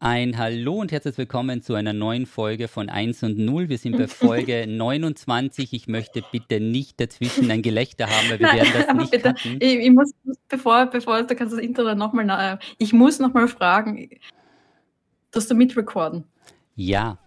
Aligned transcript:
Ein 0.00 0.38
Hallo 0.38 0.74
und 0.74 0.92
herzlich 0.92 1.18
willkommen 1.18 1.60
zu 1.60 1.74
einer 1.74 1.92
neuen 1.92 2.26
Folge 2.26 2.68
von 2.68 2.88
1 2.88 3.24
und 3.24 3.36
0. 3.36 3.68
Wir 3.68 3.78
sind 3.78 3.98
bei 3.98 4.06
Folge 4.06 4.64
29. 4.68 5.72
Ich 5.72 5.88
möchte 5.88 6.22
bitte 6.30 6.60
nicht 6.60 7.00
dazwischen 7.00 7.50
ein 7.50 7.62
Gelächter 7.62 8.06
haben, 8.06 8.30
weil 8.30 8.38
wir 8.38 8.46
Nein, 8.46 8.58
werden 8.58 8.72
das 8.86 8.94
nicht 8.96 9.10
bitte. 9.10 9.34
Ich, 9.58 9.74
ich, 9.74 9.90
muss, 9.90 10.14
bevor, 10.48 10.86
bevor 10.86 11.20
du 11.24 11.34
kannst 11.34 11.52
das 11.52 11.60
Intro 11.60 11.96
nochmal, 11.96 12.60
ich 12.78 12.92
muss 12.92 13.18
nochmal 13.18 13.48
fragen, 13.48 14.08
dass 15.32 15.48
du 15.48 15.56
mitrecorden? 15.56 16.22
Ja. 16.76 17.18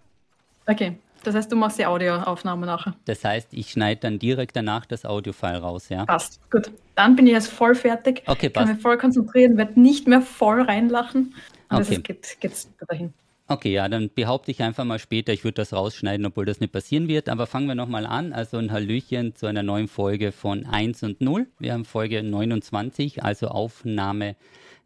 Okay, 0.66 0.98
das 1.26 1.36
heißt, 1.36 1.52
du 1.52 1.58
machst 1.58 1.78
die 1.78 1.86
Audioaufnahme 1.86 2.66
nachher. 2.66 2.96
Das 3.04 3.26
heißt, 3.26 3.54
ich 3.54 3.72
schneide 3.72 4.00
dann 4.00 4.18
direkt 4.18 4.56
danach 4.56 4.86
das 4.86 5.06
Audiofile 5.06 5.58
raus, 5.58 5.90
ja? 5.90 6.06
Passt, 6.06 6.40
gut. 6.50 6.72
Dann 6.96 7.18
bin 7.18 7.28
ich 7.28 7.34
jetzt 7.34 7.52
voll 7.52 7.76
fertig. 7.76 8.24
Okay, 8.28 8.50
passt. 8.50 8.66
Kann 8.66 8.76
mich 8.76 8.82
voll 8.82 8.98
konzentrieren, 8.98 9.58
werde 9.58 9.78
nicht 9.78 10.08
mehr 10.08 10.22
voll 10.22 10.62
reinlachen. 10.62 11.36
Okay. 11.72 12.02
geht, 12.02 12.38
geht's 12.40 12.70
dahin. 12.88 13.14
Okay, 13.48 13.74
ja, 13.74 13.90
dann 13.90 14.10
behaupte 14.14 14.50
ich 14.50 14.64
einfach 14.64 14.86
mal 14.86 14.98
später, 14.98 15.34
ich 15.34 15.44
würde 15.44 15.56
das 15.56 15.74
rausschneiden, 15.74 16.26
obwohl 16.26 16.46
das 16.46 16.62
nicht 16.62 16.72
passieren 16.72 17.10
wird. 17.10 17.28
Aber 17.28 17.48
fangen 17.48 17.68
wir 17.68 17.76
nochmal 17.76 18.06
an. 18.06 18.32
Also 18.32 18.58
ein 18.58 18.72
Hallöchen 18.72 19.36
zu 19.36 19.46
einer 19.46 19.62
neuen 19.62 19.90
Folge 19.90 20.32
von 20.32 20.66
1 20.66 21.04
und 21.04 21.20
0. 21.20 21.48
Wir 21.60 21.74
haben 21.74 21.84
Folge 21.84 22.24
29, 22.24 23.24
also 23.24 23.50
Aufnahme 23.50 24.38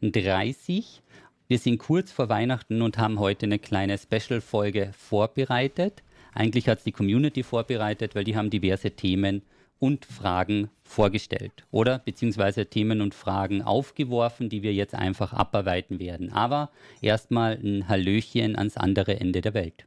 30. 0.02 1.00
Wir 1.46 1.58
sind 1.60 1.78
kurz 1.78 2.10
vor 2.10 2.28
Weihnachten 2.28 2.82
und 2.82 2.98
haben 2.98 3.20
heute 3.20 3.46
eine 3.46 3.60
kleine 3.60 3.98
Special-Folge 3.98 4.92
vorbereitet. 4.98 6.02
Eigentlich 6.34 6.68
hat 6.68 6.78
es 6.78 6.84
die 6.84 6.92
Community 6.92 7.44
vorbereitet, 7.44 8.16
weil 8.16 8.24
die 8.24 8.36
haben 8.36 8.50
diverse 8.50 8.90
Themen 8.90 9.42
und 9.78 10.06
Fragen 10.06 10.70
vorgestellt 10.84 11.64
oder 11.70 11.98
beziehungsweise 11.98 12.66
Themen 12.66 13.00
und 13.00 13.14
Fragen 13.14 13.62
aufgeworfen, 13.62 14.48
die 14.48 14.62
wir 14.62 14.72
jetzt 14.72 14.94
einfach 14.94 15.32
abarbeiten 15.32 15.98
werden. 15.98 16.32
Aber 16.32 16.70
erstmal 17.00 17.54
ein 17.54 17.88
Hallöchen 17.88 18.56
ans 18.56 18.76
andere 18.76 19.20
Ende 19.20 19.40
der 19.40 19.54
Welt. 19.54 19.86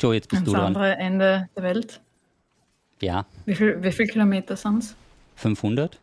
Joe, 0.00 0.14
jetzt 0.14 0.28
bist 0.28 0.40
ans 0.40 0.50
du 0.50 0.52
dran. 0.52 0.64
Ans 0.64 0.76
andere 0.76 0.96
Ende 0.96 1.48
der 1.56 1.62
Welt? 1.62 2.00
Ja. 3.00 3.26
Wie 3.44 3.54
viele 3.54 3.82
wie 3.82 3.92
viel 3.92 4.06
Kilometer 4.06 4.56
sind 4.56 4.78
es? 4.78 4.96
500. 5.36 5.98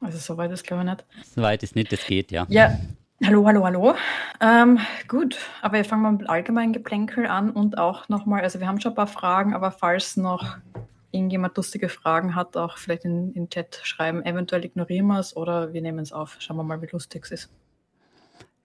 Also 0.00 0.18
so 0.18 0.36
weit 0.36 0.50
ist 0.50 0.64
glaube 0.64 0.82
ich 0.82 0.90
nicht. 0.90 1.04
So 1.34 1.42
weit 1.42 1.62
ist 1.62 1.76
nicht, 1.76 1.92
das 1.92 2.04
geht, 2.06 2.30
ja. 2.30 2.46
Ja, 2.48 2.78
Hallo, 3.24 3.44
hallo, 3.48 3.64
hallo. 3.64 3.94
Ähm, 4.40 4.78
gut, 5.08 5.38
aber 5.60 5.78
wir 5.78 5.84
fangen 5.84 6.02
mal 6.02 6.12
mit 6.12 6.28
allgemeinen 6.30 6.72
Geplänkel 6.72 7.26
an 7.26 7.50
und 7.50 7.76
auch 7.76 8.08
nochmal, 8.08 8.42
also 8.42 8.60
wir 8.60 8.68
haben 8.68 8.80
schon 8.80 8.92
ein 8.92 8.94
paar 8.94 9.08
Fragen, 9.08 9.54
aber 9.54 9.72
falls 9.72 10.16
noch 10.16 10.56
irgendjemand 11.10 11.56
lustige 11.56 11.88
Fragen 11.88 12.34
hat, 12.34 12.56
auch 12.56 12.76
vielleicht 12.76 13.04
in 13.04 13.32
den 13.32 13.48
Chat 13.48 13.80
schreiben. 13.82 14.24
Eventuell 14.24 14.64
ignorieren 14.64 15.06
wir 15.06 15.18
es 15.18 15.36
oder 15.36 15.72
wir 15.72 15.82
nehmen 15.82 16.00
es 16.00 16.12
auf. 16.12 16.36
Schauen 16.38 16.56
wir 16.56 16.64
mal, 16.64 16.80
wie 16.82 16.88
lustig 16.90 17.24
es 17.24 17.30
ist. 17.30 17.50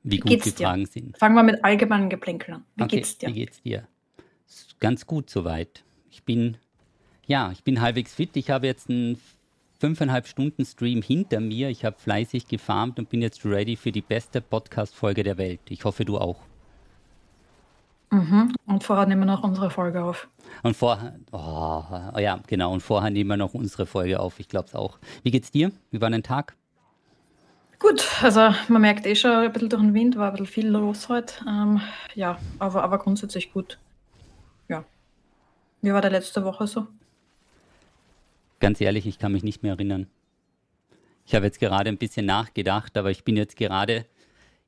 Wie, 0.03 0.11
wie 0.11 0.19
gut 0.19 0.45
die 0.45 0.51
dir? 0.51 0.67
Fragen 0.67 0.85
sind. 0.85 1.17
Fangen 1.17 1.35
wir 1.35 1.43
mit 1.43 1.63
allgemeinen 1.63 2.09
Geplänkel 2.09 2.55
an. 2.55 2.65
Wie 2.75 2.83
okay, 2.83 2.97
geht's 2.97 3.17
dir? 3.17 3.29
Wie 3.29 3.33
geht's 3.33 3.61
dir? 3.61 3.87
Ganz 4.79 5.05
gut 5.05 5.29
soweit. 5.29 5.83
Ich 6.09 6.23
bin, 6.23 6.57
ja, 7.25 7.51
ich 7.51 7.63
bin 7.63 7.79
halbwegs 7.79 8.13
fit. 8.13 8.35
Ich 8.35 8.49
habe 8.49 8.67
jetzt 8.67 8.89
einen 8.89 9.17
fünfeinhalb 9.79 10.27
Stunden 10.27 10.65
Stream 10.65 11.01
hinter 11.01 11.39
mir. 11.39 11.69
Ich 11.69 11.85
habe 11.85 11.97
fleißig 11.97 12.47
gefarmt 12.47 12.99
und 12.99 13.09
bin 13.09 13.21
jetzt 13.21 13.45
ready 13.45 13.77
für 13.77 13.93
die 13.93 14.01
beste 14.01 14.41
Podcast-Folge 14.41 15.23
der 15.23 15.37
Welt. 15.37 15.61
Ich 15.69 15.85
hoffe, 15.85 16.03
du 16.03 16.17
auch. 16.17 16.41
Mhm. 18.13 18.53
Und 18.67 18.83
vorher 18.83 19.07
nehmen 19.07 19.21
wir 19.21 19.25
noch 19.25 19.43
unsere 19.43 19.71
Folge 19.71 20.03
auf. 20.03 20.27
Und 20.61 20.77
vorher, 20.77 21.15
oh, 21.31 21.83
ja, 22.19 22.39
genau, 22.45 22.71
und 22.71 22.81
vorher 22.81 23.09
nehmen 23.09 23.31
wir 23.31 23.37
noch 23.37 23.55
unsere 23.55 23.87
Folge 23.87 24.19
auf. 24.19 24.39
Ich 24.39 24.47
glaube 24.47 24.67
es 24.67 24.75
auch. 24.75 24.99
Wie 25.23 25.31
geht's 25.31 25.49
dir? 25.49 25.71
Wie 25.89 25.99
war 25.99 26.11
dein 26.11 26.21
Tag? 26.21 26.55
Gut, 27.79 28.07
also 28.21 28.53
man 28.67 28.81
merkt 28.81 29.07
eh 29.07 29.15
schon 29.15 29.31
ein 29.31 29.51
bisschen 29.51 29.69
durch 29.69 29.81
den 29.81 29.95
Wind, 29.95 30.15
war 30.15 30.27
ein 30.27 30.33
bisschen 30.33 30.45
viel 30.45 30.67
los 30.67 31.09
heute. 31.09 31.43
Ähm, 31.47 31.81
ja, 32.13 32.37
aber, 32.59 32.83
aber 32.83 32.99
grundsätzlich 32.99 33.51
gut. 33.51 33.79
Ja. 34.69 34.85
Wie 35.81 35.91
war 35.91 36.01
der 36.01 36.11
letzte 36.11 36.45
Woche 36.45 36.67
so? 36.67 36.85
Ganz 38.59 38.79
ehrlich, 38.79 39.07
ich 39.07 39.17
kann 39.17 39.31
mich 39.31 39.43
nicht 39.43 39.63
mehr 39.63 39.73
erinnern. 39.73 40.05
Ich 41.25 41.33
habe 41.33 41.45
jetzt 41.45 41.59
gerade 41.59 41.89
ein 41.89 41.97
bisschen 41.97 42.27
nachgedacht, 42.27 42.95
aber 42.95 43.09
ich 43.09 43.23
bin 43.23 43.35
jetzt 43.37 43.57
gerade, 43.57 44.05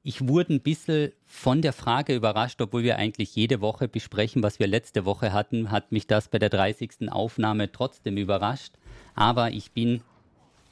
ich 0.07 0.27
wurde 0.27 0.53
ein 0.53 0.61
bisschen 0.61 1.11
von 1.25 1.63
der 1.63 1.73
Frage 1.73 2.15
überrascht, 2.15 2.61
obwohl 2.61 2.83
wir 2.83 2.97
eigentlich 2.97 3.35
jede 3.35 3.59
Woche 3.59 3.87
besprechen, 3.87 4.43
was 4.43 4.59
wir 4.59 4.67
letzte 4.67 5.03
Woche 5.03 5.33
hatten, 5.33 5.71
hat 5.71 5.91
mich 5.91 6.05
das 6.05 6.27
bei 6.27 6.37
der 6.37 6.49
30. 6.49 7.11
Aufnahme 7.11 7.71
trotzdem 7.71 8.15
überrascht. 8.17 8.73
Aber 9.15 9.49
ich 9.49 9.71
bin, 9.71 10.01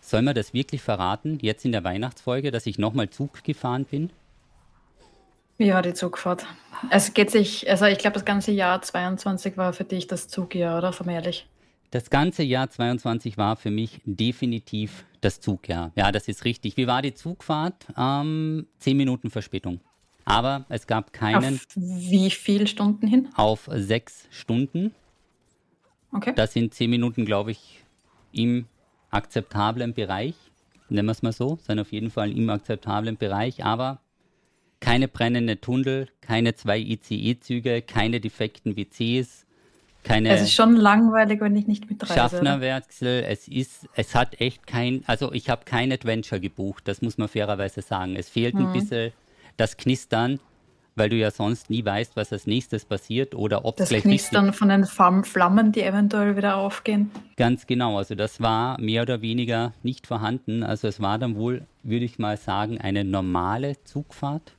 soll 0.01 0.21
man 0.21 0.35
das 0.35 0.53
wirklich 0.53 0.83
verraten, 0.83 1.39
jetzt 1.41 1.65
in 1.65 1.71
der 1.71 1.83
Weihnachtsfolge, 1.83 2.51
dass 2.51 2.67
ich 2.67 2.77
nochmal 2.77 3.09
Zug 3.09 3.43
gefahren 3.43 3.85
bin? 3.85 4.11
Wie 5.57 5.73
war 5.73 5.81
die 5.81 5.95
Zugfahrt? 5.95 6.45
Es 6.91 7.15
geht 7.15 7.31
sich, 7.31 7.67
also 7.67 7.85
ich 7.85 7.97
glaube, 7.97 8.13
das 8.13 8.25
ganze 8.25 8.51
Jahr 8.51 8.83
22 8.83 9.57
war 9.57 9.73
für 9.73 9.83
dich 9.83 10.05
das 10.05 10.27
Zugjahr, 10.27 10.77
oder? 10.77 10.93
Vom 10.93 11.09
ehrlich. 11.09 11.47
Das 11.89 12.11
ganze 12.11 12.43
Jahr 12.43 12.69
22 12.69 13.39
war 13.39 13.55
für 13.55 13.71
mich 13.71 13.99
definitiv 14.05 15.05
das 15.23 15.39
Zugjahr. 15.39 15.91
Ja, 15.95 16.11
das 16.11 16.27
ist 16.27 16.45
richtig. 16.45 16.77
Wie 16.77 16.87
war 16.87 17.01
die 17.01 17.13
Zugfahrt? 17.13 17.87
Ähm, 17.97 18.67
zehn 18.79 18.97
Minuten 18.97 19.29
Verspätung. 19.29 19.79
Aber 20.25 20.65
es 20.69 20.87
gab 20.87 21.13
keinen. 21.13 21.55
Auf 21.55 21.67
wie 21.75 22.29
viele 22.29 22.67
Stunden 22.67 23.07
hin? 23.07 23.29
Auf 23.35 23.69
sechs 23.71 24.27
Stunden. 24.31 24.93
Okay. 26.11 26.33
Das 26.35 26.53
sind 26.53 26.73
zehn 26.73 26.89
Minuten, 26.89 27.25
glaube 27.25 27.51
ich, 27.51 27.83
im 28.31 28.65
akzeptablen 29.09 29.93
Bereich. 29.93 30.35
Nennen 30.89 31.07
wir 31.07 31.11
es 31.11 31.23
mal 31.23 31.33
so. 31.33 31.57
Sind 31.61 31.79
auf 31.79 31.91
jeden 31.91 32.11
Fall 32.11 32.31
im 32.31 32.49
akzeptablen 32.49 33.17
Bereich. 33.17 33.65
Aber 33.65 33.99
keine 34.79 35.07
brennende 35.07 35.59
Tunnel, 35.59 36.09
keine 36.21 36.55
zwei 36.55 36.77
ICE-Züge, 36.77 37.81
keine 37.81 38.19
defekten 38.19 38.75
WCs, 38.75 39.42
keine. 40.03 40.29
Es 40.29 40.41
ist 40.41 40.53
schon 40.53 40.75
langweilig, 40.75 41.41
wenn 41.41 41.55
ich 41.55 41.67
nicht 41.67 41.89
mitreise. 41.89 42.13
Schaffnerwechsel, 42.13 43.23
es 43.27 43.47
ist, 43.47 43.87
es 43.95 44.15
hat 44.15 44.39
echt 44.39 44.67
kein, 44.67 45.03
also 45.07 45.31
ich 45.33 45.49
habe 45.49 45.63
kein 45.65 45.91
Adventure 45.91 46.39
gebucht, 46.39 46.87
das 46.87 47.01
muss 47.01 47.17
man 47.17 47.27
fairerweise 47.27 47.81
sagen. 47.81 48.15
Es 48.15 48.29
fehlt 48.29 48.55
mhm. 48.55 48.67
ein 48.67 48.73
bisschen 48.73 49.11
das 49.57 49.77
Knistern, 49.77 50.39
weil 50.95 51.09
du 51.09 51.15
ja 51.15 51.31
sonst 51.31 51.69
nie 51.69 51.83
weißt, 51.83 52.15
was 52.15 52.31
als 52.31 52.45
nächstes 52.45 52.85
passiert 52.85 53.33
oder 53.35 53.65
ob 53.65 53.79
es 53.79 53.89
Das 53.89 54.01
Knistern 54.01 54.53
von 54.53 54.69
den 54.69 54.85
Flammen, 54.85 55.71
die 55.71 55.81
eventuell 55.81 56.37
wieder 56.37 56.57
aufgehen. 56.57 57.11
Ganz 57.35 57.65
genau, 57.65 57.97
also 57.97 58.15
das 58.15 58.41
war 58.41 58.79
mehr 58.79 59.01
oder 59.01 59.21
weniger 59.21 59.73
nicht 59.81 60.07
vorhanden. 60.07 60.63
Also 60.63 60.87
es 60.87 61.01
war 61.01 61.17
dann 61.17 61.35
wohl, 61.35 61.65
würde 61.81 62.05
ich 62.05 62.19
mal 62.19 62.37
sagen, 62.37 62.79
eine 62.79 63.03
normale 63.03 63.75
Zugfahrt. 63.83 64.53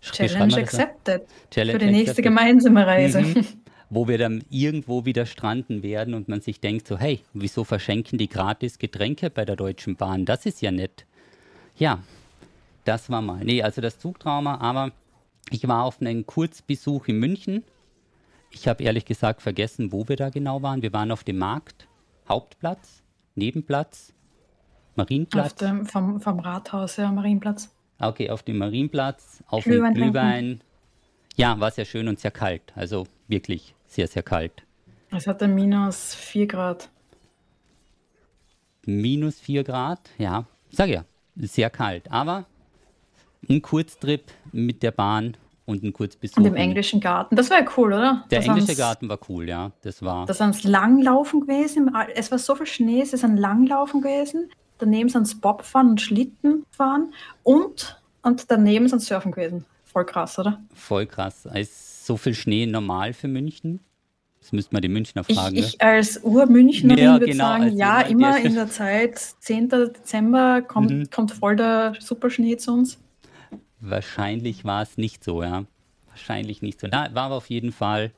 Challenge 0.00 0.56
accepted. 0.56 1.22
Challenge 1.50 1.72
für 1.72 1.78
die 1.84 1.90
nächste 1.90 2.10
accepted. 2.12 2.24
gemeinsame 2.24 2.86
Reise. 2.86 3.20
Mhm. 3.22 3.44
wo 3.90 4.06
wir 4.06 4.18
dann 4.18 4.44
irgendwo 4.50 5.04
wieder 5.04 5.26
stranden 5.26 5.82
werden 5.82 6.14
und 6.14 6.28
man 6.28 6.40
sich 6.40 6.60
denkt 6.60 6.86
so, 6.86 6.98
hey, 6.98 7.20
wieso 7.32 7.64
verschenken 7.64 8.18
die 8.18 8.28
gratis 8.28 8.78
Getränke 8.78 9.30
bei 9.30 9.44
der 9.44 9.56
Deutschen 9.56 9.96
Bahn? 9.96 10.24
Das 10.24 10.46
ist 10.46 10.60
ja 10.60 10.70
nett. 10.70 11.06
Ja, 11.76 12.02
das 12.84 13.10
war 13.10 13.22
mal. 13.22 13.44
Nee, 13.44 13.62
also 13.62 13.80
das 13.80 13.98
Zugtrauma, 13.98 14.58
aber 14.58 14.92
ich 15.50 15.66
war 15.66 15.84
auf 15.84 16.00
einem 16.00 16.26
Kurzbesuch 16.26 17.08
in 17.08 17.18
München. 17.18 17.64
Ich 18.50 18.68
habe 18.68 18.82
ehrlich 18.82 19.04
gesagt 19.04 19.42
vergessen, 19.42 19.92
wo 19.92 20.08
wir 20.08 20.16
da 20.16 20.30
genau 20.30 20.62
waren. 20.62 20.82
Wir 20.82 20.92
waren 20.92 21.10
auf 21.10 21.24
dem 21.24 21.38
Markt, 21.38 21.88
Hauptplatz, 22.28 23.02
Nebenplatz, 23.34 24.12
Marienplatz. 24.96 25.52
Auf 25.52 25.58
dem, 25.58 25.86
vom, 25.86 26.20
vom 26.20 26.40
Rathaus, 26.40 26.96
ja, 26.96 27.10
Marienplatz. 27.10 27.70
Okay, 28.00 28.30
auf 28.30 28.42
dem 28.42 28.58
Marienplatz, 28.58 29.42
auf 29.48 29.64
Glühwein 29.64 29.94
dem 29.94 30.02
Glühwein. 30.02 30.60
Ja, 31.36 31.58
war 31.60 31.70
sehr 31.70 31.84
schön 31.84 32.08
und 32.08 32.18
sehr 32.18 32.30
kalt. 32.30 32.72
Also 32.74 33.06
wirklich 33.28 33.74
sehr, 33.88 34.06
sehr 34.06 34.22
kalt. 34.22 34.62
Es 35.10 35.26
hatte 35.26 35.48
minus 35.48 36.14
4 36.14 36.46
Grad. 36.46 36.90
Minus 38.84 39.40
4 39.40 39.64
Grad, 39.64 40.00
ja, 40.18 40.44
sag 40.70 40.88
ja, 40.88 41.04
sehr 41.36 41.70
kalt. 41.70 42.10
Aber 42.10 42.44
ein 43.48 43.62
Kurztrip 43.62 44.24
mit 44.52 44.82
der 44.82 44.92
Bahn 44.92 45.36
und 45.66 45.82
ein 45.82 45.92
Kurzbesuch. 45.92 46.38
Und 46.38 46.46
im 46.46 46.56
englischen 46.56 47.00
Garten, 47.00 47.36
das 47.36 47.50
war 47.50 47.60
ja 47.60 47.66
cool, 47.76 47.92
oder? 47.92 48.24
Der 48.30 48.40
das 48.40 48.48
englische 48.48 48.76
Garten 48.76 49.08
war 49.08 49.18
cool, 49.28 49.48
ja, 49.48 49.72
das 49.82 50.02
war. 50.02 50.26
Das 50.26 50.40
ist 50.40 50.64
Langlaufen 50.64 51.40
gewesen, 51.42 51.94
es 52.14 52.30
war 52.30 52.38
so 52.38 52.54
viel 52.54 52.66
Schnee, 52.66 53.02
es 53.02 53.12
ist 53.12 53.24
ein 53.24 53.36
Langlaufen 53.36 54.00
gewesen. 54.00 54.50
Daneben 54.78 55.08
sind 55.08 55.22
es 55.22 55.34
Bobfahren 55.34 55.90
und 55.90 56.00
Schlittenfahren 56.00 57.12
und, 57.42 58.00
und 58.22 58.50
daneben 58.50 58.88
sind 58.88 59.02
Surfen 59.02 59.32
gewesen. 59.32 59.64
Voll 59.84 60.06
krass, 60.06 60.38
oder? 60.38 60.60
Voll 60.74 61.06
krass. 61.06 61.48
Es 61.52 61.97
so 62.08 62.16
viel 62.16 62.34
Schnee 62.34 62.66
normal 62.66 63.12
für 63.12 63.28
München? 63.28 63.80
Das 64.40 64.52
müsste 64.52 64.74
man 64.74 64.82
die 64.82 64.88
Münchner 64.88 65.24
fragen. 65.24 65.56
Ich, 65.56 65.74
ich 65.74 65.82
als 65.82 66.24
Ur-Münchnerin 66.24 67.04
ja, 67.04 67.12
würde 67.12 67.26
genau, 67.26 67.44
sagen, 67.44 67.76
ja, 67.76 68.00
immer 68.00 68.40
in 68.40 68.54
der 68.54 68.70
Zeit, 68.70 69.18
10. 69.18 69.68
Dezember 69.68 70.62
kommt, 70.62 70.90
mhm. 70.90 71.10
kommt 71.10 71.32
voll 71.32 71.56
der 71.56 71.94
Superschnee 71.98 72.56
zu 72.56 72.72
uns. 72.72 72.98
Wahrscheinlich 73.80 74.64
war 74.64 74.82
es 74.82 74.96
nicht 74.96 75.22
so, 75.22 75.42
ja. 75.42 75.64
Wahrscheinlich 76.06 76.62
nicht 76.62 76.80
so. 76.80 76.86
Da 76.86 77.14
war 77.14 77.24
aber 77.24 77.34
auf 77.36 77.50
jeden 77.50 77.72
Fall 77.72 78.12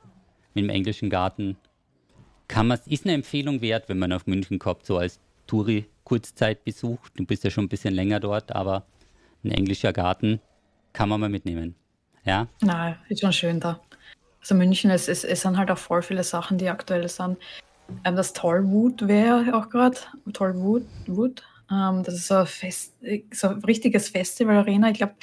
mit 0.54 0.64
dem 0.64 0.70
englischen 0.70 1.10
Garten. 1.10 1.56
Kann 2.48 2.68
man, 2.68 2.78
ist 2.86 3.04
eine 3.04 3.14
Empfehlung 3.14 3.60
wert, 3.60 3.88
wenn 3.88 3.98
man 3.98 4.12
auf 4.12 4.26
München 4.26 4.58
kommt, 4.58 4.86
so 4.86 4.98
als 4.98 5.18
Touri 5.46 5.86
Kurzzeitbesuch. 6.04 6.98
Du 7.16 7.24
bist 7.24 7.44
ja 7.44 7.50
schon 7.50 7.64
ein 7.64 7.68
bisschen 7.68 7.94
länger 7.94 8.20
dort, 8.20 8.52
aber 8.52 8.86
ein 9.42 9.50
englischer 9.50 9.92
Garten 9.92 10.40
kann 10.92 11.08
man 11.08 11.20
mal 11.20 11.28
mitnehmen. 11.28 11.74
Ja? 12.24 12.46
Na, 12.60 12.96
ist 13.08 13.20
schon 13.20 13.32
schön 13.32 13.60
da. 13.60 13.80
Also 14.40 14.54
München, 14.54 14.90
es, 14.90 15.08
es, 15.08 15.24
es 15.24 15.42
sind 15.42 15.58
halt 15.58 15.70
auch 15.70 15.78
voll 15.78 16.02
viele 16.02 16.24
Sachen, 16.24 16.58
die 16.58 16.68
aktuell 16.68 17.08
sind. 17.08 17.38
Ähm, 18.04 18.16
das 18.16 18.32
Tollwood 18.32 19.06
wäre 19.06 19.54
auch 19.54 19.68
gerade, 19.68 19.98
Tollwood, 20.32 20.84
Wood, 21.06 21.42
ähm, 21.70 22.02
das 22.02 22.14
ist 22.14 22.28
so 22.28 22.36
ein, 22.36 22.46
Fest, 22.46 22.94
so 23.32 23.48
ein 23.48 23.64
richtiges 23.64 24.08
Festival-Arena. 24.08 24.90
Ich 24.90 24.98
glaube, 24.98 25.14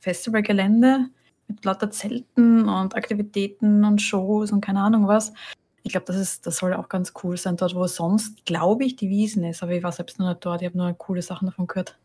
Festivalgelände 0.00 1.08
mit 1.48 1.64
lauter 1.64 1.90
Zelten 1.90 2.68
und 2.68 2.94
Aktivitäten 2.94 3.84
und 3.84 4.02
Shows 4.02 4.52
und 4.52 4.60
keine 4.60 4.80
Ahnung 4.80 5.08
was. 5.08 5.32
Ich 5.82 5.92
glaube, 5.92 6.06
das, 6.06 6.40
das 6.40 6.56
soll 6.56 6.74
auch 6.74 6.88
ganz 6.88 7.12
cool 7.22 7.36
sein, 7.36 7.56
dort 7.56 7.74
wo 7.74 7.86
sonst, 7.86 8.44
glaube 8.44 8.84
ich, 8.84 8.96
die 8.96 9.08
Wiesen 9.08 9.44
ist. 9.44 9.62
Aber 9.62 9.72
ich 9.72 9.82
war 9.82 9.92
selbst 9.92 10.18
noch 10.18 10.28
nicht 10.28 10.44
dort, 10.44 10.62
ich 10.62 10.66
habe 10.66 10.78
nur 10.78 10.92
coole 10.94 11.22
Sachen 11.22 11.46
davon 11.46 11.66
gehört. 11.66 11.96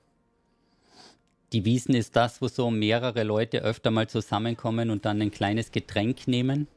Die 1.53 1.65
Wiesen 1.65 1.95
ist 1.95 2.15
das, 2.15 2.41
wo 2.41 2.47
so 2.47 2.71
mehrere 2.71 3.23
Leute 3.23 3.59
öfter 3.59 3.91
mal 3.91 4.07
zusammenkommen 4.07 4.89
und 4.89 5.05
dann 5.05 5.21
ein 5.21 5.31
kleines 5.31 5.71
Getränk 5.71 6.27
nehmen. 6.27 6.67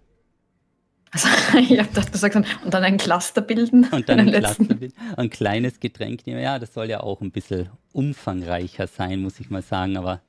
Also, 1.12 1.28
ich 1.58 1.78
habe 1.78 1.88
das 1.94 2.10
gesagt, 2.10 2.34
und 2.34 2.46
dann 2.74 2.82
ein 2.82 2.98
Cluster 2.98 3.40
bilden. 3.40 3.88
Und 3.92 4.08
dann 4.08 4.18
ein 4.18 4.32
Cluster 4.32 4.74
bilden. 4.74 4.94
Ein 5.16 5.30
kleines 5.30 5.78
Getränk 5.78 6.26
nehmen. 6.26 6.42
Ja, 6.42 6.58
das 6.58 6.74
soll 6.74 6.90
ja 6.90 7.00
auch 7.00 7.20
ein 7.20 7.30
bisschen 7.30 7.70
umfangreicher 7.92 8.88
sein, 8.88 9.20
muss 9.20 9.38
ich 9.38 9.48
mal 9.48 9.62
sagen. 9.62 9.96
Aber 9.96 10.20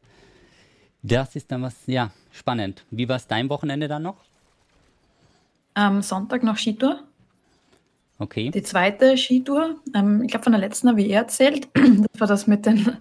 das 1.02 1.36
ist 1.36 1.52
dann 1.52 1.64
was, 1.64 1.76
ja, 1.88 2.12
spannend. 2.32 2.86
Wie 2.92 3.10
war 3.10 3.16
es 3.16 3.26
dein 3.26 3.50
Wochenende 3.50 3.88
dann 3.88 4.04
noch? 4.04 4.18
Am 5.74 6.04
Sonntag 6.04 6.44
noch 6.44 6.58
Skitour. 6.58 7.04
Okay. 8.18 8.50
Die 8.50 8.64
zweite 8.64 9.18
Skitour, 9.18 9.76
ähm, 9.94 10.24
ich 10.24 10.32
glaube 10.32 10.44
von 10.44 10.54
der 10.54 10.62
letzten 10.62 10.88
habe 10.88 11.02
ich 11.02 11.10
eh 11.10 11.14
erzählt, 11.14 11.68
das 11.74 12.20
war 12.20 12.28
das 12.28 12.48
mit 12.48 12.66
den. 12.66 12.98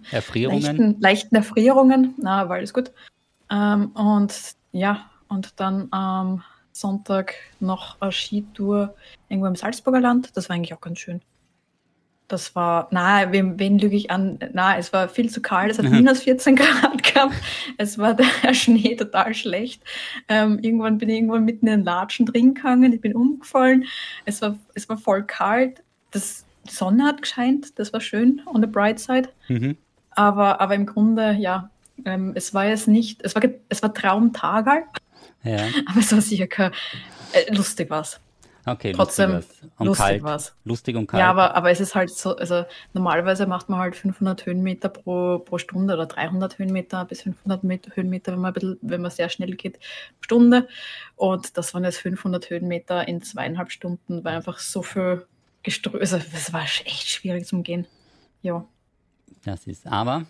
Leichten, 0.65 1.01
leichten 1.01 1.37
Erfrierungen. 1.37 2.15
Na, 2.19 2.49
war 2.49 2.57
alles 2.57 2.75
gut. 2.75 2.91
Ähm, 3.51 3.89
und 3.93 4.35
ja, 4.73 5.11
und 5.29 5.61
dann 5.61 5.89
am 5.93 6.43
Sonntag 6.73 7.35
noch 7.61 8.01
eine 8.01 8.11
Skitour 8.11 8.95
irgendwo 9.29 9.47
im 9.47 9.57
Salzburger 9.57 10.01
Land. 10.01 10.37
Das 10.37 10.49
war 10.49 10.57
eigentlich 10.57 10.75
auch 10.75 10.81
ganz 10.81 10.99
schön. 10.99 11.21
Das 12.29 12.55
war, 12.55 12.89
na, 12.91 13.31
wen, 13.33 13.59
wen 13.59 13.79
lüge 13.79 13.97
ich 13.97 14.11
an? 14.11 14.39
Na, 14.55 14.79
es 14.79 14.95
war 14.95 15.09
viel 15.09 15.29
zu 15.29 15.43
kalt, 15.43 15.71
es 15.71 15.79
hat 15.79 15.91
minus 15.91 16.23
14 16.23 16.57
Grad 16.57 17.03
gehabt. 17.03 17.35
Es 17.77 17.99
war 17.99 18.15
der 18.15 18.25
Schnee 18.55 18.97
total 18.97 19.35
schlecht. 19.35 19.83
Ähm, 20.29 20.59
irgendwann 20.61 20.97
bin 20.97 21.11
ich 21.11 21.17
irgendwo 21.17 21.39
mitten 21.39 21.67
in 21.67 21.81
den 21.81 21.85
Latschen 21.85 22.25
drin 22.25 22.55
gegangen, 22.55 22.93
ich 22.95 23.01
bin 23.01 23.15
umgefallen. 23.15 23.85
Es 24.25 24.41
war, 24.41 24.59
es 24.75 24.89
war 24.89 24.97
voll 24.97 25.25
kalt. 25.25 25.83
Das, 26.13 26.47
die 26.67 26.73
Sonne 26.73 27.05
hat 27.05 27.21
gescheint, 27.21 27.79
das 27.79 27.93
war 27.93 28.01
schön, 28.01 28.41
on 28.47 28.63
the 28.63 28.67
bright 28.67 28.99
side. 28.99 29.29
Mhm. 29.49 29.77
Aber, 30.11 30.61
aber 30.61 30.75
im 30.75 30.87
Grunde, 30.87 31.33
ja, 31.33 31.69
ähm, 32.05 32.33
es 32.35 32.55
war 32.55 32.67
jetzt 32.67 32.89
nicht, 32.89 33.23
es 33.23 33.35
war, 33.35 33.43
es 33.69 33.83
war 33.83 33.93
Traumtagal, 33.93 34.85
ja. 35.43 35.59
aber 35.87 36.01
es 36.01 36.11
war 36.13 36.21
sicher 36.21 36.47
kein, 36.47 36.73
äh, 37.33 37.53
lustig 37.55 37.91
was. 37.91 38.19
Okay, 38.67 38.93
trotzdem 38.93 39.33
lustig, 39.33 39.71
und 39.79 39.87
lustig 39.87 40.07
kalt. 40.07 40.23
war's. 40.23 40.57
Lustig 40.65 40.97
und 40.97 41.07
kalt. 41.07 41.21
Ja, 41.21 41.31
aber, 41.31 41.55
aber 41.55 41.71
es 41.71 41.81
ist 41.81 41.95
halt 41.95 42.11
so, 42.11 42.35
also 42.37 42.65
normalerweise 42.95 43.47
macht 43.47 43.69
man 43.69 43.79
halt 43.79 43.95
500 43.95 44.47
Höhenmeter 44.47 44.89
pro, 44.89 45.39
pro 45.41 45.59
Stunde 45.59 45.95
oder 45.95 46.07
300 46.07 46.59
Höhenmeter 46.59 47.05
bis 47.05 47.23
500 47.23 47.63
Höhenmeter, 47.95 48.33
wenn 48.33 48.41
man, 48.41 48.51
ein 48.51 48.55
bisschen, 48.55 48.79
wenn 48.81 49.03
man 49.03 49.11
sehr 49.11 49.29
schnell 49.29 49.55
geht, 49.55 49.79
Stunde. 50.21 50.67
Und 51.17 51.59
das 51.59 51.75
waren 51.75 51.85
jetzt 51.85 51.99
500 51.99 52.49
Höhenmeter 52.49 53.07
in 53.07 53.23
zweieinhalb 53.23 53.71
Stunden, 53.71 54.25
weil 54.25 54.37
einfach 54.37 54.59
so 54.59 54.83
viel 54.83 55.27
geströmt, 55.63 56.01
also 56.01 56.17
es 56.17 56.53
war 56.53 56.63
echt 56.63 57.11
schwierig 57.11 57.47
zum 57.47 57.63
Gehen. 57.63 57.87
Ja. 58.41 58.65
Das 59.45 59.67
ist 59.67 59.87
aber 59.87 60.25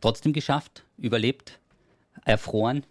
trotzdem 0.00 0.32
geschafft, 0.32 0.84
überlebt, 0.98 1.60
erfroren. 2.24 2.84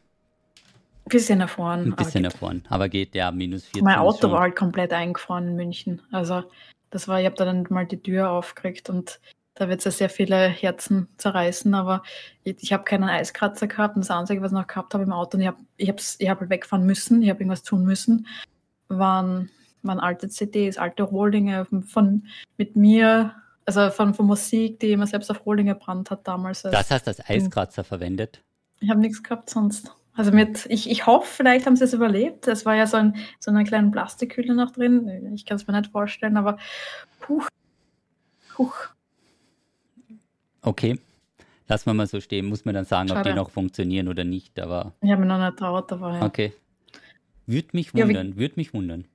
Bisschen 1.05 1.41
erfahren. 1.41 1.91
Ein 1.91 1.95
bisschen 1.95 2.25
erfahren, 2.25 2.63
aber 2.69 2.87
geht 2.87 3.15
ja 3.15 3.31
minus 3.31 3.65
14. 3.65 3.83
Mein 3.83 3.97
Auto 3.97 4.21
schon. 4.21 4.31
war 4.31 4.41
halt 4.41 4.55
komplett 4.55 4.93
eingefahren 4.93 5.49
in 5.49 5.55
München. 5.55 6.01
Also 6.11 6.43
das 6.89 7.07
war, 7.07 7.19
ich 7.19 7.25
habe 7.25 7.35
da 7.35 7.45
dann 7.45 7.65
mal 7.69 7.85
die 7.85 8.01
Tür 8.01 8.29
aufgeregt 8.29 8.89
und 8.89 9.19
da 9.55 9.67
wird 9.67 9.79
es 9.79 9.85
ja 9.85 9.91
sehr 9.91 10.09
viele 10.09 10.47
Herzen 10.47 11.07
zerreißen, 11.17 11.73
aber 11.73 12.03
ich, 12.43 12.57
ich 12.61 12.73
habe 12.73 12.83
keinen 12.83 13.09
Eiskratzer 13.09 13.67
gehabt 13.67 13.95
und 13.95 14.03
das 14.03 14.11
Einzige, 14.11 14.41
was 14.41 14.51
ich 14.51 14.57
noch 14.57 14.67
gehabt 14.67 14.93
habe 14.93 15.03
im 15.03 15.11
Auto, 15.11 15.37
und 15.37 15.41
ich 15.41 15.47
habe 15.47 15.57
ich 15.77 15.89
hab's, 15.89 16.15
ich 16.19 16.29
hab 16.29 16.39
halt 16.39 16.49
wegfahren 16.49 16.85
müssen, 16.85 17.21
ich 17.21 17.29
habe 17.29 17.41
irgendwas 17.41 17.63
tun 17.63 17.83
müssen, 17.83 18.27
waren, 18.87 19.49
waren 19.83 19.99
alte 19.99 20.29
CDs, 20.29 20.77
alte 20.77 21.03
Rohlinge 21.03 21.65
von, 21.65 21.83
von 21.83 22.27
mit 22.57 22.75
mir, 22.75 23.35
also 23.65 23.89
von, 23.89 24.13
von 24.13 24.25
Musik, 24.25 24.79
die 24.79 24.95
man 24.95 25.07
selbst 25.07 25.29
auf 25.29 25.45
Rohlinge 25.45 25.73
gebrannt 25.73 26.11
hat 26.11 26.27
damals. 26.27 26.61
Das 26.63 26.89
heißt, 26.89 27.07
das 27.07 27.29
Eiskratzer 27.29 27.83
verwendet? 27.83 28.41
Ich 28.79 28.89
habe 28.89 28.99
nichts 28.99 29.21
gehabt 29.21 29.49
sonst. 29.49 29.93
Also 30.13 30.31
mit, 30.31 30.65
ich, 30.69 30.89
ich 30.89 31.05
hoffe, 31.05 31.27
vielleicht 31.27 31.65
haben 31.65 31.75
sie 31.75 31.85
es 31.85 31.93
überlebt. 31.93 32.47
Es 32.47 32.65
war 32.65 32.75
ja 32.75 32.85
so, 32.85 32.97
ein, 32.97 33.15
so 33.39 33.51
eine 33.51 33.63
kleine 33.63 33.91
Plastikhülle 33.91 34.53
noch 34.55 34.71
drin. 34.71 35.33
Ich 35.33 35.45
kann 35.45 35.55
es 35.55 35.67
mir 35.67 35.79
nicht 35.79 35.91
vorstellen, 35.91 36.37
aber 36.37 36.57
puh. 37.19 37.43
Puh. 38.53 38.71
Okay. 40.61 40.99
Lassen 41.67 41.85
wir 41.85 41.93
mal 41.93 42.07
so 42.07 42.19
stehen. 42.19 42.47
Muss 42.47 42.65
man 42.65 42.75
dann 42.75 42.85
sagen, 42.85 43.07
Schade. 43.07 43.21
ob 43.21 43.25
die 43.25 43.33
noch 43.33 43.49
funktionieren 43.49 44.09
oder 44.09 44.25
nicht. 44.25 44.59
Aber 44.59 44.93
ich 45.01 45.09
habe 45.09 45.21
mir 45.21 45.27
noch 45.27 45.39
nicht 45.39 45.57
traut, 45.57 45.91
aber 45.91 46.13
ja. 46.15 46.25
Okay. 46.25 46.53
Würde 47.47 47.69
mich 47.71 47.93
wundern, 47.93 48.29
ja, 48.29 48.37
würde 48.37 48.53
mich 48.57 48.73
wundern. 48.73 49.05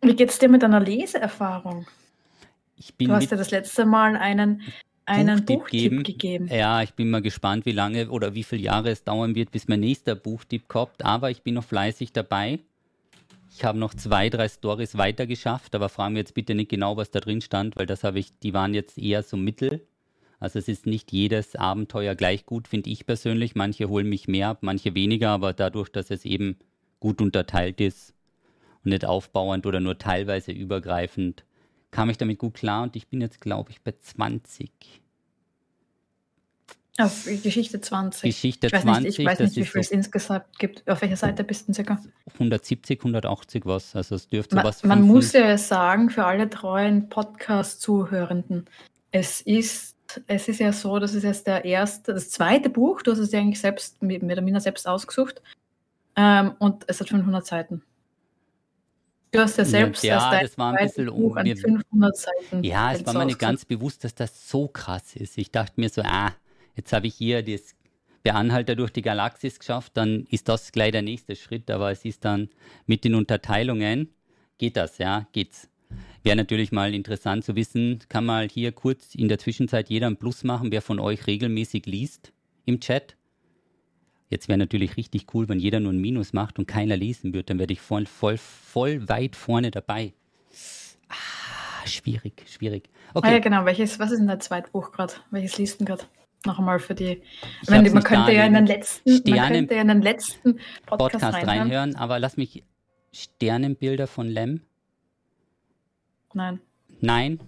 Wie 0.00 0.14
geht 0.14 0.30
es 0.30 0.38
dir 0.38 0.48
mit 0.48 0.62
deiner 0.62 0.80
Leseerfahrung? 0.80 1.86
Ich 2.76 2.94
bin 2.94 3.08
du 3.08 3.14
hast 3.14 3.30
ja 3.30 3.36
das 3.36 3.50
letzte 3.50 3.86
Mal 3.86 4.16
einen 4.16 4.62
einen 5.06 5.44
Buchtipp, 5.44 5.90
Buchtipp 5.90 6.04
gegeben. 6.04 6.48
Ja, 6.48 6.82
ich 6.82 6.94
bin 6.94 7.10
mal 7.10 7.22
gespannt, 7.22 7.66
wie 7.66 7.72
lange 7.72 8.10
oder 8.10 8.34
wie 8.34 8.42
viele 8.42 8.62
Jahre 8.62 8.90
es 8.90 9.04
dauern 9.04 9.34
wird, 9.34 9.50
bis 9.50 9.68
mein 9.68 9.80
nächster 9.80 10.14
Buchtipp 10.14 10.68
kommt. 10.68 11.04
Aber 11.04 11.30
ich 11.30 11.42
bin 11.42 11.54
noch 11.54 11.64
fleißig 11.64 12.12
dabei. 12.12 12.58
Ich 13.56 13.64
habe 13.64 13.78
noch 13.78 13.94
zwei, 13.94 14.30
drei 14.30 14.48
Stories 14.48 14.98
weiter 14.98 15.26
geschafft, 15.26 15.74
aber 15.74 15.88
fragen 15.88 16.14
wir 16.14 16.20
jetzt 16.20 16.34
bitte 16.34 16.54
nicht 16.54 16.70
genau, 16.70 16.96
was 16.96 17.12
da 17.12 17.20
drin 17.20 17.40
stand, 17.40 17.76
weil 17.76 17.86
das 17.86 18.02
habe 18.02 18.18
ich, 18.18 18.36
die 18.40 18.52
waren 18.52 18.74
jetzt 18.74 18.98
eher 18.98 19.22
so 19.22 19.36
mittel. 19.36 19.86
Also 20.40 20.58
es 20.58 20.68
ist 20.68 20.86
nicht 20.86 21.12
jedes 21.12 21.54
Abenteuer 21.54 22.16
gleich 22.16 22.46
gut, 22.46 22.66
finde 22.66 22.90
ich 22.90 23.06
persönlich. 23.06 23.54
Manche 23.54 23.88
holen 23.88 24.08
mich 24.08 24.26
mehr 24.26 24.48
ab, 24.48 24.58
manche 24.62 24.94
weniger, 24.94 25.30
aber 25.30 25.52
dadurch, 25.52 25.88
dass 25.88 26.10
es 26.10 26.24
eben 26.24 26.56
gut 26.98 27.20
unterteilt 27.20 27.80
ist 27.80 28.12
und 28.84 28.90
nicht 28.90 29.04
aufbauend 29.04 29.66
oder 29.66 29.80
nur 29.80 29.98
teilweise 29.98 30.50
übergreifend, 30.50 31.44
kam 31.94 32.10
ich 32.10 32.18
damit 32.18 32.40
gut 32.40 32.54
klar 32.54 32.82
und 32.82 32.96
ich 32.96 33.06
bin 33.06 33.20
jetzt, 33.20 33.40
glaube 33.40 33.70
ich, 33.70 33.80
bei 33.80 33.94
20. 33.98 34.68
Auf 36.98 37.24
Geschichte 37.24 37.80
20. 37.80 38.30
Geschichte 38.30 38.66
ich 38.66 38.72
weiß 38.72 38.82
20. 38.82 39.04
Nicht, 39.04 39.18
ich 39.20 39.26
weiß 39.26 39.38
nicht, 39.38 39.56
wie 39.56 39.64
viel 39.64 39.80
es 39.80 39.92
insgesamt 39.92 40.58
gibt. 40.58 40.88
Auf 40.88 41.02
welcher 41.02 41.16
Seite 41.16 41.44
bist 41.44 41.68
du 41.68 41.72
circa? 41.72 42.02
170, 42.32 42.98
180 42.98 43.64
was. 43.64 43.94
Also 43.94 44.16
es 44.16 44.28
dürfte 44.28 44.56
man, 44.56 44.64
was. 44.64 44.82
Man 44.82 45.02
muss 45.02 45.32
ja 45.32 45.56
sagen, 45.56 46.10
für 46.10 46.24
alle 46.24 46.50
treuen 46.50 47.08
Podcast-Zuhörenden, 47.08 48.66
es 49.12 49.40
ist, 49.40 49.96
es 50.26 50.48
ist 50.48 50.58
ja 50.58 50.72
so, 50.72 50.98
das 50.98 51.14
ist 51.14 51.22
jetzt 51.22 51.46
der 51.46 51.64
erste, 51.64 52.12
das 52.12 52.30
zweite 52.30 52.70
Buch, 52.70 53.02
du 53.02 53.12
hast 53.12 53.18
es 53.18 53.30
ja 53.30 53.38
eigentlich 53.38 53.60
selbst 53.60 54.02
mit, 54.02 54.24
mit 54.24 54.36
der 54.36 54.42
Mina 54.42 54.58
selbst 54.58 54.88
ausgesucht. 54.88 55.42
Ähm, 56.16 56.54
und 56.58 56.84
es 56.88 57.00
hat 57.00 57.08
500 57.08 57.46
Seiten. 57.46 57.82
Du 59.34 59.40
hast 59.40 59.58
ja 59.58 59.64
selbst 59.64 60.04
ja, 60.04 60.30
das, 60.30 60.42
das 60.42 60.58
war 60.58 60.72
ein 60.72 60.86
bisschen 60.86 61.06
Buch 61.06 61.34
an 61.34 61.44
500 61.44 62.16
Seiten. 62.16 62.62
Ja, 62.62 62.92
es 62.92 63.04
war 63.04 63.14
mir 63.14 63.26
nicht 63.26 63.40
ganz 63.40 63.64
bewusst, 63.64 64.04
dass 64.04 64.14
das 64.14 64.48
so 64.48 64.68
krass 64.68 65.16
ist. 65.16 65.36
Ich 65.38 65.50
dachte 65.50 65.72
mir 65.80 65.88
so, 65.88 66.02
ah, 66.04 66.32
jetzt 66.76 66.92
habe 66.92 67.08
ich 67.08 67.16
hier 67.16 67.42
das 67.42 67.74
Beanhalter 68.22 68.76
durch 68.76 68.92
die 68.92 69.02
Galaxis 69.02 69.58
geschafft, 69.58 69.96
dann 69.96 70.24
ist 70.30 70.48
das 70.48 70.70
gleich 70.70 70.92
der 70.92 71.02
nächste 71.02 71.34
Schritt, 71.34 71.68
aber 71.68 71.90
es 71.90 72.04
ist 72.04 72.24
dann 72.24 72.48
mit 72.86 73.02
den 73.02 73.16
Unterteilungen, 73.16 74.14
geht 74.56 74.76
das, 74.76 74.98
ja, 74.98 75.26
geht's. 75.32 75.68
Wäre 76.22 76.36
natürlich 76.36 76.70
mal 76.70 76.94
interessant 76.94 77.44
zu 77.44 77.56
wissen, 77.56 78.04
kann 78.08 78.24
mal 78.24 78.48
hier 78.48 78.70
kurz 78.70 79.16
in 79.16 79.26
der 79.26 79.40
Zwischenzeit 79.40 79.90
jeder 79.90 80.06
ein 80.06 80.16
Plus 80.16 80.44
machen, 80.44 80.70
wer 80.70 80.80
von 80.80 81.00
euch 81.00 81.26
regelmäßig 81.26 81.86
liest 81.86 82.32
im 82.66 82.78
Chat. 82.78 83.16
Jetzt 84.28 84.48
wäre 84.48 84.58
natürlich 84.58 84.96
richtig 84.96 85.26
cool, 85.34 85.48
wenn 85.48 85.60
jeder 85.60 85.80
nur 85.80 85.92
ein 85.92 86.00
Minus 86.00 86.32
macht 86.32 86.58
und 86.58 86.66
keiner 86.66 86.96
lesen 86.96 87.34
würde, 87.34 87.44
dann 87.44 87.58
werde 87.58 87.72
ich 87.72 87.80
voll, 87.80 88.06
voll, 88.06 88.38
voll 88.38 89.08
weit 89.08 89.36
vorne 89.36 89.70
dabei. 89.70 90.14
Ah, 91.08 91.86
schwierig, 91.86 92.44
schwierig. 92.48 92.88
Okay. 93.12 93.28
Ah 93.28 93.32
ja, 93.32 93.38
genau. 93.38 93.64
Welches, 93.64 93.98
was 93.98 94.10
ist 94.10 94.18
denn 94.18 94.26
dein 94.26 94.40
Zweitbuch 94.40 94.92
gerade? 94.92 95.14
Welches 95.30 95.58
liest 95.58 95.80
du 95.80 95.84
gerade? 95.84 96.04
Noch 96.46 96.58
einmal 96.58 96.78
für 96.78 96.94
die. 96.94 97.22
Ich 97.62 97.70
meine, 97.70 97.88
man 97.90 98.02
könnte 98.02 98.32
ja 98.32 98.44
in 98.44 98.54
den 98.54 98.66
letzten, 98.66 99.10
Sternen 99.10 99.40
man 99.40 99.52
könnte 99.52 99.74
ja 99.74 99.80
in 99.82 99.88
den 99.88 100.02
letzten 100.02 100.54
Podcast, 100.86 101.12
Podcast 101.12 101.34
reinhören. 101.34 101.58
reinhören. 101.58 101.96
aber 101.96 102.18
lass 102.18 102.36
mich 102.36 102.64
Sternenbilder 103.12 104.06
von 104.06 104.28
Lem. 104.28 104.60
Nein. 106.34 106.60
Nein? 107.00 107.40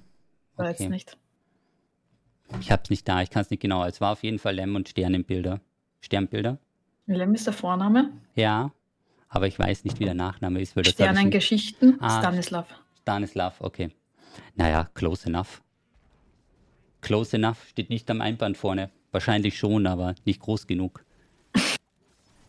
Okay. 0.56 0.68
Jetzt 0.68 0.88
nicht. 0.88 1.18
Ich 2.61 2.71
habe 2.71 2.83
es 2.85 2.90
nicht 2.90 3.09
da, 3.09 3.23
ich 3.23 3.30
kann 3.30 3.42
es 3.42 3.50
nicht 3.50 3.61
genau. 3.61 3.85
Es 3.85 4.00
war 4.00 4.12
auf 4.12 4.23
jeden 4.23 4.38
Fall 4.38 4.54
Lem 4.54 4.76
und 4.76 4.88
Sternenbilder. 4.88 5.61
Sternbilder. 6.00 6.59
Lem 7.06 7.34
ist 7.34 7.46
der 7.46 7.52
Vorname. 7.52 8.10
Ja, 8.34 8.72
aber 9.28 9.46
ich 9.46 9.58
weiß 9.58 9.84
nicht, 9.84 10.00
wie 10.00 10.04
der 10.04 10.14
Nachname 10.14 10.60
ist. 10.60 10.76
Weil 10.76 10.82
das 10.82 10.94
Sternengeschichten, 10.94 11.98
ah, 12.00 12.20
Stanislav. 12.20 12.66
Stanislav, 13.02 13.60
okay. 13.60 13.90
Naja, 14.56 14.88
close 14.94 15.28
enough. 15.28 15.62
Close 17.00 17.36
enough 17.36 17.64
steht 17.68 17.90
nicht 17.90 18.10
am 18.10 18.20
Einband 18.20 18.56
vorne. 18.56 18.90
Wahrscheinlich 19.12 19.56
schon, 19.56 19.86
aber 19.86 20.14
nicht 20.25 20.40
groß 20.40 20.66
genug. 20.66 21.04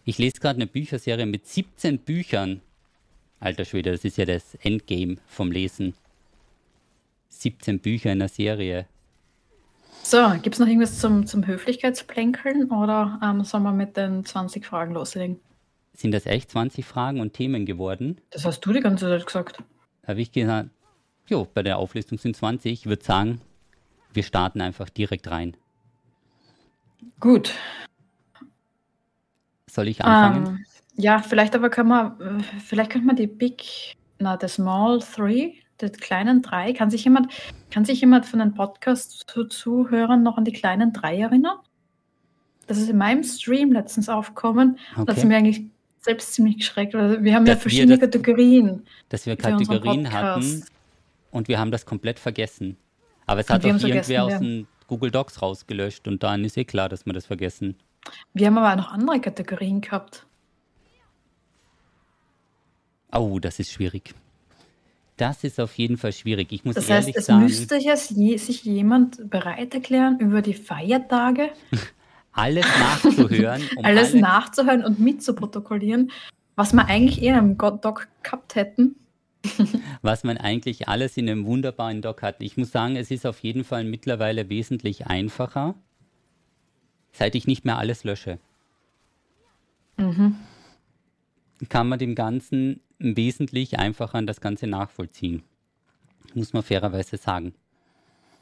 Ich 0.10 0.18
lese 0.20 0.40
gerade 0.40 0.56
eine 0.56 0.68
Bücherserie 0.68 1.26
mit 1.26 1.46
17 1.46 2.00
Büchern. 2.00 2.62
Alter 3.42 3.66
Schwede, 3.66 3.92
das 3.92 4.06
ist 4.06 4.18
ja 4.18 4.24
das 4.24 4.56
Endgame 4.56 5.18
vom 5.28 5.52
Lesen. 5.52 5.96
17 7.28 7.80
Bücher 7.80 8.14
in 8.14 8.20
der 8.20 8.30
Serie. 8.30 8.88
So, 10.10 10.30
gibt 10.42 10.56
es 10.56 10.60
noch 10.60 10.68
irgendwas 10.68 11.00
zum, 11.00 11.26
zum 11.26 11.46
Höflichkeitsplänkeln 11.46 12.72
oder 12.72 13.20
ähm, 13.22 13.44
sollen 13.44 13.64
wir 13.64 13.74
mit 13.74 13.98
den 13.98 14.24
20 14.24 14.66
Fragen 14.66 14.94
loslegen? 14.94 15.38
Sind 15.92 16.14
das 16.14 16.26
echt 16.26 16.50
20 16.52 16.86
Fragen 16.86 17.20
und 17.20 17.34
Themen 17.34 17.66
geworden? 17.66 18.22
Das 18.30 18.46
hast 18.46 18.62
du 18.62 18.72
die 18.72 18.80
ganze 18.80 19.10
Zeit 19.10 19.26
gesagt. 19.26 19.58
Habe 20.08 20.22
ich 20.22 20.32
gesagt, 20.32 20.70
jo, 21.28 21.46
bei 21.54 21.62
der 21.62 21.78
Auflistung 21.78 22.18
sind 22.18 22.38
20. 22.38 22.72
Ich 22.72 22.86
würde 22.86 23.04
sagen, 23.04 23.42
wir 24.14 24.24
starten 24.24 24.62
einfach 24.62 24.88
direkt 24.88 25.30
rein. 25.30 25.58
Gut. 27.20 27.54
Soll 29.70 29.90
ich 29.90 30.06
anfangen? 30.06 30.48
Ähm, 30.48 30.66
ja, 30.96 31.20
vielleicht 31.20 31.54
aber 31.54 31.70
können 31.70 31.90
wir, 31.90 32.18
vielleicht 32.66 32.92
könnte 32.92 33.08
man 33.08 33.18
die 33.18 33.28
Big, 33.28 33.98
na, 34.20 34.38
the 34.40 34.48
Small 34.48 35.02
Three, 35.02 35.56
die 35.82 35.90
kleinen 35.90 36.42
drei, 36.42 36.74
kann 36.74 36.90
sich 36.90 37.04
jemand, 37.04 37.32
kann 37.72 37.86
sich 37.86 38.02
jemand 38.02 38.26
von 38.26 38.40
den 38.40 38.54
Podcast-Zuhörern 38.54 40.24
noch 40.24 40.38
an 40.38 40.46
die 40.46 40.54
kleinen 40.54 40.94
drei 40.94 41.20
erinnern? 41.20 41.58
Das 42.68 42.78
ist 42.78 42.90
in 42.90 42.98
meinem 42.98 43.24
Stream 43.24 43.72
letztens 43.72 44.10
aufgekommen. 44.10 44.78
Okay. 44.94 45.06
Das 45.06 45.18
ist 45.20 45.24
mir 45.24 45.38
eigentlich 45.38 45.62
selbst 46.02 46.34
ziemlich 46.34 46.58
geschreckt. 46.58 46.94
Wir 46.94 47.36
haben 47.36 47.46
dass 47.46 47.56
ja 47.56 47.62
verschiedene 47.62 47.98
das, 47.98 48.02
Kategorien. 48.02 48.86
Dass 49.10 49.26
wir 49.26 49.36
Kategorien 49.36 50.12
hatten 50.12 50.64
und 51.32 51.48
wir 51.48 51.60
haben 51.60 51.72
das 51.72 51.86
komplett 51.86 52.20
vergessen. 52.20 52.78
Aber 53.26 53.42
es 53.42 53.50
hat 53.50 53.64
doch 53.64 53.70
irgendwer 53.70 54.24
aus 54.24 54.40
dem 54.40 54.68
Google 54.88 55.12
Docs 55.12 55.42
rausgelöscht 55.42 56.08
und 56.08 56.24
dann 56.24 56.44
ist 56.44 56.58
eh 56.58 56.66
klar, 56.66 56.90
dass 56.90 57.06
wir 57.06 57.14
das 57.14 57.26
vergessen. 57.26 57.76
Wir 58.34 58.48
haben 58.48 58.58
aber 58.58 58.72
auch 58.72 58.78
noch 58.78 58.92
andere 58.94 59.20
Kategorien 59.20 59.82
gehabt. 59.82 60.26
Oh, 63.12 63.40
das 63.40 63.60
ist 63.60 63.72
schwierig. 63.72 64.14
Das 65.18 65.44
ist 65.44 65.60
auf 65.60 65.76
jeden 65.78 65.98
Fall 65.98 66.14
schwierig. 66.14 66.52
Ich 66.52 66.64
muss 66.64 66.76
das 66.76 66.90
heißt, 66.90 67.10
es 67.16 67.26
sagen, 67.26 67.44
müsste 67.44 67.76
jetzt 67.76 68.12
je, 68.12 68.38
sich 68.38 68.64
jemand 68.64 69.30
bereit 69.30 69.74
erklären, 69.74 70.20
über 70.20 70.44
die 70.44 70.54
Feiertage 70.54 71.50
alles 72.32 72.66
nachzuhören. 72.80 73.64
Um 73.76 73.84
alles 73.86 74.14
alle 74.14 74.22
nachzuhören 74.22 74.86
und 74.86 75.00
mitzuprotokollieren, 75.00 76.12
was 76.56 76.72
wir 76.74 76.86
eigentlich 76.86 77.24
eh 77.24 77.30
in 77.30 77.34
einem 77.34 77.58
Doc 77.58 78.08
gehabt 78.22 78.56
hätten. 78.56 78.96
was 80.02 80.24
man 80.24 80.38
eigentlich 80.38 80.88
alles 80.88 81.18
in 81.18 81.30
einem 81.30 81.46
wunderbaren 81.46 82.02
Doc 82.02 82.22
hat. 82.22 82.36
Ich 82.40 82.58
muss 82.58 82.72
sagen, 82.72 82.96
es 82.96 83.10
ist 83.10 83.26
auf 83.26 83.40
jeden 83.40 83.64
Fall 83.64 83.84
mittlerweile 83.84 84.50
wesentlich 84.50 85.08
einfacher, 85.08 85.76
seit 87.12 87.34
ich 87.34 87.48
nicht 87.48 87.66
mehr 87.66 87.78
alles 87.78 88.04
lösche. 88.04 88.40
Mhm. 89.98 90.36
Kann 91.70 91.88
man 91.90 91.98
dem 91.98 92.14
Ganzen 92.14 92.82
wesentlich 93.00 93.80
einfacher 93.80 94.16
an 94.18 94.28
das 94.28 94.42
Ganze 94.42 94.68
nachvollziehen. 94.68 95.44
Muss 96.34 96.54
man 96.54 96.64
fairerweise 96.64 97.18
sagen. 97.18 97.54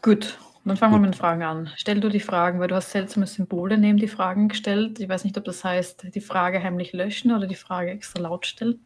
Gut, 0.01 0.37
dann 0.65 0.77
fangen 0.77 0.93
Gut. 0.93 1.01
wir 1.01 1.07
mit 1.07 1.15
den 1.15 1.19
Fragen 1.19 1.43
an. 1.43 1.69
Stell 1.75 1.99
du 1.99 2.09
die 2.09 2.19
Fragen, 2.19 2.59
weil 2.59 2.67
du 2.67 2.75
hast 2.75 2.91
seltsame 2.91 3.27
Symbole 3.27 3.77
neben 3.77 3.97
die 3.97 4.07
Fragen 4.07 4.47
gestellt. 4.47 4.99
Ich 4.99 5.07
weiß 5.07 5.23
nicht, 5.23 5.37
ob 5.37 5.45
das 5.45 5.63
heißt, 5.63 6.07
die 6.15 6.21
Frage 6.21 6.61
heimlich 6.63 6.93
löschen 6.93 7.31
oder 7.31 7.47
die 7.47 7.55
Frage 7.55 7.91
extra 7.91 8.21
laut 8.21 8.45
stellen. 8.45 8.79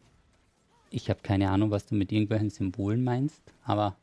Ich 0.90 1.08
habe 1.08 1.20
keine 1.22 1.50
Ahnung, 1.50 1.70
was 1.70 1.86
du 1.86 1.94
mit 1.94 2.12
irgendwelchen 2.12 2.50
Symbolen 2.50 3.04
meinst, 3.04 3.42
aber 3.64 3.96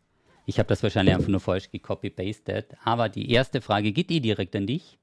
ich 0.45 0.57
habe 0.57 0.69
das 0.69 0.81
wahrscheinlich 0.81 1.13
einfach 1.13 1.27
nur 1.27 1.41
falsch 1.41 1.69
gecopy-pasted. 1.69 2.77
Aber 2.83 3.09
die 3.09 3.29
erste 3.29 3.59
Frage 3.61 3.91
geht 3.91 4.09
eh 4.09 4.21
direkt 4.21 4.55
an 4.55 4.65
dich. 4.65 4.97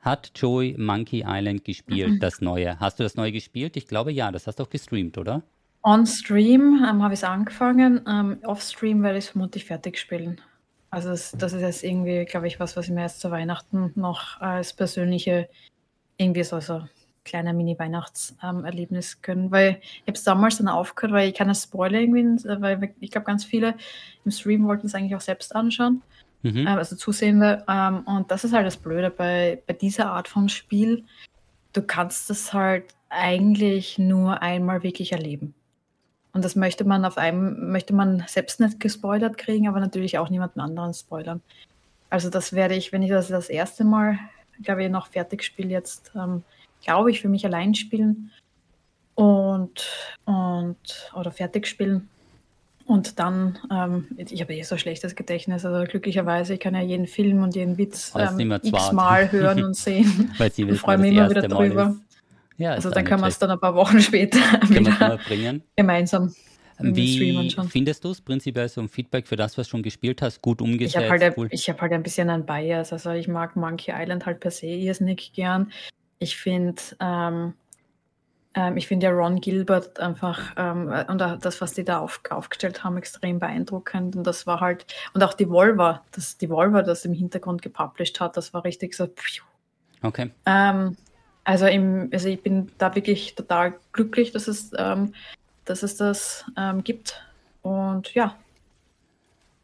Hat 0.00 0.30
Joey 0.36 0.76
Monkey 0.78 1.24
Island 1.26 1.64
gespielt, 1.64 2.10
mhm. 2.10 2.20
das 2.20 2.40
neue? 2.40 2.78
Hast 2.78 3.00
du 3.00 3.02
das 3.02 3.16
neue 3.16 3.32
gespielt? 3.32 3.76
Ich 3.76 3.88
glaube 3.88 4.12
ja, 4.12 4.30
das 4.30 4.46
hast 4.46 4.60
du 4.60 4.64
auch 4.64 4.70
gestreamt, 4.70 5.16
oder? 5.16 5.42
On-Stream 5.86 6.84
ähm, 6.84 7.00
habe 7.00 7.14
ich 7.14 7.20
es 7.20 7.24
angefangen. 7.24 8.00
Ähm, 8.08 8.38
Off-Stream 8.42 9.04
werde 9.04 9.18
ich 9.18 9.26
es 9.26 9.30
vermutlich 9.30 9.66
fertig 9.66 9.98
spielen. 9.98 10.40
Also 10.90 11.10
das, 11.10 11.30
das 11.30 11.52
ist 11.52 11.62
jetzt 11.62 11.84
irgendwie, 11.84 12.24
glaube 12.24 12.48
ich, 12.48 12.58
was, 12.58 12.76
was 12.76 12.86
ich 12.86 12.90
mir 12.90 13.02
erst 13.02 13.20
zu 13.20 13.30
Weihnachten 13.30 13.92
noch 13.94 14.40
als 14.40 14.72
persönliche, 14.72 15.48
irgendwie 16.16 16.42
so, 16.42 16.58
so 16.58 16.82
kleiner 17.24 17.52
Mini-Weihnachtserlebnis 17.52 19.14
ähm, 19.14 19.22
können. 19.22 19.50
Weil 19.52 19.78
ich 19.80 20.02
habe 20.08 20.14
es 20.14 20.24
damals 20.24 20.58
dann 20.58 20.66
aufgehört, 20.66 21.12
weil 21.12 21.28
ich 21.28 21.36
keine 21.36 21.54
Spoiler 21.54 22.00
irgendwie, 22.00 22.44
weil 22.60 22.92
ich 22.98 23.12
glaube, 23.12 23.26
ganz 23.26 23.44
viele 23.44 23.76
im 24.24 24.32
Stream 24.32 24.66
wollten 24.66 24.88
es 24.88 24.94
eigentlich 24.96 25.14
auch 25.14 25.20
selbst 25.20 25.54
anschauen. 25.54 26.02
Mhm. 26.42 26.66
Ähm, 26.66 26.66
also 26.66 26.96
Zusehende. 26.96 27.64
Ähm, 27.68 28.00
und 28.06 28.28
das 28.32 28.42
ist 28.42 28.54
halt 28.54 28.66
das 28.66 28.76
Blöde 28.76 29.10
bei, 29.10 29.62
bei 29.68 29.72
dieser 29.72 30.10
Art 30.10 30.26
von 30.26 30.48
Spiel. 30.48 31.04
Du 31.72 31.82
kannst 31.82 32.28
das 32.28 32.52
halt 32.52 32.86
eigentlich 33.08 33.98
nur 33.98 34.42
einmal 34.42 34.82
wirklich 34.82 35.12
erleben. 35.12 35.54
Und 36.36 36.44
das 36.44 36.54
möchte 36.54 36.84
man 36.84 37.06
auf 37.06 37.16
einem, 37.16 37.70
möchte 37.72 37.94
man 37.94 38.22
selbst 38.26 38.60
nicht 38.60 38.78
gespoilert 38.78 39.38
kriegen, 39.38 39.68
aber 39.68 39.80
natürlich 39.80 40.18
auch 40.18 40.28
niemanden 40.28 40.60
anderen 40.60 40.92
spoilern. 40.92 41.40
Also 42.10 42.28
das 42.28 42.52
werde 42.52 42.74
ich, 42.74 42.92
wenn 42.92 43.02
ich 43.02 43.08
das 43.08 43.28
das 43.28 43.48
erste 43.48 43.84
Mal, 43.84 44.18
glaube 44.62 44.84
ich, 44.84 44.90
noch 44.90 45.06
fertig 45.06 45.42
spiele 45.42 45.70
jetzt, 45.70 46.12
ähm, 46.14 46.42
glaube 46.84 47.10
ich, 47.10 47.22
für 47.22 47.30
mich 47.30 47.46
allein 47.46 47.74
spielen 47.74 48.32
und, 49.14 49.90
und 50.26 50.76
oder 51.14 51.30
fertig 51.30 51.66
spielen. 51.66 52.06
Und 52.84 53.18
dann, 53.18 53.58
ähm, 53.72 54.06
ich 54.18 54.42
habe 54.42 54.54
eh 54.54 54.62
so 54.62 54.76
schlechtes 54.76 55.16
Gedächtnis, 55.16 55.64
also 55.64 55.90
glücklicherweise, 55.90 56.52
ich 56.52 56.60
kann 56.60 56.74
ja 56.74 56.82
jeden 56.82 57.06
Film 57.06 57.42
und 57.42 57.56
jeden 57.56 57.78
Witz 57.78 58.12
ähm, 58.14 58.52
x-mal 58.62 59.32
hören 59.32 59.64
und 59.68 59.74
sehen. 59.74 60.34
Weil 60.36 60.52
Sie 60.52 60.64
ich 60.64 60.80
freue 60.80 60.98
mich 60.98 61.12
immer 61.12 61.30
wieder 61.30 61.48
drüber. 61.48 61.96
Ja, 62.58 62.72
also 62.72 62.90
dann 62.90 63.04
können 63.04 63.20
wir 63.20 63.28
es 63.28 63.38
dann 63.38 63.50
ein 63.50 63.60
paar 63.60 63.74
Wochen 63.74 64.00
später 64.02 64.38
bringen. 65.26 65.62
gemeinsam 65.76 66.32
wie 66.78 67.50
findest 67.70 68.04
du 68.04 68.10
es 68.10 68.20
prinzipiell 68.20 68.68
so 68.68 68.80
ein 68.80 68.88
Feedback 68.88 69.26
für 69.26 69.36
das, 69.36 69.56
was 69.56 69.66
du 69.66 69.70
schon 69.70 69.82
gespielt 69.82 70.20
hast, 70.22 70.42
gut 70.42 70.60
umgesetzt? 70.60 70.94
Ich 70.94 71.10
habe 71.10 71.20
halt, 71.20 71.38
cool. 71.38 71.48
hab 71.48 71.80
halt 71.80 71.92
ein 71.92 72.02
bisschen 72.02 72.28
ein 72.28 72.44
Bias. 72.44 72.92
Also 72.92 73.12
ich 73.12 73.28
mag 73.28 73.56
Monkey 73.56 73.92
Island 73.96 74.26
halt 74.26 74.40
per 74.40 74.50
se 74.50 74.66
irrsinnig 74.66 75.32
gern. 75.32 75.72
Ich 76.18 76.36
finde 76.36 76.82
ähm, 77.00 77.54
ähm, 78.56 78.76
ich 78.76 78.88
finde 78.88 79.06
ja 79.06 79.12
Ron 79.12 79.40
Gilbert 79.40 80.00
einfach 80.00 80.54
ähm, 80.56 80.92
und 81.08 81.18
das, 81.18 81.60
was 81.60 81.74
die 81.74 81.84
da 81.84 81.98
auf, 81.98 82.20
aufgestellt 82.30 82.82
haben, 82.82 82.96
extrem 82.96 83.38
beeindruckend. 83.38 84.16
Und 84.16 84.26
das 84.26 84.46
war 84.46 84.60
halt, 84.60 84.86
und 85.12 85.22
auch 85.22 85.34
die 85.34 85.48
Volva, 85.48 86.02
das, 86.12 86.38
die 86.38 86.48
Volva, 86.48 86.82
das 86.82 87.04
im 87.04 87.12
Hintergrund 87.12 87.62
gepublished 87.62 88.18
hat, 88.18 88.36
das 88.36 88.54
war 88.54 88.64
richtig 88.64 88.94
so. 88.94 89.08
Okay. 90.02 90.30
Ähm, 90.46 90.96
also, 91.46 91.66
im, 91.66 92.10
also 92.12 92.28
ich 92.28 92.42
bin 92.42 92.72
da 92.76 92.92
wirklich 92.96 93.36
total 93.36 93.74
glücklich, 93.92 94.32
dass 94.32 94.48
es, 94.48 94.72
ähm, 94.76 95.14
dass 95.64 95.84
es 95.84 95.96
das 95.96 96.44
ähm, 96.56 96.82
gibt. 96.82 97.22
Und 97.62 98.12
ja, 98.14 98.36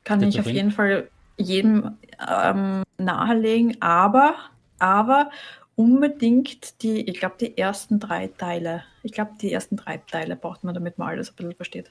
kann 0.05 0.23
ich 0.23 0.39
auf 0.39 0.47
jeden 0.47 0.71
Fall 0.71 1.09
jedem 1.37 1.99
ähm, 2.25 2.85
nahelegen, 2.99 3.83
aber, 3.83 4.37
aber 4.79 5.31
unbedingt 5.75 6.81
die, 6.83 7.01
ich 7.01 7.19
glaube, 7.19 7.35
die 7.41 7.59
ersten 7.59 7.99
drei 7.99 8.29
Teile. 8.29 8.85
Ich 9.03 9.11
glaube, 9.11 9.33
die 9.41 9.53
ersten 9.53 9.77
drei 9.77 9.97
Teile 9.97 10.37
braucht 10.37 10.63
man, 10.63 10.75
damit 10.75 10.99
man 10.99 11.09
alles 11.09 11.31
ein 11.31 11.35
bisschen 11.35 11.57
versteht. 11.57 11.91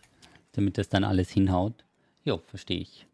Damit 0.53 0.77
das 0.77 0.87
dann 0.87 1.03
alles 1.03 1.31
hinhaut? 1.31 1.83
Jo, 2.23 2.37
verstehe 2.37 2.79
ich. 2.79 3.07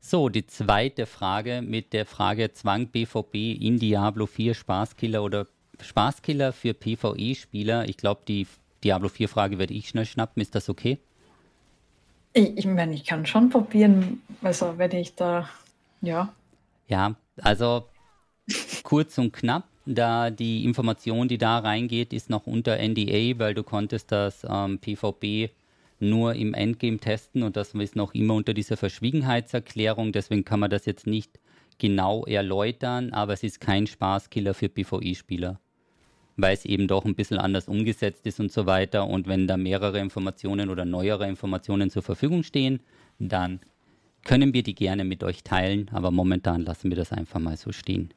So, 0.00 0.28
die 0.28 0.46
zweite 0.46 1.06
Frage 1.06 1.62
mit 1.62 1.94
der 1.94 2.04
Frage 2.04 2.52
Zwang 2.52 2.88
BVB 2.88 3.34
in 3.34 3.78
Diablo 3.78 4.26
4 4.26 4.52
Spaßkiller 4.52 5.22
oder 5.22 5.46
Spaßkiller 5.82 6.52
für 6.52 6.74
PvE-Spieler. 6.74 7.88
Ich 7.88 7.96
glaube, 7.96 8.22
die 8.26 8.46
Diablo 8.84 9.08
4-Frage 9.08 9.58
werde 9.58 9.74
ich 9.74 9.88
schnell 9.88 10.06
schnappen. 10.06 10.40
Ist 10.40 10.54
das 10.54 10.68
okay? 10.68 10.98
Ich, 12.32 12.58
ich 12.58 12.66
meine, 12.66 12.94
ich 12.94 13.04
kann 13.04 13.26
schon 13.26 13.50
probieren, 13.50 14.22
also 14.42 14.74
wenn 14.76 14.92
ich 14.92 15.14
da, 15.14 15.48
ja. 16.00 16.32
Ja, 16.88 17.16
also 17.40 17.84
kurz 18.82 19.18
und 19.18 19.32
knapp, 19.32 19.64
da 19.86 20.30
die 20.30 20.64
Information, 20.64 21.28
die 21.28 21.38
da 21.38 21.58
reingeht, 21.58 22.12
ist 22.12 22.30
noch 22.30 22.46
unter 22.46 22.76
NDA, 22.76 23.38
weil 23.38 23.54
du 23.54 23.62
konntest 23.62 24.12
das 24.12 24.46
ähm, 24.48 24.78
PvP 24.78 25.50
nur 26.00 26.34
im 26.34 26.54
Endgame 26.54 26.98
testen 26.98 27.42
und 27.42 27.56
das 27.56 27.74
ist 27.74 27.96
noch 27.96 28.14
immer 28.14 28.34
unter 28.34 28.54
dieser 28.54 28.76
Verschwiegenheitserklärung. 28.76 30.12
Deswegen 30.12 30.44
kann 30.44 30.60
man 30.60 30.70
das 30.70 30.86
jetzt 30.86 31.06
nicht 31.06 31.40
genau 31.78 32.24
erläutern, 32.24 33.12
aber 33.12 33.32
es 33.32 33.42
ist 33.42 33.60
kein 33.60 33.86
Spaßkiller 33.86 34.54
für 34.54 34.68
PvE-Spieler 34.68 35.58
weil 36.38 36.54
es 36.54 36.64
eben 36.64 36.88
doch 36.88 37.04
ein 37.04 37.14
bisschen 37.14 37.38
anders 37.38 37.68
umgesetzt 37.68 38.26
ist 38.26 38.40
und 38.40 38.50
so 38.50 38.64
weiter. 38.64 39.06
Und 39.06 39.26
wenn 39.26 39.46
da 39.46 39.56
mehrere 39.56 39.98
Informationen 39.98 40.70
oder 40.70 40.84
neuere 40.84 41.28
Informationen 41.28 41.90
zur 41.90 42.02
Verfügung 42.02 42.44
stehen, 42.44 42.80
dann 43.18 43.60
können 44.24 44.54
wir 44.54 44.62
die 44.62 44.74
gerne 44.74 45.04
mit 45.04 45.24
euch 45.24 45.42
teilen, 45.42 45.90
aber 45.92 46.10
momentan 46.10 46.62
lassen 46.62 46.90
wir 46.90 46.96
das 46.96 47.12
einfach 47.12 47.40
mal 47.40 47.56
so 47.56 47.72
stehen. 47.72 48.14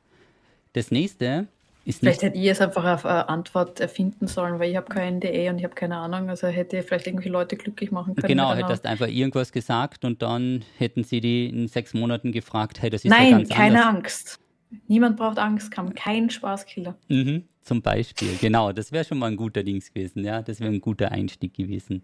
Das 0.73 0.91
nächste 0.91 1.47
ist 1.83 1.99
Vielleicht 1.99 2.21
hätte 2.21 2.37
ich 2.37 2.45
es 2.45 2.61
einfach 2.61 2.85
auf 2.85 3.05
eine 3.05 3.27
Antwort 3.27 3.79
erfinden 3.79 4.27
sollen, 4.27 4.59
weil 4.59 4.69
ich 4.69 4.77
habe 4.77 4.87
kein 4.87 5.15
NDE 5.15 5.49
und 5.49 5.57
ich 5.57 5.63
habe 5.63 5.73
keine 5.73 5.97
Ahnung. 5.97 6.29
Also 6.29 6.47
hätte 6.47 6.77
ich 6.77 6.85
vielleicht 6.85 7.07
irgendwelche 7.07 7.31
Leute 7.31 7.57
glücklich 7.57 7.91
machen 7.91 8.15
können. 8.15 8.27
Genau, 8.27 8.53
hättest 8.53 8.85
einfach 8.85 9.07
irgendwas 9.07 9.51
gesagt 9.51 10.05
und 10.05 10.21
dann 10.21 10.63
hätten 10.77 11.03
sie 11.03 11.21
die 11.21 11.47
in 11.47 11.67
sechs 11.67 11.95
Monaten 11.95 12.31
gefragt, 12.31 12.81
hey, 12.81 12.91
das 12.91 13.03
ist 13.03 13.09
Nein, 13.09 13.31
ja 13.31 13.37
ganz 13.37 13.49
keine 13.49 13.85
anders. 13.85 13.95
Angst. 13.95 14.39
Niemand 14.87 15.17
braucht 15.17 15.37
Angst, 15.37 15.71
kam 15.71 15.93
kein 15.93 16.29
Spaßkiller. 16.29 16.95
Mhm, 17.09 17.43
zum 17.61 17.81
Beispiel, 17.81 18.35
genau. 18.39 18.71
Das 18.71 18.91
wäre 18.91 19.05
schon 19.05 19.19
mal 19.19 19.31
ein 19.31 19.37
guter 19.37 19.63
Dings 19.63 19.93
gewesen, 19.93 20.23
ja. 20.23 20.41
Das 20.41 20.59
wäre 20.59 20.71
ein 20.71 20.81
guter 20.81 21.11
Einstieg 21.11 21.53
gewesen. 21.53 22.03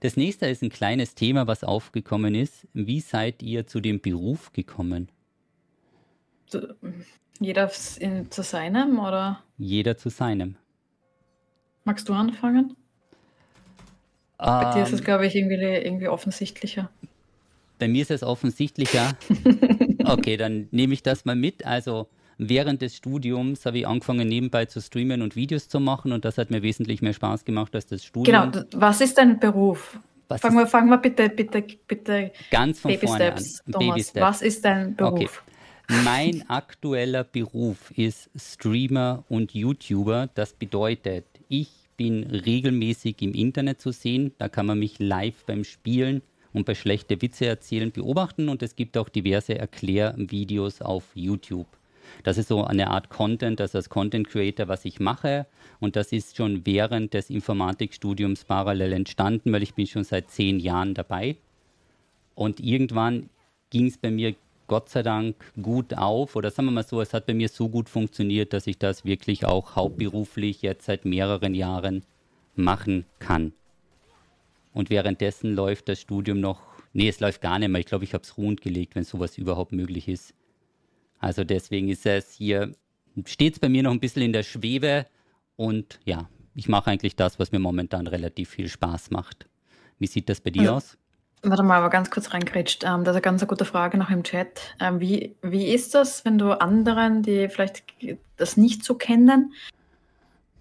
Das 0.00 0.16
nächste 0.16 0.46
ist 0.46 0.62
ein 0.62 0.68
kleines 0.70 1.14
Thema, 1.14 1.46
was 1.46 1.64
aufgekommen 1.64 2.34
ist. 2.34 2.66
Wie 2.74 3.00
seid 3.00 3.42
ihr 3.42 3.66
zu 3.66 3.80
dem 3.80 4.00
Beruf 4.00 4.52
gekommen? 4.52 5.08
Jeder 7.40 7.68
zu 7.68 8.42
seinem, 8.42 8.98
oder? 8.98 9.42
Jeder 9.58 9.96
zu 9.96 10.10
seinem. 10.10 10.56
Magst 11.84 12.08
du 12.08 12.14
anfangen? 12.14 12.76
Bei 14.38 14.72
dir 14.74 14.82
ist 14.82 14.92
es, 14.92 15.00
ähm. 15.00 15.04
glaube 15.04 15.26
ich, 15.26 15.34
irgendwie, 15.34 15.54
irgendwie 15.54 16.08
offensichtlicher. 16.08 16.90
Bei 17.78 17.88
mir 17.88 18.02
ist 18.02 18.10
es 18.10 18.22
offensichtlicher. 18.22 19.16
Okay, 20.08 20.36
dann 20.36 20.68
nehme 20.70 20.94
ich 20.94 21.02
das 21.02 21.24
mal 21.24 21.34
mit. 21.34 21.66
Also 21.66 22.08
während 22.38 22.80
des 22.80 22.96
Studiums 22.96 23.66
habe 23.66 23.78
ich 23.78 23.86
angefangen, 23.86 24.28
nebenbei 24.28 24.66
zu 24.66 24.80
streamen 24.80 25.20
und 25.22 25.36
Videos 25.36 25.68
zu 25.68 25.80
machen 25.80 26.12
und 26.12 26.24
das 26.24 26.38
hat 26.38 26.50
mir 26.50 26.62
wesentlich 26.62 27.02
mehr 27.02 27.12
Spaß 27.12 27.44
gemacht 27.44 27.74
als 27.74 27.86
das 27.86 28.04
Studium. 28.04 28.52
Genau, 28.52 28.64
was 28.74 29.00
ist 29.00 29.18
dein 29.18 29.40
Beruf? 29.40 29.98
Was 30.28 30.40
fangen, 30.40 30.58
wir, 30.58 30.66
fangen 30.66 30.90
wir 30.90 30.98
bitte, 30.98 31.28
bitte, 31.28 31.64
bitte 31.86 32.32
ganz 32.50 32.80
von 32.80 32.92
Baby 32.92 33.06
vorne 33.06 33.24
Steps, 33.24 33.60
an. 33.66 33.72
Thomas. 33.72 33.88
Baby 33.88 34.02
Steps. 34.02 34.20
Was 34.20 34.42
ist 34.42 34.64
dein 34.64 34.96
Beruf? 34.96 35.12
Okay. 35.12 36.02
Mein 36.04 36.48
aktueller 36.48 37.22
Beruf 37.22 37.92
ist 37.96 38.28
Streamer 38.36 39.24
und 39.28 39.54
YouTuber. 39.54 40.28
Das 40.34 40.52
bedeutet, 40.52 41.26
ich 41.48 41.70
bin 41.96 42.24
regelmäßig 42.24 43.22
im 43.22 43.34
Internet 43.34 43.80
zu 43.80 43.92
sehen. 43.92 44.32
Da 44.38 44.48
kann 44.48 44.66
man 44.66 44.80
mich 44.80 44.98
live 44.98 45.44
beim 45.46 45.62
Spielen 45.62 46.22
und 46.56 46.64
bei 46.64 46.74
schlechte 46.74 47.20
Witze 47.20 47.44
erzählen 47.44 47.92
beobachten 47.92 48.48
und 48.48 48.62
es 48.62 48.76
gibt 48.76 48.96
auch 48.96 49.10
diverse 49.10 49.58
Erklärvideos 49.58 50.80
auf 50.80 51.04
YouTube. 51.14 51.66
Das 52.22 52.38
ist 52.38 52.48
so 52.48 52.64
eine 52.64 52.88
Art 52.88 53.10
Content, 53.10 53.60
das 53.60 53.74
als 53.74 53.90
Content 53.90 54.26
Creator, 54.26 54.66
was 54.66 54.86
ich 54.86 54.98
mache. 54.98 55.44
Und 55.80 55.96
das 55.96 56.12
ist 56.12 56.38
schon 56.38 56.64
während 56.64 57.12
des 57.12 57.28
Informatikstudiums 57.28 58.44
parallel 58.44 58.94
entstanden, 58.94 59.52
weil 59.52 59.62
ich 59.62 59.74
bin 59.74 59.86
schon 59.86 60.04
seit 60.04 60.30
zehn 60.30 60.58
Jahren 60.58 60.94
dabei. 60.94 61.36
Und 62.34 62.58
irgendwann 62.58 63.28
ging 63.68 63.88
es 63.88 63.98
bei 63.98 64.10
mir 64.10 64.34
Gott 64.66 64.88
sei 64.88 65.02
Dank 65.02 65.36
gut 65.60 65.92
auf. 65.92 66.36
Oder 66.36 66.50
sagen 66.50 66.68
wir 66.68 66.72
mal 66.72 66.84
so, 66.84 67.02
es 67.02 67.12
hat 67.12 67.26
bei 67.26 67.34
mir 67.34 67.50
so 67.50 67.68
gut 67.68 67.90
funktioniert, 67.90 68.54
dass 68.54 68.66
ich 68.66 68.78
das 68.78 69.04
wirklich 69.04 69.44
auch 69.44 69.76
hauptberuflich 69.76 70.62
jetzt 70.62 70.86
seit 70.86 71.04
mehreren 71.04 71.54
Jahren 71.54 72.02
machen 72.54 73.04
kann. 73.18 73.52
Und 74.76 74.90
währenddessen 74.90 75.54
läuft 75.54 75.88
das 75.88 76.02
Studium 76.02 76.38
noch, 76.38 76.60
nee, 76.92 77.08
es 77.08 77.18
läuft 77.18 77.40
gar 77.40 77.58
nicht 77.58 77.70
mehr. 77.70 77.80
Ich 77.80 77.86
glaube, 77.86 78.04
ich 78.04 78.12
habe 78.12 78.22
es 78.24 78.36
ruhend 78.36 78.60
gelegt, 78.60 78.94
wenn 78.94 79.04
sowas 79.04 79.38
überhaupt 79.38 79.72
möglich 79.72 80.06
ist. 80.06 80.34
Also 81.18 81.44
deswegen 81.44 81.88
ist 81.88 82.04
es 82.04 82.34
hier, 82.34 82.74
steht 83.24 83.54
es 83.54 83.58
bei 83.58 83.70
mir 83.70 83.82
noch 83.82 83.92
ein 83.92 84.00
bisschen 84.00 84.20
in 84.20 84.34
der 84.34 84.42
Schwebe 84.42 85.06
und 85.56 85.98
ja, 86.04 86.28
ich 86.54 86.68
mache 86.68 86.90
eigentlich 86.90 87.16
das, 87.16 87.38
was 87.38 87.52
mir 87.52 87.58
momentan 87.58 88.06
relativ 88.06 88.50
viel 88.50 88.68
Spaß 88.68 89.10
macht. 89.12 89.46
Wie 89.98 90.06
sieht 90.06 90.28
das 90.28 90.42
bei 90.42 90.50
dir 90.50 90.60
also, 90.60 90.74
aus? 90.74 90.98
Warte 91.42 91.62
mal, 91.62 91.78
aber 91.78 91.88
ganz 91.88 92.10
kurz 92.10 92.34
reinkretscht. 92.34 92.84
Ähm, 92.84 93.04
das 93.04 93.12
ist 93.12 93.16
eine 93.16 93.22
ganz 93.22 93.46
gute 93.46 93.64
Frage 93.64 93.96
noch 93.96 94.10
im 94.10 94.24
Chat. 94.24 94.76
Ähm, 94.78 95.00
wie, 95.00 95.36
wie 95.40 95.68
ist 95.68 95.94
das, 95.94 96.26
wenn 96.26 96.36
du 96.36 96.52
anderen, 96.60 97.22
die 97.22 97.48
vielleicht 97.48 97.82
das 98.36 98.58
nicht 98.58 98.84
so 98.84 98.94
kennen, 98.94 99.54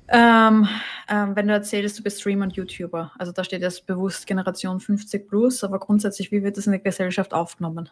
ähm, 0.08 0.68
ähm, 1.10 1.36
wenn 1.36 1.48
du 1.48 1.54
erzählst, 1.54 1.98
du 2.00 2.04
bist 2.04 2.20
Streamer 2.20 2.46
und 2.46 2.56
YouTuber, 2.56 3.12
also 3.18 3.32
da 3.32 3.44
steht 3.44 3.62
jetzt 3.62 3.86
bewusst 3.86 4.28
Generation 4.28 4.80
50 4.80 5.28
plus, 5.28 5.64
aber 5.64 5.80
grundsätzlich, 5.80 6.32
wie 6.32 6.44
wird 6.44 6.58
das 6.58 6.68
in 6.68 6.74
der 6.74 6.80
Gesellschaft 6.80 7.34
aufgenommen? 7.34 7.90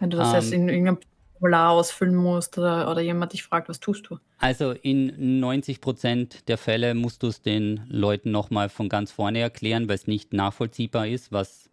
Wenn 0.00 0.10
du 0.10 0.16
das 0.16 0.28
um, 0.28 0.34
jetzt 0.34 0.52
ähm. 0.52 0.62
in 0.62 0.68
irgendeinem 0.68 0.98
Formular 1.34 1.70
ausfüllen 1.70 2.14
musst 2.14 2.56
oder, 2.56 2.90
oder 2.90 3.00
jemand 3.00 3.32
dich 3.32 3.42
fragt, 3.42 3.68
was 3.68 3.80
tust 3.80 4.08
du? 4.08 4.18
Also 4.38 4.72
in 4.72 5.40
90 5.40 5.80
Prozent 5.80 6.48
der 6.48 6.56
Fälle 6.56 6.94
musst 6.94 7.22
du 7.22 7.28
es 7.28 7.42
den 7.42 7.84
Leuten 7.88 8.30
nochmal 8.30 8.68
von 8.68 8.88
ganz 8.88 9.10
vorne 9.10 9.40
erklären, 9.40 9.88
weil 9.88 9.96
es 9.96 10.06
nicht 10.06 10.32
nachvollziehbar 10.32 11.08
ist, 11.08 11.32
was 11.32 11.68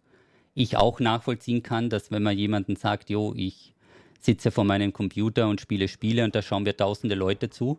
ich 0.54 0.76
auch 0.76 1.00
nachvollziehen 1.00 1.62
kann, 1.62 1.88
dass 1.88 2.10
wenn 2.10 2.22
man 2.22 2.36
jemanden 2.36 2.76
sagt, 2.76 3.10
jo, 3.10 3.32
ich 3.36 3.74
sitze 4.20 4.50
vor 4.50 4.64
meinem 4.64 4.92
Computer 4.92 5.48
und 5.48 5.60
spiele 5.60 5.88
Spiele 5.88 6.24
und 6.24 6.34
da 6.34 6.42
schauen 6.42 6.66
wir 6.66 6.76
tausende 6.76 7.14
Leute 7.14 7.48
zu, 7.48 7.78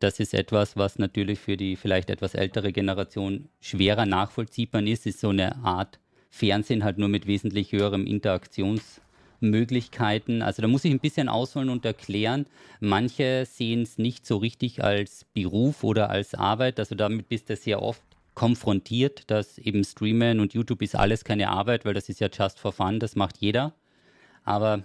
das 0.00 0.18
ist 0.20 0.34
etwas, 0.34 0.76
was 0.76 0.98
natürlich 0.98 1.38
für 1.38 1.56
die 1.56 1.76
vielleicht 1.76 2.10
etwas 2.10 2.34
ältere 2.34 2.72
Generation 2.72 3.48
schwerer 3.60 4.04
nachvollziehbar 4.06 4.82
ist. 4.82 5.06
Ist 5.06 5.20
so 5.20 5.28
eine 5.30 5.56
Art 5.64 5.98
Fernsehen 6.30 6.84
halt 6.84 6.98
nur 6.98 7.08
mit 7.08 7.26
wesentlich 7.26 7.72
höherem 7.72 8.06
Interaktionsmöglichkeiten. 8.06 10.42
Also 10.42 10.62
da 10.62 10.68
muss 10.68 10.84
ich 10.84 10.92
ein 10.92 11.00
bisschen 11.00 11.28
ausholen 11.28 11.68
und 11.68 11.84
erklären. 11.84 12.46
Manche 12.80 13.46
sehen 13.46 13.82
es 13.82 13.98
nicht 13.98 14.26
so 14.26 14.38
richtig 14.38 14.82
als 14.82 15.26
Beruf 15.32 15.84
oder 15.84 16.10
als 16.10 16.34
Arbeit. 16.34 16.80
Also 16.80 16.96
damit 16.96 17.28
bist 17.28 17.50
du 17.50 17.56
sehr 17.56 17.80
oft 17.80 18.02
konfrontiert, 18.34 19.30
dass 19.30 19.58
eben 19.58 19.84
Streamen 19.84 20.40
und 20.40 20.54
YouTube 20.54 20.82
ist 20.82 20.96
alles 20.96 21.22
keine 21.24 21.50
Arbeit, 21.50 21.84
weil 21.84 21.94
das 21.94 22.08
ist 22.08 22.18
ja 22.20 22.28
just 22.32 22.58
for 22.58 22.72
fun, 22.72 22.98
das 22.98 23.14
macht 23.14 23.36
jeder. 23.38 23.74
Aber 24.44 24.82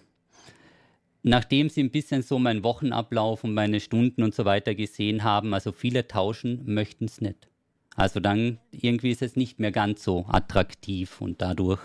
nachdem 1.24 1.70
sie 1.70 1.84
ein 1.84 1.92
bisschen 1.92 2.22
so 2.22 2.40
meinen 2.40 2.64
Wochenablauf 2.64 3.44
und 3.44 3.54
meine 3.54 3.80
Stunden 3.80 4.24
und 4.24 4.34
so 4.34 4.46
weiter 4.46 4.76
gesehen 4.76 5.24
haben, 5.24 5.54
also 5.54 5.72
viele 5.72 6.08
tauschen 6.08 6.62
möchten 6.66 7.06
es 7.06 7.22
nicht. 7.22 7.48
Also 7.96 8.20
dann 8.20 8.60
irgendwie 8.72 9.12
ist 9.12 9.22
es 9.22 9.36
nicht 9.36 9.60
mehr 9.60 9.72
ganz 9.72 10.04
so 10.04 10.26
attraktiv 10.30 11.20
und 11.22 11.42
dadurch, 11.42 11.82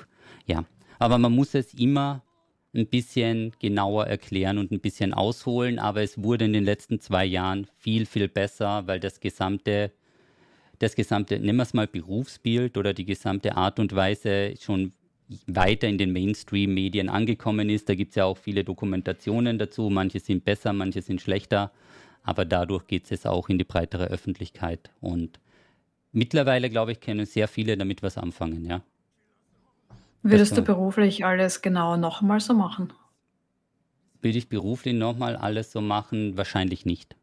ja. 0.46 0.64
Aber 0.98 1.18
man 1.18 1.32
muss 1.32 1.54
es 1.54 1.74
immer 1.74 2.22
ein 2.74 2.86
bisschen 2.86 3.52
genauer 3.58 4.06
erklären 4.06 4.58
und 4.58 4.70
ein 4.70 4.80
bisschen 4.80 5.12
ausholen, 5.12 5.78
aber 5.78 6.02
es 6.02 6.22
wurde 6.22 6.44
in 6.44 6.52
den 6.52 6.64
letzten 6.64 7.00
zwei 7.00 7.24
Jahren 7.24 7.66
viel, 7.76 8.06
viel 8.06 8.28
besser, 8.28 8.86
weil 8.86 9.00
das 9.00 9.20
gesamte, 9.20 9.92
das 10.78 10.94
gesamte, 10.94 11.40
wir 11.42 11.62
es 11.62 11.74
mal 11.74 11.86
Berufsbild 11.86 12.76
oder 12.76 12.92
die 12.94 13.04
gesamte 13.04 13.56
Art 13.56 13.78
und 13.78 13.94
Weise 13.94 14.54
schon 14.60 14.92
weiter 15.46 15.88
in 15.88 15.98
den 15.98 16.12
Mainstream-Medien 16.12 17.08
angekommen 17.08 17.68
ist. 17.70 17.88
Da 17.88 17.94
gibt 17.94 18.10
es 18.10 18.16
ja 18.16 18.24
auch 18.24 18.36
viele 18.36 18.64
Dokumentationen 18.64 19.58
dazu. 19.58 19.90
Manche 19.90 20.20
sind 20.20 20.44
besser, 20.44 20.72
manche 20.72 21.02
sind 21.02 21.20
schlechter. 21.20 21.72
Aber 22.22 22.44
dadurch 22.44 22.86
geht 22.86 23.10
es 23.10 23.26
auch 23.26 23.48
in 23.48 23.58
die 23.58 23.64
breitere 23.64 24.04
Öffentlichkeit. 24.04 24.90
Und 25.00 25.40
mittlerweile, 26.12 26.70
glaube 26.70 26.92
ich, 26.92 27.00
können 27.00 27.26
sehr 27.26 27.48
viele 27.48 27.76
damit 27.76 28.02
was 28.02 28.18
anfangen, 28.18 28.64
ja. 28.64 28.82
Würdest 30.22 30.52
das, 30.52 30.56
du 30.56 30.62
beruflich 30.62 31.26
alles 31.26 31.60
genau 31.60 31.98
nochmal 31.98 32.40
so 32.40 32.54
machen? 32.54 32.94
Würde 34.22 34.38
ich 34.38 34.48
beruflich 34.48 34.94
nochmal 34.94 35.36
alles 35.36 35.70
so 35.70 35.82
machen? 35.82 36.38
Wahrscheinlich 36.38 36.86
nicht. 36.86 37.14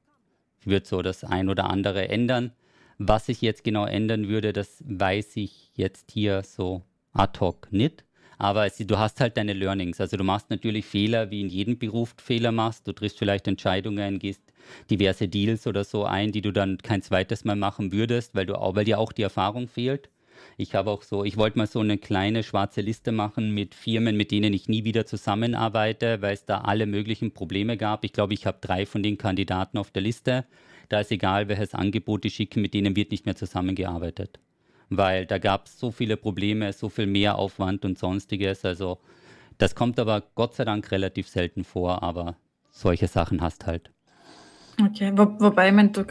Ich 0.59 0.67
würde 0.67 0.85
so 0.85 1.01
das 1.01 1.23
ein 1.23 1.49
oder 1.49 1.67
andere 1.67 2.09
ändern. 2.09 2.51
Was 2.99 3.27
ich 3.27 3.41
jetzt 3.41 3.63
genau 3.63 3.85
ändern 3.85 4.27
würde, 4.27 4.53
das 4.53 4.83
weiß 4.85 5.35
ich 5.37 5.71
jetzt 5.73 6.11
hier 6.11 6.43
so 6.43 6.83
ad 7.13 7.39
hoc 7.39 7.71
nicht. 7.71 8.03
Aber 8.37 8.65
es, 8.65 8.77
du 8.77 8.97
hast 8.97 9.19
halt 9.19 9.37
deine 9.37 9.53
Learnings. 9.53 10.01
Also 10.01 10.17
du 10.17 10.23
machst 10.23 10.49
natürlich 10.49 10.85
Fehler, 10.85 11.29
wie 11.29 11.41
in 11.41 11.49
jedem 11.49 11.77
Beruf 11.77 12.15
Fehler 12.17 12.51
machst. 12.51 12.87
Du 12.87 12.91
triffst 12.91 13.19
vielleicht 13.19 13.47
Entscheidungen, 13.47 14.17
gehst 14.17 14.41
diverse 14.89 15.27
Deals 15.27 15.67
oder 15.67 15.83
so 15.83 16.05
ein, 16.05 16.31
die 16.31 16.41
du 16.41 16.51
dann 16.51 16.79
kein 16.79 17.03
zweites 17.03 17.43
Mal 17.45 17.55
machen 17.55 17.91
würdest, 17.91 18.33
weil, 18.33 18.47
du, 18.47 18.53
weil 18.53 18.85
dir 18.85 18.97
auch 18.97 19.11
die 19.11 19.21
Erfahrung 19.21 19.67
fehlt. 19.67 20.09
Ich 20.57 20.73
habe 20.73 20.89
auch 20.89 21.03
so, 21.03 21.23
ich 21.23 21.37
wollte 21.37 21.59
mal 21.59 21.67
so 21.67 21.81
eine 21.81 21.99
kleine 21.99 22.41
schwarze 22.41 22.81
Liste 22.81 23.11
machen 23.11 23.51
mit 23.51 23.75
Firmen, 23.75 24.17
mit 24.17 24.31
denen 24.31 24.53
ich 24.53 24.67
nie 24.67 24.83
wieder 24.85 25.05
zusammenarbeite, 25.05 26.23
weil 26.23 26.33
es 26.33 26.45
da 26.45 26.61
alle 26.61 26.87
möglichen 26.87 27.33
Probleme 27.33 27.77
gab. 27.77 28.03
Ich 28.03 28.13
glaube, 28.13 28.33
ich 28.33 28.47
habe 28.47 28.57
drei 28.59 28.87
von 28.87 29.03
den 29.03 29.19
Kandidaten 29.19 29.77
auf 29.77 29.91
der 29.91 30.01
Liste. 30.01 30.45
Da 30.89 31.01
ist 31.01 31.11
egal, 31.11 31.47
welches 31.47 31.75
Angebot 31.75 32.23
die 32.23 32.31
schicken, 32.31 32.61
mit 32.61 32.73
denen 32.73 32.95
wird 32.95 33.11
nicht 33.11 33.25
mehr 33.27 33.35
zusammengearbeitet 33.35 34.39
weil 34.97 35.25
da 35.25 35.37
gab 35.37 35.67
es 35.67 35.79
so 35.79 35.91
viele 35.91 36.17
Probleme, 36.17 36.73
so 36.73 36.89
viel 36.89 37.07
Mehraufwand 37.07 37.85
und 37.85 37.97
sonstiges. 37.97 38.65
Also 38.65 38.99
das 39.57 39.73
kommt 39.73 39.99
aber 39.99 40.23
Gott 40.35 40.55
sei 40.55 40.65
Dank 40.65 40.91
relativ 40.91 41.27
selten 41.27 41.63
vor, 41.63 42.03
aber 42.03 42.35
solche 42.71 43.07
Sachen 43.07 43.41
hast 43.41 43.65
halt. 43.65 43.89
Okay, 44.83 45.11
Wo, 45.15 45.39
wobei, 45.39 45.67
ich 45.67 45.73
mein, 45.73 45.91
du, 45.91 46.05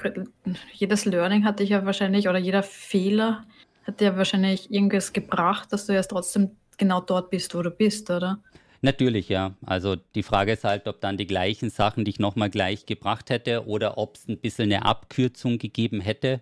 jedes 0.72 1.04
Learning 1.04 1.44
hat 1.44 1.60
dich 1.60 1.70
ja 1.70 1.84
wahrscheinlich, 1.84 2.28
oder 2.28 2.38
jeder 2.38 2.62
Fehler 2.62 3.44
hat 3.84 4.00
dir 4.00 4.16
wahrscheinlich 4.16 4.70
irgendwas 4.70 5.12
gebracht, 5.12 5.72
dass 5.72 5.86
du 5.86 5.92
jetzt 5.92 6.08
trotzdem 6.08 6.50
genau 6.76 7.00
dort 7.00 7.30
bist, 7.30 7.54
wo 7.54 7.62
du 7.62 7.70
bist, 7.70 8.10
oder? 8.10 8.42
Natürlich, 8.82 9.28
ja. 9.28 9.54
Also 9.66 9.96
die 9.96 10.22
Frage 10.22 10.52
ist 10.52 10.64
halt, 10.64 10.88
ob 10.88 11.00
dann 11.00 11.18
die 11.18 11.26
gleichen 11.26 11.68
Sachen 11.70 12.04
dich 12.04 12.18
nochmal 12.18 12.48
gleich 12.48 12.86
gebracht 12.86 13.28
hätte 13.28 13.66
oder 13.66 13.98
ob 13.98 14.16
es 14.16 14.28
ein 14.28 14.38
bisschen 14.38 14.72
eine 14.72 14.84
Abkürzung 14.86 15.58
gegeben 15.58 16.00
hätte 16.00 16.40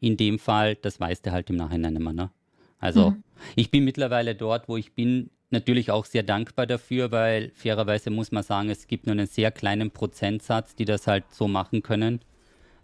in 0.00 0.16
dem 0.16 0.38
Fall, 0.38 0.74
das 0.76 0.98
weiß 0.98 1.22
der 1.22 1.32
halt 1.32 1.50
im 1.50 1.56
Nachhinein 1.56 1.96
immer. 1.96 2.12
Ne? 2.12 2.30
Also 2.78 3.10
mhm. 3.10 3.22
ich 3.54 3.70
bin 3.70 3.84
mittlerweile 3.84 4.34
dort, 4.34 4.68
wo 4.68 4.76
ich 4.76 4.92
bin, 4.92 5.30
natürlich 5.50 5.90
auch 5.90 6.04
sehr 6.04 6.22
dankbar 6.22 6.66
dafür, 6.66 7.10
weil 7.10 7.50
fairerweise 7.54 8.10
muss 8.10 8.32
man 8.32 8.42
sagen, 8.42 8.70
es 8.70 8.86
gibt 8.86 9.06
nur 9.06 9.12
einen 9.12 9.26
sehr 9.26 9.50
kleinen 9.50 9.90
Prozentsatz, 9.90 10.74
die 10.74 10.84
das 10.84 11.06
halt 11.06 11.24
so 11.30 11.48
machen 11.48 11.82
können, 11.82 12.20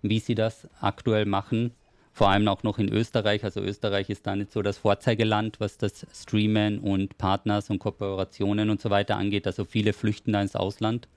wie 0.03 0.19
sie 0.19 0.35
das 0.35 0.69
aktuell 0.81 1.27
machen. 1.27 1.73
Vor 2.13 2.29
allem 2.31 2.49
auch 2.49 2.63
noch 2.63 2.79
in 2.79 2.89
Österreich. 2.89 3.45
Also 3.45 3.61
Österreich 3.61 4.09
ist 4.09 4.27
da 4.27 4.35
nicht 4.35 4.51
so 4.51 4.63
das 4.63 4.79
Vorzeigeland, 4.79 5.61
was 5.61 5.77
das 5.79 6.07
Streamen 6.15 6.79
und 6.79 7.19
Partners 7.19 7.69
und 7.71 7.79
Kooperationen 7.79 8.71
und 8.71 8.81
so 8.81 8.91
weiter 8.91 9.17
angeht. 9.17 9.47
Also 9.47 9.65
viele 9.65 9.93
flüchten 9.93 10.33
da 10.33 10.41
ins 10.41 10.57
Ausland, 10.57 11.09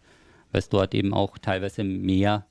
weil 0.52 0.60
es 0.60 0.70
dort 0.70 0.94
eben 0.94 1.14
auch 1.14 1.38
teilweise 1.38 1.84
mehr 1.84 2.46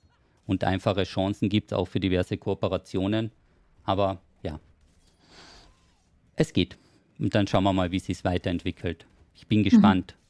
und 0.47 0.65
einfache 0.65 1.05
Chancen 1.05 1.51
gibt, 1.51 1.75
auch 1.75 1.87
für 1.87 2.01
diverse 2.01 2.39
Kooperationen. 2.39 3.31
Aber 3.88 4.18
ja, 4.42 4.61
es 6.37 6.53
geht. 6.53 6.77
Und 7.18 7.35
dann 7.35 7.46
schauen 7.46 7.64
wir 7.64 7.72
mal, 7.72 7.90
wie 7.90 7.96
es 7.96 8.05
sich 8.05 8.22
weiterentwickelt. 8.22 9.07
Ich 9.35 9.46
bin 9.46 9.62
gespannt. 9.62 10.14
Mhm. 10.14 10.22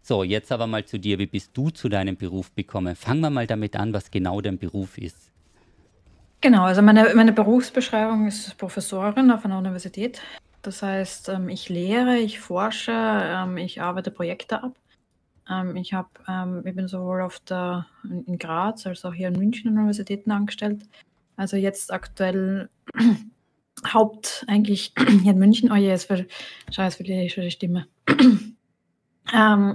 So, 0.00 0.24
jetzt 0.24 0.50
aber 0.50 0.66
mal 0.66 0.82
zu 0.86 0.98
dir. 0.98 1.18
Wie 1.18 1.26
bist 1.26 1.50
du 1.52 1.68
zu 1.68 1.90
deinem 1.90 2.16
Beruf 2.16 2.54
gekommen? 2.54 2.96
Fangen 2.96 3.20
wir 3.20 3.28
mal 3.28 3.46
damit 3.46 3.76
an, 3.76 3.92
was 3.92 4.10
genau 4.10 4.40
dein 4.40 4.56
Beruf 4.56 4.96
ist. 4.96 5.30
Genau, 6.40 6.62
also 6.62 6.80
meine, 6.80 7.14
meine 7.14 7.34
Berufsbeschreibung 7.34 8.28
ist 8.28 8.56
Professorin 8.56 9.30
auf 9.30 9.44
einer 9.44 9.58
Universität. 9.58 10.22
Das 10.62 10.82
heißt, 10.82 11.28
ähm, 11.28 11.50
ich 11.50 11.68
lehre, 11.68 12.16
ich 12.16 12.40
forsche, 12.40 12.92
ähm, 12.94 13.58
ich 13.58 13.82
arbeite 13.82 14.10
Projekte 14.10 14.62
ab. 14.62 14.72
Ähm, 15.50 15.76
ich, 15.76 15.92
hab, 15.92 16.08
ich 16.64 16.74
bin 16.74 16.88
sowohl 16.88 17.20
auf 17.20 17.40
der, 17.40 17.86
in 18.26 18.38
Graz 18.38 18.86
als 18.86 19.04
auch 19.04 19.12
hier 19.12 19.28
in 19.28 19.34
München 19.34 19.68
an 19.68 19.76
Universitäten 19.76 20.30
angestellt. 20.30 20.80
Also 21.36 21.56
jetzt 21.58 21.92
aktuell 21.92 22.70
Haupt 23.92 24.44
eigentlich 24.48 24.92
hier 25.22 25.32
in 25.32 25.38
München. 25.38 25.70
Oh 25.70 25.76
je, 25.76 25.88
jetzt 25.88 26.08
wird, 26.10 26.30
verliere 26.72 27.24
ich 27.24 27.34
schon 27.34 27.44
die 27.44 27.50
Stimme. 27.50 27.86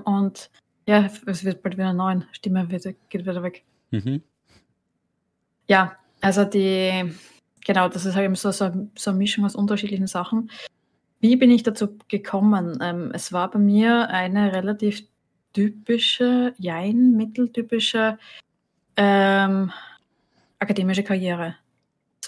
und 0.06 0.50
ja, 0.88 1.10
es 1.26 1.46
wird 1.46 1.62
bald 1.62 1.78
wieder 1.78 1.94
neun. 1.94 2.26
Stimme 2.32 2.70
wird, 2.70 2.84
geht 3.10 3.22
wieder 3.22 3.44
weg. 3.44 3.64
Mhm. 3.92 4.22
Ja, 5.68 5.98
also 6.22 6.44
die, 6.44 7.14
genau, 7.66 7.88
das 7.88 8.06
ist 8.06 8.16
halt 8.16 8.26
eben 8.26 8.36
so, 8.36 8.52
so, 8.52 8.72
so 8.96 9.12
eine 9.12 9.18
Mischung 9.18 9.46
aus 9.46 9.56
unterschiedlichen 9.56 10.08
Sachen. 10.08 10.50
Wie 11.20 11.36
bin 11.36 11.52
ich 11.52 11.64
dazu 11.64 11.98
gekommen? 12.08 12.80
Ähm, 12.82 13.12
es 13.14 13.32
war 13.32 13.52
bei 13.52 13.60
mir 13.60 14.10
eine 14.10 14.54
relativ 14.54 15.04
typische, 15.54 16.54
jein, 16.58 17.12
mitteltypische 17.12 18.18
ähm, 18.98 19.72
akademische 20.60 21.04
Karriere. 21.04 21.56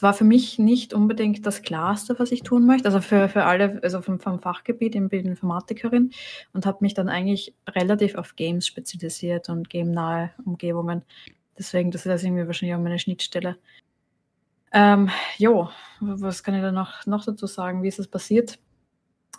War 0.04 0.14
für 0.14 0.26
mich 0.26 0.60
nicht 0.60 0.94
unbedingt 0.94 1.46
das 1.46 1.62
Klarste, 1.62 2.20
was 2.20 2.34
ich 2.34 2.44
tun 2.44 2.66
möchte. 2.66 2.90
Also 2.90 3.00
für, 3.00 3.30
für 3.30 3.46
alle, 3.46 3.80
also 3.84 4.02
vom, 4.02 4.20
vom 4.20 4.38
Fachgebiet, 4.42 4.96
ich 4.96 5.08
bin 5.08 5.26
Informatikerin 5.26 6.12
und 6.52 6.66
habe 6.66 6.80
mich 6.82 6.94
dann 6.94 7.08
eigentlich 7.08 7.56
relativ 7.70 8.16
auf 8.16 8.36
Games 8.36 8.68
spezialisiert 8.68 9.48
und 9.48 9.70
game-nahe 9.70 10.32
Umgebungen. 10.44 11.04
Deswegen, 11.58 11.90
das 11.90 12.06
ist 12.06 12.24
irgendwie 12.24 12.46
wahrscheinlich 12.46 12.76
auch 12.76 12.82
meine 12.82 13.00
Schnittstelle. 13.00 13.56
Ähm, 14.74 15.10
jo, 15.38 15.70
was 16.02 16.44
kann 16.44 16.56
ich 16.56 16.62
da 16.62 16.74
noch, 16.74 17.06
noch 17.06 17.24
dazu 17.24 17.48
sagen? 17.48 17.82
Wie 17.82 17.88
ist 17.88 18.00
das 18.00 18.10
passiert? 18.10 18.60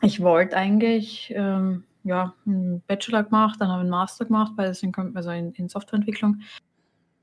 Ich 0.01 0.23
wollte 0.23 0.57
eigentlich 0.57 1.31
ähm, 1.37 1.85
ja, 2.05 2.33
einen 2.47 2.81
Bachelor 2.87 3.25
gemacht, 3.25 3.61
dann 3.61 3.69
habe 3.69 3.81
ich 3.81 3.83
einen 3.83 3.91
Master 3.91 4.25
gemacht, 4.25 4.55
beides 4.57 4.83
in, 4.83 4.95
also 5.15 5.29
in, 5.29 5.53
in 5.53 5.69
Softwareentwicklung. 5.69 6.41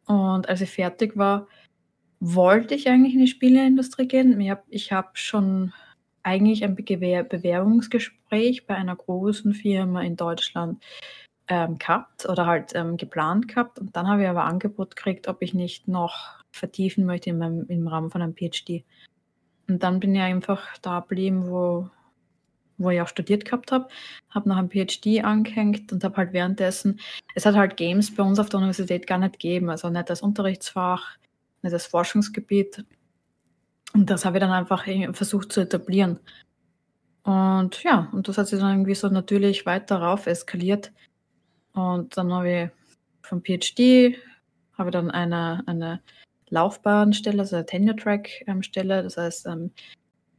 Und 0.06 0.48
als 0.48 0.62
ich 0.62 0.70
fertig 0.70 1.18
war, 1.18 1.48
wollte 2.22 2.76
ich 2.76 2.88
eigentlich 2.88 3.16
in 3.16 3.20
die 3.20 3.28
Spieleindustrie 3.28 4.08
gehen. 4.08 4.40
Ich 4.40 4.50
habe 4.52 4.64
ich 4.70 4.94
hab 4.94 5.18
schon 5.18 5.74
eigentlich 6.24 6.64
ein 6.64 6.76
Bewerbungsgespräch 6.76 8.68
bei 8.68 8.76
einer 8.76 8.96
großen 8.96 9.56
Firma 9.56 10.04
in 10.04 10.16
Deutschland 10.16 10.82
ähm, 11.48 11.80
gehabt 11.80 12.30
oder 12.30 12.46
halt 12.46 12.74
ähm, 12.76 12.96
geplant 12.98 13.48
gehabt. 13.48 13.80
Und 13.80 13.96
dann 13.96 14.08
habe 14.08 14.22
ich 14.22 14.30
aber 14.30 14.44
Angebot 14.44 14.96
gekriegt, 14.96 15.28
ob 15.28 15.42
ich 15.42 15.56
nicht 15.56 15.88
noch 15.88 16.40
vertiefen 16.52 17.06
möchte 17.06 17.32
in 17.32 17.40
meinem, 17.40 17.66
im 17.68 17.88
Rahmen 17.88 18.12
von 18.12 18.22
einem 18.22 18.36
PhD. 18.36 18.84
Und 19.68 19.82
dann 19.82 20.00
bin 20.00 20.14
ich 20.14 20.22
einfach 20.22 20.78
da 20.84 21.00
geblieben, 21.00 21.50
wo, 21.50 21.90
wo 22.78 22.92
ich 22.92 23.02
auch 23.02 23.08
studiert 23.08 23.46
gehabt 23.46 23.72
habe, 23.72 23.88
habe 24.30 24.48
noch 24.48 24.58
ein 24.58 24.70
PhD 24.70 25.24
angehängt 25.24 25.92
und 25.92 26.04
habe 26.04 26.18
halt 26.18 26.34
währenddessen, 26.34 27.00
es 27.34 27.48
hat 27.48 27.56
halt 27.56 27.78
Games 27.78 28.14
bei 28.14 28.22
uns 28.22 28.38
auf 28.38 28.50
der 28.50 28.60
Universität 28.60 29.08
gar 29.08 29.18
nicht 29.18 29.34
gegeben, 29.34 29.72
also 29.72 29.90
nicht 29.90 30.10
als 30.10 30.22
Unterrichtsfach, 30.22 31.18
als 31.63 31.86
Forschungsgebiet. 31.86 32.86
Und 33.93 34.10
das 34.10 34.26
habe 34.26 34.38
ich 34.38 34.41
dann 34.41 34.52
einfach 34.52 34.86
versucht 35.13 35.52
zu 35.52 35.62
etablieren. 35.62 36.19
Und 37.24 37.84
ja, 37.84 38.10
und 38.13 38.28
das 38.28 38.38
hat 38.38 38.47
sich 38.47 38.60
dann 38.60 38.71
irgendwie 38.71 38.95
so 38.95 39.08
natürlich 39.10 39.65
weiter 39.65 39.97
rauf 39.97 40.28
eskaliert. 40.28 40.91
Und 41.74 42.17
dann 42.17 42.34
habe 42.34 42.52
ich 42.52 42.69
vom 43.28 43.43
PhD, 43.43 44.17
habe 44.78 44.91
dann 44.91 45.12
eine, 45.12 45.63
eine 45.67 46.02
Laufbahnstelle, 46.50 47.39
also 47.39 47.58
eine 47.58 47.65
Tenure-Track-Stelle. 47.65 49.04
Das 49.04 49.17
heißt, 49.17 49.45
ähm, 49.47 49.71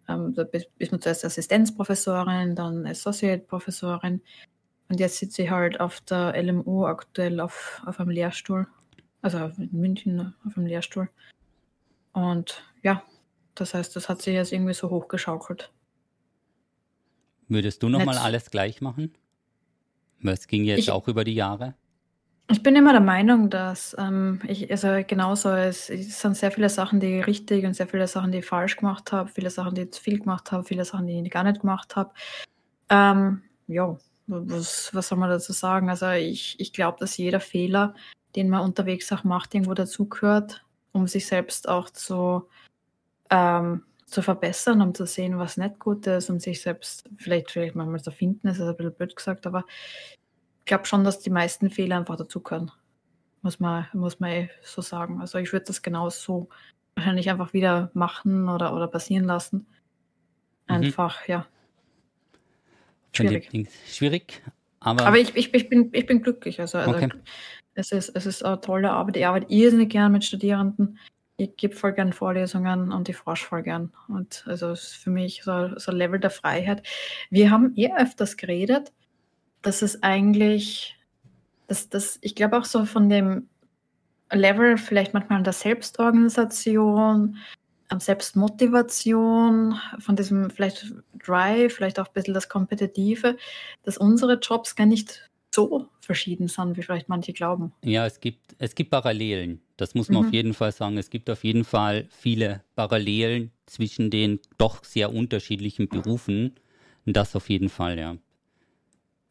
ähm, 0.08 0.35
da 0.35 0.42
ist 0.78 0.92
man 0.92 1.00
zuerst 1.00 1.24
Assistenzprofessorin, 1.24 2.54
dann 2.56 2.87
Associate-Professorin. 2.87 4.20
Und 4.88 5.00
jetzt 5.00 5.18
sitze 5.18 5.42
ich 5.42 5.50
halt 5.50 5.80
auf 5.80 6.00
der 6.02 6.35
LMU 6.42 6.85
aktuell 6.85 7.40
auf, 7.40 7.82
auf 7.87 8.00
einem 8.00 8.11
Lehrstuhl. 8.11 8.66
Also 9.22 9.50
in 9.56 9.70
München 9.72 10.35
auf 10.44 10.56
einem 10.56 10.66
Lehrstuhl. 10.66 11.08
Und 12.12 12.62
ja, 12.82 13.02
das 13.54 13.74
heißt, 13.74 13.94
das 13.96 14.08
hat 14.08 14.20
sich 14.20 14.35
jetzt 14.35 14.52
irgendwie 14.52 14.74
so 14.74 14.90
hochgeschaukelt. 14.90 15.72
Würdest 17.48 17.82
du 17.82 17.88
nochmal 17.88 18.18
alles 18.18 18.50
gleich 18.50 18.80
machen? 18.80 19.14
Es 20.22 20.46
ging 20.46 20.64
jetzt 20.64 20.80
ich, 20.80 20.90
auch 20.90 21.08
über 21.08 21.24
die 21.24 21.35
Jahre. 21.35 21.74
Ich 22.50 22.62
bin 22.62 22.76
immer 22.76 22.92
der 22.92 23.00
Meinung, 23.00 23.50
dass 23.50 23.96
ähm, 23.98 24.40
ich, 24.46 24.70
also 24.70 25.02
genauso, 25.06 25.50
es, 25.50 25.88
es 25.88 26.20
sind 26.20 26.37
sehr 26.37 26.50
viele 26.50 26.68
Sachen, 26.68 27.00
die 27.00 27.18
ich 27.18 27.26
richtig 27.26 27.64
und 27.64 27.74
sehr 27.74 27.87
viele 27.87 28.06
Sachen, 28.06 28.32
die 28.32 28.38
ich 28.38 28.46
falsch 28.46 28.76
gemacht 28.76 29.12
habe, 29.12 29.30
viele 29.30 29.50
Sachen, 29.50 29.74
die 29.74 29.82
ich 29.82 29.92
zu 29.92 30.02
viel 30.02 30.18
gemacht 30.18 30.52
habe, 30.52 30.64
viele 30.64 30.85
Sachen, 30.85 31.06
die 31.06 31.20
ich 31.20 31.30
gar 31.30 31.44
nicht 31.44 31.61
gemacht 31.61 31.96
habe. 31.96 32.12
Ähm, 32.88 33.42
ja, 33.68 33.96
was, 34.26 34.94
was 34.94 35.08
soll 35.08 35.18
man 35.18 35.30
dazu 35.30 35.52
sagen? 35.52 35.88
Also 35.88 36.11
ich, 36.11 36.58
ich 36.58 36.72
glaube, 36.72 36.98
dass 37.00 37.16
jeder 37.16 37.40
Fehler, 37.40 37.94
den 38.37 38.49
man 38.49 38.62
unterwegs 38.62 39.12
auch 39.12 39.25
macht, 39.25 39.55
irgendwo 39.55 39.75
dazugehört, 39.75 40.64
um 40.92 41.07
sich 41.07 41.27
selbst 41.27 41.68
auch 41.68 41.90
zu, 41.90 42.49
ähm, 43.31 43.83
zu 44.07 44.23
verbessern, 44.23 44.83
um 44.83 44.95
zu 44.95 45.07
sehen, 45.07 45.38
was 45.38 45.57
nicht 45.57 45.79
gut 45.79 46.07
ist, 46.07 46.31
um 46.31 46.38
sich 46.38 46.61
selbst 46.61 47.09
vielleicht, 47.16 47.51
vielleicht 47.51 47.75
manchmal 47.75 48.03
zu 48.03 48.11
finden, 48.11 48.49
ist 48.49 48.61
ein 48.61 48.77
bisschen 48.77 48.95
blöd 48.95 49.16
gesagt, 49.16 49.47
aber 49.47 49.64
ich 50.61 50.66
glaube 50.66 50.87
schon, 50.87 51.05
dass 51.05 51.21
die 51.21 51.31
meisten 51.31 51.71
Fehler 51.71 51.97
einfach 51.97 52.16
dazugehören. 52.16 52.71
Muss 53.42 53.59
man, 53.59 53.88
muss 53.92 54.21
man 54.21 54.31
eh 54.31 54.51
so 54.62 54.83
sagen. 54.83 55.21
Also 55.21 55.38
ich 55.38 55.53
würde 55.53 55.66
das 55.66 55.83
genauso 55.83 56.49
wahrscheinlich 56.95 57.29
einfach 57.29 57.53
wieder 57.53 57.90
machen 57.95 58.49
oder, 58.49 58.75
oder 58.75 58.87
passieren 58.87 59.25
lassen. 59.25 59.66
Mhm. 60.68 60.75
Einfach, 60.75 61.27
mhm. 61.27 61.33
ja. 61.33 61.47
Schwierig. 63.12 63.51
Schwierig, 63.87 64.42
aber. 64.81 65.07
Aber 65.07 65.18
ich, 65.18 65.35
ich, 65.35 65.53
ich, 65.53 65.68
bin, 65.68 65.90
ich 65.92 66.07
bin 66.07 66.23
glücklich. 66.23 66.61
Also, 66.61 66.79
also 66.79 66.90
okay. 66.90 67.11
Es, 67.74 67.92
ist, 67.92 68.11
es 68.11 68.26
ist 68.26 68.44
eine 68.44 68.61
tolle 68.61 68.90
Arbeit. 68.90 69.16
Ich 69.16 69.26
arbeite 69.26 69.52
irrsinnig 69.52 69.90
gern 69.90 70.12
mit 70.12 70.24
Studierenden. 70.24 70.98
Ich 71.37 71.56
gebe 71.56 71.74
voll 71.74 71.92
gern 71.92 72.12
Vorlesungen 72.12 72.92
und 72.92 73.08
ich 73.08 73.16
forsche 73.16 73.46
voll 73.46 73.62
gern. 73.62 73.92
Und 74.08 74.44
also 74.46 74.70
es 74.70 74.82
ist 74.85 74.96
für 74.96 75.11
mich 75.11 75.42
so, 75.44 75.78
so 75.78 75.90
ein 75.90 75.96
Level 75.96 76.20
der 76.20 76.30
Freiheit. 76.30 76.87
Wir 77.30 77.50
haben 77.50 77.72
eh 77.76 77.92
öfters 77.94 78.37
geredet, 78.37 78.92
das 79.62 79.82
ist 79.82 80.02
eigentlich, 80.04 80.96
das, 81.68 81.88
das, 81.88 82.18
ich 82.20 82.35
glaube 82.35 82.58
auch 82.58 82.64
so 82.64 82.85
von 82.85 83.08
dem 83.08 83.48
Level 84.30 84.76
vielleicht 84.76 85.14
manchmal 85.14 85.38
an 85.38 85.44
der 85.44 85.52
Selbstorganisation, 85.52 87.37
an 87.88 88.00
Selbstmotivation, 88.00 89.78
von 89.98 90.16
diesem 90.16 90.50
vielleicht 90.50 90.92
Drive, 91.24 91.74
vielleicht 91.74 91.98
auch 91.98 92.08
ein 92.08 92.12
bisschen 92.14 92.35
das 92.35 92.48
Kompetitive, 92.48 93.37
dass 93.85 93.98
unsere 93.98 94.38
Jobs 94.38 94.74
gar 94.74 94.87
nicht 94.87 95.30
so 95.55 95.88
verschieden 96.01 96.49
sind, 96.49 96.77
wie 96.77 96.83
vielleicht 96.83 97.09
manche 97.09 97.33
glauben. 97.33 97.73
Ja, 97.85 98.07
es 98.07 98.21
gibt, 98.21 98.57
es 98.59 98.75
gibt 98.75 98.91
Parallelen. 98.91 99.61
Das 99.77 99.95
muss 99.95 100.09
man 100.09 100.23
mhm. 100.23 100.29
auf 100.29 100.33
jeden 100.33 100.55
Fall 100.55 100.73
sagen. 100.73 100.99
Es 100.99 101.11
gibt 101.11 101.29
auf 101.29 101.45
jeden 101.45 101.65
Fall 101.65 102.07
viele 102.11 102.62
Parallelen 102.75 103.51
zwischen 103.67 104.11
den 104.11 104.41
doch 104.59 104.85
sehr 104.85 105.12
unterschiedlichen 105.12 105.88
Berufen. 105.88 106.55
Das 107.05 107.37
auf 107.37 107.49
jeden 107.51 107.69
Fall, 107.69 107.99
ja. 107.99 108.17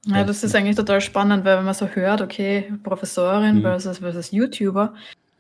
Ja, 0.07 0.23
das 0.23 0.43
ist 0.43 0.55
eigentlich 0.55 0.75
total 0.75 0.99
spannend, 0.99 1.45
weil 1.45 1.57
wenn 1.57 1.65
man 1.65 1.75
so 1.75 1.87
hört, 1.87 2.21
okay, 2.21 2.73
Professorin 2.83 3.57
mhm. 3.57 3.61
versus, 3.61 3.99
versus 3.99 4.31
YouTuber, 4.31 4.95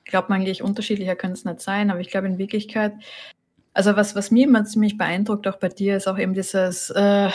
glaubt 0.05 0.29
man 0.29 0.39
eigentlich, 0.39 0.61
unterschiedlicher 0.61 1.15
könnte 1.15 1.33
es 1.33 1.45
nicht 1.45 1.61
sein, 1.61 1.89
aber 1.89 1.99
ich 1.99 2.09
glaube 2.09 2.27
in 2.27 2.37
Wirklichkeit, 2.37 2.93
also 3.73 3.95
was, 3.95 4.15
was 4.15 4.29
mir 4.29 4.45
immer 4.45 4.63
ziemlich 4.65 4.97
beeindruckt, 4.97 5.47
auch 5.47 5.57
bei 5.57 5.69
dir, 5.69 5.97
ist 5.97 6.07
auch 6.07 6.19
eben 6.19 6.35
dieses 6.35 6.91
äh, 6.91 7.29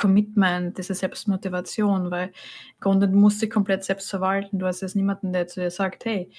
Selbstcommitment, 0.00 0.78
diese 0.78 0.94
Selbstmotivation, 0.94 2.10
weil 2.10 2.28
im 2.28 2.80
Grunde 2.80 3.08
du 3.08 3.16
musst 3.16 3.42
dich 3.42 3.50
komplett 3.50 3.84
selbst 3.84 4.10
verwalten. 4.10 4.58
Du 4.58 4.66
hast 4.66 4.80
jetzt 4.80 4.96
niemanden, 4.96 5.32
der 5.32 5.46
zu 5.46 5.60
dir 5.60 5.70
sagt, 5.70 6.04
hey, 6.04 6.30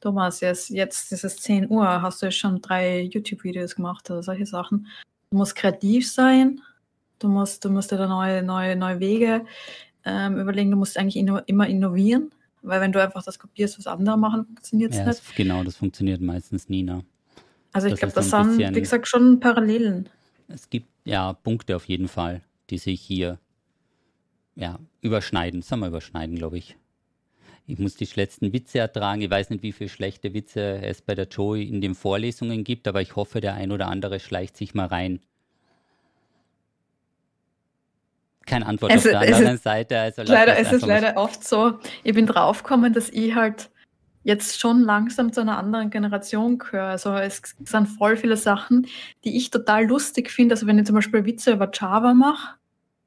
Thomas, 0.00 0.40
jetzt, 0.40 0.70
jetzt 0.70 1.12
ist 1.12 1.24
es 1.24 1.36
10 1.36 1.68
Uhr, 1.70 2.02
hast 2.02 2.22
du 2.22 2.26
jetzt 2.26 2.38
schon 2.38 2.60
drei 2.60 3.02
YouTube-Videos 3.02 3.74
gemacht 3.74 4.10
oder 4.10 4.22
solche 4.22 4.46
Sachen. 4.46 4.86
Du 5.30 5.38
musst 5.38 5.56
kreativ 5.56 6.10
sein, 6.10 6.60
Du 7.18 7.28
musst, 7.28 7.64
du 7.64 7.70
musst 7.70 7.90
dir 7.90 7.96
da 7.96 8.06
neue, 8.06 8.42
neue, 8.42 8.76
neue 8.76 9.00
Wege 9.00 9.44
ähm, 10.04 10.38
überlegen. 10.38 10.70
Du 10.70 10.76
musst 10.76 10.96
eigentlich 10.96 11.16
inno, 11.16 11.38
immer 11.46 11.66
innovieren, 11.66 12.30
weil 12.62 12.80
wenn 12.80 12.92
du 12.92 13.02
einfach 13.02 13.22
das 13.24 13.38
kopierst, 13.38 13.78
was 13.78 13.86
andere 13.86 14.16
machen, 14.16 14.46
funktioniert 14.46 14.92
es 14.92 14.98
ja, 14.98 15.06
nicht. 15.06 15.36
genau, 15.36 15.64
das 15.64 15.76
funktioniert 15.76 16.20
meistens 16.20 16.68
nie. 16.68 16.82
Ne? 16.82 17.04
Also 17.72 17.88
ich 17.88 17.96
glaube, 17.96 18.14
das 18.14 18.30
sind, 18.30 18.56
bisschen, 18.56 18.74
wie 18.74 18.80
gesagt, 18.80 19.08
schon 19.08 19.40
Parallelen. 19.40 20.08
Es 20.48 20.70
gibt 20.70 20.88
ja 21.04 21.32
Punkte 21.32 21.74
auf 21.76 21.86
jeden 21.86 22.08
Fall, 22.08 22.40
die 22.70 22.78
sich 22.78 23.00
hier 23.00 23.38
ja, 24.54 24.78
überschneiden. 25.00 25.62
Sagen 25.62 25.82
wir 25.82 25.88
überschneiden, 25.88 26.36
glaube 26.36 26.58
ich. 26.58 26.76
ich 27.66 27.78
muss 27.78 27.96
die 27.96 28.06
schlechten 28.06 28.52
Witze 28.52 28.78
ertragen. 28.78 29.20
Ich 29.20 29.30
weiß 29.30 29.50
nicht, 29.50 29.62
wie 29.62 29.72
viele 29.72 29.90
schlechte 29.90 30.32
Witze 30.32 30.80
es 30.82 31.02
bei 31.02 31.14
der 31.14 31.28
Joey 31.28 31.68
in 31.68 31.80
den 31.80 31.94
Vorlesungen 31.94 32.64
gibt, 32.64 32.88
aber 32.88 33.02
ich 33.02 33.14
hoffe, 33.14 33.40
der 33.40 33.54
ein 33.54 33.70
oder 33.72 33.88
andere 33.88 34.20
schleicht 34.20 34.56
sich 34.56 34.74
mal 34.74 34.86
rein. 34.86 35.20
Keine 38.46 38.64
Antwort 38.64 38.92
es, 38.92 39.04
auf 39.04 39.10
der 39.10 39.20
anderen 39.20 39.56
ist, 39.56 39.62
Seite. 39.62 40.00
Also 40.00 40.22
leider, 40.22 40.58
es 40.58 40.72
ist 40.72 40.86
leider 40.86 41.18
oft 41.18 41.46
so, 41.46 41.78
ich 42.02 42.14
bin 42.14 42.26
draufgekommen, 42.26 42.94
dass 42.94 43.10
ich 43.10 43.34
halt 43.34 43.68
jetzt 44.28 44.60
schon 44.60 44.82
langsam 44.82 45.32
zu 45.32 45.40
einer 45.40 45.56
anderen 45.56 45.88
Generation 45.88 46.58
gehöre. 46.58 46.84
Also 46.84 47.14
es 47.14 47.40
sind 47.64 47.86
voll 47.86 48.18
viele 48.18 48.36
Sachen, 48.36 48.86
die 49.24 49.36
ich 49.38 49.50
total 49.50 49.86
lustig 49.86 50.30
finde. 50.30 50.54
Also 50.54 50.66
wenn 50.66 50.78
ich 50.78 50.84
zum 50.84 50.94
Beispiel 50.94 51.24
Witze 51.24 51.52
über 51.52 51.70
Java 51.72 52.12
mache, 52.12 52.56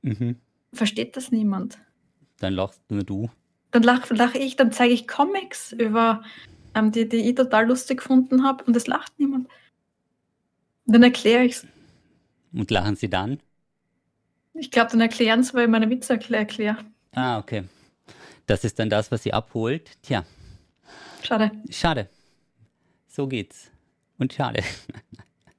mhm. 0.01 0.37
versteht 0.73 1.15
das 1.15 1.31
niemand. 1.31 1.77
Dann 2.39 2.53
lachst 2.53 2.81
nur 2.89 3.03
du 3.03 3.29
dann 3.69 3.83
lache 3.83 4.13
lach 4.13 4.35
ich, 4.35 4.55
dann 4.55 4.71
zeige 4.71 4.93
ich 4.93 5.07
Comics 5.07 5.71
über, 5.71 6.23
ähm, 6.75 6.91
die, 6.91 7.07
die 7.07 7.29
ich 7.29 7.35
total 7.35 7.67
lustig 7.67 7.99
gefunden 7.99 8.43
habe 8.43 8.63
und 8.65 8.75
es 8.75 8.87
lacht 8.87 9.17
niemand. 9.17 9.47
Dann 10.87 11.03
erkläre 11.03 11.45
ich 11.45 11.53
es. 11.53 11.67
Und 12.51 12.69
lachen 12.69 12.97
sie 12.97 13.09
dann? 13.09 13.39
Ich 14.53 14.71
glaube, 14.71 14.91
dann 14.91 14.99
erklären 14.99 15.43
sie, 15.43 15.53
weil 15.53 15.65
ich 15.65 15.69
meine 15.69 15.89
Witze 15.89 16.13
erkläre. 16.13 16.77
Ah, 17.13 17.37
okay. 17.37 17.63
Das 18.45 18.65
ist 18.65 18.77
dann 18.79 18.89
das, 18.89 19.11
was 19.11 19.23
sie 19.23 19.31
abholt. 19.31 19.91
Tja. 20.01 20.25
Schade. 21.23 21.51
Schade. 21.69 22.09
So 23.07 23.27
geht's. 23.27 23.71
Und 24.17 24.33
schade. 24.33 24.63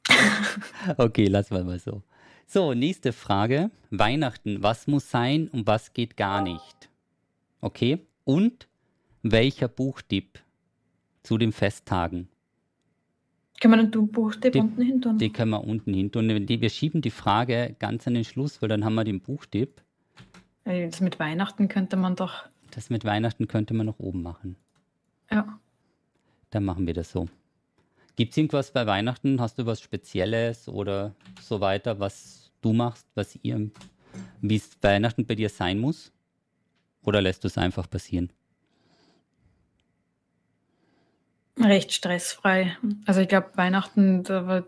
okay, 0.96 1.26
lassen 1.26 1.54
wir 1.54 1.64
mal 1.64 1.78
so. 1.78 2.02
So, 2.46 2.74
nächste 2.74 3.12
Frage. 3.12 3.70
Weihnachten. 3.90 4.62
Was 4.62 4.86
muss 4.86 5.10
sein 5.10 5.48
und 5.48 5.66
was 5.66 5.92
geht 5.92 6.16
gar 6.16 6.42
nicht? 6.42 6.88
Okay. 7.60 8.00
Und 8.24 8.68
welcher 9.22 9.68
Buchtipp 9.68 10.40
zu 11.22 11.38
den 11.38 11.52
Festtagen? 11.52 12.28
Können 13.60 13.80
wir 13.80 13.86
den 13.86 14.08
Buchtipp 14.08 14.52
die, 14.52 14.58
unten 14.58 14.82
hin 14.82 15.00
tun? 15.00 15.18
Die 15.18 15.30
können 15.30 15.50
wir 15.50 15.64
unten 15.64 15.94
hin 15.94 16.10
tun. 16.10 16.28
Wir 16.28 16.70
schieben 16.70 17.00
die 17.00 17.10
Frage 17.10 17.76
ganz 17.78 18.06
an 18.06 18.14
den 18.14 18.24
Schluss, 18.24 18.60
weil 18.60 18.68
dann 18.68 18.84
haben 18.84 18.94
wir 18.94 19.04
den 19.04 19.20
Buchtipp. 19.20 19.80
Das 20.64 21.00
mit 21.00 21.18
Weihnachten 21.20 21.68
könnte 21.68 21.96
man 21.96 22.16
doch. 22.16 22.44
Das 22.72 22.90
mit 22.90 23.04
Weihnachten 23.04 23.48
könnte 23.48 23.74
man 23.74 23.86
noch 23.86 23.98
oben 23.98 24.22
machen. 24.22 24.56
Ja. 25.32 25.58
Dann 26.50 26.64
machen 26.64 26.86
wir 26.86 26.94
das 26.94 27.10
so. 27.10 27.28
Gibt 28.16 28.32
es 28.32 28.36
irgendwas 28.36 28.70
bei 28.70 28.86
Weihnachten? 28.86 29.40
Hast 29.40 29.58
du 29.58 29.64
was 29.64 29.80
Spezielles 29.80 30.68
oder 30.68 31.14
so 31.40 31.60
weiter, 31.60 31.98
was 31.98 32.52
du 32.60 32.74
machst, 32.74 33.06
was 33.14 33.38
ihr, 33.42 33.70
wie 34.42 34.56
es 34.56 34.70
Weihnachten 34.82 35.26
bei 35.26 35.34
dir 35.34 35.48
sein 35.48 35.78
muss? 35.78 36.12
Oder 37.02 37.22
lässt 37.22 37.42
du 37.44 37.48
es 37.48 37.56
einfach 37.56 37.88
passieren? 37.88 38.30
Recht 41.58 41.92
stressfrei. 41.92 42.76
Also 43.06 43.20
ich 43.20 43.28
glaube, 43.28 43.50
Weihnachten, 43.54 44.20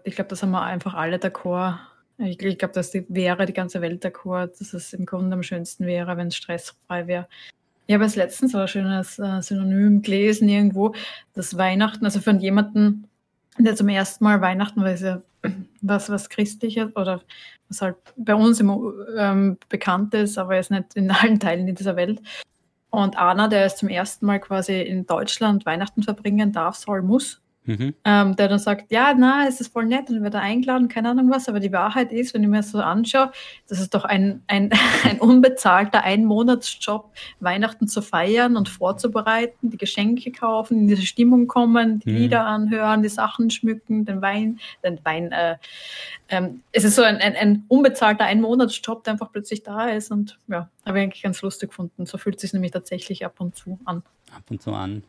ich 0.05 0.15
glaube, 0.15 0.29
das 0.29 0.43
haben 0.43 0.51
wir 0.51 0.63
einfach 0.63 0.95
alle 0.95 1.17
d'accord. 1.17 1.79
Ich, 2.19 2.41
ich 2.41 2.59
glaube, 2.59 2.75
das 2.75 2.93
wäre 2.95 3.47
die 3.47 3.53
ganze 3.53 3.81
Welt 3.81 4.05
d'accord, 4.05 4.59
dass 4.59 4.73
es 4.73 4.93
im 4.93 5.05
Grunde 5.05 5.35
am 5.35 5.43
schönsten 5.43 5.87
wäre, 5.87 6.17
wenn 6.17 6.29
es 6.29 6.37
stressfrei 6.37 7.07
wäre. 7.07 7.29
Ich 7.87 7.95
habe 7.95 8.05
es 8.05 8.17
letztens 8.17 8.53
so 8.53 8.59
ein 8.59 8.69
schönes 8.69 9.19
äh, 9.19 9.43
Synonym 9.43 10.03
gelesen 10.03 10.49
irgendwo, 10.49 10.95
dass 11.35 11.57
Weihnachten, 11.57 12.05
also 12.05 12.21
für 12.21 12.33
jemanden, 12.33 13.09
der 13.59 13.77
zum 13.77 13.89
ersten 13.89 14.25
Mal 14.25 14.41
Weihnachten, 14.41 14.81
weil 14.81 14.95
es 14.95 15.03
ja 15.03 15.23
was, 15.83 16.09
was 16.09 16.29
Christliches 16.31 16.95
oder 16.97 17.21
was 17.69 17.83
halt 17.83 17.97
bei 18.17 18.35
uns 18.35 18.61
immer 18.61 18.93
ähm, 19.17 19.59
bekannt 19.69 20.15
ist, 20.15 20.39
aber 20.39 20.57
jetzt 20.57 20.71
nicht 20.71 20.95
in 20.95 21.11
allen 21.11 21.39
Teilen 21.39 21.75
dieser 21.75 21.97
Welt. 21.97 22.23
Und 22.91 23.19
Anna, 23.19 23.49
der 23.49 23.65
es 23.65 23.77
zum 23.77 23.89
ersten 23.89 24.25
Mal 24.25 24.39
quasi 24.39 24.81
in 24.81 25.05
Deutschland 25.05 25.67
Weihnachten 25.67 26.03
verbringen 26.03 26.53
darf, 26.53 26.77
soll, 26.77 27.03
muss, 27.03 27.43
Mhm. 27.67 27.95
Ähm, 28.05 28.37
der 28.37 28.49
dann 28.49 28.59
sagt, 28.59 28.93
ja, 28.93 29.15
na, 29.17 29.47
es 29.49 29.59
ist 29.61 29.73
voll 29.73 29.87
nett 29.87 30.11
und 30.11 30.23
wird 30.23 30.35
da 30.35 30.41
eingeladen, 30.41 30.89
keine 30.89 31.09
Ahnung 31.09 31.31
was, 31.31 31.49
aber 31.49 31.61
die 31.61 31.73
Wahrheit 31.73 32.13
ist, 32.13 32.35
wenn 32.35 32.43
ich 32.43 32.49
mir 32.49 32.59
das 32.59 32.73
so 32.73 32.79
anschaue, 32.79 33.33
das 33.69 33.81
ist 33.81 33.95
doch 33.95 34.05
ein, 34.05 34.43
ein, 34.49 34.71
ein 35.05 35.19
unbezahlter 35.19 36.05
Einmonatsjob, 36.05 37.11
Weihnachten 37.41 37.89
zu 37.89 38.03
feiern 38.03 38.59
und 38.59 38.69
vorzubereiten, 38.69 39.71
die 39.71 39.79
Geschenke 39.79 40.31
kaufen, 40.31 40.81
in 40.81 40.89
diese 40.89 41.07
Stimmung 41.07 41.47
kommen, 41.47 42.01
die 42.01 42.11
mhm. 42.11 42.17
Lieder 42.17 42.45
anhören, 42.45 43.03
die 43.03 43.09
Sachen 43.09 43.49
schmücken, 43.49 44.05
den 44.05 44.21
Wein, 44.21 44.61
den 44.83 45.03
Wein, 45.03 45.33
äh, 45.33 45.57
ähm, 46.29 46.63
es 46.73 46.85
ist 46.85 46.97
so 46.97 47.03
ein, 47.03 47.17
ein, 47.17 47.35
ein 47.35 47.65
unbezahlter 47.69 48.25
Einmonatsjob, 48.25 49.05
der 49.05 49.15
einfach 49.15 49.33
plötzlich 49.33 49.63
da 49.63 49.89
ist 49.89 50.11
und 50.11 50.39
ja, 50.49 50.69
habe 50.85 50.99
ich 50.99 51.05
eigentlich 51.05 51.23
ganz 51.23 51.41
lustig 51.41 51.71
gefunden. 51.71 52.05
So 52.05 52.19
fühlt 52.19 52.37
es 52.37 52.43
sich 52.43 52.53
nämlich 52.53 52.73
tatsächlich 52.73 53.25
ab 53.25 53.37
und 53.39 53.57
zu 53.57 53.79
an. 53.87 54.03
Ab 54.35 54.43
und 54.51 54.61
zu 54.61 54.73
an. 54.73 55.03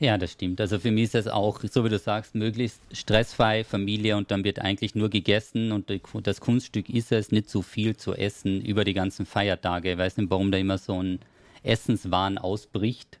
Ja, 0.00 0.18
das 0.18 0.32
stimmt. 0.32 0.60
Also 0.60 0.78
für 0.80 0.90
mich 0.90 1.04
ist 1.04 1.14
es 1.14 1.28
auch, 1.28 1.60
so 1.60 1.84
wie 1.84 1.88
du 1.88 1.98
sagst, 1.98 2.34
möglichst 2.34 2.80
stressfrei, 2.92 3.64
Familie 3.64 4.16
und 4.16 4.30
dann 4.30 4.42
wird 4.44 4.58
eigentlich 4.58 4.94
nur 4.94 5.08
gegessen 5.08 5.72
und 5.72 5.90
das 6.24 6.40
Kunststück 6.40 6.90
ist 6.90 7.12
es, 7.12 7.30
nicht 7.30 7.48
so 7.48 7.62
viel 7.62 7.96
zu 7.96 8.12
essen 8.14 8.60
über 8.60 8.84
die 8.84 8.92
ganzen 8.92 9.24
Feiertage. 9.24 9.92
Ich 9.92 9.98
weiß 9.98 10.16
nicht, 10.16 10.30
warum 10.30 10.50
da 10.50 10.58
immer 10.58 10.78
so 10.78 11.00
ein 11.00 11.20
Essenswahn 11.62 12.38
ausbricht, 12.38 13.20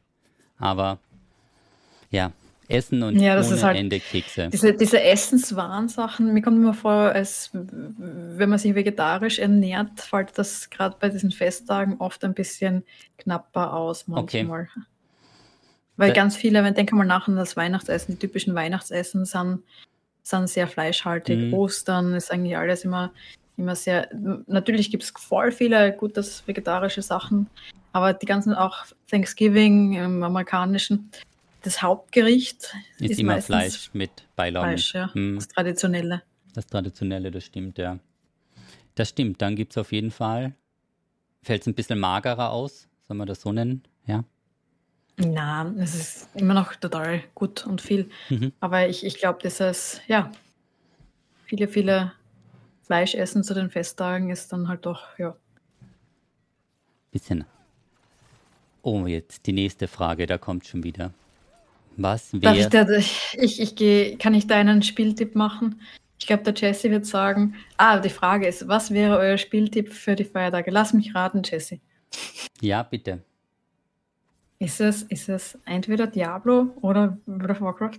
aber 0.58 0.98
ja, 2.10 2.32
Essen 2.68 3.02
und 3.02 3.20
ja, 3.20 3.36
das 3.36 3.52
ohne 3.52 3.62
halt 3.62 3.78
Ende 3.78 4.00
Kekse. 4.00 4.48
Diese, 4.48 4.74
diese 4.74 5.00
Essenswahn-Sachen, 5.00 6.32
mir 6.32 6.42
kommt 6.42 6.56
immer 6.56 6.74
vor, 6.74 6.92
als 6.92 7.50
wenn 7.52 8.48
man 8.48 8.58
sich 8.58 8.74
vegetarisch 8.74 9.38
ernährt, 9.38 10.00
fällt 10.00 10.36
das 10.38 10.70
gerade 10.70 10.96
bei 10.98 11.08
diesen 11.08 11.30
Festtagen 11.30 12.00
oft 12.00 12.24
ein 12.24 12.34
bisschen 12.34 12.84
knapper 13.18 13.74
aus 13.74 14.08
manchmal. 14.08 14.62
Okay. 14.62 14.82
Weil 15.96 16.08
ja. 16.08 16.14
ganz 16.14 16.36
viele, 16.36 16.64
wenn 16.64 16.74
denke 16.74 16.94
mal 16.94 17.04
nach 17.04 17.28
an 17.28 17.36
das 17.36 17.56
Weihnachtsessen, 17.56 18.14
die 18.14 18.18
typischen 18.18 18.54
Weihnachtsessen 18.54 19.24
sind, 19.24 19.62
sind 20.22 20.48
sehr 20.48 20.66
fleischhaltig. 20.66 21.38
Mhm. 21.38 21.54
Ostern 21.54 22.14
ist 22.14 22.32
eigentlich 22.32 22.56
alles 22.56 22.84
immer, 22.84 23.12
immer 23.56 23.76
sehr. 23.76 24.08
Natürlich 24.46 24.90
gibt 24.90 25.04
es 25.04 25.12
voll 25.16 25.52
viele 25.52 25.92
gute 25.92 26.22
vegetarische 26.46 27.02
Sachen, 27.02 27.48
aber 27.92 28.12
die 28.12 28.26
ganzen 28.26 28.54
auch 28.54 28.86
Thanksgiving 29.08 29.92
im 29.94 30.22
amerikanischen, 30.22 31.10
das 31.62 31.80
Hauptgericht 31.80 32.74
ist, 32.98 33.10
ist 33.12 33.20
immer 33.20 33.40
Fleisch 33.40 33.90
mit 33.92 34.10
Beilaugen. 34.36 34.70
Fleisch, 34.70 34.94
ja. 34.94 35.10
Mhm. 35.14 35.36
Das 35.36 35.48
Traditionelle. 35.48 36.22
Das 36.54 36.66
Traditionelle, 36.66 37.30
das 37.30 37.44
stimmt, 37.44 37.78
ja. 37.78 37.98
Das 38.94 39.10
stimmt. 39.10 39.42
Dann 39.42 39.56
gibt 39.56 39.72
es 39.72 39.78
auf 39.78 39.92
jeden 39.92 40.10
Fall, 40.10 40.54
fällt 41.42 41.62
es 41.62 41.66
ein 41.66 41.74
bisschen 41.74 41.98
magerer 41.98 42.50
aus, 42.50 42.88
soll 43.06 43.16
man 43.16 43.26
das 43.26 43.40
so 43.40 43.52
nennen, 43.52 43.82
ja. 44.06 44.24
Na, 45.16 45.72
es 45.78 45.94
ist 45.94 46.28
immer 46.34 46.54
noch 46.54 46.74
total 46.74 47.22
gut 47.34 47.66
und 47.66 47.80
viel. 47.80 48.10
Mhm. 48.30 48.52
Aber 48.60 48.88
ich, 48.88 49.04
ich 49.04 49.16
glaube, 49.16 49.38
dieses, 49.42 50.00
ja, 50.08 50.32
viele, 51.44 51.68
viele 51.68 52.12
Fleisch 52.82 53.14
essen 53.14 53.44
zu 53.44 53.54
den 53.54 53.70
Festtagen 53.70 54.30
ist 54.30 54.52
dann 54.52 54.68
halt 54.68 54.86
doch, 54.86 55.18
ja. 55.18 55.36
Bisschen. 57.12 57.44
Oh, 58.82 59.06
jetzt 59.06 59.46
die 59.46 59.52
nächste 59.52 59.88
Frage, 59.88 60.26
da 60.26 60.36
kommt 60.36 60.66
schon 60.66 60.82
wieder. 60.82 61.12
Was 61.96 62.32
wäre. 62.32 62.58
Ich, 62.58 62.66
da, 62.66 62.86
ich, 62.88 63.60
ich 63.60 63.76
gehe, 63.76 64.18
kann 64.18 64.34
ich 64.34 64.48
da 64.48 64.56
einen 64.56 64.82
Spieltipp 64.82 65.36
machen? 65.36 65.80
Ich 66.18 66.26
glaube, 66.26 66.42
der 66.42 66.54
Jesse 66.54 66.90
wird 66.90 67.06
sagen, 67.06 67.54
ah, 67.76 67.98
die 67.98 68.10
Frage 68.10 68.46
ist, 68.46 68.66
was 68.66 68.90
wäre 68.90 69.16
euer 69.18 69.38
Spieltipp 69.38 69.92
für 69.92 70.16
die 70.16 70.24
Feiertage? 70.24 70.70
Lass 70.70 70.92
mich 70.92 71.14
raten, 71.14 71.42
Jesse. 71.44 71.80
Ja, 72.60 72.82
bitte. 72.82 73.22
Ist 74.64 74.80
es, 74.80 75.02
ist 75.02 75.28
es 75.28 75.58
entweder 75.66 76.06
Diablo 76.06 76.70
oder 76.80 77.18
World 77.26 77.50
of 77.50 77.60
Warcraft? 77.60 77.98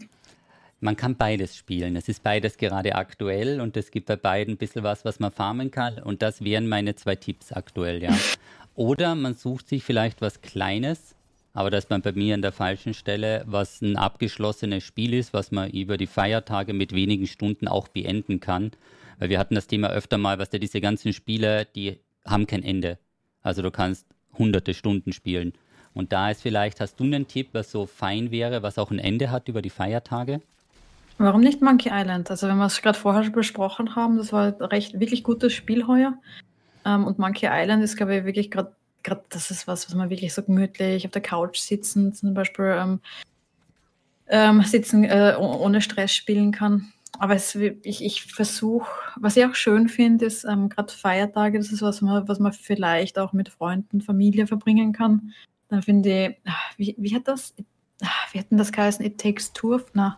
Man 0.80 0.96
kann 0.96 1.16
beides 1.16 1.56
spielen. 1.56 1.96
Es 1.96 2.10
ist 2.10 2.24
beides 2.24 2.58
gerade 2.58 2.96
aktuell 2.96 3.62
und 3.62 3.78
es 3.78 3.92
gibt 3.92 4.08
bei 4.08 4.16
beiden 4.16 4.56
ein 4.56 4.58
bisschen 4.58 4.82
was, 4.82 5.06
was 5.06 5.20
man 5.20 5.32
farmen 5.32 5.70
kann. 5.70 6.00
Und 6.00 6.24
das 6.24 6.44
wären 6.44 6.68
meine 6.68 6.96
zwei 6.96 7.18
Tipps 7.18 7.52
aktuell, 7.52 8.02
ja. 8.02 8.18
Oder 8.74 9.14
man 9.14 9.36
sucht 9.36 9.68
sich 9.68 9.84
vielleicht 9.84 10.22
was 10.22 10.42
Kleines, 10.42 11.14
aber 11.54 11.70
das 11.70 11.86
ist 11.86 12.02
bei 12.02 12.12
mir 12.14 12.34
an 12.34 12.42
der 12.42 12.52
falschen 12.52 12.96
Stelle, 12.96 13.44
was 13.46 13.84
ein 13.84 13.96
abgeschlossenes 13.96 14.84
Spiel 14.84 15.14
ist, 15.14 15.34
was 15.34 15.52
man 15.52 15.70
über 15.70 15.98
die 15.98 16.08
Feiertage 16.08 16.74
mit 16.74 16.94
wenigen 16.94 17.28
Stunden 17.28 17.68
auch 17.68 17.90
beenden 17.90 18.40
kann. 18.40 18.72
Weil 19.20 19.30
wir 19.30 19.38
hatten 19.38 19.54
das 19.54 19.68
Thema 19.68 19.92
öfter 19.92 20.18
mal, 20.18 20.40
was 20.40 20.50
da 20.50 20.58
diese 20.58 20.82
ganzen 20.82 21.14
Spiele, 21.14 21.68
die 21.76 22.00
haben 22.26 22.48
kein 22.48 22.64
Ende. 22.64 22.98
Also 23.44 23.62
du 23.62 23.70
kannst 23.70 24.08
hunderte 24.36 24.74
Stunden 24.74 25.14
spielen. 25.14 25.54
Und 25.96 26.12
da 26.12 26.30
ist 26.30 26.42
vielleicht, 26.42 26.82
hast 26.82 27.00
du 27.00 27.06
einen 27.06 27.28
Tipp, 27.28 27.50
was 27.54 27.72
so 27.72 27.86
fein 27.86 28.30
wäre, 28.30 28.62
was 28.62 28.78
auch 28.78 28.92
ein 28.92 29.00
Ende 29.00 29.32
hat 29.32 29.48
über 29.48 29.62
die 29.62 29.70
Feiertage? 29.70 30.42
Warum 31.18 31.40
nicht 31.40 31.62
Monkey 31.62 31.90
Island? 31.92 32.30
Also 32.30 32.50
wenn 32.50 32.58
wir 32.58 32.66
es 32.66 32.82
gerade 32.82 33.00
vorher 33.00 33.30
besprochen 33.30 33.96
haben, 33.96 34.18
das 34.18 34.34
war 34.34 34.48
ein 34.48 34.66
recht 34.66 35.00
wirklich 35.00 35.24
gutes 35.24 35.54
Spiel 35.54 35.88
heuer. 35.88 36.14
Ähm, 36.84 37.06
und 37.06 37.18
Monkey 37.18 37.48
Island 37.50 37.82
ist, 37.82 37.96
glaube 37.96 38.18
ich, 38.18 38.26
wirklich 38.26 38.52
gerade, 38.52 38.76
gerade 39.04 39.24
das 39.30 39.50
ist 39.50 39.68
was, 39.68 39.88
was 39.88 39.96
man 39.96 40.10
wirklich 40.10 40.34
so 40.34 40.44
gemütlich 40.44 41.06
auf 41.06 41.12
der 41.12 41.22
Couch 41.22 41.60
sitzen, 41.60 42.14
zum 42.14 42.34
Beispiel 42.34 42.76
ähm, 42.78 43.00
ähm, 44.28 44.62
sitzen, 44.64 45.06
äh, 45.06 45.36
ohne 45.40 45.80
Stress 45.80 46.14
spielen 46.14 46.52
kann. 46.52 46.92
Aber 47.18 47.36
es, 47.36 47.56
ich, 47.56 48.04
ich 48.04 48.24
versuche, 48.24 48.90
was 49.16 49.38
ich 49.38 49.46
auch 49.46 49.56
schön 49.56 49.88
finde, 49.88 50.26
ist 50.26 50.44
ähm, 50.44 50.68
gerade 50.68 50.92
Feiertage, 50.92 51.58
das 51.58 51.72
ist 51.72 51.82
was 51.82 52.02
man, 52.02 52.28
was 52.28 52.40
man 52.40 52.52
vielleicht 52.52 53.18
auch 53.18 53.32
mit 53.32 53.48
Freunden, 53.48 54.02
Familie 54.02 54.48
verbringen 54.48 54.92
kann 54.92 55.32
Dann 55.76 55.84
finde 55.84 56.28
ich, 56.28 56.38
ah, 56.46 56.54
wie, 56.78 56.96
wie 56.98 57.14
hat 57.14 57.28
das, 57.28 57.54
ah, 58.02 58.08
wie 58.32 58.40
hat 58.40 58.50
denn 58.50 58.58
das 58.58 58.72
geheißen? 58.72 59.06
It 59.06 59.20
Takes 59.20 59.52
Two? 59.52 59.82
Na. 59.92 60.18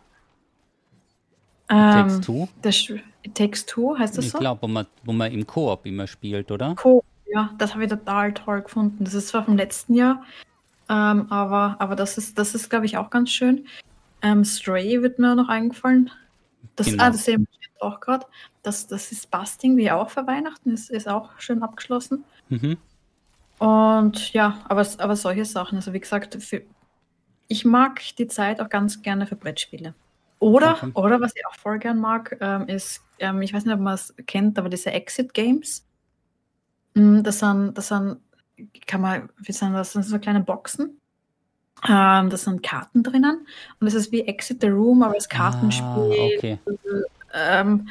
Ähm, 1.68 1.94
Takes 1.94 2.22
Two? 2.22 2.48
Das, 2.62 2.88
It 3.24 3.34
Takes 3.34 3.66
Two, 3.66 3.98
heißt 3.98 4.16
das 4.20 4.26
ich 4.26 4.32
so? 4.34 4.38
Ich 4.38 4.42
glaube, 4.42 4.62
wo 4.62 4.68
man, 4.68 4.86
wo 5.04 5.14
man 5.14 5.32
im 5.32 5.48
Koop 5.48 5.88
immer 5.88 6.06
spielt, 6.06 6.52
oder? 6.52 6.76
Koop, 6.76 7.04
ja, 7.26 7.50
das 7.58 7.74
habe 7.74 7.86
ich 7.86 7.90
total 7.90 8.36
toll 8.36 8.62
gefunden. 8.62 9.04
Das 9.04 9.16
ist 9.16 9.30
zwar 9.30 9.46
vom 9.46 9.58
letzten 9.58 9.96
Jahr, 9.96 10.24
ähm, 10.90 11.26
aber, 11.32 11.78
aber 11.80 11.96
das 11.96 12.20
ist, 12.20 12.38
das 12.38 12.54
ist 12.54 12.70
glaube 12.70 12.86
ich, 12.86 12.98
auch 12.98 13.10
ganz 13.10 13.32
schön. 13.32 13.66
Ähm, 14.22 14.46
Stray 14.46 15.02
wird 15.02 15.18
mir 15.18 15.34
noch 15.34 15.50
eingefallen. 15.50 16.12
Das, 16.76 16.86
genau. 16.86 17.04
ah, 17.04 17.10
das 17.10 17.26
sehen 17.26 17.48
wir 17.50 17.84
auch 17.84 18.00
gerade. 18.00 18.28
Das, 18.62 18.86
das 18.86 19.12
ist 19.12 19.32
Busting, 19.32 19.76
wie 19.76 19.90
auch 19.90 20.12
für 20.12 20.28
Weihnachten, 20.28 20.70
ist, 20.70 20.92
ist 20.92 21.08
auch 21.08 21.32
schön 21.40 21.64
abgeschlossen. 21.64 22.26
Mhm. 22.50 22.78
Und 23.60 24.34
ja, 24.34 24.60
aber, 24.68 24.86
aber 24.98 25.16
solche 25.16 25.46
Sachen, 25.46 25.78
also 25.78 25.94
wie 25.94 26.00
gesagt, 26.00 26.42
für, 26.44 26.62
ich 27.48 27.66
mag 27.66 28.02
die 28.18 28.28
Zeit 28.28 28.62
auch 28.62 28.70
ganz 28.70 29.02
gerne 29.02 29.26
für 29.26 29.36
Brettspiele. 29.36 29.94
Oder, 30.40 30.74
okay. 30.74 30.92
oder 30.94 31.20
was 31.20 31.36
ich 31.36 31.46
auch 31.48 31.56
voll 31.56 31.80
gern 31.80 31.98
mag, 31.98 32.38
ähm, 32.42 32.68
ist, 32.68 33.02
ähm, 33.20 33.42
ich 33.42 33.54
weiß 33.54 33.66
nicht, 33.66 33.74
ob 33.74 33.80
man 33.80 33.96
es 33.96 34.14
kennt, 34.28 34.60
aber 34.60 34.70
diese 34.70 34.92
Exit 34.92 35.34
Games. 35.34 35.86
Mm, 36.94 37.24
das 37.24 37.40
sind, 37.40 37.76
das 37.76 37.88
sind, 37.88 38.20
kann 38.86 39.02
man, 39.02 39.30
wie 39.38 39.52
sind 39.52 39.74
das? 39.74 39.94
Das 39.94 40.06
sind 40.06 40.12
so 40.12 40.20
kleine 40.20 40.42
Boxen. 40.42 41.00
Ähm, 41.88 42.30
da 42.30 42.38
sind 42.38 42.64
Karten 42.64 43.04
drinnen 43.04 43.46
und 43.80 43.88
es 43.88 43.94
ist 43.94 44.12
wie 44.12 44.22
Exit 44.22 44.62
the 44.62 44.68
Room, 44.68 45.04
aber 45.04 45.14
als 45.14 45.30
Kartenspiel. 45.30 45.86
Ah, 45.86 46.38
okay. 46.38 46.60
ähm, 47.34 47.88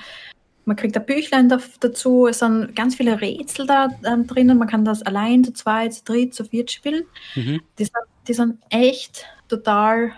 man 0.66 0.76
kriegt 0.76 0.96
ein 0.96 1.06
Büchlein 1.06 1.48
da, 1.48 1.60
dazu, 1.80 2.26
es 2.26 2.40
sind 2.40 2.74
ganz 2.74 2.96
viele 2.96 3.20
Rätsel 3.20 3.66
da 3.66 3.88
ähm, 4.04 4.26
drinnen. 4.26 4.58
Man 4.58 4.68
kann 4.68 4.84
das 4.84 5.00
allein, 5.02 5.44
zu 5.44 5.52
zweit, 5.52 5.94
zu 5.94 6.04
dritt, 6.04 6.34
zu 6.34 6.44
viert 6.44 6.72
spielen. 6.72 7.04
Mhm. 7.36 7.62
Die, 7.78 7.84
sind, 7.84 7.94
die 8.26 8.34
sind 8.34 8.58
echt 8.68 9.24
total, 9.48 10.12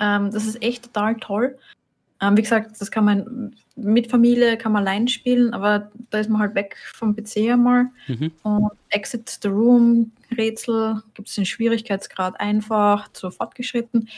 ähm, 0.00 0.30
das 0.32 0.46
ist 0.46 0.62
echt 0.62 0.84
total 0.84 1.16
toll. 1.16 1.58
Ähm, 2.22 2.38
wie 2.38 2.42
gesagt, 2.42 2.80
das 2.80 2.90
kann 2.90 3.04
man 3.04 3.54
mit 3.76 4.10
Familie, 4.10 4.56
kann 4.56 4.72
man 4.72 4.86
allein 4.86 5.08
spielen, 5.08 5.52
aber 5.52 5.92
da 6.08 6.20
ist 6.20 6.30
man 6.30 6.40
halt 6.40 6.54
weg 6.54 6.78
vom 6.94 7.14
PC 7.14 7.52
einmal. 7.52 7.90
Mhm. 8.06 8.32
Und 8.42 8.70
Exit 8.88 9.28
the 9.42 9.48
Room, 9.48 10.10
Rätsel, 10.34 11.02
gibt 11.12 11.28
es 11.28 11.34
den 11.34 11.44
Schwierigkeitsgrad 11.44 12.40
einfach, 12.40 13.12
zu 13.12 13.30
fortgeschritten. 13.30 14.08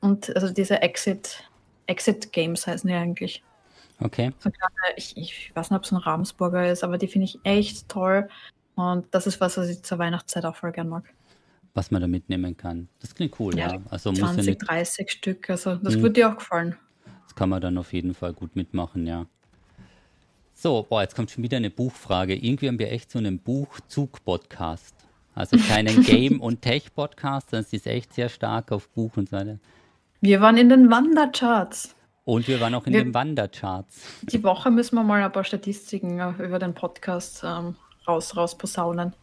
Und 0.00 0.34
also 0.36 0.54
diese 0.54 0.80
Exit, 0.80 1.42
Exit 1.88 2.32
Games 2.32 2.68
heißen 2.68 2.86
die 2.86 2.94
eigentlich. 2.94 3.42
Okay. 4.00 4.32
So 4.38 4.50
kleine, 4.50 4.96
ich, 4.96 5.16
ich 5.16 5.52
weiß 5.54 5.70
nicht, 5.70 5.76
ob 5.76 5.84
es 5.84 5.92
ein 5.92 5.96
Ravensburger 5.96 6.70
ist, 6.70 6.84
aber 6.84 6.98
die 6.98 7.08
finde 7.08 7.24
ich 7.24 7.38
echt 7.42 7.88
toll. 7.88 8.28
Und 8.76 9.06
das 9.10 9.26
ist 9.26 9.40
was, 9.40 9.56
was 9.56 9.68
ich 9.68 9.82
zur 9.82 9.98
Weihnachtszeit 9.98 10.44
auch 10.44 10.54
voll 10.54 10.72
gern 10.72 10.88
mag. 10.88 11.04
Was 11.74 11.90
man 11.90 12.00
da 12.00 12.06
mitnehmen 12.06 12.56
kann. 12.56 12.88
Das 13.00 13.14
klingt 13.14 13.38
cool, 13.40 13.56
ja. 13.58 13.72
ja. 13.72 13.80
Also 13.90 14.12
20, 14.12 14.22
muss 14.22 14.36
ja 14.36 14.42
nicht... 14.52 14.68
30 14.68 15.10
Stück, 15.10 15.50
also 15.50 15.74
das 15.76 15.94
hm. 15.94 16.02
würde 16.02 16.12
dir 16.14 16.30
auch 16.30 16.36
gefallen. 16.36 16.76
Das 17.24 17.34
kann 17.34 17.48
man 17.48 17.60
dann 17.60 17.76
auf 17.76 17.92
jeden 17.92 18.14
Fall 18.14 18.32
gut 18.32 18.54
mitmachen, 18.54 19.06
ja. 19.06 19.26
So, 20.54 20.86
boah, 20.88 21.02
jetzt 21.02 21.14
kommt 21.14 21.30
schon 21.30 21.44
wieder 21.44 21.56
eine 21.56 21.70
Buchfrage. 21.70 22.34
Irgendwie 22.34 22.68
haben 22.68 22.78
wir 22.78 22.90
echt 22.90 23.10
so 23.10 23.18
einen 23.18 23.38
Buchzug-Podcast. 23.38 24.94
Also 25.34 25.56
keinen 25.56 26.02
Game- 26.04 26.40
und 26.40 26.62
Tech-Podcast, 26.62 27.52
das 27.52 27.72
ist 27.72 27.86
echt 27.86 28.12
sehr 28.12 28.28
stark 28.28 28.72
auf 28.72 28.88
Buch 28.88 29.16
und 29.16 29.28
so 29.28 29.36
weiter. 29.36 29.58
Wir 30.20 30.40
waren 30.40 30.56
in 30.56 30.68
den 30.68 30.90
Wandercharts. 30.90 31.94
Und 32.28 32.46
wir 32.46 32.60
waren 32.60 32.74
auch 32.74 32.86
in 32.86 32.92
wir, 32.92 33.02
den 33.02 33.14
Wandercharts. 33.14 34.02
Die 34.24 34.44
Woche 34.44 34.70
müssen 34.70 34.96
wir 34.96 35.02
mal 35.02 35.22
ein 35.22 35.32
paar 35.32 35.44
Statistiken 35.44 36.18
äh, 36.18 36.44
über 36.44 36.58
den 36.58 36.74
Podcast 36.74 37.42
ähm, 37.42 37.74
raus, 38.06 38.36
raus 38.36 38.58
posaunen. 38.58 39.14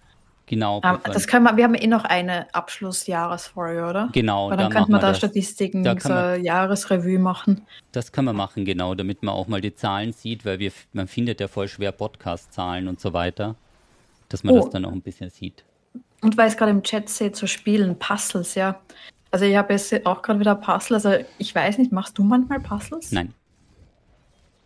Genau. 0.48 0.82
Ähm, 0.84 0.98
das 1.04 1.28
können 1.28 1.44
wir, 1.44 1.56
wir 1.56 1.66
haben 1.66 1.76
eh 1.76 1.86
noch 1.86 2.04
eine 2.04 2.52
Abschlussjahresfolge, 2.56 3.86
oder? 3.86 4.10
Genau. 4.12 4.50
Weil 4.50 4.58
dann 4.58 4.72
da 4.72 4.76
könnte 4.76 4.92
man 4.92 5.02
da 5.02 5.10
das. 5.10 5.20
Statistiken, 5.20 5.84
da 5.84 5.96
so 6.00 6.10
man, 6.10 6.44
Jahresrevue 6.44 7.20
machen. 7.20 7.68
Das 7.92 8.12
kann 8.12 8.26
man 8.26 8.36
machen, 8.36 8.66
genau, 8.66 8.96
damit 8.96 9.22
man 9.22 9.36
auch 9.36 9.48
mal 9.48 9.62
die 9.62 9.76
Zahlen 9.76 10.12
sieht, 10.12 10.44
weil 10.44 10.58
wir, 10.58 10.72
man 10.94 11.08
findet 11.08 11.40
ja 11.40 11.48
voll 11.48 11.68
schwer 11.68 11.92
Podcast-Zahlen 11.92 12.88
und 12.88 13.00
so 13.00 13.14
weiter, 13.14 13.54
dass 14.30 14.44
man 14.44 14.56
oh. 14.56 14.62
das 14.62 14.72
dann 14.72 14.84
auch 14.84 14.92
ein 14.92 15.04
bisschen 15.04 15.30
sieht. 15.30 15.64
Und 16.24 16.38
weil 16.38 16.48
es 16.48 16.58
gerade 16.58 16.72
im 16.72 16.82
Chat 16.82 17.08
seht, 17.10 17.36
zu 17.36 17.48
spielen, 17.48 18.00
Puzzles, 18.00 18.56
ja. 18.56 18.80
Also 19.36 19.44
ich 19.44 19.58
habe 19.58 19.74
jetzt 19.74 20.06
auch 20.06 20.22
gerade 20.22 20.40
wieder 20.40 20.56
Puzzle. 20.56 20.96
Also 20.96 21.12
ich 21.40 21.54
weiß 21.54 21.78
nicht, 21.78 21.92
machst 21.92 22.18
du 22.18 22.24
manchmal 22.24 22.62
Puzzles? 22.62 23.12
Nein. 23.12 23.34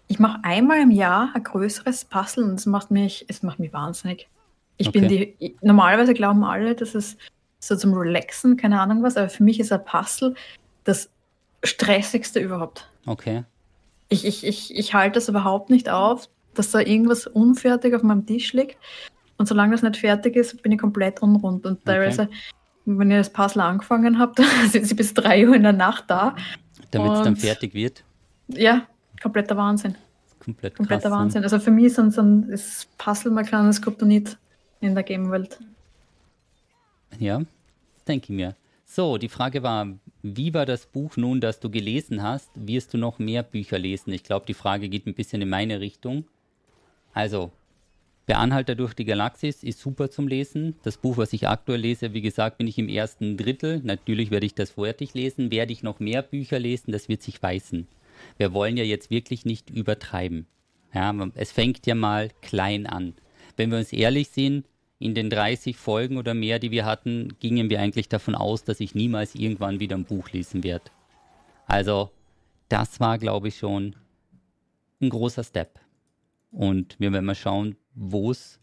Ich 0.08 0.20
mache 0.20 0.42
einmal 0.44 0.80
im 0.80 0.92
Jahr 0.92 1.32
ein 1.34 1.44
größeres 1.44 2.06
Puzzle 2.06 2.44
und 2.44 2.54
es 2.54 2.68
macht 2.68 2.92
mich, 2.92 3.26
es 3.30 3.42
macht 3.42 3.58
mich 3.58 3.74
wahnsinnig. 3.74 4.30
Ich 4.78 4.90
okay. 4.90 5.00
bin 5.00 5.10
die, 5.10 5.56
normalerweise 5.64 6.14
glauben 6.14 6.44
alle, 6.44 6.76
dass 6.76 6.94
es 6.94 7.18
so 7.58 7.76
zum 7.76 7.96
Relaxen, 7.96 8.58
keine 8.58 8.80
Ahnung 8.80 9.02
was, 9.02 9.18
aber 9.18 9.30
für 9.30 9.42
mich 9.42 9.60
ist 9.60 9.72
ein 9.72 9.84
Puzzle 9.84 10.36
das 10.84 11.10
stressigste 11.64 12.40
überhaupt. 12.40 12.88
Okay. 13.08 13.46
Ich, 14.10 14.24
ich, 14.24 14.46
ich, 14.46 14.78
ich 14.78 14.94
halte 14.94 15.16
das 15.16 15.30
überhaupt 15.30 15.72
nicht 15.72 15.90
auf, 15.90 16.30
dass 16.54 16.70
da 16.70 16.80
irgendwas 16.80 17.26
unfertig 17.26 17.96
auf 17.96 18.04
meinem 18.04 18.28
Tisch 18.28 18.54
liegt. 18.54 18.78
Und 19.40 19.48
solange 19.48 19.72
das 19.72 19.82
nicht 19.82 19.98
fertig 19.98 20.36
ist, 20.36 20.62
bin 20.62 20.74
ich 20.74 20.80
komplett 20.80 21.24
unrund. 21.24 21.66
Und 21.66 21.84
teilweise 21.86 22.24
okay 22.24 22.38
wenn 22.98 23.12
ihr 23.12 23.18
das 23.18 23.32
Puzzle 23.32 23.62
angefangen 23.62 24.20
habt, 24.20 24.40
sind 24.72 24.86
sie 24.88 24.96
bis 24.96 25.14
drei 25.14 25.48
Uhr 25.48 25.56
in 25.56 25.64
der 25.64 25.74
Nacht 25.74 26.06
da. 26.08 26.36
Damit 26.92 27.12
es 27.12 27.22
dann 27.22 27.36
fertig 27.36 27.74
wird? 27.74 28.04
Ja, 28.48 28.88
kompletter 29.22 29.56
Wahnsinn. 29.56 29.96
Komplett 30.40 30.76
Kompletter 30.76 31.10
krass? 31.10 31.12
Wahnsinn. 31.12 31.42
Ne? 31.42 31.46
Also 31.46 31.60
für 31.60 31.72
mich 31.72 31.86
ist, 31.86 32.00
ein, 32.00 32.50
ist 32.50 32.88
Puzzle 32.98 33.32
mal 33.32 33.44
kleines 33.44 33.82
Kryptonit 33.82 34.38
in 34.82 34.96
der 34.96 35.04
Game-Welt. 35.04 35.60
Ja, 37.20 37.42
denke 38.08 38.26
ich 38.32 38.36
mir. 38.36 38.56
So, 38.86 39.18
die 39.18 39.30
Frage 39.30 39.62
war, 39.62 39.88
wie 40.24 40.54
war 40.54 40.66
das 40.66 40.88
Buch 40.88 41.16
nun, 41.16 41.42
das 41.42 41.60
du 41.60 41.70
gelesen 41.70 42.24
hast? 42.24 42.50
Wirst 42.56 42.94
du 42.94 42.98
noch 42.98 43.20
mehr 43.20 43.44
Bücher 43.44 43.78
lesen? 43.78 44.12
Ich 44.14 44.24
glaube, 44.24 44.46
die 44.48 44.54
Frage 44.54 44.90
geht 44.90 45.06
ein 45.06 45.14
bisschen 45.14 45.42
in 45.42 45.50
meine 45.50 45.80
Richtung. 45.80 46.26
Also, 47.14 47.52
der 48.30 48.38
Anhalter 48.38 48.76
durch 48.76 48.94
die 48.94 49.06
Galaxis 49.06 49.64
ist 49.64 49.80
super 49.80 50.12
zum 50.12 50.28
Lesen. 50.28 50.76
Das 50.84 50.98
Buch, 50.98 51.18
was 51.18 51.34
ich 51.34 51.48
aktuell 51.48 51.82
lese, 51.82 52.14
wie 52.14 52.22
gesagt, 52.22 52.60
bin 52.60 52.68
ich 52.68 52.78
im 52.78 52.88
ersten 52.88 53.38
Drittel. 53.38 53.82
Natürlich 53.84 54.30
werde 54.30 54.46
ich 54.46 54.54
das 54.54 54.72
fertig 54.72 55.16
lesen. 55.16 55.50
Werde 55.50 55.74
ich 55.74 55.82
noch 55.82 56.00
mehr 56.00 56.22
Bücher 56.22 56.60
lesen, 56.60 56.92
das 56.92 57.10
wird 57.10 57.24
sich 57.24 57.42
weisen. 57.42 57.88
Wir 58.38 58.54
wollen 58.54 58.78
ja 58.78 58.84
jetzt 58.84 59.10
wirklich 59.10 59.46
nicht 59.46 59.72
übertreiben. 59.72 60.46
Ja, 60.94 61.14
es 61.34 61.52
fängt 61.52 61.88
ja 61.88 61.96
mal 61.96 62.30
klein 62.42 62.86
an. 62.86 63.16
Wenn 63.58 63.72
wir 63.72 63.80
uns 63.80 63.94
ehrlich 63.94 64.30
sind, 64.30 64.68
in 65.00 65.16
den 65.16 65.32
30 65.32 65.76
Folgen 65.76 66.18
oder 66.18 66.36
mehr, 66.36 66.60
die 66.60 66.72
wir 66.72 66.86
hatten, 66.86 67.34
gingen 67.40 67.72
wir 67.72 67.80
eigentlich 67.80 68.10
davon 68.10 68.36
aus, 68.36 68.64
dass 68.64 68.80
ich 68.80 68.94
niemals 68.94 69.34
irgendwann 69.34 69.80
wieder 69.80 69.98
ein 69.98 70.06
Buch 70.06 70.30
lesen 70.32 70.64
werde. 70.64 70.92
Also, 71.66 72.12
das 72.68 73.00
war, 73.00 73.18
glaube 73.18 73.48
ich, 73.48 73.58
schon 73.58 73.96
ein 75.02 75.10
großer 75.10 75.44
Step. 75.44 75.80
Und 76.52 77.00
wir 77.00 77.12
werden 77.12 77.26
mal 77.26 77.36
schauen, 77.36 77.76
wo 77.94 78.32
es 78.32 78.60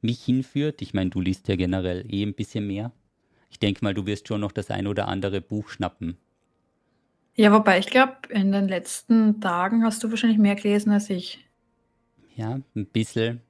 mich 0.00 0.22
hinführt. 0.22 0.82
Ich 0.82 0.94
meine, 0.94 1.10
du 1.10 1.20
liest 1.20 1.48
ja 1.48 1.56
generell 1.56 2.04
eh 2.08 2.22
ein 2.22 2.34
bisschen 2.34 2.66
mehr. 2.66 2.92
Ich 3.50 3.58
denke 3.58 3.84
mal, 3.84 3.94
du 3.94 4.06
wirst 4.06 4.28
schon 4.28 4.40
noch 4.40 4.52
das 4.52 4.70
ein 4.70 4.86
oder 4.86 5.08
andere 5.08 5.40
Buch 5.40 5.68
schnappen. 5.68 6.16
Ja, 7.34 7.52
wobei 7.52 7.78
ich 7.78 7.86
glaube, 7.86 8.14
in 8.30 8.52
den 8.52 8.66
letzten 8.66 9.40
Tagen 9.40 9.84
hast 9.84 10.02
du 10.02 10.10
wahrscheinlich 10.10 10.38
mehr 10.38 10.54
gelesen 10.54 10.90
als 10.90 11.10
ich. 11.10 11.44
Ja, 12.34 12.60
ein 12.74 12.86
bisschen 12.86 13.42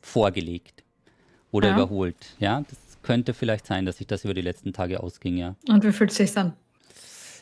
vorgelegt 0.00 0.82
oder 1.50 1.68
ja. 1.68 1.74
überholt. 1.74 2.36
Ja, 2.38 2.62
das 2.62 2.78
könnte 3.02 3.34
vielleicht 3.34 3.66
sein, 3.66 3.84
dass 3.84 3.98
sich 3.98 4.06
das 4.06 4.24
über 4.24 4.34
die 4.34 4.40
letzten 4.40 4.72
Tage 4.72 5.02
ausging, 5.02 5.36
ja. 5.36 5.56
Und 5.68 5.84
wie 5.84 5.92
fühlt 5.92 6.10
es 6.10 6.16
sich 6.16 6.32
dann? 6.32 6.54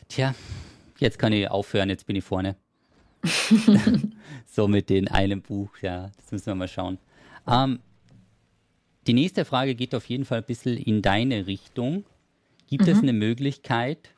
Tja, 0.08 0.34
jetzt 0.98 1.18
kann 1.18 1.32
ich 1.32 1.48
aufhören, 1.48 1.88
jetzt 1.88 2.06
bin 2.06 2.16
ich 2.16 2.24
vorne. 2.24 2.56
so 4.46 4.68
mit 4.68 4.90
den 4.90 5.08
einem 5.08 5.42
Buch, 5.42 5.70
ja, 5.82 6.10
das 6.16 6.32
müssen 6.32 6.46
wir 6.46 6.54
mal 6.54 6.68
schauen. 6.68 6.98
Ähm, 7.46 7.80
die 9.06 9.14
nächste 9.14 9.44
Frage 9.44 9.74
geht 9.74 9.94
auf 9.94 10.06
jeden 10.06 10.24
Fall 10.24 10.38
ein 10.38 10.44
bisschen 10.44 10.76
in 10.76 11.02
deine 11.02 11.46
Richtung. 11.46 12.04
Gibt 12.68 12.86
mhm. 12.86 12.92
es 12.92 12.98
eine 12.98 13.12
Möglichkeit, 13.12 14.10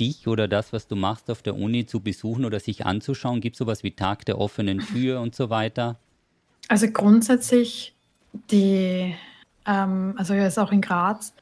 dich 0.00 0.26
oder 0.26 0.48
das, 0.48 0.72
was 0.72 0.86
du 0.86 0.96
machst 0.96 1.30
auf 1.30 1.42
der 1.42 1.56
Uni 1.56 1.86
zu 1.86 2.00
besuchen 2.00 2.44
oder 2.44 2.60
sich 2.60 2.84
anzuschauen? 2.84 3.40
Gibt 3.40 3.54
es 3.54 3.58
sowas 3.58 3.82
wie 3.82 3.92
Tag 3.92 4.24
der 4.26 4.38
offenen 4.38 4.80
Tür 4.80 5.20
und 5.20 5.34
so 5.34 5.50
weiter? 5.50 5.98
Also 6.68 6.88
grundsätzlich 6.88 7.94
die, 8.50 9.14
ähm, 9.66 10.14
also 10.16 10.34
jetzt 10.34 10.58
auch 10.58 10.72
in 10.72 10.80
Graz, 10.80 11.32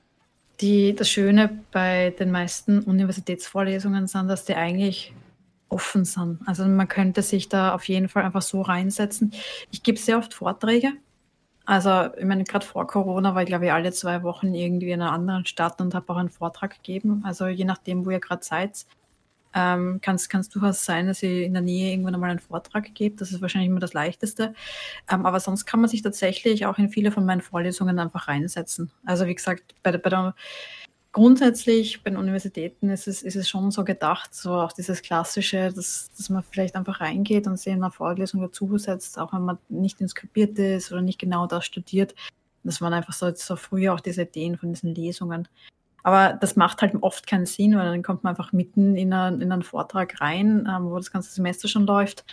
die, 0.61 0.95
das 0.95 1.11
Schöne 1.11 1.59
bei 1.73 2.15
den 2.19 2.31
meisten 2.31 2.81
Universitätsvorlesungen 2.81 4.07
sind, 4.07 4.29
dass 4.29 4.45
die 4.45 4.55
eigentlich 4.55 5.13
offen 5.73 6.05
sind. 6.05 6.41
Also 6.47 6.65
man 6.67 6.89
könnte 6.89 7.23
sich 7.23 7.49
da 7.49 7.75
auf 7.75 7.89
jeden 7.89 8.09
Fall 8.09 8.25
einfach 8.25 8.43
so 8.43 8.63
reinsetzen. 8.63 9.33
Ich 9.71 9.83
gebe 9.83 9.99
sehr 9.99 10.19
oft 10.19 10.35
Vorträge. 10.35 10.93
Also 11.65 12.13
ich 12.17 12.25
meine, 12.25 12.45
gerade 12.45 12.67
vor 12.67 12.87
Corona 12.87 13.35
war 13.35 13.43
ich, 13.43 13.49
glaube 13.49 13.67
ich, 13.67 13.73
alle 13.73 13.93
zwei 13.93 14.23
Wochen 14.23 14.55
irgendwie 14.55 14.91
in 14.91 15.01
einer 15.01 15.13
anderen 15.13 15.47
Stadt 15.47 15.81
und 15.81 15.95
habe 15.95 16.13
auch 16.13 16.17
einen 16.17 16.31
Vortrag 16.31 16.77
gegeben. 16.77 17.23
Also 17.25 17.47
je 17.47 17.65
nachdem, 17.65 18.05
wo 18.05 18.11
ihr 18.11 18.21
gerade 18.21 18.43
seid, 18.45 18.85
ähm, 19.55 20.01
kann 20.01 20.17
es 20.17 20.29
durchaus 20.49 20.85
sein, 20.85 21.07
dass 21.07 21.23
ihr 21.23 21.45
in 21.45 21.53
der 21.53 21.63
Nähe 21.63 21.93
irgendwann 21.93 22.15
einmal 22.15 22.31
einen 22.31 22.39
Vortrag 22.39 22.95
gebt. 22.95 23.21
Das 23.21 23.33
ist 23.33 23.43
wahrscheinlich 23.43 23.69
immer 23.71 23.81
das 23.81 23.93
Leichteste. 23.93 24.55
Ähm, 25.11 25.27
aber 25.27 25.41
sonst 25.41 25.67
kann 25.67 25.81
man 25.81 25.91
sich 25.91 26.03
tatsächlich 26.03 26.67
auch 26.67 26.79
in 26.79 26.89
viele 26.89 27.13
von 27.13 27.25
meinen 27.27 27.43
Vorlesungen 27.43 27.99
einfach 27.99 28.29
reinsetzen. 28.29 28.91
Also 29.05 29.27
wie 29.27 29.35
gesagt, 29.35 29.75
bei, 29.83 29.97
bei 29.97 30.11
der 30.11 30.35
grundsätzlich 31.13 32.03
bei 32.03 32.11
den 32.11 32.19
Universitäten 32.19 32.89
ist 32.89 33.07
es, 33.07 33.23
ist 33.23 33.37
es 33.37 33.49
schon 33.49 33.71
so 33.71 33.85
gedacht, 33.85 34.35
so 34.35 34.53
auch 34.55 34.73
dieses 34.73 35.03
Klassische, 35.03 35.71
dass, 35.73 36.11
dass 36.17 36.31
man 36.31 36.43
vielleicht 36.43 36.75
einfach 36.75 37.01
reingeht 37.01 37.47
und 37.47 37.59
sich 37.59 37.73
in 37.73 37.83
einer 37.83 37.91
Vorlesung 37.91 38.41
dazusetzt, 38.41 39.19
auch 39.19 39.33
wenn 39.33 39.43
man 39.43 39.59
nicht 39.69 40.01
inskribiert 40.01 40.59
ist 40.59 40.91
oder 40.91 41.03
nicht 41.03 41.19
genau 41.19 41.47
das 41.47 41.67
studiert. 41.67 42.15
Das 42.65 42.81
waren 42.81 42.95
einfach 42.95 43.13
so, 43.13 43.33
so 43.35 43.57
früher 43.57 43.93
auch 43.93 44.01
diese 44.01 44.23
Ideen 44.23 44.57
von 44.57 44.73
diesen 44.73 44.95
Lesungen. 44.95 45.49
Aber 46.03 46.33
das 46.33 46.57
macht 46.57 46.83
halt 46.83 46.95
oft 47.01 47.27
keinen 47.27 47.47
Sinn, 47.47 47.77
weil 47.77 47.91
dann 47.91 48.03
kommt 48.03 48.25
man 48.25 48.31
einfach 48.31 48.53
mitten 48.53 48.97
in, 48.97 49.13
eine, 49.13 49.43
in 49.43 49.53
einen 49.53 49.63
Vortrag 49.63 50.21
rein, 50.21 50.69
ähm, 50.69 50.91
wo 50.91 50.97
das 50.97 51.13
ganze 51.13 51.33
Semester 51.33 51.69
schon 51.69 51.87
läuft. 51.87 52.25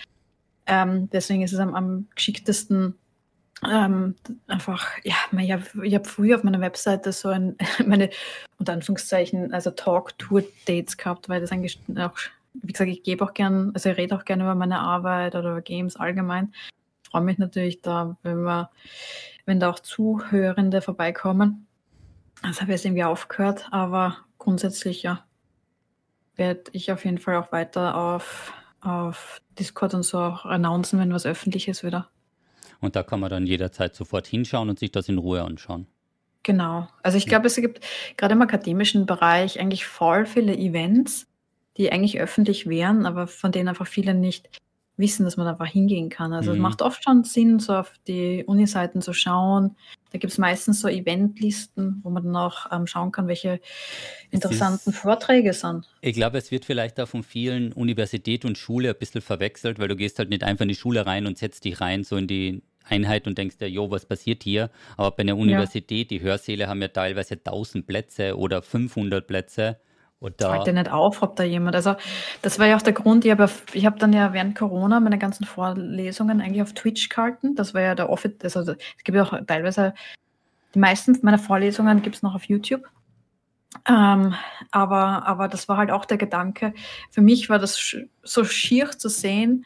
Ähm, 0.65 1.09
deswegen 1.11 1.43
ist 1.43 1.53
es 1.53 1.59
am, 1.59 1.75
am 1.75 2.07
geschicktesten, 2.15 2.95
ähm, 3.67 4.15
einfach, 4.47 4.87
ja, 5.03 5.15
ich 5.37 5.51
habe 5.51 5.63
hab 5.91 6.07
früher 6.07 6.37
auf 6.37 6.43
meiner 6.43 6.61
Webseite 6.61 7.11
so 7.11 7.29
ein, 7.29 7.57
meine, 7.85 8.09
unter 8.57 8.73
Anführungszeichen, 8.73 9.53
also 9.53 9.71
Talk-Tour-Dates 9.71 10.97
gehabt, 10.97 11.27
weil 11.29 11.41
das 11.41 11.51
eigentlich 11.51 11.79
auch, 11.97 12.13
wie 12.53 12.71
gesagt, 12.71 12.89
ich 12.89 13.03
gebe 13.03 13.23
auch 13.23 13.33
gern, 13.33 13.71
also 13.73 13.89
ich 13.89 13.97
rede 13.97 14.15
auch 14.15 14.25
gerne 14.25 14.43
über 14.43 14.55
meine 14.55 14.79
Arbeit 14.79 15.35
oder 15.35 15.51
über 15.51 15.61
Games 15.61 15.97
allgemein. 15.97 16.53
Ich 17.03 17.09
freue 17.09 17.21
mich 17.21 17.37
natürlich 17.37 17.81
da, 17.81 18.17
wenn 18.23 18.43
wir, 18.43 18.69
wenn 19.45 19.59
da 19.59 19.69
auch 19.69 19.79
Zuhörende 19.79 20.81
vorbeikommen. 20.81 21.67
Das 22.41 22.61
habe 22.61 22.71
ich 22.71 22.77
jetzt 22.77 22.85
irgendwie 22.85 23.03
aufgehört, 23.03 23.67
aber 23.71 24.17
grundsätzlich 24.37 25.03
ja, 25.03 25.25
werde 26.35 26.63
ich 26.71 26.91
auf 26.91 27.03
jeden 27.03 27.17
Fall 27.17 27.35
auch 27.35 27.51
weiter 27.51 27.97
auf, 27.97 28.53
auf 28.79 29.41
Discord 29.59 29.93
und 29.93 30.03
so 30.03 30.17
auch 30.19 30.45
announcen, 30.45 30.99
wenn 30.99 31.11
was 31.11 31.25
Öffentliches 31.25 31.83
wieder. 31.83 32.09
Und 32.81 32.95
da 32.95 33.03
kann 33.03 33.19
man 33.19 33.29
dann 33.29 33.45
jederzeit 33.45 33.95
sofort 33.95 34.27
hinschauen 34.27 34.69
und 34.69 34.79
sich 34.79 34.91
das 34.91 35.09
in 35.09 35.17
Ruhe 35.17 35.43
anschauen. 35.43 35.87
Genau. 36.43 36.87
Also 37.03 37.17
ich 37.17 37.25
glaube, 37.25 37.47
es 37.47 37.55
gibt 37.55 37.85
gerade 38.15 38.33
im 38.33 38.41
akademischen 38.41 39.05
Bereich 39.05 39.59
eigentlich 39.59 39.85
voll 39.85 40.25
viele 40.25 40.55
Events, 40.55 41.27
die 41.77 41.91
eigentlich 41.91 42.19
öffentlich 42.19 42.67
wären, 42.67 43.05
aber 43.05 43.27
von 43.27 43.51
denen 43.51 43.67
einfach 43.67 43.87
viele 43.87 44.13
nicht 44.13 44.49
wissen, 44.99 45.23
dass 45.23 45.37
man 45.37 45.47
einfach 45.47 45.67
hingehen 45.67 46.09
kann. 46.09 46.33
Also 46.33 46.51
mhm. 46.51 46.57
es 46.57 46.61
macht 46.61 46.81
oft 46.81 47.03
schon 47.03 47.23
Sinn, 47.23 47.59
so 47.59 47.73
auf 47.73 47.93
die 48.07 48.43
Uni-Seiten 48.45 49.01
zu 49.01 49.13
schauen. 49.13 49.75
Da 50.11 50.17
gibt 50.17 50.31
es 50.31 50.37
meistens 50.37 50.81
so 50.81 50.87
Eventlisten, 50.87 52.01
wo 52.03 52.09
man 52.09 52.23
dann 52.23 52.35
auch 52.35 52.71
ähm, 52.71 52.85
schauen 52.85 53.11
kann, 53.11 53.27
welche 53.27 53.61
interessanten 54.29 54.89
ist, 54.89 54.97
Vorträge 54.97 55.53
sind. 55.53 55.87
Ich 56.01 56.15
glaube, 56.15 56.37
es 56.37 56.51
wird 56.51 56.65
vielleicht 56.65 56.99
auch 56.99 57.07
von 57.07 57.23
vielen 57.23 57.71
Universität 57.71 58.43
und 58.43 58.57
Schule 58.57 58.89
ein 58.89 58.97
bisschen 58.99 59.21
verwechselt, 59.21 59.79
weil 59.79 59.87
du 59.87 59.95
gehst 59.95 60.19
halt 60.19 60.29
nicht 60.29 60.43
einfach 60.43 60.63
in 60.63 60.69
die 60.69 60.75
Schule 60.75 61.05
rein 61.05 61.27
und 61.27 61.37
setzt 61.37 61.63
dich 61.63 61.79
rein, 61.79 62.03
so 62.03 62.17
in 62.17 62.27
die 62.27 62.61
Einheit 62.87 63.27
und 63.27 63.37
denkst 63.37 63.57
dir, 63.57 63.69
jo, 63.69 63.91
was 63.91 64.05
passiert 64.05 64.43
hier? 64.43 64.69
Aber 64.97 65.11
bei 65.11 65.21
einer 65.21 65.37
Universität, 65.37 66.11
ja. 66.11 66.17
die 66.17 66.23
Hörsäle 66.23 66.67
haben 66.67 66.81
ja 66.81 66.87
teilweise 66.87 67.35
1000 67.35 67.85
Plätze 67.85 68.37
oder 68.37 68.61
500 68.61 69.25
Plätze. 69.25 69.77
Und 70.19 70.41
da 70.41 70.63
dir 70.63 70.73
nicht 70.73 70.91
auf, 70.91 71.21
ob 71.21 71.37
da 71.37 71.43
jemand, 71.43 71.75
also 71.75 71.95
das 72.41 72.59
war 72.59 72.67
ja 72.67 72.75
auch 72.75 72.81
der 72.81 72.91
Grund, 72.91 73.23
ich 73.23 73.31
habe 73.31 73.49
ich 73.71 73.85
hab 73.85 73.99
dann 73.99 74.11
ja 74.11 74.33
während 74.33 74.53
Corona 74.53 74.99
meine 74.99 75.17
ganzen 75.17 75.45
Vorlesungen 75.45 76.41
eigentlich 76.41 76.61
auf 76.61 76.73
Twitch 76.73 77.07
gehalten. 77.07 77.55
Das 77.55 77.73
war 77.73 77.81
ja 77.81 77.95
der 77.95 78.09
Office, 78.09 78.33
also 78.55 78.73
es 78.73 79.03
gibt 79.05 79.15
ja 79.15 79.23
auch 79.23 79.33
teilweise, 79.47 79.93
die 80.75 80.79
meisten 80.79 81.17
meiner 81.21 81.39
Vorlesungen 81.39 82.01
gibt 82.01 82.17
es 82.17 82.21
noch 82.21 82.35
auf 82.35 82.43
YouTube. 82.43 82.83
Ähm, 83.87 84.33
aber, 84.71 85.25
aber 85.25 85.47
das 85.47 85.69
war 85.69 85.77
halt 85.77 85.91
auch 85.91 86.03
der 86.03 86.17
Gedanke. 86.17 86.73
Für 87.11 87.21
mich 87.21 87.49
war 87.49 87.59
das 87.59 87.95
so 88.23 88.43
schier 88.43 88.91
zu 88.91 89.07
sehen, 89.07 89.65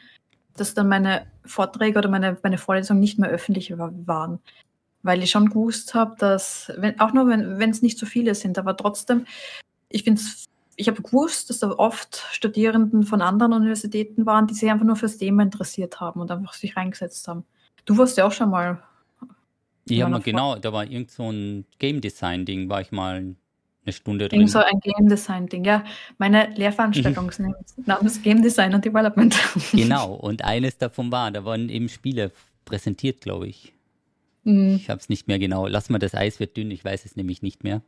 dass 0.55 0.73
dann 0.73 0.87
meine 0.87 1.25
Vorträge 1.45 1.99
oder 1.99 2.09
meine, 2.09 2.37
meine 2.43 2.57
Vorlesungen 2.57 2.99
nicht 2.99 3.19
mehr 3.19 3.29
öffentlich 3.29 3.73
waren. 3.77 4.39
Weil 5.01 5.21
ich 5.21 5.31
schon 5.31 5.49
gewusst 5.49 5.93
habe, 5.95 6.15
dass, 6.17 6.71
wenn, 6.77 6.99
auch 6.99 7.13
nur 7.13 7.27
wenn 7.27 7.69
es 7.69 7.81
nicht 7.81 7.97
so 7.99 8.05
viele 8.05 8.35
sind, 8.35 8.57
aber 8.57 8.77
trotzdem 8.77 9.25
ich 9.93 10.03
finde 10.03 10.21
ich 10.75 10.87
habe 10.87 11.01
gewusst, 11.01 11.49
dass 11.49 11.59
da 11.59 11.69
oft 11.69 12.23
Studierenden 12.31 13.03
von 13.03 13.21
anderen 13.21 13.53
Universitäten 13.53 14.25
waren, 14.25 14.47
die 14.47 14.55
sich 14.55 14.69
einfach 14.69 14.85
nur 14.85 14.95
fürs 14.95 15.17
Thema 15.17 15.43
interessiert 15.43 15.99
haben 15.99 16.19
und 16.19 16.31
einfach 16.31 16.53
sich 16.53 16.75
reingesetzt 16.75 17.27
haben. 17.27 17.45
Du 17.85 17.97
warst 17.97 18.17
ja 18.17 18.25
auch 18.25 18.31
schon 18.31 18.49
mal. 18.49 18.81
Ja, 19.87 20.07
genau, 20.17 20.55
da 20.55 20.73
war 20.73 20.85
irgend 20.85 21.11
so 21.11 21.31
ein 21.31 21.65
Game 21.77 22.01
Design 22.01 22.45
Ding, 22.45 22.69
war 22.69 22.81
ich 22.81 22.91
mal 22.91 23.35
eine 23.85 23.93
Stunde 23.93 24.29
drin. 24.29 24.39
Irgend 24.39 24.51
so 24.51 24.59
ein 24.59 24.79
Game 24.79 25.07
Design 25.07 25.47
Ding, 25.47 25.65
ja. 25.65 25.83
Meine 26.17 26.49
Lehrveranstaltung 26.55 27.31
namens 27.85 28.21
Game 28.21 28.41
Design 28.41 28.73
und 28.73 28.85
Development. 28.85 29.35
Genau, 29.71 30.13
und 30.13 30.43
eines 30.43 30.77
davon 30.77 31.11
war, 31.11 31.31
da 31.31 31.45
waren 31.45 31.69
eben 31.69 31.89
Spiele 31.89 32.31
präsentiert, 32.65 33.21
glaube 33.21 33.47
ich. 33.47 33.73
Mhm. 34.43 34.75
Ich 34.75 34.89
habe 34.89 34.99
es 34.99 35.09
nicht 35.09 35.27
mehr 35.27 35.39
genau. 35.39 35.67
Lass 35.67 35.89
mal 35.89 35.99
das 35.99 36.15
Eis 36.15 36.39
wird 36.39 36.57
dünn, 36.57 36.71
ich 36.71 36.83
weiß 36.83 37.05
es 37.05 37.15
nämlich 37.15 37.41
nicht 37.41 37.63
mehr. 37.63 37.81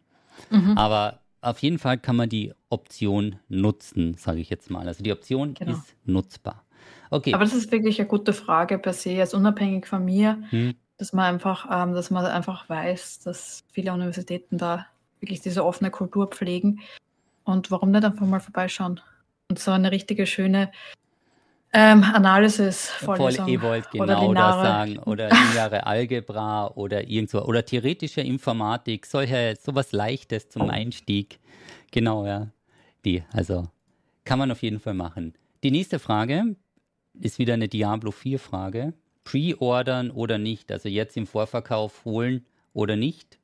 Mhm. 0.49 0.77
Aber 0.77 1.19
auf 1.41 1.59
jeden 1.59 1.79
Fall 1.79 1.97
kann 1.97 2.15
man 2.15 2.29
die 2.29 2.53
Option 2.69 3.37
nutzen, 3.47 4.15
sage 4.15 4.39
ich 4.39 4.49
jetzt 4.49 4.69
mal. 4.69 4.87
Also 4.87 5.03
die 5.03 5.11
Option 5.11 5.53
genau. 5.53 5.73
ist 5.73 5.95
nutzbar. 6.05 6.63
Okay. 7.11 7.33
Aber 7.33 7.43
das 7.43 7.53
ist 7.53 7.71
wirklich 7.71 7.99
eine 7.99 8.07
gute 8.07 8.33
Frage 8.33 8.79
per 8.79 8.93
se, 8.93 9.11
jetzt 9.11 9.33
unabhängig 9.33 9.87
von 9.87 10.03
mir, 10.03 10.43
hm. 10.49 10.73
dass 10.97 11.13
man 11.13 11.25
einfach, 11.35 11.67
ähm, 11.71 11.93
dass 11.93 12.09
man 12.09 12.25
einfach 12.25 12.67
weiß, 12.67 13.19
dass 13.19 13.63
viele 13.71 13.93
Universitäten 13.93 14.57
da 14.57 14.87
wirklich 15.25 15.41
diese 15.41 15.65
offene 15.65 15.89
Kultur 15.89 16.27
pflegen. 16.27 16.81
Und 17.43 17.71
warum 17.71 17.91
nicht 17.91 18.05
einfach 18.05 18.25
mal 18.25 18.39
vorbeischauen? 18.39 19.01
Und 19.49 19.59
so 19.59 19.71
eine 19.71 19.91
richtige 19.91 20.27
schöne 20.27 20.71
ähm, 21.73 22.03
Analysis 22.03 22.89
Vorlesung. 22.89 23.47
Ihr 23.47 23.61
wollt 23.61 23.89
genau 23.91 24.33
das 24.33 24.55
sagen. 24.55 24.99
Oder 24.99 25.29
lineare 25.29 25.85
Algebra 25.87 26.67
oder 26.75 27.07
irgendwo. 27.09 27.39
Oder 27.39 27.65
theoretische 27.65 28.21
Informatik. 28.21 29.05
Solche, 29.05 29.57
sowas 29.61 29.91
Leichtes 29.91 30.49
zum 30.49 30.69
Einstieg. 30.69 31.39
Genau, 31.91 32.25
ja. 32.25 32.47
Die, 33.03 33.23
also 33.33 33.67
kann 34.23 34.39
man 34.39 34.51
auf 34.51 34.61
jeden 34.61 34.79
Fall 34.79 34.93
machen. 34.93 35.33
Die 35.63 35.71
nächste 35.71 35.99
Frage 35.99 36.55
ist 37.19 37.39
wieder 37.39 37.55
eine 37.55 37.67
Diablo 37.67 38.11
4 38.11 38.39
Frage. 38.39 38.93
Pre-ordern 39.23 40.11
oder 40.11 40.37
nicht? 40.37 40.71
Also 40.71 40.87
jetzt 40.87 41.17
im 41.17 41.25
Vorverkauf 41.25 42.05
holen 42.05 42.45
oder 42.73 42.95
nicht? 42.95 43.39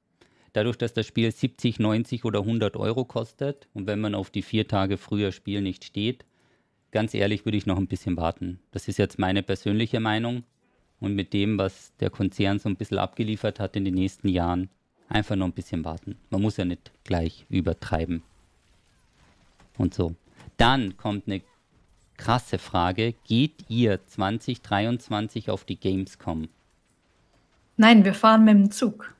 Dadurch, 0.53 0.77
dass 0.77 0.93
das 0.93 1.07
Spiel 1.07 1.31
70, 1.31 1.79
90 1.79 2.25
oder 2.25 2.39
100 2.39 2.75
Euro 2.75 3.05
kostet 3.05 3.67
und 3.73 3.87
wenn 3.87 4.01
man 4.01 4.15
auf 4.15 4.29
die 4.29 4.41
vier 4.41 4.67
Tage 4.67 4.97
früher 4.97 5.31
Spiel 5.31 5.61
nicht 5.61 5.85
steht, 5.85 6.25
ganz 6.91 7.13
ehrlich 7.13 7.45
würde 7.45 7.57
ich 7.57 7.65
noch 7.65 7.77
ein 7.77 7.87
bisschen 7.87 8.17
warten. 8.17 8.59
Das 8.71 8.87
ist 8.87 8.97
jetzt 8.97 9.17
meine 9.17 9.43
persönliche 9.43 9.99
Meinung. 9.99 10.43
Und 10.99 11.15
mit 11.15 11.33
dem, 11.33 11.57
was 11.57 11.93
der 11.99 12.11
Konzern 12.11 12.59
so 12.59 12.69
ein 12.69 12.75
bisschen 12.75 12.99
abgeliefert 12.99 13.59
hat 13.59 13.75
in 13.75 13.85
den 13.85 13.95
nächsten 13.95 14.27
Jahren, 14.27 14.69
einfach 15.09 15.35
noch 15.35 15.47
ein 15.47 15.53
bisschen 15.53 15.83
warten. 15.83 16.15
Man 16.29 16.43
muss 16.43 16.57
ja 16.57 16.65
nicht 16.65 16.91
gleich 17.03 17.45
übertreiben. 17.49 18.21
Und 19.77 19.95
so. 19.95 20.15
Dann 20.57 20.95
kommt 20.97 21.27
eine 21.27 21.41
krasse 22.17 22.59
Frage. 22.59 23.15
Geht 23.25 23.65
ihr 23.67 24.05
2023 24.05 25.49
auf 25.49 25.65
die 25.65 25.77
Gamescom? 25.77 26.49
Nein, 27.77 28.05
wir 28.05 28.13
fahren 28.13 28.45
mit 28.45 28.53
dem 28.53 28.69
Zug. 28.69 29.15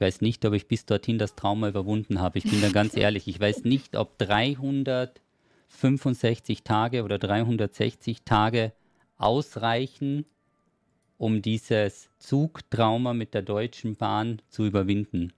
Ich 0.00 0.06
weiß 0.06 0.22
nicht, 0.22 0.44
ob 0.46 0.54
ich 0.54 0.66
bis 0.66 0.86
dorthin 0.86 1.18
das 1.18 1.34
Trauma 1.34 1.68
überwunden 1.68 2.22
habe. 2.22 2.38
Ich 2.38 2.44
bin 2.44 2.62
da 2.62 2.70
ganz 2.70 2.96
ehrlich. 2.96 3.28
Ich 3.28 3.38
weiß 3.38 3.64
nicht, 3.64 3.96
ob 3.96 4.16
365 4.16 6.62
Tage 6.62 7.04
oder 7.04 7.18
360 7.18 8.22
Tage 8.22 8.72
ausreichen, 9.18 10.24
um 11.18 11.42
dieses 11.42 12.08
Zugtrauma 12.16 13.12
mit 13.12 13.34
der 13.34 13.42
Deutschen 13.42 13.96
Bahn 13.96 14.40
zu 14.48 14.64
überwinden. 14.64 15.34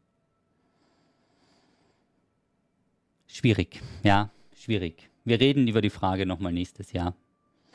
Schwierig, 3.27 3.83
ja, 4.05 4.31
schwierig. 4.57 5.11
Wir 5.25 5.41
reden 5.41 5.67
über 5.67 5.81
die 5.81 5.91
Frage 5.91 6.25
nochmal 6.25 6.53
nächstes 6.53 6.93
Jahr. 6.93 7.17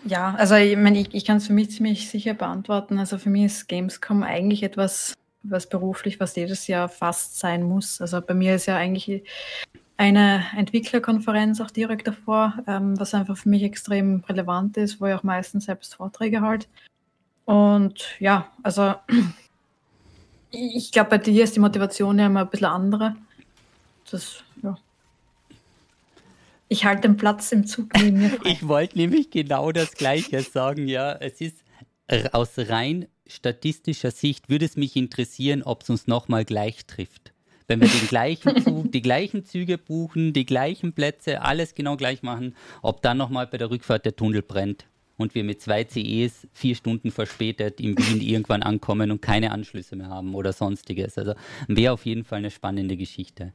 Ja, 0.05 0.35
also 0.35 0.55
ich, 0.55 0.77
meine, 0.77 1.01
ich, 1.01 1.13
ich 1.13 1.25
kann 1.25 1.35
es 1.35 1.47
für 1.47 1.53
mich 1.53 1.71
ziemlich 1.71 2.09
sicher 2.09 2.33
beantworten. 2.33 2.97
Also 2.97 3.17
für 3.17 3.29
mich 3.29 3.43
ist 3.43 3.67
Gamescom 3.67 4.23
eigentlich 4.23 4.63
etwas 4.63 5.17
was 5.43 5.67
beruflich, 5.69 6.19
was 6.19 6.35
jedes 6.35 6.67
Jahr 6.67 6.89
fast 6.89 7.39
sein 7.39 7.63
muss. 7.63 8.01
Also 8.01 8.21
bei 8.21 8.33
mir 8.33 8.55
ist 8.55 8.65
ja 8.65 8.75
eigentlich 8.75 9.23
eine 9.97 10.45
Entwicklerkonferenz 10.55 11.59
auch 11.59 11.71
direkt 11.71 12.07
davor, 12.07 12.53
ähm, 12.67 12.99
was 12.99 13.13
einfach 13.13 13.35
für 13.35 13.49
mich 13.49 13.63
extrem 13.63 14.23
relevant 14.29 14.77
ist, 14.77 15.01
wo 15.01 15.07
ich 15.07 15.13
auch 15.13 15.23
meistens 15.23 15.65
selbst 15.65 15.95
Vorträge 15.95 16.41
halt. 16.41 16.67
Und 17.45 18.05
ja, 18.19 18.51
also 18.61 18.95
ich 20.51 20.91
glaube, 20.91 21.11
bei 21.11 21.17
dir 21.17 21.43
ist 21.43 21.55
die 21.55 21.59
Motivation 21.59 22.19
ja 22.19 22.27
immer 22.27 22.41
ein 22.41 22.49
bisschen 22.49 22.67
andere. 22.67 23.15
Das, 24.09 24.43
ja. 24.61 24.77
Ich 26.69 26.85
halte 26.85 27.03
den 27.03 27.17
Platz 27.17 27.51
im 27.51 27.65
Zug 27.65 27.87
neben 27.95 28.19
mir. 28.19 28.37
Ich 28.43 28.67
wollte 28.67 28.97
nämlich 28.97 29.31
genau 29.31 29.71
das 29.71 29.93
Gleiche 29.93 30.41
sagen, 30.41 30.87
ja. 30.87 31.13
Es 31.13 31.41
ist 31.41 31.63
aus 32.31 32.51
rein 32.57 33.07
statistischer 33.29 34.11
Sicht 34.11 34.49
würde 34.49 34.65
es 34.65 34.77
mich 34.77 34.95
interessieren, 34.95 35.63
ob 35.63 35.83
es 35.83 35.89
uns 35.89 36.07
nochmal 36.07 36.45
gleich 36.45 36.85
trifft. 36.85 37.33
Wenn 37.67 37.81
wir 37.81 37.87
den 37.87 38.07
gleichen 38.07 38.61
Zug, 38.63 38.91
die 38.91 39.01
gleichen 39.01 39.45
Züge 39.45 39.77
buchen, 39.77 40.33
die 40.33 40.45
gleichen 40.45 40.93
Plätze, 40.93 41.41
alles 41.41 41.75
genau 41.75 41.97
gleich 41.97 42.23
machen, 42.23 42.55
ob 42.81 43.01
dann 43.01 43.17
nochmal 43.17 43.47
bei 43.47 43.57
der 43.57 43.69
Rückfahrt 43.69 44.05
der 44.05 44.15
Tunnel 44.15 44.41
brennt 44.41 44.85
und 45.17 45.35
wir 45.35 45.43
mit 45.43 45.61
zwei 45.61 45.83
CEs 45.83 46.47
vier 46.53 46.75
Stunden 46.75 47.11
verspätet 47.11 47.81
in 47.81 47.97
Wien 47.97 48.21
irgendwann 48.21 48.63
ankommen 48.63 49.11
und 49.11 49.21
keine 49.21 49.51
Anschlüsse 49.51 49.95
mehr 49.95 50.07
haben 50.07 50.35
oder 50.35 50.53
sonstiges. 50.53 51.17
Also 51.17 51.33
wäre 51.67 51.93
auf 51.93 52.05
jeden 52.05 52.23
Fall 52.23 52.39
eine 52.39 52.51
spannende 52.51 52.95
Geschichte. 52.95 53.53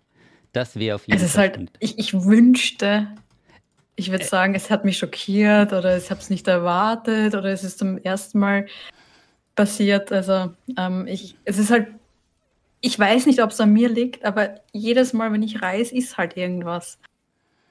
Das 0.53 0.77
wäre 0.79 0.97
auf 0.97 1.07
jeden 1.07 1.23
es 1.23 1.33
Fall. 1.33 1.47
Ist 1.49 1.57
halt, 1.57 1.71
ich, 1.79 1.99
ich 1.99 2.13
wünschte, 2.13 3.09
ich 3.97 4.11
würde 4.11 4.25
sagen, 4.25 4.55
es 4.55 4.71
hat 4.71 4.85
mich 4.85 4.99
schockiert 4.99 5.73
oder 5.73 5.97
ich 5.97 6.11
habe 6.11 6.21
es 6.21 6.29
nicht 6.29 6.47
erwartet 6.49 7.35
oder 7.35 7.51
es 7.51 7.65
ist 7.65 7.79
zum 7.79 7.97
ersten 7.99 8.39
Mal 8.39 8.67
passiert. 9.55 10.13
Also 10.13 10.53
ähm, 10.77 11.07
ich, 11.07 11.37
es 11.45 11.59
ist 11.59 11.71
halt, 11.71 11.89
ich 12.81 12.99
weiß 12.99 13.27
nicht, 13.27 13.43
ob 13.43 13.51
es 13.51 13.61
an 13.61 13.73
mir 13.73 13.89
liegt, 13.89 14.25
aber 14.25 14.61
jedes 14.73 15.13
Mal, 15.13 15.33
wenn 15.33 15.43
ich 15.43 15.63
reise, 15.63 15.95
ist 15.95 16.17
halt 16.17 16.37
irgendwas. 16.37 16.99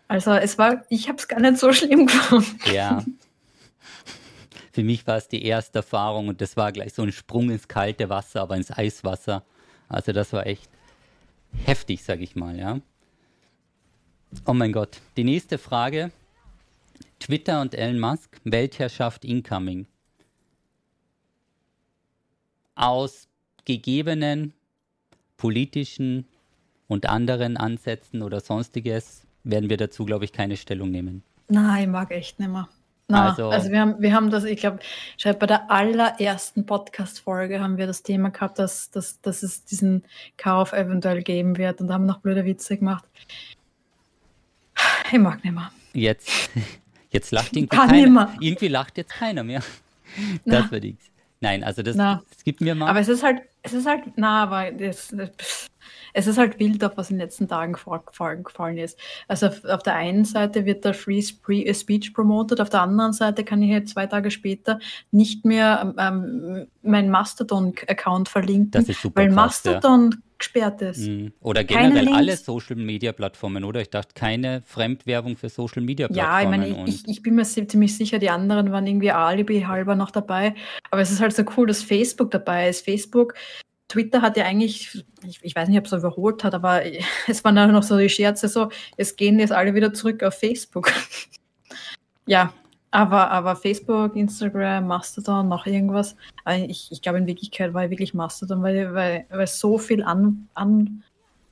Also 0.07 0.31
es 0.31 0.57
war, 0.57 0.83
ich 0.89 1.07
habe 1.07 1.17
es 1.17 1.27
gar 1.27 1.39
nicht 1.39 1.57
so 1.57 1.71
schlimm 1.73 2.07
gefunden. 2.07 2.59
Ja. 2.71 3.03
Für 4.73 4.83
mich 4.83 5.05
war 5.05 5.17
es 5.17 5.27
die 5.27 5.43
erste 5.43 5.79
Erfahrung 5.79 6.29
und 6.29 6.39
das 6.39 6.55
war 6.55 6.71
gleich 6.71 6.93
so 6.93 7.01
ein 7.01 7.11
Sprung 7.11 7.49
ins 7.49 7.67
kalte 7.67 8.09
Wasser, 8.09 8.41
aber 8.41 8.55
ins 8.55 8.71
Eiswasser. 8.71 9.43
Also 9.89 10.13
das 10.13 10.31
war 10.31 10.47
echt 10.47 10.69
heftig, 11.65 12.03
sag 12.03 12.21
ich 12.21 12.35
mal, 12.35 12.57
ja. 12.57 12.79
Oh 14.45 14.53
mein 14.53 14.71
Gott. 14.71 14.97
Die 15.17 15.25
nächste 15.25 15.57
Frage. 15.57 16.11
Twitter 17.19 17.61
und 17.61 17.75
Elon 17.75 17.99
Musk, 17.99 18.39
Weltherrschaft 18.45 19.25
incoming. 19.25 19.87
Aus 22.75 23.27
gegebenen 23.65 24.53
politischen 25.37 26.25
und 26.87 27.07
anderen 27.07 27.57
Ansätzen 27.57 28.21
oder 28.21 28.39
sonstiges 28.39 29.25
werden 29.43 29.69
wir 29.69 29.77
dazu, 29.77 30.05
glaube 30.05 30.25
ich, 30.25 30.33
keine 30.33 30.57
Stellung 30.57 30.91
nehmen. 30.91 31.23
Nein, 31.47 31.83
ich 31.83 31.89
mag 31.89 32.11
echt 32.11 32.39
nicht 32.39 32.51
mehr. 32.51 32.69
Na, 33.11 33.29
also, 33.29 33.49
also 33.49 33.69
wir, 33.71 33.81
haben, 33.81 33.95
wir 33.99 34.13
haben 34.13 34.29
das, 34.29 34.45
ich 34.45 34.59
glaube, 34.59 34.79
bei 35.23 35.45
der 35.45 35.69
allerersten 35.69 36.65
Podcast-Folge 36.65 37.59
haben 37.59 37.77
wir 37.77 37.85
das 37.85 38.03
Thema 38.03 38.29
gehabt, 38.29 38.57
dass, 38.57 38.89
dass, 38.89 39.19
dass 39.19 39.43
es 39.43 39.65
diesen 39.65 40.05
Kauf 40.37 40.71
eventuell 40.71 41.21
geben 41.21 41.57
wird 41.57 41.81
und 41.81 41.87
da 41.87 41.95
haben 41.95 42.05
noch 42.05 42.19
blöde 42.19 42.45
Witze 42.45 42.77
gemacht. 42.77 43.03
Ich 45.11 45.19
mag 45.19 45.43
nicht 45.43 45.53
mehr. 45.53 45.71
Jetzt, 45.93 46.29
jetzt 47.09 47.31
lacht 47.31 47.53
irgendwie 47.55 47.75
Kann 47.75 47.89
keiner. 47.89 48.33
Irgendwie 48.39 48.69
lacht 48.69 48.97
jetzt 48.97 49.11
keiner 49.11 49.43
mehr. 49.43 49.61
Das 50.45 50.65
na. 50.65 50.71
wird 50.71 50.83
nichts. 50.85 51.10
Nein, 51.41 51.63
also 51.63 51.81
das, 51.81 51.97
das 52.29 52.43
gibt 52.43 52.61
mir 52.61 52.75
mal. 52.75 52.87
Aber 52.87 52.99
es 52.99 53.09
ist 53.09 53.23
halt, 53.23 53.41
es 53.63 53.73
ist 53.73 53.85
halt, 53.85 54.03
na, 54.15 54.43
aber 54.43 54.71
das 54.71 55.13
es 56.13 56.27
ist 56.27 56.37
halt 56.37 56.59
wild, 56.59 56.83
auf 56.83 56.97
was 56.97 57.09
in 57.09 57.17
den 57.17 57.25
letzten 57.25 57.47
Tagen 57.47 57.75
vorgefallen, 57.75 58.43
gefallen 58.43 58.77
ist. 58.77 58.97
Also 59.27 59.47
auf, 59.47 59.63
auf, 59.65 59.83
der 59.83 59.95
einen 59.95 60.25
Seite 60.25 60.65
wird 60.65 60.85
der 60.85 60.93
Free 60.93 61.19
äh, 61.19 61.73
Speech 61.73 62.13
promoted, 62.13 62.59
auf 62.59 62.69
der 62.69 62.81
anderen 62.81 63.13
Seite 63.13 63.43
kann 63.43 63.61
ich 63.61 63.69
jetzt 63.69 63.93
zwei 63.93 64.07
Tage 64.07 64.31
später 64.31 64.79
nicht 65.11 65.45
mehr 65.45 65.93
ähm, 65.97 66.67
meinen 66.81 67.09
Mastodon-Account 67.09 68.29
verlinken, 68.29 68.71
das 68.71 68.89
ist 68.89 69.01
super 69.01 69.21
weil 69.21 69.27
krass, 69.27 69.35
Mastodon 69.35 70.11
ja. 70.11 70.17
gesperrt 70.37 70.81
ist. 70.81 71.07
Mhm. 71.07 71.33
Oder 71.41 71.63
generell 71.63 72.09
alle 72.09 72.35
Social-Media-Plattformen, 72.35 73.63
oder? 73.63 73.81
Ich 73.81 73.89
dachte, 73.89 74.13
keine 74.13 74.61
Fremdwerbung 74.65 75.37
für 75.37 75.49
Social-Media-Plattformen. 75.49 76.31
Ja, 76.31 76.41
ich 76.41 76.49
meine, 76.49 76.89
ich, 76.89 77.07
ich, 77.07 77.21
bin 77.21 77.35
mir 77.35 77.43
ziemlich 77.43 77.95
sicher, 77.95 78.19
die 78.19 78.29
anderen 78.29 78.71
waren 78.71 78.87
irgendwie 78.87 79.11
alibi 79.11 79.61
halber 79.61 79.95
noch 79.95 80.11
dabei. 80.11 80.55
Aber 80.89 81.01
es 81.01 81.11
ist 81.11 81.21
halt 81.21 81.35
so 81.35 81.43
cool, 81.57 81.67
dass 81.67 81.83
Facebook 81.83 82.31
dabei 82.31 82.69
ist. 82.69 82.83
Facebook 82.83 83.35
Twitter 83.91 84.21
hat 84.21 84.37
ja 84.37 84.45
eigentlich, 84.45 85.03
ich, 85.27 85.39
ich 85.41 85.55
weiß 85.55 85.67
nicht, 85.67 85.77
ob 85.77 85.85
es 85.85 85.91
überholt 85.91 86.43
hat, 86.43 86.53
aber 86.53 86.81
es 87.27 87.43
waren 87.43 87.55
dann 87.55 87.73
noch 87.73 87.83
so 87.83 87.97
die 87.97 88.09
Scherze 88.09 88.47
so, 88.47 88.69
es 88.97 89.15
gehen 89.15 89.39
jetzt 89.39 89.51
alle 89.51 89.75
wieder 89.75 89.93
zurück 89.93 90.23
auf 90.23 90.35
Facebook. 90.35 90.91
ja, 92.25 92.53
aber, 92.91 93.31
aber 93.31 93.55
Facebook, 93.55 94.15
Instagram, 94.15 94.87
Mastodon, 94.87 95.47
noch 95.47 95.65
irgendwas. 95.65 96.15
Ich, 96.67 96.91
ich 96.91 97.01
glaube, 97.01 97.17
in 97.19 97.27
Wirklichkeit 97.27 97.73
war 97.73 97.89
wirklich 97.89 98.13
Mastodon, 98.13 98.63
weil, 98.63 98.93
weil, 98.93 99.25
weil 99.29 99.47
so 99.47 99.77
viel 99.77 100.03
an, 100.03 100.47
an 100.53 101.03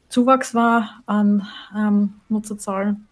Zuwachs 0.09 0.55
war 0.55 1.01
an 1.05 1.45
ähm, 1.75 2.15
Nutzerzahlen. 2.29 3.05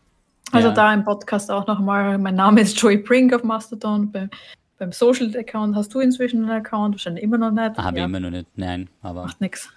Also 0.52 0.70
ja. 0.70 0.74
da 0.74 0.94
im 0.94 1.04
Podcast 1.04 1.52
auch 1.52 1.68
nochmal, 1.68 2.18
mein 2.18 2.36
Name 2.36 2.62
ist 2.62 2.80
Joey 2.80 2.98
Brink 2.98 3.34
auf 3.34 3.44
Mastodon. 3.44 4.10
Bei 4.12 4.30
beim 4.78 4.92
Social-Account 4.92 5.76
hast 5.76 5.94
du 5.94 6.00
inzwischen 6.00 6.44
einen 6.44 6.52
Account, 6.52 6.96
wahrscheinlich 6.96 7.24
immer 7.24 7.38
noch 7.38 7.52
nicht. 7.52 7.78
Habe 7.78 8.00
ja. 8.00 8.06
immer 8.06 8.20
noch 8.20 8.30
nicht, 8.30 8.48
nein, 8.56 8.90
aber. 9.02 9.24
Macht 9.24 9.42
nichts. 9.42 9.70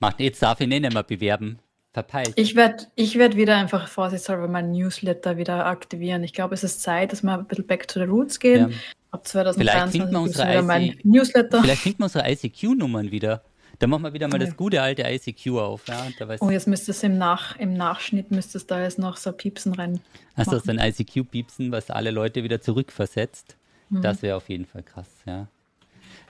Macht 0.00 0.20
jetzt 0.20 0.42
darf 0.42 0.60
ich 0.60 0.68
nicht 0.68 0.92
mehr 0.92 1.02
bewerben. 1.02 1.58
Verpeilt. 1.92 2.32
Ich 2.36 2.54
werde 2.54 2.84
ich 2.94 3.18
werd 3.18 3.34
wieder 3.34 3.56
einfach 3.56 3.88
vorsichtshalber 3.88 4.46
meinen 4.46 4.72
Newsletter 4.72 5.36
wieder 5.36 5.66
aktivieren. 5.66 6.22
Ich 6.22 6.34
glaube, 6.34 6.54
es 6.54 6.62
ist 6.62 6.82
Zeit, 6.82 7.12
dass 7.12 7.22
wir 7.22 7.32
ein 7.32 7.46
bisschen 7.46 7.66
back 7.66 7.88
to 7.88 7.98
the 7.98 8.06
roots 8.06 8.38
gehen. 8.38 8.70
Ja. 8.70 8.76
Ab 9.10 9.26
2023 9.26 10.02
vielleicht 10.02 10.14
unsere 10.14 10.62
mein 10.62 10.98
Newsletter. 11.02 11.62
Vielleicht 11.62 11.82
finden 11.82 12.00
wir 12.00 12.04
unsere 12.04 12.30
ICQ-Nummern 12.30 13.10
wieder. 13.10 13.42
Dann 13.78 13.90
machen 13.90 14.02
wir 14.02 14.12
wieder 14.12 14.28
mal 14.28 14.38
das 14.38 14.56
gute 14.56 14.82
alte 14.82 15.02
ICQ 15.02 15.46
auf. 15.58 15.86
Ja, 15.86 16.06
oh, 16.40 16.50
jetzt 16.50 16.66
müsste 16.66 16.90
es 16.90 17.02
im, 17.04 17.16
Nach, 17.16 17.56
im 17.58 17.74
Nachschnitt 17.74 18.30
müsste 18.30 18.58
es 18.58 18.66
da 18.66 18.82
jetzt 18.82 18.98
noch 18.98 19.16
so 19.16 19.32
Piepsen 19.32 19.72
rein. 19.72 20.00
Also 20.34 20.58
so 20.58 20.70
ein 20.70 20.78
ICQ-Piepsen, 20.78 21.70
was 21.70 21.90
alle 21.90 22.10
Leute 22.10 22.42
wieder 22.42 22.60
zurückversetzt. 22.60 23.56
Mhm. 23.90 24.02
Das 24.02 24.22
wäre 24.22 24.36
auf 24.36 24.48
jeden 24.48 24.66
Fall 24.66 24.82
krass, 24.82 25.10
ja. 25.26 25.48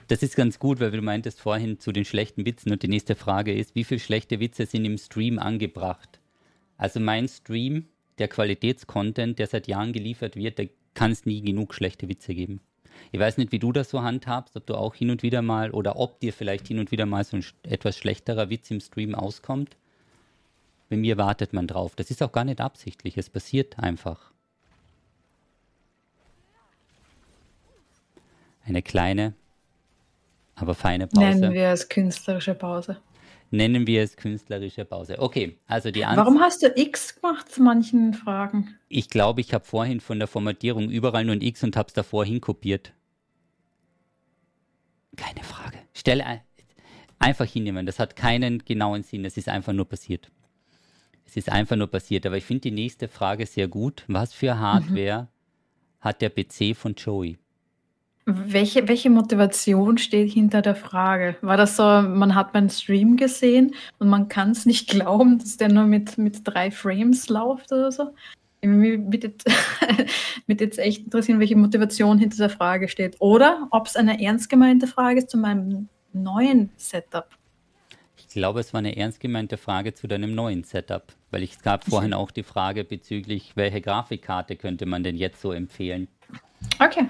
Das 0.07 0.23
ist 0.23 0.35
ganz 0.35 0.57
gut, 0.59 0.79
weil 0.79 0.91
du 0.91 1.01
meintest 1.01 1.39
vorhin 1.39 1.79
zu 1.79 1.91
den 1.91 2.03
schlechten 2.03 2.45
Witzen 2.45 2.71
und 2.71 2.81
die 2.81 2.87
nächste 2.87 3.15
Frage 3.15 3.53
ist, 3.53 3.75
wie 3.75 3.83
viele 3.83 3.99
schlechte 3.99 4.39
Witze 4.39 4.65
sind 4.65 4.85
im 4.85 4.97
Stream 4.97 5.37
angebracht? 5.37 6.19
Also 6.77 6.99
mein 6.99 7.27
Stream, 7.27 7.85
der 8.17 8.27
Qualitätscontent, 8.27 9.37
der 9.37 9.47
seit 9.47 9.67
Jahren 9.67 9.93
geliefert 9.93 10.35
wird, 10.35 10.57
da 10.57 10.63
kann 10.93 11.11
es 11.11 11.25
nie 11.25 11.41
genug 11.41 11.73
schlechte 11.73 12.09
Witze 12.09 12.33
geben. 12.33 12.61
Ich 13.11 13.19
weiß 13.19 13.37
nicht, 13.37 13.51
wie 13.51 13.59
du 13.59 13.71
das 13.71 13.89
so 13.89 14.01
handhabst, 14.01 14.57
ob 14.57 14.65
du 14.65 14.75
auch 14.75 14.95
hin 14.95 15.09
und 15.09 15.23
wieder 15.23 15.41
mal 15.41 15.71
oder 15.71 15.97
ob 15.97 16.19
dir 16.19 16.33
vielleicht 16.33 16.67
hin 16.67 16.79
und 16.79 16.91
wieder 16.91 17.05
mal 17.05 17.23
so 17.23 17.37
ein 17.37 17.45
etwas 17.63 17.97
schlechterer 17.97 18.49
Witz 18.49 18.71
im 18.71 18.81
Stream 18.81 19.15
auskommt. 19.15 19.77
Bei 20.89 20.97
mir 20.97 21.17
wartet 21.17 21.53
man 21.53 21.67
drauf. 21.67 21.95
Das 21.95 22.09
ist 22.09 22.23
auch 22.23 22.31
gar 22.31 22.45
nicht 22.45 22.61
absichtlich, 22.61 23.17
es 23.17 23.29
passiert 23.29 23.79
einfach. 23.79 24.31
Eine 28.69 28.83
kleine, 28.83 29.33
aber 30.53 30.75
feine 30.75 31.07
Pause. 31.07 31.25
Nennen 31.25 31.53
wir 31.53 31.69
es 31.69 31.89
künstlerische 31.89 32.53
Pause. 32.53 32.97
Nennen 33.49 33.87
wir 33.87 34.03
es 34.03 34.15
künstlerische 34.15 34.85
Pause. 34.85 35.17
Okay, 35.17 35.57
also 35.65 35.89
die 35.89 36.05
Antwort. 36.05 36.27
Warum 36.27 36.39
hast 36.39 36.61
du 36.61 36.71
X 36.75 37.15
gemacht 37.15 37.49
zu 37.51 37.63
manchen 37.63 38.13
Fragen? 38.13 38.75
Ich 38.87 39.09
glaube, 39.09 39.41
ich 39.41 39.55
habe 39.55 39.65
vorhin 39.65 39.99
von 39.99 40.19
der 40.19 40.27
Formatierung 40.27 40.91
überall 40.91 41.25
nur 41.25 41.33
ein 41.33 41.41
X 41.41 41.63
und 41.63 41.75
habe 41.75 41.87
es 41.87 41.93
davor 41.95 42.25
hinkopiert. 42.25 42.93
Keine 45.15 45.43
Frage. 45.43 45.79
Stelle 45.95 46.27
ein, 46.27 46.41
einfach 47.17 47.47
hinnehmen. 47.47 47.87
Das 47.87 47.97
hat 47.97 48.15
keinen 48.15 48.63
genauen 48.65 49.01
Sinn. 49.01 49.25
Es 49.25 49.35
ist 49.35 49.49
einfach 49.49 49.73
nur 49.73 49.89
passiert. 49.89 50.29
Es 51.25 51.35
ist 51.35 51.51
einfach 51.51 51.75
nur 51.75 51.87
passiert. 51.87 52.27
Aber 52.27 52.37
ich 52.37 52.45
finde 52.45 52.61
die 52.61 52.71
nächste 52.71 53.07
Frage 53.07 53.47
sehr 53.47 53.67
gut. 53.67 54.03
Was 54.07 54.31
für 54.31 54.59
Hardware 54.59 55.23
mhm. 55.23 55.27
hat 56.01 56.21
der 56.21 56.29
PC 56.29 56.75
von 56.75 56.93
Joey? 56.93 57.39
Welche, 58.31 58.87
welche 58.87 59.09
Motivation 59.09 59.97
steht 59.97 60.31
hinter 60.31 60.61
der 60.61 60.75
Frage? 60.75 61.35
War 61.41 61.57
das 61.57 61.75
so, 61.75 61.83
man 61.83 62.35
hat 62.35 62.53
meinen 62.53 62.69
Stream 62.69 63.17
gesehen 63.17 63.73
und 63.97 64.07
man 64.07 64.27
kann 64.27 64.51
es 64.51 64.67
nicht 64.67 64.87
glauben, 64.89 65.39
dass 65.39 65.57
der 65.57 65.69
nur 65.69 65.85
mit, 65.85 66.19
mit 66.19 66.41
drei 66.43 66.69
Frames 66.69 67.27
läuft 67.29 67.71
oder 67.71 67.91
so? 67.91 68.11
Mich 68.61 69.23
jetzt, 69.23 69.49
mit 70.47 70.61
jetzt 70.61 70.77
echt 70.77 71.05
interessieren, 71.05 71.39
welche 71.39 71.55
Motivation 71.55 72.19
hinter 72.19 72.37
der 72.37 72.49
Frage 72.49 72.87
steht. 72.87 73.15
Oder 73.19 73.67
ob 73.71 73.87
es 73.87 73.95
eine 73.95 74.21
ernst 74.21 74.47
gemeinte 74.47 74.85
Frage 74.85 75.19
ist 75.19 75.31
zu 75.31 75.37
meinem 75.37 75.89
neuen 76.13 76.69
Setup. 76.75 77.29
Ich 78.17 78.27
glaube, 78.27 78.59
es 78.59 78.73
war 78.73 78.79
eine 78.79 78.95
ernst 78.95 79.21
gemeinte 79.21 79.57
Frage 79.57 79.95
zu 79.95 80.05
deinem 80.07 80.35
neuen 80.35 80.63
Setup, 80.63 81.13
weil 81.31 81.41
es 81.41 81.63
gab 81.63 81.85
vorhin 81.85 82.13
auch 82.13 82.29
die 82.29 82.43
Frage 82.43 82.83
bezüglich, 82.83 83.53
welche 83.55 83.81
Grafikkarte 83.81 84.55
könnte 84.55 84.85
man 84.85 85.01
denn 85.01 85.15
jetzt 85.15 85.41
so 85.41 85.51
empfehlen? 85.51 86.07
Okay. 86.79 87.07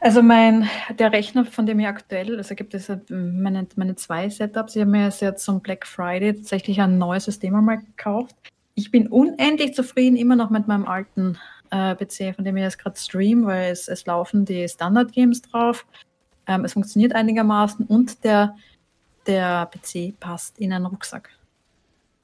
Also 0.00 0.22
mein, 0.22 0.68
der 0.96 1.12
Rechner, 1.12 1.44
von 1.44 1.66
dem 1.66 1.80
ich 1.80 1.86
aktuell, 1.86 2.36
also 2.36 2.54
gibt 2.54 2.72
es 2.74 2.90
meine, 3.08 3.66
meine 3.74 3.96
zwei 3.96 4.28
Setups. 4.28 4.76
Ich 4.76 4.80
habe 4.80 4.90
mir 4.90 5.08
jetzt 5.08 5.44
zum 5.44 5.60
Black 5.60 5.86
Friday 5.86 6.34
tatsächlich 6.34 6.80
ein 6.80 6.98
neues 6.98 7.24
System 7.24 7.56
einmal 7.56 7.78
gekauft. 7.78 8.36
Ich 8.76 8.92
bin 8.92 9.08
unendlich 9.08 9.74
zufrieden 9.74 10.16
immer 10.16 10.36
noch 10.36 10.50
mit 10.50 10.68
meinem 10.68 10.86
alten 10.86 11.36
äh, 11.70 11.96
PC, 11.96 12.36
von 12.36 12.44
dem 12.44 12.56
ich 12.56 12.62
jetzt 12.62 12.78
gerade 12.78 12.96
stream, 12.96 13.44
weil 13.44 13.72
es, 13.72 13.88
es 13.88 14.06
laufen 14.06 14.44
die 14.44 14.68
Standard-Games 14.68 15.42
drauf. 15.42 15.84
Ähm, 16.46 16.64
es 16.64 16.74
funktioniert 16.74 17.12
einigermaßen 17.14 17.84
und 17.86 18.22
der, 18.22 18.54
der 19.26 19.68
PC 19.72 20.18
passt 20.20 20.60
in 20.60 20.72
einen 20.72 20.86
Rucksack. 20.86 21.30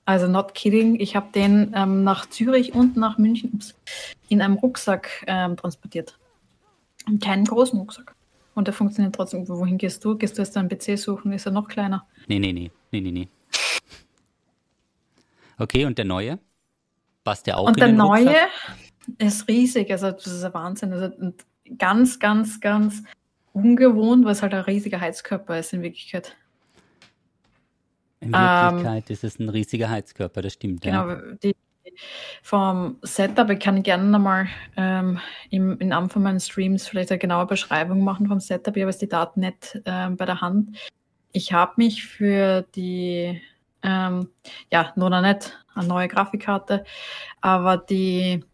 Also 0.04 0.28
not 0.28 0.54
kidding, 0.54 1.00
ich 1.00 1.16
habe 1.16 1.32
den 1.34 1.72
ähm, 1.74 2.04
nach 2.04 2.26
Zürich 2.28 2.74
und 2.74 2.96
nach 2.96 3.18
München 3.18 3.50
ups, 3.54 3.74
in 4.28 4.42
einem 4.42 4.54
Rucksack 4.54 5.24
ähm, 5.26 5.56
transportiert. 5.56 6.16
Keinen 7.22 7.44
großen 7.44 7.78
Rucksack. 7.78 8.14
Und 8.54 8.68
der 8.68 8.74
funktioniert 8.74 9.14
trotzdem. 9.14 9.48
Wohin 9.48 9.78
gehst 9.78 10.04
du? 10.04 10.16
Gehst 10.16 10.38
du 10.38 10.42
jetzt 10.42 10.56
einen 10.56 10.68
PC 10.68 10.98
suchen? 10.98 11.32
Ist 11.32 11.46
er 11.46 11.52
noch 11.52 11.68
kleiner? 11.68 12.06
Nee, 12.28 12.38
nee, 12.38 12.52
nee. 12.52 12.70
Nee, 12.92 13.00
nee, 13.00 13.10
nee. 13.10 13.28
Okay, 15.58 15.84
und 15.84 15.98
der 15.98 16.04
neue? 16.04 16.38
Passt 17.24 17.46
der 17.46 17.58
auch 17.58 17.66
Und 17.66 17.78
der 17.78 17.92
neue 17.92 18.36
ist 19.18 19.48
riesig. 19.48 19.90
Also, 19.90 20.12
das 20.12 20.26
ist 20.26 20.44
ein 20.44 20.54
Wahnsinn. 20.54 20.92
Also, 20.92 21.32
ganz, 21.78 22.18
ganz, 22.18 22.60
ganz 22.60 23.02
ungewohnt, 23.52 24.24
weil 24.24 24.32
es 24.32 24.42
halt 24.42 24.54
ein 24.54 24.62
riesiger 24.62 25.00
Heizkörper 25.00 25.58
ist 25.58 25.72
in 25.72 25.82
Wirklichkeit. 25.82 26.36
In 28.20 28.32
Wirklichkeit 28.32 29.10
ähm, 29.10 29.12
ist 29.12 29.24
es 29.24 29.38
ein 29.38 29.48
riesiger 29.48 29.90
Heizkörper, 29.90 30.42
das 30.42 30.54
stimmt. 30.54 30.82
Genau, 30.82 31.08
ja. 31.08 31.20
die, 31.42 31.56
vom 32.42 32.98
Setup, 33.02 33.50
ich 33.50 33.60
kann 33.60 33.82
gerne 33.82 34.04
nochmal 34.04 34.46
ähm, 34.76 35.20
im, 35.50 35.78
in 35.78 35.92
einem 35.92 36.10
von 36.10 36.22
meinen 36.22 36.40
Streams 36.40 36.86
vielleicht 36.86 37.10
eine 37.10 37.18
genaue 37.18 37.46
Beschreibung 37.46 38.02
machen 38.04 38.26
vom 38.26 38.40
Setup. 38.40 38.76
Ich 38.76 38.82
habe 38.82 38.90
jetzt 38.90 39.02
die 39.02 39.08
Daten 39.08 39.40
nicht 39.40 39.80
ähm, 39.84 40.16
bei 40.16 40.26
der 40.26 40.40
Hand. 40.40 40.76
Ich 41.32 41.52
habe 41.52 41.72
mich 41.76 42.04
für 42.04 42.62
die, 42.74 43.40
ähm, 43.82 44.28
ja, 44.70 44.92
noch 44.96 45.08
nicht 45.20 45.58
eine 45.74 45.88
neue 45.88 46.08
Grafikkarte, 46.08 46.84
aber 47.40 47.76
die, 47.76 48.44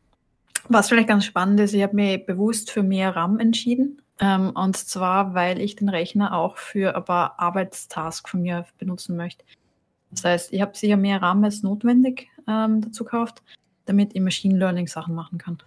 was 0.69 0.89
vielleicht 0.89 1.09
ganz 1.09 1.25
spannend 1.25 1.61
ist, 1.61 1.75
ich 1.75 1.83
habe 1.83 1.97
mich 1.97 2.25
bewusst 2.25 2.71
für 2.71 2.83
mehr 2.83 3.15
RAM 3.15 3.39
entschieden. 3.39 4.01
Ähm, 4.21 4.51
und 4.51 4.77
zwar, 4.77 5.35
weil 5.35 5.61
ich 5.61 5.77
den 5.77 5.89
Rechner 5.89 6.35
auch 6.35 6.59
für 6.59 6.95
ein 6.95 7.05
paar 7.05 7.41
Arbeitstasks 7.41 8.31
von 8.31 8.43
mir 8.43 8.67
benutzen 8.79 9.17
möchte. 9.17 9.45
Das 10.11 10.25
heißt, 10.25 10.53
ich 10.53 10.61
habe 10.61 10.77
sicher 10.77 10.97
mehr 10.97 11.23
RAM 11.23 11.45
als 11.45 11.63
notwendig 11.63 12.29
ähm, 12.49 12.81
dazu 12.81 13.05
gekauft, 13.05 13.43
damit 13.87 14.15
ich 14.15 14.21
Machine 14.21 14.59
Learning 14.59 14.87
Sachen 14.87 15.15
machen 15.15 15.39
kann. 15.39 15.59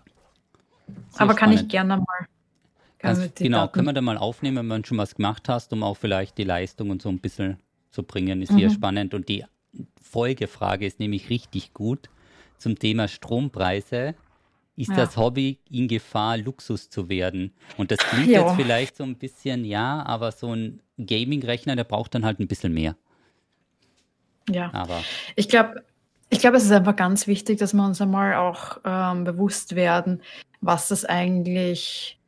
Sehr 1.10 1.22
Aber 1.22 1.34
kann 1.34 1.52
ich 1.52 1.68
gerne 1.68 1.98
mal. 1.98 2.28
Also, 3.02 3.28
genau, 3.36 3.60
Daten. 3.60 3.74
können 3.74 3.88
wir 3.88 3.94
da 3.94 4.02
mal 4.02 4.18
aufnehmen, 4.18 4.58
wenn 4.58 4.68
man 4.68 4.86
schon 4.86 4.98
was 4.98 5.16
gemacht 5.16 5.50
hast, 5.50 5.74
um 5.74 5.84
auch 5.84 5.98
vielleicht 5.98 6.38
die 6.38 6.46
Leistung 6.46 6.90
und 6.90 7.02
so 7.02 7.10
ein 7.10 7.20
bisschen 7.20 7.58
zu 7.92 8.04
bringen, 8.04 8.42
ist 8.42 8.52
mhm. 8.52 8.60
sehr 8.60 8.70
spannend. 8.70 9.14
Und 9.14 9.28
die 9.28 9.44
Folgefrage 10.02 10.86
ist 10.86 11.00
nämlich 11.00 11.30
richtig 11.30 11.74
gut 11.74 12.10
zum 12.58 12.80
Thema 12.80 13.08
Strompreise. 13.08 14.16
Ist 14.76 14.90
ja. 14.90 14.96
das 14.96 15.18
Hobby 15.18 15.60
in 15.70 15.88
Gefahr, 15.88 16.38
Luxus 16.38 16.90
zu 16.90 17.10
werden? 17.10 17.52
Und 17.78 17.92
das 17.92 18.00
klingt 18.00 18.28
jo. 18.30 18.42
jetzt 18.42 18.56
vielleicht 18.56 18.96
so 18.96 19.04
ein 19.04 19.16
bisschen, 19.16 19.66
ja, 19.66 20.04
aber 20.06 20.32
so 20.32 20.56
ein 20.56 20.80
Gaming-Rechner, 20.98 21.76
der 21.76 21.84
braucht 21.84 22.16
dann 22.16 22.26
halt 22.26 22.40
ein 22.40 22.48
bisschen 22.48 22.74
mehr. 22.74 22.96
Ja, 24.50 24.72
aber 24.74 25.02
ich 25.36 25.50
glaube, 25.50 25.84
ich 26.30 26.40
glaube, 26.40 26.58
es 26.58 26.64
ist 26.64 26.72
einfach 26.72 26.96
ganz 26.96 27.28
wichtig, 27.28 27.60
dass 27.60 27.74
wir 27.74 27.86
uns 27.86 28.02
einmal 28.02 28.36
auch 28.36 28.80
ähm, 28.84 29.24
bewusst 29.24 29.76
werden, 29.76 30.22
was 30.62 30.88
das 30.88 31.06
eigentlich 31.06 32.20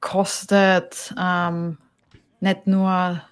kostet, 0.00 1.14
ähm, 1.20 1.78
nicht 2.40 2.66
nur 2.66 3.22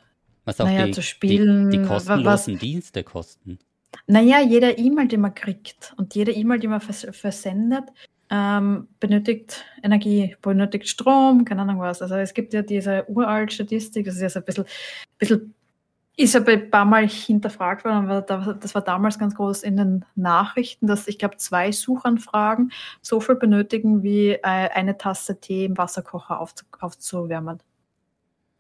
was 0.45 0.61
auch 0.61 0.67
naja, 0.67 0.87
die, 0.87 0.93
zu 0.93 1.03
spielen. 1.03 1.71
Die, 1.71 1.79
die 1.79 1.85
kostenlosen 1.85 2.55
was, 2.55 2.61
Dienste 2.61 3.05
kosten. 3.05 3.59
Naja, 4.07 4.41
jede 4.41 4.73
E-Mail, 4.73 5.09
die 5.09 5.17
man 5.17 5.35
kriegt 5.35 5.95
und 5.97 6.15
jede 6.15 6.33
E-Mail, 6.33 6.59
die 6.59 6.69
man 6.69 6.81
vers 6.81 7.07
versendet, 7.13 7.85
ähm, 8.31 8.89
benötigt 9.01 9.65
Energie, 9.83 10.37
benötigt 10.43 10.89
Strom, 10.89 11.45
keine 11.45 11.63
Ahnung 11.63 11.81
was. 11.81 12.03
Also 12.03 12.17
es 12.17 12.35
gibt 12.35 12.53
ja 12.53 12.63
diese 12.63 13.09
uralte 13.09 13.55
Statistik, 13.55 14.07
das 14.07 14.17
ist 14.17 14.23
ja 14.23 14.29
so 14.29 14.41
ein 14.41 14.45
bisschen, 14.45 14.65
bisschen 15.19 15.55
ist 16.17 16.37
aber 16.37 16.53
ein 16.53 16.71
paar 16.71 16.85
Mal 16.85 17.09
hinterfragt 17.09 17.85
worden, 17.85 18.09
aber 18.09 18.55
das 18.55 18.75
war 18.75 18.83
damals 18.83 19.19
ganz 19.19 19.35
groß 19.35 19.63
in 19.63 19.77
den 19.77 20.05
Nachrichten, 20.15 20.87
dass 20.87 21.09
ich 21.09 21.19
glaube, 21.19 21.39
zwei 21.39 21.73
Suchanfragen 21.73 22.73
so 23.03 23.21
viel 23.21 23.35
benötigen, 23.35 24.03
wie 24.03 24.31
äh, 24.31 24.41
eine 24.43 24.97
Tasse 24.97 25.41
Tee 25.41 25.65
im 25.65 25.77
Wasserkocher 25.77 26.41
aufzuwärmen. 26.81 27.61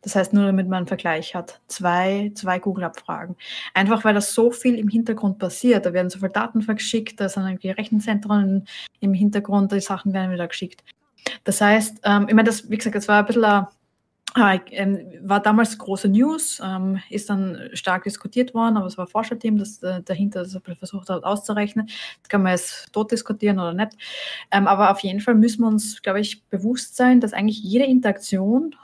Das 0.02 0.16
heißt, 0.16 0.34
nur 0.34 0.44
damit 0.44 0.68
man 0.68 0.78
einen 0.78 0.86
Vergleich 0.86 1.34
hat. 1.34 1.62
Zwei, 1.66 2.30
zwei 2.34 2.58
Google-Abfragen. 2.58 3.36
Einfach 3.72 4.04
weil 4.04 4.12
das 4.12 4.34
so 4.34 4.50
viel 4.50 4.78
im 4.78 4.88
Hintergrund 4.88 5.38
passiert. 5.38 5.86
Da 5.86 5.94
werden 5.94 6.10
so 6.10 6.18
viele 6.18 6.30
Daten 6.30 6.60
verschickt, 6.60 7.20
da 7.20 7.28
sind 7.28 7.46
irgendwie 7.46 7.70
Rechenzentren 7.70 8.66
im 9.00 9.14
Hintergrund, 9.14 9.72
die 9.72 9.80
Sachen 9.80 10.12
werden 10.12 10.30
wieder 10.30 10.46
geschickt. 10.46 10.84
Das 11.44 11.60
heißt, 11.60 12.00
ähm, 12.04 12.26
ich 12.28 12.34
meine, 12.34 12.46
das, 12.46 12.68
wie 12.68 12.76
gesagt, 12.76 12.96
das 12.96 13.08
war 13.08 13.20
ein 13.20 13.26
bisschen 13.26 13.44
ein 13.44 13.62
ähm, 13.62 13.68
war 14.34 15.40
damals 15.40 15.78
große 15.78 16.08
News, 16.08 16.60
ähm, 16.64 17.00
ist 17.08 17.30
dann 17.30 17.70
stark 17.72 18.02
diskutiert 18.02 18.52
worden, 18.52 18.76
aber 18.76 18.86
es 18.86 18.98
war 18.98 19.06
ein 19.06 19.10
Forscherteam, 19.10 19.58
das 19.58 19.82
äh, 19.82 20.02
dahinter 20.02 20.42
das 20.42 20.58
versucht 20.78 21.08
hat 21.08 21.22
auszurechnen. 21.24 21.86
Das 22.22 22.28
kann 22.28 22.42
man 22.42 22.52
jetzt 22.52 22.92
tot 22.92 23.12
diskutieren 23.12 23.60
oder 23.60 23.74
nicht. 23.74 23.96
Ähm, 24.50 24.66
aber 24.66 24.90
auf 24.90 25.00
jeden 25.00 25.20
Fall 25.20 25.34
müssen 25.34 25.62
wir 25.62 25.68
uns, 25.68 26.02
glaube 26.02 26.20
ich, 26.20 26.44
bewusst 26.46 26.96
sein, 26.96 27.20
dass 27.20 27.32
eigentlich 27.32 27.62
jede 27.62 27.84
Interaktion 27.84 28.74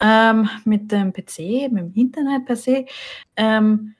ähm, 0.00 0.48
mit 0.64 0.92
dem 0.92 1.12
PC, 1.12 1.70
mit 1.70 1.78
dem 1.78 1.92
Internet 1.94 2.46
per 2.46 2.56
se, 2.56 2.86
ähm, 3.36 3.94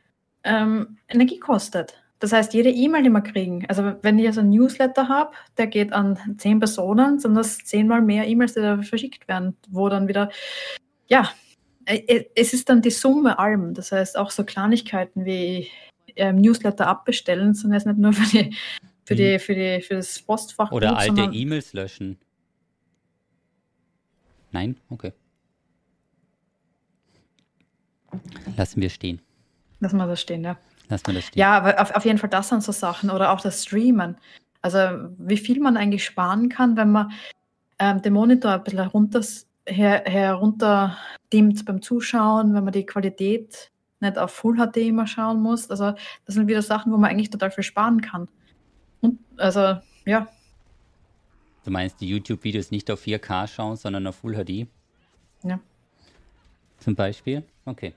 ähm, 0.44 0.98
Energie 1.08 1.38
kostet. 1.38 1.94
Das 2.20 2.32
heißt, 2.32 2.52
jede 2.52 2.70
E-Mail, 2.70 3.02
die 3.02 3.11
wir 3.11 3.22
kriegen, 3.22 3.64
also 3.68 3.94
wenn 4.02 4.18
ich 4.18 4.26
also 4.26 4.40
einen 4.40 4.50
Newsletter 4.50 5.08
habe, 5.08 5.32
der 5.56 5.66
geht 5.66 5.92
an 5.92 6.18
zehn 6.36 6.61
Personen, 6.61 7.18
sind 7.18 7.34
das 7.34 7.58
zehnmal 7.58 8.02
mehr 8.02 8.28
E-Mails, 8.28 8.54
die 8.54 8.61
da 8.61 8.80
verschickt 8.82 9.26
werden, 9.26 9.56
wo 9.68 9.88
dann 9.88 10.06
wieder 10.06 10.30
ja, 11.11 11.30
äh, 11.84 11.96
äh, 12.06 12.30
es 12.34 12.52
ist 12.52 12.68
dann 12.68 12.82
die 12.82 12.90
Summe 12.90 13.38
allem. 13.38 13.74
Das 13.74 13.92
heißt, 13.92 14.16
auch 14.16 14.30
so 14.30 14.44
Kleinigkeiten 14.44 15.24
wie 15.24 15.68
ähm, 16.16 16.36
Newsletter 16.36 16.86
abbestellen, 16.86 17.54
sondern 17.54 17.78
es 17.78 17.86
nicht 17.86 17.98
nur 17.98 18.12
für, 18.12 18.30
die, 18.30 18.56
für, 19.04 19.16
die, 19.16 19.34
mhm. 19.34 19.40
für, 19.40 19.54
die, 19.54 19.82
für 19.82 19.94
das 19.96 20.18
Postfach. 20.20 20.70
Oder 20.72 20.96
alte 20.96 21.22
E-Mails 21.32 21.72
löschen. 21.72 22.18
Nein? 24.52 24.76
Okay. 24.88 25.12
Lassen 28.56 28.80
wir 28.80 28.90
stehen. 28.90 29.20
Lassen 29.78 29.96
wir 29.96 30.06
das 30.06 30.20
stehen, 30.20 30.44
ja. 30.44 30.58
Lassen 30.88 31.06
wir 31.06 31.14
das 31.14 31.24
stehen. 31.26 31.40
Ja, 31.40 31.56
aber 31.56 31.80
auf, 31.80 31.94
auf 31.94 32.04
jeden 32.04 32.18
Fall 32.18 32.30
das 32.30 32.48
sind 32.48 32.62
so 32.62 32.72
Sachen. 32.72 33.11
Oder 33.11 33.32
auch 33.32 33.40
das 33.40 33.64
Streamen. 33.64 34.16
Also 34.62 34.78
wie 35.18 35.38
viel 35.38 35.61
man 35.61 35.76
eigentlich 35.76 36.04
sparen 36.04 36.48
kann, 36.48 36.76
wenn 36.76 36.90
man 36.90 37.12
ähm, 37.78 38.02
den 38.02 38.12
Monitor 38.12 38.52
ein 38.52 38.64
bisschen 38.64 38.80
runter 38.80 39.22
her, 39.66 40.02
herunterdimmt 40.06 41.64
beim 41.64 41.82
Zuschauen, 41.82 42.54
wenn 42.54 42.64
man 42.64 42.72
die 42.72 42.86
Qualität 42.86 43.70
nicht 44.00 44.18
auf 44.18 44.32
Full 44.32 44.56
HD 44.56 44.78
immer 44.78 45.06
schauen 45.06 45.40
muss. 45.40 45.70
Also 45.70 45.92
das 46.24 46.34
sind 46.34 46.48
wieder 46.48 46.62
Sachen, 46.62 46.92
wo 46.92 46.96
man 46.96 47.11
eigentlich 47.11 47.30
total 47.30 47.50
viel 47.50 47.64
sparen 47.64 48.00
kann. 48.00 48.28
Und 49.00 49.18
also, 49.36 49.76
ja. 50.04 50.28
Du 51.64 51.70
meinst 51.70 52.00
die 52.00 52.08
YouTube-Videos 52.08 52.70
nicht 52.70 52.90
auf 52.90 53.02
4K 53.02 53.46
schauen, 53.46 53.76
sondern 53.76 54.06
auf 54.06 54.16
Full 54.16 54.34
HD? 54.34 54.66
Ja. 55.42 55.61
Zum 56.78 56.94
Beispiel? 56.94 57.42
Okay. 57.66 57.94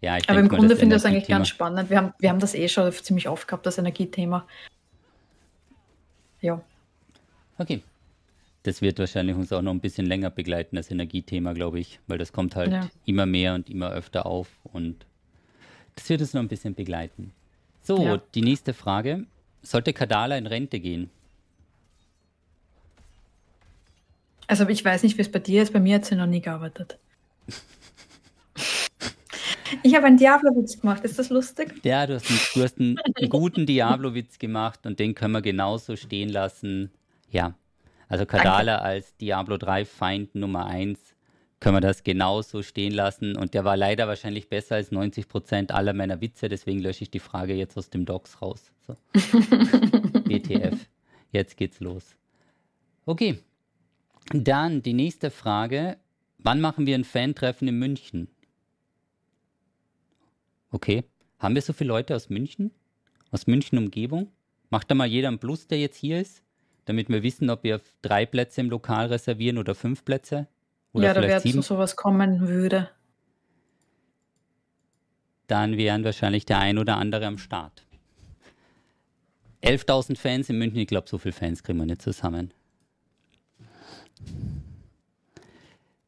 Ja, 0.00 0.16
ich 0.16 0.28
Aber 0.28 0.40
im 0.40 0.48
Grunde 0.48 0.76
finde 0.76 0.96
ich 0.96 1.02
das 1.02 1.10
eigentlich 1.10 1.28
ganz 1.28 1.48
spannend. 1.48 1.90
Wir 1.90 1.96
haben, 1.96 2.12
wir 2.18 2.30
haben 2.30 2.40
das 2.40 2.54
eh 2.54 2.68
schon 2.68 2.90
ziemlich 2.92 3.28
oft 3.28 3.46
gehabt, 3.46 3.66
das 3.66 3.78
Energiethema. 3.78 4.46
Ja. 6.40 6.60
Okay 7.58 7.82
das 8.62 8.80
wird 8.80 8.98
wahrscheinlich 8.98 9.36
uns 9.36 9.52
auch 9.52 9.62
noch 9.62 9.72
ein 9.72 9.80
bisschen 9.80 10.06
länger 10.06 10.30
begleiten, 10.30 10.76
das 10.76 10.90
Energiethema, 10.90 11.52
glaube 11.52 11.80
ich, 11.80 12.00
weil 12.06 12.18
das 12.18 12.32
kommt 12.32 12.56
halt 12.56 12.72
ja. 12.72 12.88
immer 13.04 13.26
mehr 13.26 13.54
und 13.54 13.68
immer 13.68 13.90
öfter 13.90 14.26
auf 14.26 14.48
und 14.64 15.06
das 15.96 16.08
wird 16.08 16.20
uns 16.20 16.32
noch 16.32 16.40
ein 16.40 16.48
bisschen 16.48 16.74
begleiten. 16.74 17.32
So, 17.82 18.04
ja. 18.04 18.22
die 18.34 18.42
nächste 18.42 18.74
Frage. 18.74 19.26
Sollte 19.62 19.92
Kadala 19.92 20.36
in 20.36 20.46
Rente 20.46 20.80
gehen? 20.80 21.10
Also 24.46 24.68
ich 24.68 24.84
weiß 24.84 25.02
nicht, 25.02 25.16
wie 25.18 25.22
es 25.22 25.30
bei 25.30 25.38
dir 25.38 25.62
ist. 25.62 25.72
Bei 25.72 25.80
mir 25.80 25.96
hat 25.96 26.04
sie 26.04 26.14
noch 26.14 26.26
nie 26.26 26.40
gearbeitet. 26.40 26.98
Ich 29.82 29.96
habe 29.96 30.06
einen 30.06 30.18
Diablo-Witz 30.18 30.80
gemacht. 30.80 31.02
Ist 31.02 31.18
das 31.18 31.30
lustig? 31.30 31.80
Ja, 31.82 32.06
du 32.06 32.14
hast 32.14 32.28
einen, 32.28 32.38
du 32.54 32.62
hast 32.62 32.78
einen 32.78 32.98
guten 33.30 33.64
Diablo-Witz 33.66 34.38
gemacht 34.38 34.80
und 34.84 35.00
den 35.00 35.14
können 35.14 35.32
wir 35.32 35.40
genauso 35.40 35.96
stehen 35.96 36.28
lassen. 36.28 36.90
Ja, 37.30 37.54
also 38.12 38.26
Kadala 38.26 38.74
Danke. 38.74 38.82
als 38.82 39.16
Diablo 39.16 39.56
3 39.56 39.86
Feind 39.86 40.34
Nummer 40.34 40.66
1 40.66 41.16
können 41.60 41.76
wir 41.76 41.80
das 41.80 42.02
genauso 42.02 42.62
stehen 42.62 42.92
lassen. 42.92 43.38
Und 43.38 43.54
der 43.54 43.64
war 43.64 43.74
leider 43.74 44.06
wahrscheinlich 44.06 44.50
besser 44.50 44.74
als 44.74 44.90
90 44.90 45.28
Prozent 45.28 45.72
aller 45.72 45.94
meiner 45.94 46.20
Witze, 46.20 46.50
deswegen 46.50 46.80
lösche 46.80 47.04
ich 47.04 47.10
die 47.10 47.20
Frage 47.20 47.54
jetzt 47.54 47.78
aus 47.78 47.88
dem 47.88 48.04
Docs 48.04 48.42
raus. 48.42 48.70
So. 48.86 48.96
WTF. 49.14 50.78
Jetzt 51.30 51.56
geht's 51.56 51.80
los. 51.80 52.14
Okay. 53.06 53.38
Dann 54.30 54.82
die 54.82 54.92
nächste 54.92 55.30
Frage. 55.30 55.96
Wann 56.36 56.60
machen 56.60 56.84
wir 56.84 56.94
ein 56.96 57.04
Fan-Treffen 57.04 57.66
in 57.66 57.78
München? 57.78 58.28
Okay. 60.70 61.04
Haben 61.38 61.54
wir 61.54 61.62
so 61.62 61.72
viele 61.72 61.88
Leute 61.88 62.14
aus 62.14 62.28
München? 62.28 62.72
Aus 63.30 63.46
München 63.46 63.78
Umgebung? 63.78 64.30
Macht 64.68 64.90
da 64.90 64.94
mal 64.94 65.06
jeder 65.06 65.28
einen 65.28 65.38
Plus, 65.38 65.66
der 65.66 65.80
jetzt 65.80 65.96
hier 65.96 66.20
ist? 66.20 66.42
Damit 66.84 67.08
wir 67.08 67.22
wissen, 67.22 67.50
ob 67.50 67.62
wir 67.64 67.80
drei 68.02 68.26
Plätze 68.26 68.60
im 68.60 68.70
Lokal 68.70 69.06
reservieren 69.06 69.58
oder 69.58 69.74
fünf 69.74 70.04
Plätze? 70.04 70.46
Oder 70.92 71.06
ja, 71.06 71.14
da 71.14 71.22
wäre 71.22 71.42
zu 71.42 71.62
sowas 71.62 71.96
kommen 71.96 72.48
würde. 72.48 72.90
Dann 75.46 75.76
wären 75.76 76.04
wahrscheinlich 76.04 76.44
der 76.44 76.58
ein 76.58 76.78
oder 76.78 76.96
andere 76.96 77.26
am 77.26 77.38
Start. 77.38 77.84
11.000 79.62 80.18
Fans 80.18 80.48
in 80.50 80.58
München, 80.58 80.80
ich 80.80 80.88
glaube, 80.88 81.08
so 81.08 81.18
viele 81.18 81.32
Fans 81.32 81.62
kriegen 81.62 81.78
wir 81.78 81.86
nicht 81.86 82.02
zusammen. 82.02 82.52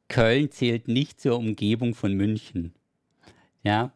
Köln 0.08 0.50
zählt 0.50 0.88
nicht 0.88 1.20
zur 1.20 1.36
Umgebung 1.38 1.94
von 1.94 2.12
München. 2.14 2.74
Ja, 3.62 3.92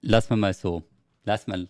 lassen 0.00 0.30
wir 0.30 0.36
mal 0.36 0.54
so. 0.54 0.84
Lass 1.24 1.46
mal, 1.46 1.68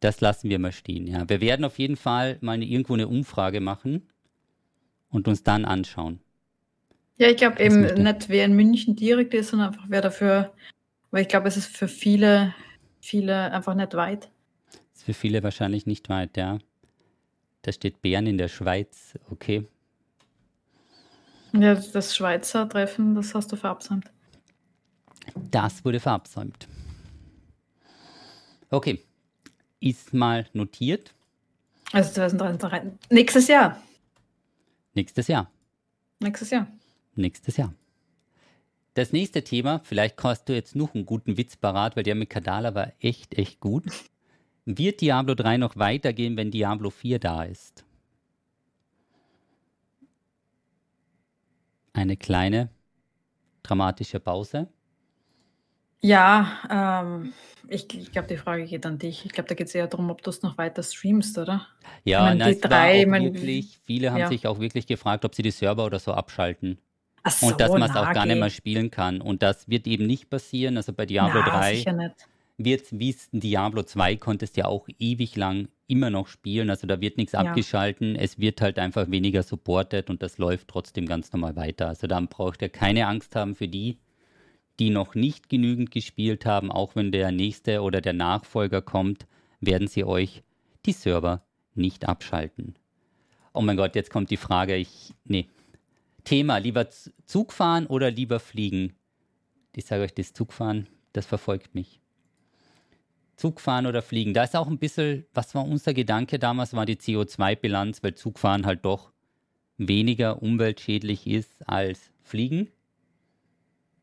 das 0.00 0.20
lassen 0.20 0.48
wir 0.48 0.58
mal 0.58 0.72
stehen. 0.72 1.06
Ja. 1.06 1.28
Wir 1.28 1.40
werden 1.40 1.64
auf 1.64 1.78
jeden 1.78 1.96
Fall 1.96 2.38
mal 2.40 2.52
eine, 2.52 2.64
irgendwo 2.64 2.94
eine 2.94 3.08
Umfrage 3.08 3.60
machen 3.60 4.08
und 5.10 5.28
uns 5.28 5.42
dann 5.42 5.64
anschauen. 5.64 6.20
Ja, 7.16 7.28
ich 7.28 7.36
glaube 7.36 7.60
eben 7.60 7.82
nicht, 7.82 8.28
wer 8.28 8.44
in 8.44 8.54
München 8.54 8.94
direkt 8.94 9.34
ist, 9.34 9.50
sondern 9.50 9.68
einfach 9.68 9.86
wer 9.88 10.00
dafür, 10.00 10.52
weil 11.10 11.22
ich 11.22 11.28
glaube, 11.28 11.48
es 11.48 11.56
ist 11.56 11.76
für 11.76 11.88
viele, 11.88 12.54
viele 13.00 13.50
einfach 13.52 13.74
nicht 13.74 13.94
weit. 13.94 14.30
Ist 14.94 15.04
für 15.04 15.14
viele 15.14 15.42
wahrscheinlich 15.42 15.86
nicht 15.86 16.08
weit, 16.08 16.36
ja. 16.36 16.58
Da 17.62 17.72
steht 17.72 18.02
Bern 18.02 18.26
in 18.26 18.38
der 18.38 18.46
Schweiz, 18.46 19.18
okay. 19.30 19.66
Ja, 21.52 21.74
das 21.74 22.14
Schweizer 22.14 22.68
Treffen, 22.68 23.16
das 23.16 23.34
hast 23.34 23.50
du 23.50 23.56
verabsäumt. 23.56 24.12
Das 25.50 25.84
wurde 25.84 25.98
verabsäumt. 25.98 26.68
Okay, 28.70 29.02
ist 29.80 30.14
mal 30.14 30.46
notiert. 30.52 31.14
Also 31.92 32.12
2023. 32.12 32.92
Nächstes 33.10 33.48
Jahr. 33.48 33.82
Nächstes 34.94 35.28
Jahr. 35.28 35.50
Nächstes 36.20 36.50
Jahr. 36.50 36.66
Nächstes 37.14 37.56
Jahr. 37.56 37.74
Das 38.94 39.12
nächste 39.12 39.44
Thema, 39.44 39.80
vielleicht 39.84 40.22
hast 40.24 40.48
du 40.48 40.54
jetzt 40.54 40.74
noch 40.74 40.94
einen 40.94 41.06
guten 41.06 41.36
Witz 41.36 41.56
parat, 41.56 41.96
weil 41.96 42.02
der 42.02 42.16
mit 42.16 42.30
Kadala 42.30 42.74
war 42.74 42.92
echt, 42.98 43.38
echt 43.38 43.60
gut. 43.60 43.84
Wird 44.64 45.00
Diablo 45.00 45.34
3 45.34 45.56
noch 45.56 45.76
weitergehen, 45.76 46.36
wenn 46.36 46.50
Diablo 46.50 46.90
4 46.90 47.18
da 47.20 47.44
ist? 47.44 47.84
Eine 51.92 52.16
kleine 52.16 52.70
dramatische 53.62 54.20
Pause. 54.20 54.68
Ja, 56.00 57.02
ähm, 57.04 57.32
ich, 57.68 57.92
ich 57.92 58.12
glaube, 58.12 58.28
die 58.28 58.36
Frage 58.36 58.64
geht 58.64 58.86
an 58.86 58.98
dich. 58.98 59.24
Ich 59.24 59.32
glaube, 59.32 59.48
da 59.48 59.54
geht 59.54 59.66
es 59.66 59.74
eher 59.74 59.86
darum, 59.86 60.10
ob 60.10 60.22
du 60.22 60.30
es 60.30 60.42
noch 60.42 60.56
weiter 60.56 60.82
streamst, 60.82 61.36
oder? 61.38 61.66
Ja, 62.04 62.22
meine, 62.22 62.38
na, 62.38 62.50
die 62.50 62.60
drei, 62.60 63.06
mein, 63.06 63.34
wirklich, 63.34 63.78
viele 63.84 64.12
haben 64.12 64.20
ja. 64.20 64.28
sich 64.28 64.46
auch 64.46 64.60
wirklich 64.60 64.86
gefragt, 64.86 65.24
ob 65.24 65.34
sie 65.34 65.42
die 65.42 65.50
Server 65.50 65.84
oder 65.84 65.98
so 65.98 66.12
abschalten. 66.12 66.78
So, 67.28 67.48
und 67.48 67.60
dass 67.60 67.70
man 67.72 67.82
es 67.82 67.96
auch 67.96 68.12
gar 68.12 68.26
nicht 68.26 68.38
mehr 68.38 68.50
spielen 68.50 68.90
kann. 68.90 69.20
Und 69.20 69.42
das 69.42 69.68
wird 69.68 69.86
eben 69.86 70.06
nicht 70.06 70.30
passieren. 70.30 70.76
Also 70.76 70.92
bei 70.92 71.04
Diablo 71.04 71.42
na, 71.44 71.60
3 71.60 71.84
wird 72.58 72.86
wie 72.90 73.14
Diablo 73.32 73.82
2 73.82 74.16
konntest 74.16 74.56
ja 74.56 74.66
auch 74.66 74.88
ewig 74.98 75.36
lang 75.36 75.68
immer 75.88 76.10
noch 76.10 76.28
spielen. 76.28 76.70
Also 76.70 76.86
da 76.86 77.00
wird 77.00 77.16
nichts 77.16 77.32
ja. 77.32 77.40
abgeschalten. 77.40 78.16
Es 78.16 78.38
wird 78.38 78.60
halt 78.60 78.78
einfach 78.78 79.10
weniger 79.10 79.42
supported 79.42 80.10
und 80.10 80.22
das 80.22 80.38
läuft 80.38 80.68
trotzdem 80.68 81.06
ganz 81.06 81.32
normal 81.32 81.56
weiter. 81.56 81.88
Also 81.88 82.06
dann 82.06 82.28
braucht 82.28 82.62
ihr 82.62 82.68
keine 82.68 83.06
Angst 83.06 83.36
haben 83.36 83.54
für 83.54 83.68
die, 83.68 83.98
die 84.78 84.90
noch 84.90 85.14
nicht 85.14 85.48
genügend 85.48 85.90
gespielt 85.90 86.46
haben, 86.46 86.70
auch 86.70 86.94
wenn 86.94 87.12
der 87.12 87.32
nächste 87.32 87.82
oder 87.82 88.00
der 88.00 88.12
Nachfolger 88.12 88.82
kommt, 88.82 89.26
werden 89.60 89.88
sie 89.88 90.04
euch 90.04 90.42
die 90.86 90.92
Server 90.92 91.42
nicht 91.74 92.08
abschalten. 92.08 92.74
Oh 93.52 93.60
mein 93.60 93.76
Gott, 93.76 93.94
jetzt 93.94 94.10
kommt 94.10 94.30
die 94.30 94.36
Frage, 94.36 94.76
ich, 94.76 95.14
nee. 95.24 95.48
Thema, 96.24 96.58
lieber 96.58 96.88
Zugfahren 97.24 97.86
oder 97.86 98.10
lieber 98.10 98.38
fliegen? 98.38 98.94
Ich 99.74 99.86
sage 99.86 100.02
euch, 100.02 100.14
das 100.14 100.32
Zugfahren, 100.32 100.86
das 101.12 101.26
verfolgt 101.26 101.74
mich. 101.74 102.00
Zugfahren 103.36 103.86
oder 103.86 104.02
fliegen, 104.02 104.34
da 104.34 104.42
ist 104.42 104.56
auch 104.56 104.66
ein 104.66 104.78
bisschen, 104.78 105.24
was 105.32 105.54
war 105.54 105.64
unser 105.64 105.94
Gedanke 105.94 106.38
damals, 106.38 106.74
war 106.74 106.86
die 106.86 106.96
CO2-Bilanz, 106.96 108.02
weil 108.02 108.14
Zugfahren 108.14 108.66
halt 108.66 108.84
doch 108.84 109.12
weniger 109.76 110.42
umweltschädlich 110.42 111.26
ist 111.26 111.66
als 111.68 112.10
Fliegen. 112.22 112.68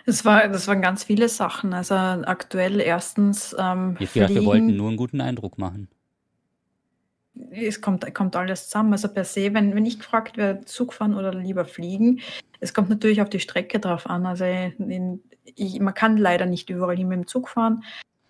Das, 0.05 0.23
war, 0.23 0.47
das 0.47 0.67
waren 0.67 0.81
ganz 0.81 1.03
viele 1.03 1.29
Sachen. 1.29 1.73
Also 1.73 1.95
aktuell 1.95 2.79
erstens. 2.79 3.55
Ähm, 3.57 3.97
ich 3.99 4.13
dachte, 4.13 4.35
wir 4.35 4.45
wollten 4.45 4.75
nur 4.75 4.89
einen 4.89 4.97
guten 4.97 5.21
Eindruck 5.21 5.57
machen. 5.57 5.87
Es 7.51 7.81
kommt, 7.81 8.13
kommt 8.13 8.35
alles 8.35 8.65
zusammen. 8.65 8.93
Also 8.93 9.09
per 9.09 9.25
se, 9.25 9.53
wenn, 9.53 9.75
wenn 9.75 9.85
ich 9.85 9.99
gefragt 9.99 10.37
werde, 10.37 10.63
Zug 10.65 10.93
fahren 10.93 11.15
oder 11.15 11.33
lieber 11.33 11.65
fliegen, 11.65 12.21
es 12.59 12.73
kommt 12.73 12.89
natürlich 12.89 13.21
auf 13.21 13.29
die 13.29 13.39
Strecke 13.39 13.79
drauf 13.79 14.07
an. 14.07 14.25
Also 14.25 14.45
in, 14.45 15.21
ich, 15.43 15.79
man 15.79 15.93
kann 15.93 16.17
leider 16.17 16.45
nicht 16.45 16.69
überall 16.69 16.95
hin 16.95 17.07
mit 17.07 17.17
dem 17.17 17.27
Zug 17.27 17.49
fahren. 17.49 17.83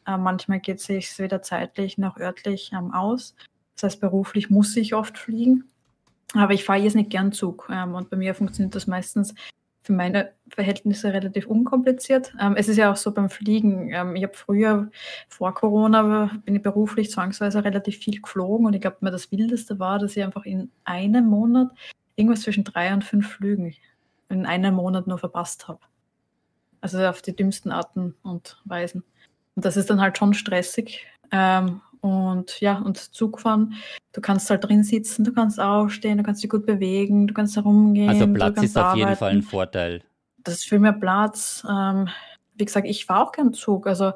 Äh, 0.08 0.18
manchmal 0.18 0.60
geht 0.60 0.78
es 0.78 0.86
sich 0.86 1.20
weder 1.20 1.42
zeitlich 1.42 1.98
noch 1.98 2.18
örtlich 2.18 2.72
ähm, 2.74 2.94
aus. 2.94 3.36
Das 3.76 3.84
heißt, 3.84 4.02
beruflich 4.02 4.50
muss 4.50 4.76
ich 4.78 4.96
oft 4.96 5.18
fliegen. 5.18 5.66
Aber 6.34 6.54
ich 6.54 6.64
fahre 6.64 6.80
jetzt 6.80 6.96
nicht 6.96 7.10
gern 7.10 7.32
Zug. 7.32 7.70
Ähm, 7.72 7.96
und 7.96 8.10
bei 8.10 8.18
mir 8.18 8.34
funktioniert 8.34 8.76
das 8.76 8.88
meistens 8.88 9.36
für 9.86 9.94
meine 9.94 10.32
Verhältnisse 10.50 11.14
relativ 11.14 11.46
unkompliziert. 11.46 12.34
Ähm, 12.42 12.56
es 12.58 12.68
ist 12.68 12.78
ja 12.78 12.92
auch 12.92 12.96
so 12.96 13.12
beim 13.12 13.30
Fliegen. 13.30 13.92
Ähm, 13.94 14.16
ich 14.16 14.24
habe 14.24 14.34
früher, 14.34 14.90
vor 15.30 15.54
Corona, 15.54 16.32
bin 16.44 16.56
ich 16.56 16.64
beruflich 16.64 17.12
zwangsweise 17.12 17.64
relativ 17.64 17.98
viel 17.98 18.20
geflogen 18.20 18.66
und 18.66 18.74
ich 18.74 18.82
glaube, 18.82 18.98
mir 19.02 19.12
das 19.12 19.32
Wildeste 19.32 19.78
war, 19.78 20.00
dass 20.00 20.18
ich 20.18 20.24
einfach 20.24 20.46
in 20.46 20.72
einem 20.86 21.28
Monat 21.28 21.70
irgendwas 22.16 22.42
zwischen 22.42 22.64
drei 22.64 22.94
und 22.94 23.04
fünf 23.04 23.34
Flügen 23.34 23.76
in 24.30 24.48
einem 24.48 24.74
Monat 24.74 25.06
nur 25.06 25.20
verpasst 25.20 25.68
habe. 25.68 25.82
Also 26.82 27.06
auf 27.06 27.22
die 27.22 27.36
dümmsten 27.36 27.72
Arten 27.72 28.16
und 28.24 28.62
Weisen. 28.66 29.04
Und 29.56 29.66
das 29.66 29.78
ist 29.78 29.90
dann 29.90 30.02
halt 30.02 30.18
schon 30.18 30.34
stressig. 30.34 31.06
Ähm, 31.32 31.82
und 32.06 32.62
ja, 32.62 32.78
und 32.78 32.98
Zugfahren, 32.98 33.74
du 34.14 34.22
kannst 34.22 34.48
halt 34.52 34.64
drin 34.64 34.84
sitzen, 34.84 35.24
du 35.24 35.34
kannst 35.34 35.60
aufstehen, 35.60 36.20
du 36.20 36.24
kannst 36.24 36.44
dich 36.44 36.52
gut 36.52 36.68
bewegen, 36.68 37.26
du 37.26 37.34
kannst 37.34 37.56
herumgehen. 37.56 38.10
Also 38.10 38.28
Platz 38.32 38.62
ist 38.62 38.78
auf 38.78 38.96
jeden 38.96 39.16
Fall 39.16 39.32
ein 39.32 39.42
Vorteil. 39.42 40.04
Das 40.44 40.56
ist 40.56 40.66
viel 40.66 40.78
mehr 40.78 40.94
Platz. 40.94 41.66
Ähm, 41.68 42.08
wie 42.54 42.66
gesagt, 42.66 42.88
ich 42.88 43.06
fahre 43.06 43.26
auch 43.26 43.32
gern 43.32 43.54
Zug. 43.54 43.88
Also 43.88 44.14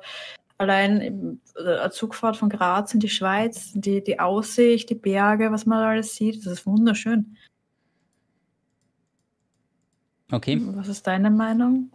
allein 0.60 1.40
eine 1.58 1.86
äh, 1.86 1.90
Zugfahrt 1.90 2.38
von 2.38 2.50
Graz 2.50 2.94
in 2.94 3.00
die 3.00 3.10
Schweiz, 3.10 3.72
die, 3.74 4.04
die 4.04 4.20
Aussicht, 4.20 4.92
die 4.92 4.96
Berge, 4.96 5.52
was 5.52 5.66
man 5.66 5.84
alles 5.84 6.16
sieht, 6.16 6.46
das 6.46 6.54
ist 6.54 6.66
wunderschön. 6.68 7.38
Okay. 10.32 10.62
Was 10.76 10.90
ist 10.90 11.08
deine 11.08 11.32
Meinung? 11.32 11.90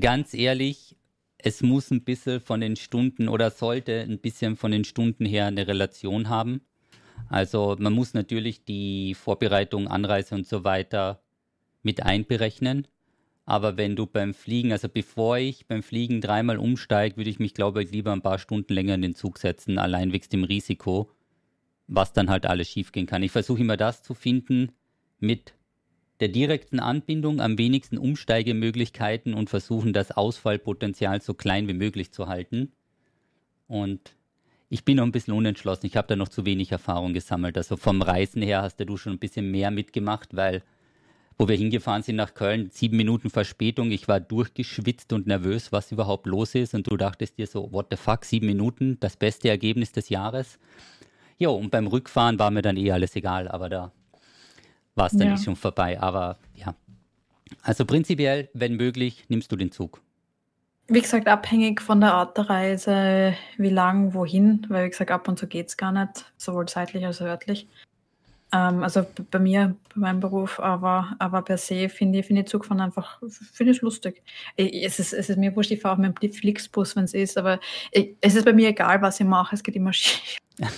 Ganz 0.00 0.34
ehrlich, 0.34 0.96
es 1.38 1.62
muss 1.62 1.90
ein 1.90 2.02
bisschen 2.02 2.40
von 2.40 2.60
den 2.60 2.76
Stunden 2.76 3.28
oder 3.28 3.50
sollte 3.50 4.00
ein 4.00 4.18
bisschen 4.18 4.56
von 4.56 4.72
den 4.72 4.84
Stunden 4.84 5.24
her 5.24 5.46
eine 5.46 5.66
Relation 5.66 6.28
haben. 6.28 6.60
Also 7.28 7.76
man 7.78 7.92
muss 7.92 8.14
natürlich 8.14 8.64
die 8.64 9.14
Vorbereitung, 9.14 9.88
Anreise 9.88 10.34
und 10.34 10.46
so 10.46 10.64
weiter 10.64 11.22
mit 11.82 12.02
einberechnen. 12.02 12.88
Aber 13.44 13.76
wenn 13.76 13.96
du 13.96 14.06
beim 14.06 14.34
Fliegen, 14.34 14.72
also 14.72 14.88
bevor 14.88 15.38
ich 15.38 15.66
beim 15.66 15.82
Fliegen 15.82 16.20
dreimal 16.20 16.58
umsteige, 16.58 17.16
würde 17.16 17.30
ich 17.30 17.38
mich, 17.38 17.54
glaube 17.54 17.82
ich, 17.82 17.90
lieber 17.90 18.12
ein 18.12 18.20
paar 18.20 18.38
Stunden 18.38 18.74
länger 18.74 18.94
in 18.94 19.02
den 19.02 19.14
Zug 19.14 19.38
setzen, 19.38 19.78
allein 19.78 20.12
wegen 20.12 20.28
dem 20.28 20.44
Risiko, 20.44 21.10
was 21.86 22.12
dann 22.12 22.28
halt 22.28 22.44
alles 22.44 22.68
schiefgehen 22.68 23.06
kann. 23.06 23.22
Ich 23.22 23.32
versuche 23.32 23.60
immer 23.60 23.78
das 23.78 24.02
zu 24.02 24.12
finden 24.12 24.72
mit 25.18 25.54
der 26.20 26.28
direkten 26.28 26.80
Anbindung 26.80 27.40
am 27.40 27.58
wenigsten 27.58 27.98
Umsteigemöglichkeiten 27.98 29.34
und 29.34 29.50
versuchen, 29.50 29.92
das 29.92 30.10
Ausfallpotenzial 30.10 31.22
so 31.22 31.34
klein 31.34 31.68
wie 31.68 31.74
möglich 31.74 32.12
zu 32.12 32.26
halten. 32.26 32.72
Und 33.68 34.14
ich 34.68 34.84
bin 34.84 34.96
noch 34.96 35.04
ein 35.04 35.12
bisschen 35.12 35.34
unentschlossen. 35.34 35.86
Ich 35.86 35.96
habe 35.96 36.08
da 36.08 36.16
noch 36.16 36.28
zu 36.28 36.44
wenig 36.44 36.72
Erfahrung 36.72 37.14
gesammelt. 37.14 37.56
Also 37.56 37.76
vom 37.76 38.02
Reisen 38.02 38.42
her 38.42 38.62
hast 38.62 38.76
du 38.78 38.96
schon 38.96 39.14
ein 39.14 39.18
bisschen 39.18 39.50
mehr 39.50 39.70
mitgemacht, 39.70 40.34
weil 40.34 40.62
wo 41.40 41.46
wir 41.46 41.56
hingefahren 41.56 42.02
sind 42.02 42.16
nach 42.16 42.34
Köln, 42.34 42.68
sieben 42.72 42.96
Minuten 42.96 43.30
Verspätung, 43.30 43.92
ich 43.92 44.08
war 44.08 44.18
durchgeschwitzt 44.18 45.12
und 45.12 45.28
nervös, 45.28 45.70
was 45.70 45.92
überhaupt 45.92 46.26
los 46.26 46.56
ist. 46.56 46.74
Und 46.74 46.90
du 46.90 46.96
dachtest 46.96 47.38
dir 47.38 47.46
so, 47.46 47.70
what 47.70 47.86
the 47.90 47.96
fuck, 47.96 48.24
sieben 48.24 48.46
Minuten, 48.46 48.98
das 48.98 49.16
beste 49.16 49.48
Ergebnis 49.48 49.92
des 49.92 50.08
Jahres. 50.08 50.58
Jo, 51.38 51.54
und 51.54 51.70
beim 51.70 51.86
Rückfahren 51.86 52.40
war 52.40 52.50
mir 52.50 52.62
dann 52.62 52.76
eh 52.76 52.90
alles 52.90 53.14
egal, 53.14 53.46
aber 53.46 53.68
da 53.68 53.92
war 54.98 55.06
es 55.06 55.12
dann 55.12 55.28
ja. 55.28 55.32
nicht 55.32 55.44
schon 55.44 55.56
vorbei. 55.56 56.00
Aber 56.00 56.36
ja. 56.54 56.74
Also 57.62 57.84
prinzipiell, 57.86 58.50
wenn 58.52 58.76
möglich, 58.76 59.24
nimmst 59.28 59.50
du 59.50 59.56
den 59.56 59.72
Zug. 59.72 60.02
Wie 60.88 61.00
gesagt, 61.00 61.28
abhängig 61.28 61.80
von 61.82 62.00
der 62.00 62.14
Art 62.14 62.36
der 62.36 62.48
Reise, 62.48 63.34
wie 63.58 63.68
lang, 63.68 64.14
wohin, 64.14 64.64
weil 64.68 64.86
wie 64.86 64.90
gesagt, 64.90 65.10
ab 65.10 65.28
und 65.28 65.38
zu 65.38 65.46
geht 65.46 65.68
es 65.68 65.76
gar 65.76 65.92
nicht, 65.92 66.32
sowohl 66.38 66.66
zeitlich 66.66 67.04
als 67.04 67.20
auch 67.20 67.26
örtlich. 67.26 67.68
Ähm, 68.52 68.82
also 68.82 69.04
bei 69.30 69.38
mir, 69.38 69.76
bei 69.94 70.00
meinem 70.00 70.20
Beruf, 70.20 70.58
aber, 70.58 71.14
aber 71.18 71.42
per 71.42 71.58
se 71.58 71.90
finde 71.90 72.20
ich, 72.20 72.26
find 72.26 72.38
ich 72.38 72.46
Zugfahren 72.46 72.80
einfach 72.80 73.20
finde 73.52 73.72
ich 73.72 73.82
lustig. 73.82 74.22
Ich, 74.56 74.82
es, 74.82 74.98
ist, 74.98 75.12
es 75.12 75.28
ist 75.28 75.36
mir 75.36 75.54
wurscht, 75.54 75.70
ich 75.70 75.82
fahre 75.82 75.94
auch 75.94 75.98
mit 75.98 76.22
dem 76.22 76.32
Flixbus, 76.32 76.96
wenn 76.96 77.04
es 77.04 77.12
ist, 77.12 77.36
aber 77.36 77.60
ich, 77.92 78.16
es 78.22 78.34
ist 78.34 78.46
bei 78.46 78.54
mir 78.54 78.70
egal, 78.70 79.02
was 79.02 79.20
ich 79.20 79.26
mache, 79.26 79.54
es 79.54 79.62
geht 79.62 79.76
immer 79.76 79.92
schief. 79.92 80.38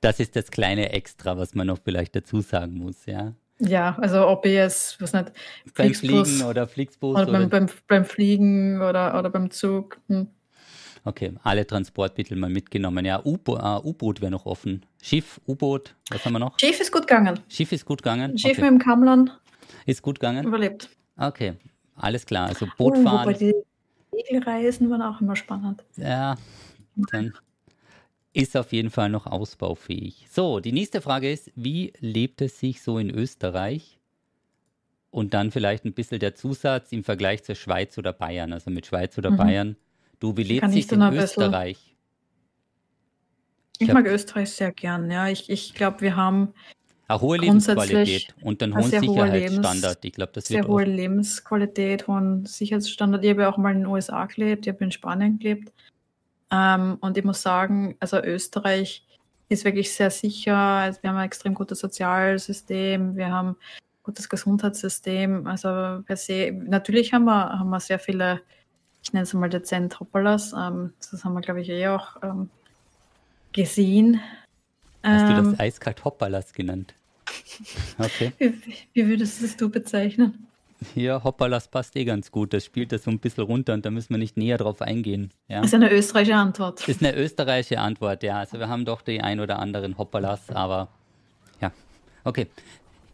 Das 0.00 0.20
ist 0.20 0.36
das 0.36 0.50
kleine 0.50 0.92
Extra, 0.92 1.36
was 1.36 1.54
man 1.54 1.66
noch 1.66 1.78
vielleicht 1.82 2.16
dazu 2.16 2.40
sagen 2.40 2.78
muss, 2.78 3.06
ja. 3.06 3.34
Ja, 3.58 3.96
also 4.00 4.26
ob 4.26 4.44
ich 4.44 4.54
jetzt, 4.54 5.00
was 5.00 5.12
nicht, 5.12 5.32
beim 5.74 5.94
Fliegen 5.94 6.42
oder 6.42 6.66
Flixbus 6.66 7.16
oder, 7.16 7.28
oder 7.28 7.46
beim, 7.46 7.68
beim, 7.86 8.04
Fliegen 8.04 8.80
oder, 8.80 9.16
oder 9.16 9.30
beim 9.30 9.50
Zug. 9.50 10.00
Hm. 10.08 10.26
Okay, 11.04 11.32
alle 11.42 11.66
Transportmittel 11.66 12.36
mal 12.36 12.50
mitgenommen. 12.50 13.04
Ja, 13.04 13.20
U-Boot 13.24 14.20
wäre 14.20 14.30
noch 14.30 14.46
offen. 14.46 14.84
Schiff, 15.00 15.40
U-Boot, 15.46 15.94
was 16.10 16.24
haben 16.24 16.32
wir 16.32 16.38
noch? 16.38 16.58
Schiff 16.58 16.80
ist 16.80 16.92
gut 16.92 17.06
gegangen. 17.06 17.40
Schiff 17.48 17.72
ist 17.72 17.84
gut 17.84 18.02
gegangen. 18.02 18.36
Schiff 18.38 18.52
okay. 18.52 18.62
mit 18.62 18.70
dem 18.70 18.78
Kammlern. 18.78 19.30
Ist 19.86 20.02
gut 20.02 20.18
gegangen. 20.20 20.44
Überlebt. 20.44 20.88
Okay, 21.16 21.54
alles 21.96 22.26
klar. 22.26 22.48
Also 22.48 22.66
Boot 22.76 22.96
fahren. 22.98 23.28
Oh, 23.28 23.30
wobei 23.30 23.32
die 23.34 23.54
Segelreisen 24.12 24.90
waren 24.90 25.02
auch 25.02 25.20
immer 25.20 25.36
spannend. 25.36 25.84
Ja, 25.96 26.36
dann 27.10 27.32
ist 28.32 28.56
auf 28.56 28.72
jeden 28.72 28.90
Fall 28.90 29.10
noch 29.10 29.26
ausbaufähig. 29.26 30.26
So, 30.30 30.60
die 30.60 30.72
nächste 30.72 31.00
Frage 31.00 31.30
ist, 31.30 31.50
wie 31.54 31.92
lebt 32.00 32.40
es 32.40 32.58
sich 32.58 32.82
so 32.82 32.98
in 32.98 33.10
Österreich? 33.10 33.98
Und 35.10 35.34
dann 35.34 35.50
vielleicht 35.50 35.84
ein 35.84 35.92
bisschen 35.92 36.20
der 36.20 36.34
Zusatz 36.34 36.90
im 36.90 37.04
Vergleich 37.04 37.42
zur 37.42 37.54
Schweiz 37.54 37.98
oder 37.98 38.14
Bayern, 38.14 38.54
also 38.54 38.70
mit 38.70 38.86
Schweiz 38.86 39.18
oder 39.18 39.30
mhm. 39.30 39.36
Bayern. 39.36 39.76
Du, 40.20 40.36
wie 40.38 40.42
lebt 40.42 40.70
sich 40.70 40.90
in 40.90 41.02
Österreich? 41.02 41.94
Ich, 43.78 43.88
ich 43.88 43.92
mag 43.92 44.06
Österreich 44.06 44.50
sehr 44.50 44.72
gern, 44.72 45.10
ja. 45.10 45.28
Ich, 45.28 45.50
ich 45.50 45.74
glaube, 45.74 46.00
wir 46.00 46.16
haben 46.16 46.54
eine 47.08 47.20
hohe 47.20 47.36
Lebensqualität 47.36 48.34
und 48.42 48.62
einen 48.62 48.74
hohen 48.74 48.90
Sicherheitsstandard. 48.90 50.04
ich 50.04 50.12
glaube, 50.12 50.32
das 50.32 50.46
sehr 50.46 50.66
hohe 50.66 50.84
Lebensqualität, 50.84 52.06
hohen 52.06 52.46
Sicherheitsstandard. 52.46 53.22
Ich 53.24 53.30
habe 53.30 53.42
ja 53.42 53.50
auch 53.50 53.58
mal 53.58 53.72
in 53.72 53.80
den 53.80 53.86
USA 53.86 54.24
gelebt, 54.26 54.66
ich 54.66 54.72
habe 54.72 54.84
in 54.84 54.92
Spanien 54.92 55.38
gelebt. 55.38 55.72
Ähm, 56.52 56.98
und 57.00 57.16
ich 57.16 57.24
muss 57.24 57.40
sagen, 57.42 57.96
also 57.98 58.18
Österreich 58.18 59.06
ist 59.48 59.64
wirklich 59.64 59.92
sehr 59.92 60.10
sicher. 60.10 60.56
Also 60.56 61.02
wir 61.02 61.10
haben 61.10 61.16
ein 61.16 61.26
extrem 61.26 61.54
gutes 61.54 61.80
Sozialsystem, 61.80 63.16
wir 63.16 63.30
haben 63.30 63.50
ein 63.50 63.56
gutes 64.02 64.28
Gesundheitssystem. 64.28 65.46
Also 65.46 66.02
per 66.04 66.16
se, 66.16 66.52
natürlich 66.52 67.12
haben 67.14 67.24
wir, 67.24 67.58
haben 67.58 67.70
wir 67.70 67.80
sehr 67.80 67.98
viele, 67.98 68.42
ich 69.02 69.12
nenne 69.12 69.24
es 69.24 69.32
mal 69.32 69.48
dezent 69.48 69.98
Hoppalas. 69.98 70.52
Ähm, 70.52 70.92
das 71.10 71.24
haben 71.24 71.34
wir, 71.34 71.40
glaube 71.40 71.62
ich, 71.62 71.70
eh 71.70 71.88
auch 71.88 72.22
ähm, 72.22 72.50
gesehen. 73.52 74.20
Hast 75.02 75.28
du 75.30 75.36
das 75.36 75.46
ähm, 75.46 75.56
eiskalt 75.58 76.04
Hoppalas 76.04 76.52
genannt? 76.52 76.94
Okay. 77.98 78.32
Wie, 78.38 78.76
wie 78.92 79.06
würdest 79.08 79.42
es 79.42 79.56
du 79.56 79.68
bezeichnen? 79.68 80.48
Hier, 80.94 81.22
Hoppalas 81.24 81.68
passt 81.68 81.96
eh 81.96 82.04
ganz 82.04 82.30
gut. 82.30 82.52
Das 82.52 82.64
spielt 82.64 82.92
das 82.92 83.04
so 83.04 83.10
ein 83.10 83.18
bisschen 83.18 83.44
runter 83.44 83.74
und 83.74 83.84
da 83.84 83.90
müssen 83.90 84.10
wir 84.10 84.18
nicht 84.18 84.36
näher 84.36 84.58
drauf 84.58 84.82
eingehen. 84.82 85.30
Ja. 85.48 85.62
Ist 85.62 85.74
eine 85.74 85.90
österreichische 85.90 86.36
Antwort. 86.36 86.86
Ist 86.88 87.02
eine 87.02 87.16
österreichische 87.16 87.78
Antwort, 87.78 88.22
ja. 88.22 88.38
Also 88.38 88.58
wir 88.58 88.68
haben 88.68 88.84
doch 88.84 89.02
die 89.02 89.20
ein 89.20 89.40
oder 89.40 89.58
anderen 89.58 89.98
Hoppalas, 89.98 90.50
aber 90.50 90.88
ja, 91.60 91.72
okay. 92.24 92.46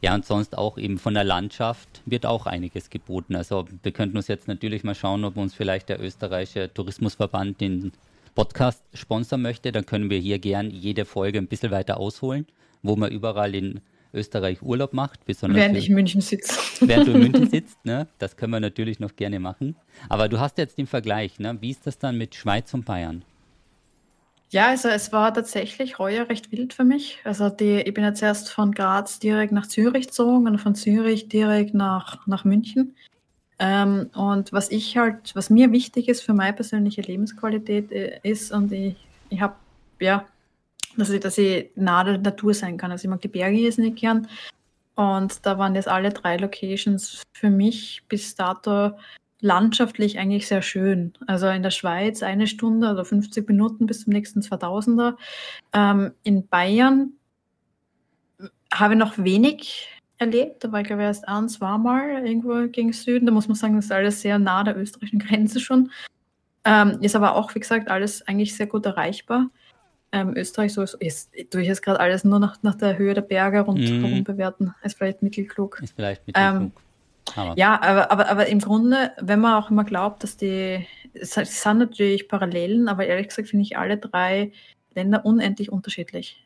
Ja, 0.00 0.14
und 0.14 0.24
sonst 0.24 0.56
auch 0.56 0.78
eben 0.78 0.98
von 0.98 1.14
der 1.14 1.24
Landschaft 1.24 1.88
wird 2.06 2.24
auch 2.24 2.46
einiges 2.46 2.88
geboten. 2.88 3.34
Also 3.34 3.66
wir 3.82 3.90
könnten 3.92 4.16
uns 4.16 4.28
jetzt 4.28 4.46
natürlich 4.46 4.84
mal 4.84 4.94
schauen, 4.94 5.24
ob 5.24 5.36
uns 5.36 5.54
vielleicht 5.54 5.88
der 5.88 6.00
österreichische 6.00 6.72
Tourismusverband 6.72 7.60
den 7.60 7.92
Podcast 8.36 8.84
sponsern 8.94 9.42
möchte. 9.42 9.72
Dann 9.72 9.86
können 9.86 10.10
wir 10.10 10.18
hier 10.18 10.38
gern 10.38 10.70
jede 10.70 11.04
Folge 11.04 11.38
ein 11.38 11.48
bisschen 11.48 11.72
weiter 11.72 11.98
ausholen, 11.98 12.46
wo 12.82 12.94
man 12.94 13.10
überall 13.10 13.52
in 13.56 13.80
Österreich 14.18 14.62
Urlaub 14.62 14.92
macht. 14.92 15.24
Besonders 15.24 15.58
während 15.58 15.76
ich 15.76 15.88
in 15.88 15.94
München 15.94 16.20
sitze. 16.20 16.58
Während 16.80 17.08
du 17.08 17.12
in 17.12 17.20
München 17.20 17.48
sitzt, 17.50 17.84
ne? 17.84 18.06
das 18.18 18.36
können 18.36 18.52
wir 18.52 18.60
natürlich 18.60 19.00
noch 19.00 19.16
gerne 19.16 19.40
machen. 19.40 19.76
Aber 20.08 20.28
du 20.28 20.38
hast 20.38 20.58
jetzt 20.58 20.78
den 20.78 20.86
Vergleich. 20.86 21.38
Ne? 21.38 21.56
Wie 21.60 21.70
ist 21.70 21.86
das 21.86 21.98
dann 21.98 22.18
mit 22.18 22.34
Schweiz 22.34 22.74
und 22.74 22.84
Bayern? 22.84 23.24
Ja, 24.50 24.68
also 24.68 24.88
es 24.88 25.12
war 25.12 25.32
tatsächlich 25.34 25.98
heuer 25.98 26.28
recht 26.28 26.50
wild 26.52 26.72
für 26.72 26.84
mich. 26.84 27.18
Also 27.24 27.50
die, 27.50 27.80
ich 27.80 27.92
bin 27.92 28.04
jetzt 28.04 28.22
erst 28.22 28.50
von 28.50 28.72
Graz 28.72 29.18
direkt 29.18 29.52
nach 29.52 29.66
Zürich 29.66 30.06
gezogen 30.06 30.46
und 30.46 30.58
von 30.58 30.74
Zürich 30.74 31.28
direkt 31.28 31.74
nach, 31.74 32.26
nach 32.26 32.44
München. 32.44 32.94
Ähm, 33.58 34.10
und 34.14 34.52
was 34.52 34.70
ich 34.70 34.96
halt, 34.96 35.34
was 35.34 35.50
mir 35.50 35.72
wichtig 35.72 36.08
ist 36.08 36.22
für 36.22 36.32
meine 36.32 36.54
persönliche 36.54 37.02
Lebensqualität 37.02 37.92
äh, 37.92 38.20
ist, 38.22 38.52
und 38.52 38.72
ich, 38.72 38.96
ich 39.28 39.40
habe 39.40 39.54
ja 40.00 40.24
dass 40.98 41.10
ich, 41.10 41.20
dass 41.20 41.38
ich 41.38 41.70
nah 41.76 42.04
der 42.04 42.18
Natur 42.18 42.54
sein 42.54 42.76
kann. 42.76 42.90
Also 42.90 43.04
ich 43.04 43.10
mag 43.10 43.20
die 43.20 43.28
Berge 43.28 43.56
jetzt 43.56 43.78
nicht 43.78 43.96
gern. 43.96 44.28
Und 44.94 45.46
da 45.46 45.58
waren 45.58 45.74
jetzt 45.74 45.88
alle 45.88 46.10
drei 46.10 46.36
Locations 46.36 47.22
für 47.32 47.50
mich 47.50 48.02
bis 48.08 48.34
dato 48.34 48.92
landschaftlich 49.40 50.18
eigentlich 50.18 50.48
sehr 50.48 50.62
schön. 50.62 51.12
Also 51.26 51.46
in 51.48 51.62
der 51.62 51.70
Schweiz 51.70 52.22
eine 52.24 52.48
Stunde 52.48 52.90
oder 52.90 53.04
50 53.04 53.46
Minuten 53.48 53.86
bis 53.86 54.02
zum 54.02 54.12
nächsten 54.12 54.40
2000er. 54.40 55.14
Ähm, 55.72 56.12
in 56.24 56.48
Bayern 56.48 57.12
habe 58.72 58.94
ich 58.94 58.98
noch 58.98 59.16
wenig 59.18 59.88
erlebt. 60.18 60.64
Da 60.64 60.72
war 60.72 60.80
ich 60.80 60.88
glaube 60.88 61.02
ich 61.02 61.06
erst 61.06 61.28
ein, 61.28 61.48
zweimal 61.48 62.26
irgendwo 62.26 62.66
gegen 62.68 62.92
Süden. 62.92 63.26
Da 63.26 63.32
muss 63.32 63.46
man 63.46 63.54
sagen, 63.54 63.76
das 63.76 63.84
ist 63.84 63.92
alles 63.92 64.20
sehr 64.20 64.40
nah 64.40 64.64
der 64.64 64.76
österreichischen 64.76 65.20
Grenze 65.20 65.60
schon. 65.60 65.92
Ähm, 66.64 66.98
ist 67.02 67.14
aber 67.14 67.36
auch, 67.36 67.54
wie 67.54 67.60
gesagt, 67.60 67.88
alles 67.88 68.26
eigentlich 68.26 68.56
sehr 68.56 68.66
gut 68.66 68.84
erreichbar 68.84 69.48
ähm, 70.12 70.34
Österreich 70.36 70.72
so 70.72 70.82
ist, 70.82 71.30
tue 71.50 71.62
ich 71.62 71.68
jetzt 71.68 71.82
gerade 71.82 72.00
alles 72.00 72.24
nur 72.24 72.38
nach, 72.38 72.62
nach 72.62 72.74
der 72.74 72.96
Höhe 72.96 73.14
der 73.14 73.22
Berge 73.22 73.60
rundherum 73.60 74.20
mm. 74.20 74.24
bewerten. 74.24 74.74
Ist 74.82 74.96
vielleicht 74.96 75.22
mittelklug. 75.22 75.80
Ist 75.82 75.94
vielleicht 75.94 76.26
mittelklug. 76.26 76.62
Ähm, 76.62 76.72
ja, 77.56 77.80
aber, 77.82 78.10
aber, 78.10 78.30
aber 78.30 78.46
im 78.46 78.58
Grunde, 78.58 79.12
wenn 79.20 79.40
man 79.40 79.62
auch 79.62 79.70
immer 79.70 79.84
glaubt, 79.84 80.22
dass 80.22 80.36
die, 80.36 80.86
es 81.12 81.34
sind 81.34 81.78
natürlich 81.78 82.28
Parallelen, 82.28 82.88
aber 82.88 83.06
ehrlich 83.06 83.28
gesagt 83.28 83.48
finde 83.48 83.64
ich 83.64 83.76
alle 83.76 83.98
drei 83.98 84.52
Länder 84.94 85.24
unendlich 85.26 85.70
unterschiedlich. 85.70 86.42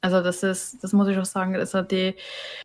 Also 0.00 0.22
das 0.22 0.42
ist, 0.42 0.82
das 0.82 0.92
muss 0.92 1.08
ich 1.08 1.18
auch 1.18 1.24
sagen, 1.24 1.56
also 1.56 1.82
die 1.82 2.14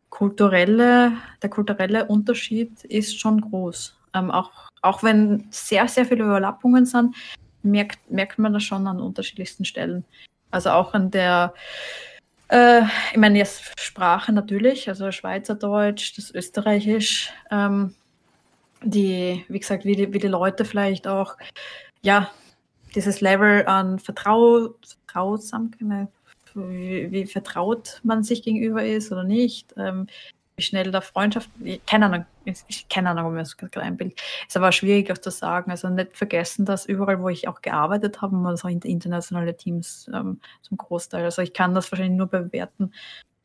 kulturelle, 0.10 1.14
der 1.42 1.50
kulturelle 1.50 2.06
Unterschied 2.06 2.84
ist 2.84 3.20
schon 3.20 3.42
groß. 3.42 3.98
Ähm, 4.14 4.32
auch, 4.32 4.52
auch 4.82 5.04
wenn 5.04 5.48
sehr, 5.50 5.88
sehr 5.88 6.06
viele 6.06 6.24
Überlappungen 6.24 6.86
sind, 6.86 7.16
merkt, 7.64 8.12
merkt 8.12 8.40
man 8.40 8.54
das 8.54 8.64
schon 8.64 8.88
an 8.88 9.00
unterschiedlichsten 9.00 9.66
Stellen. 9.66 10.04
Also 10.52 10.72
auch 10.72 10.94
an 10.94 11.12
der, 11.12 11.54
äh, 12.50 12.82
ich 13.12 13.18
meine, 13.18 13.38
jetzt 13.38 13.72
Sprache 13.80 14.34
natürlich, 14.34 14.90
also 14.90 15.12
Schweizerdeutsch, 15.12 16.18
das 16.18 16.32
Österreichisch, 16.32 17.32
ähm, 17.50 17.96
die, 18.84 19.46
wie 19.48 19.60
gesagt, 19.60 19.86
wie 19.86 19.96
die, 19.96 20.14
wie 20.14 20.20
die 20.20 20.28
Leute 20.28 20.66
vielleicht 20.66 21.08
auch, 21.08 21.38
ja, 22.02 22.30
dieses 22.96 23.22
Level 23.22 23.66
an 23.68 24.00
Vertrau 24.00 24.76
Vertrautsamkeit, 25.08 26.10
wie, 26.54 27.12
wie, 27.12 27.26
vertraut 27.26 28.02
man 28.04 28.24
sich 28.24 28.44
gegenüber 28.44 28.84
ist 28.84 29.12
oder 29.12 29.24
nicht, 29.24 29.74
ähm, 29.78 30.08
schnell 30.66 30.92
da 30.92 31.02
Freundschaft, 31.02 31.50
keine 31.88 32.06
Ahnung, 32.06 32.26
ich, 32.46 32.88
keine 32.90 33.10
Ahnung, 33.10 33.28
ob 33.28 33.34
mir 33.34 33.40
das 33.40 33.58
gerade 33.58 33.82
einbildet. 33.82 34.22
Ist 34.48 34.58
aber 34.58 34.72
schwierig 34.72 35.12
auch 35.12 35.18
zu 35.18 35.32
sagen. 35.32 35.72
Also 35.72 35.90
nicht 35.90 36.18
vergessen, 36.18 36.66
dass 36.66 36.86
überall, 36.86 37.22
wo 37.22 37.30
ich 37.30 37.48
auch 37.48 37.62
gearbeitet 37.62 38.22
habe, 38.22 38.36
man 38.36 38.58
so 38.58 38.68
internationale 38.68 39.56
Teams 39.56 40.10
ähm, 40.14 40.40
zum 40.62 40.78
Großteil. 40.78 41.24
Also 41.24 41.42
ich 41.42 41.54
kann 41.54 41.76
das 41.76 41.92
wahrscheinlich 41.92 42.18
nur 42.18 42.28
bewerten 42.28 42.94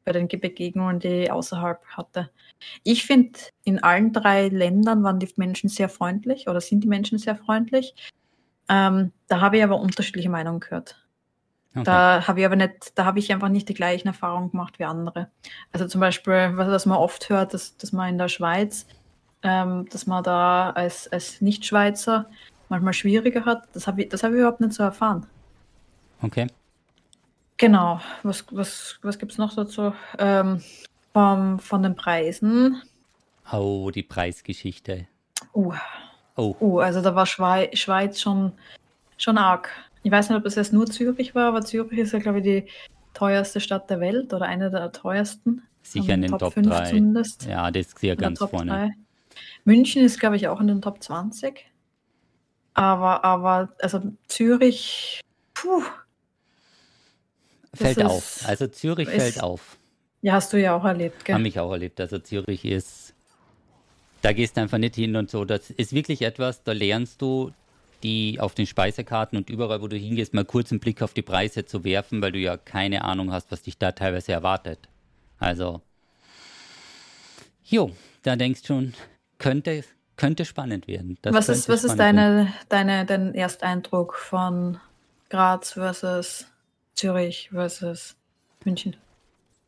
bei 0.04 0.12
den 0.12 0.28
Begegnungen, 0.28 1.00
die 1.00 1.24
ich 1.24 1.32
außerhalb 1.32 1.84
hatte. 1.88 2.30
Ich 2.84 3.04
finde, 3.04 3.38
in 3.64 3.82
allen 3.82 4.12
drei 4.12 4.48
Ländern 4.48 5.02
waren 5.02 5.18
die 5.18 5.28
Menschen 5.36 5.68
sehr 5.68 5.88
freundlich 5.88 6.48
oder 6.48 6.60
sind 6.60 6.84
die 6.84 6.88
Menschen 6.88 7.18
sehr 7.18 7.36
freundlich. 7.36 7.94
Ähm, 8.68 9.12
da 9.28 9.40
habe 9.40 9.58
ich 9.58 9.64
aber 9.64 9.80
unterschiedliche 9.80 10.30
Meinungen 10.30 10.60
gehört. 10.60 11.05
Okay. 11.76 11.84
Da 11.84 12.26
habe 12.26 12.40
ich 12.40 12.46
aber 12.46 12.56
nicht, 12.56 12.98
da 12.98 13.04
habe 13.04 13.18
ich 13.18 13.30
einfach 13.30 13.50
nicht 13.50 13.68
die 13.68 13.74
gleichen 13.74 14.08
Erfahrungen 14.08 14.50
gemacht 14.50 14.78
wie 14.78 14.84
andere. 14.84 15.28
Also 15.72 15.86
zum 15.86 16.00
Beispiel, 16.00 16.52
was, 16.54 16.68
was 16.68 16.86
man 16.86 16.96
oft 16.96 17.28
hört, 17.28 17.52
dass, 17.52 17.76
dass 17.76 17.92
man 17.92 18.08
in 18.08 18.18
der 18.18 18.28
Schweiz, 18.28 18.86
ähm, 19.42 19.86
dass 19.90 20.06
man 20.06 20.24
da 20.24 20.70
als, 20.70 21.06
als 21.12 21.42
Nicht-Schweizer 21.42 22.30
manchmal 22.70 22.94
schwieriger 22.94 23.44
hat, 23.44 23.68
das 23.74 23.86
habe 23.86 24.02
ich, 24.02 24.08
das 24.08 24.22
hab 24.22 24.30
ich 24.30 24.38
überhaupt 24.38 24.60
nicht 24.60 24.72
so 24.72 24.84
erfahren. 24.84 25.26
Okay. 26.22 26.46
Genau. 27.58 28.00
Was, 28.22 28.46
was, 28.50 28.98
was 29.02 29.18
gibt 29.18 29.32
es 29.32 29.38
noch 29.38 29.54
dazu? 29.54 29.92
Ähm, 30.18 30.62
vom, 31.12 31.58
von 31.58 31.82
den 31.82 31.94
Preisen. 31.94 32.82
Oh, 33.52 33.90
die 33.90 34.02
Preisgeschichte. 34.02 35.06
Uh. 35.54 35.74
Oh. 36.36 36.54
Uh, 36.60 36.80
also 36.80 37.00
da 37.00 37.14
war 37.14 37.26
Schweiz, 37.26 37.78
Schweiz 37.78 38.20
schon, 38.20 38.52
schon 39.16 39.38
arg. 39.38 39.70
Ich 40.06 40.12
weiß 40.12 40.28
nicht, 40.28 40.38
ob 40.38 40.46
es 40.46 40.54
jetzt 40.54 40.72
nur 40.72 40.86
Zürich 40.86 41.34
war, 41.34 41.48
aber 41.48 41.62
Zürich 41.62 41.98
ist 41.98 42.12
ja, 42.12 42.20
glaube 42.20 42.38
ich, 42.38 42.44
die 42.44 42.66
teuerste 43.12 43.58
Stadt 43.58 43.90
der 43.90 43.98
Welt 43.98 44.32
oder 44.32 44.46
eine 44.46 44.70
der 44.70 44.92
teuersten. 44.92 45.62
Sicher 45.82 46.14
in 46.14 46.22
den 46.22 46.30
Top, 46.30 46.54
Top 46.54 46.62
3. 46.62 46.90
Zumindest. 46.90 47.46
Ja, 47.46 47.68
das 47.72 47.88
ist 47.88 48.02
ja 48.04 48.14
ganz 48.14 48.38
vorne. 48.38 48.70
3. 48.70 48.90
München 49.64 50.04
ist, 50.04 50.20
glaube 50.20 50.36
ich, 50.36 50.46
auch 50.46 50.60
in 50.60 50.68
den 50.68 50.80
Top 50.80 51.02
20. 51.02 51.66
Aber, 52.74 53.24
aber 53.24 53.74
also 53.80 54.00
Zürich, 54.28 55.22
puh. 55.54 55.82
Fällt 57.74 58.04
auf. 58.04 58.44
Also 58.46 58.68
Zürich 58.68 59.08
ist, 59.08 59.16
fällt 59.16 59.42
auf. 59.42 59.76
Ja, 60.22 60.34
hast 60.34 60.52
du 60.52 60.60
ja 60.60 60.76
auch 60.76 60.84
erlebt, 60.84 61.24
gell? 61.24 61.34
Habe 61.34 61.48
ich 61.48 61.58
auch 61.58 61.72
erlebt. 61.72 62.00
Also 62.00 62.20
Zürich 62.20 62.64
ist, 62.64 63.12
da 64.22 64.32
gehst 64.32 64.56
du 64.56 64.60
einfach 64.60 64.78
nicht 64.78 64.94
hin 64.94 65.16
und 65.16 65.32
so. 65.32 65.44
Das 65.44 65.70
ist 65.70 65.92
wirklich 65.92 66.22
etwas, 66.22 66.62
da 66.62 66.70
lernst 66.70 67.20
du 67.20 67.50
die 68.02 68.38
auf 68.40 68.54
den 68.54 68.66
Speisekarten 68.66 69.36
und 69.38 69.50
überall, 69.50 69.82
wo 69.82 69.88
du 69.88 69.96
hingehst, 69.96 70.34
mal 70.34 70.44
kurz 70.44 70.70
einen 70.70 70.80
Blick 70.80 71.02
auf 71.02 71.14
die 71.14 71.22
Preise 71.22 71.64
zu 71.64 71.84
werfen, 71.84 72.22
weil 72.22 72.32
du 72.32 72.38
ja 72.38 72.56
keine 72.56 73.04
Ahnung 73.04 73.32
hast, 73.32 73.50
was 73.50 73.62
dich 73.62 73.78
da 73.78 73.92
teilweise 73.92 74.32
erwartet. 74.32 74.78
Also, 75.38 75.82
jo, 77.64 77.90
da 78.22 78.36
denkst 78.36 78.62
du 78.62 78.66
schon, 78.66 78.94
könnte, 79.38 79.84
könnte 80.16 80.44
spannend 80.44 80.88
werden. 80.88 81.18
Das 81.22 81.34
was 81.34 81.48
ist, 81.48 81.68
was 81.68 81.84
ist 81.84 81.96
deine, 81.96 82.52
deine, 82.68 83.04
dein 83.04 83.34
Ersteindruck 83.34 84.14
von 84.14 84.78
Graz 85.28 85.72
versus 85.72 86.46
Zürich 86.94 87.50
versus 87.50 88.16
München? 88.64 88.96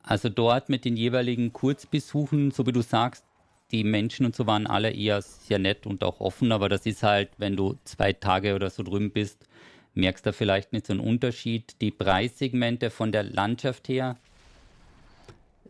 Also 0.02 0.30
dort 0.30 0.70
mit 0.70 0.84
den 0.86 0.96
jeweiligen 0.96 1.52
Kurzbesuchen, 1.52 2.50
so 2.50 2.66
wie 2.66 2.72
du 2.72 2.80
sagst, 2.80 3.24
die 3.70 3.84
Menschen 3.84 4.26
und 4.26 4.34
so 4.34 4.46
waren 4.46 4.66
alle 4.66 4.90
eher 4.90 5.22
sehr 5.22 5.58
nett 5.58 5.86
und 5.86 6.02
auch 6.02 6.20
offen, 6.20 6.52
aber 6.52 6.68
das 6.68 6.86
ist 6.86 7.02
halt, 7.02 7.30
wenn 7.38 7.56
du 7.56 7.76
zwei 7.84 8.12
Tage 8.12 8.54
oder 8.54 8.70
so 8.70 8.82
drüben 8.82 9.10
bist, 9.10 9.48
Merkst 9.98 10.26
du 10.26 10.32
vielleicht 10.32 10.72
nicht 10.72 10.86
so 10.86 10.92
einen 10.92 11.00
Unterschied? 11.00 11.74
Die 11.80 11.90
Preissegmente 11.90 12.88
von 12.88 13.10
der 13.10 13.24
Landschaft 13.24 13.88
her, 13.88 14.16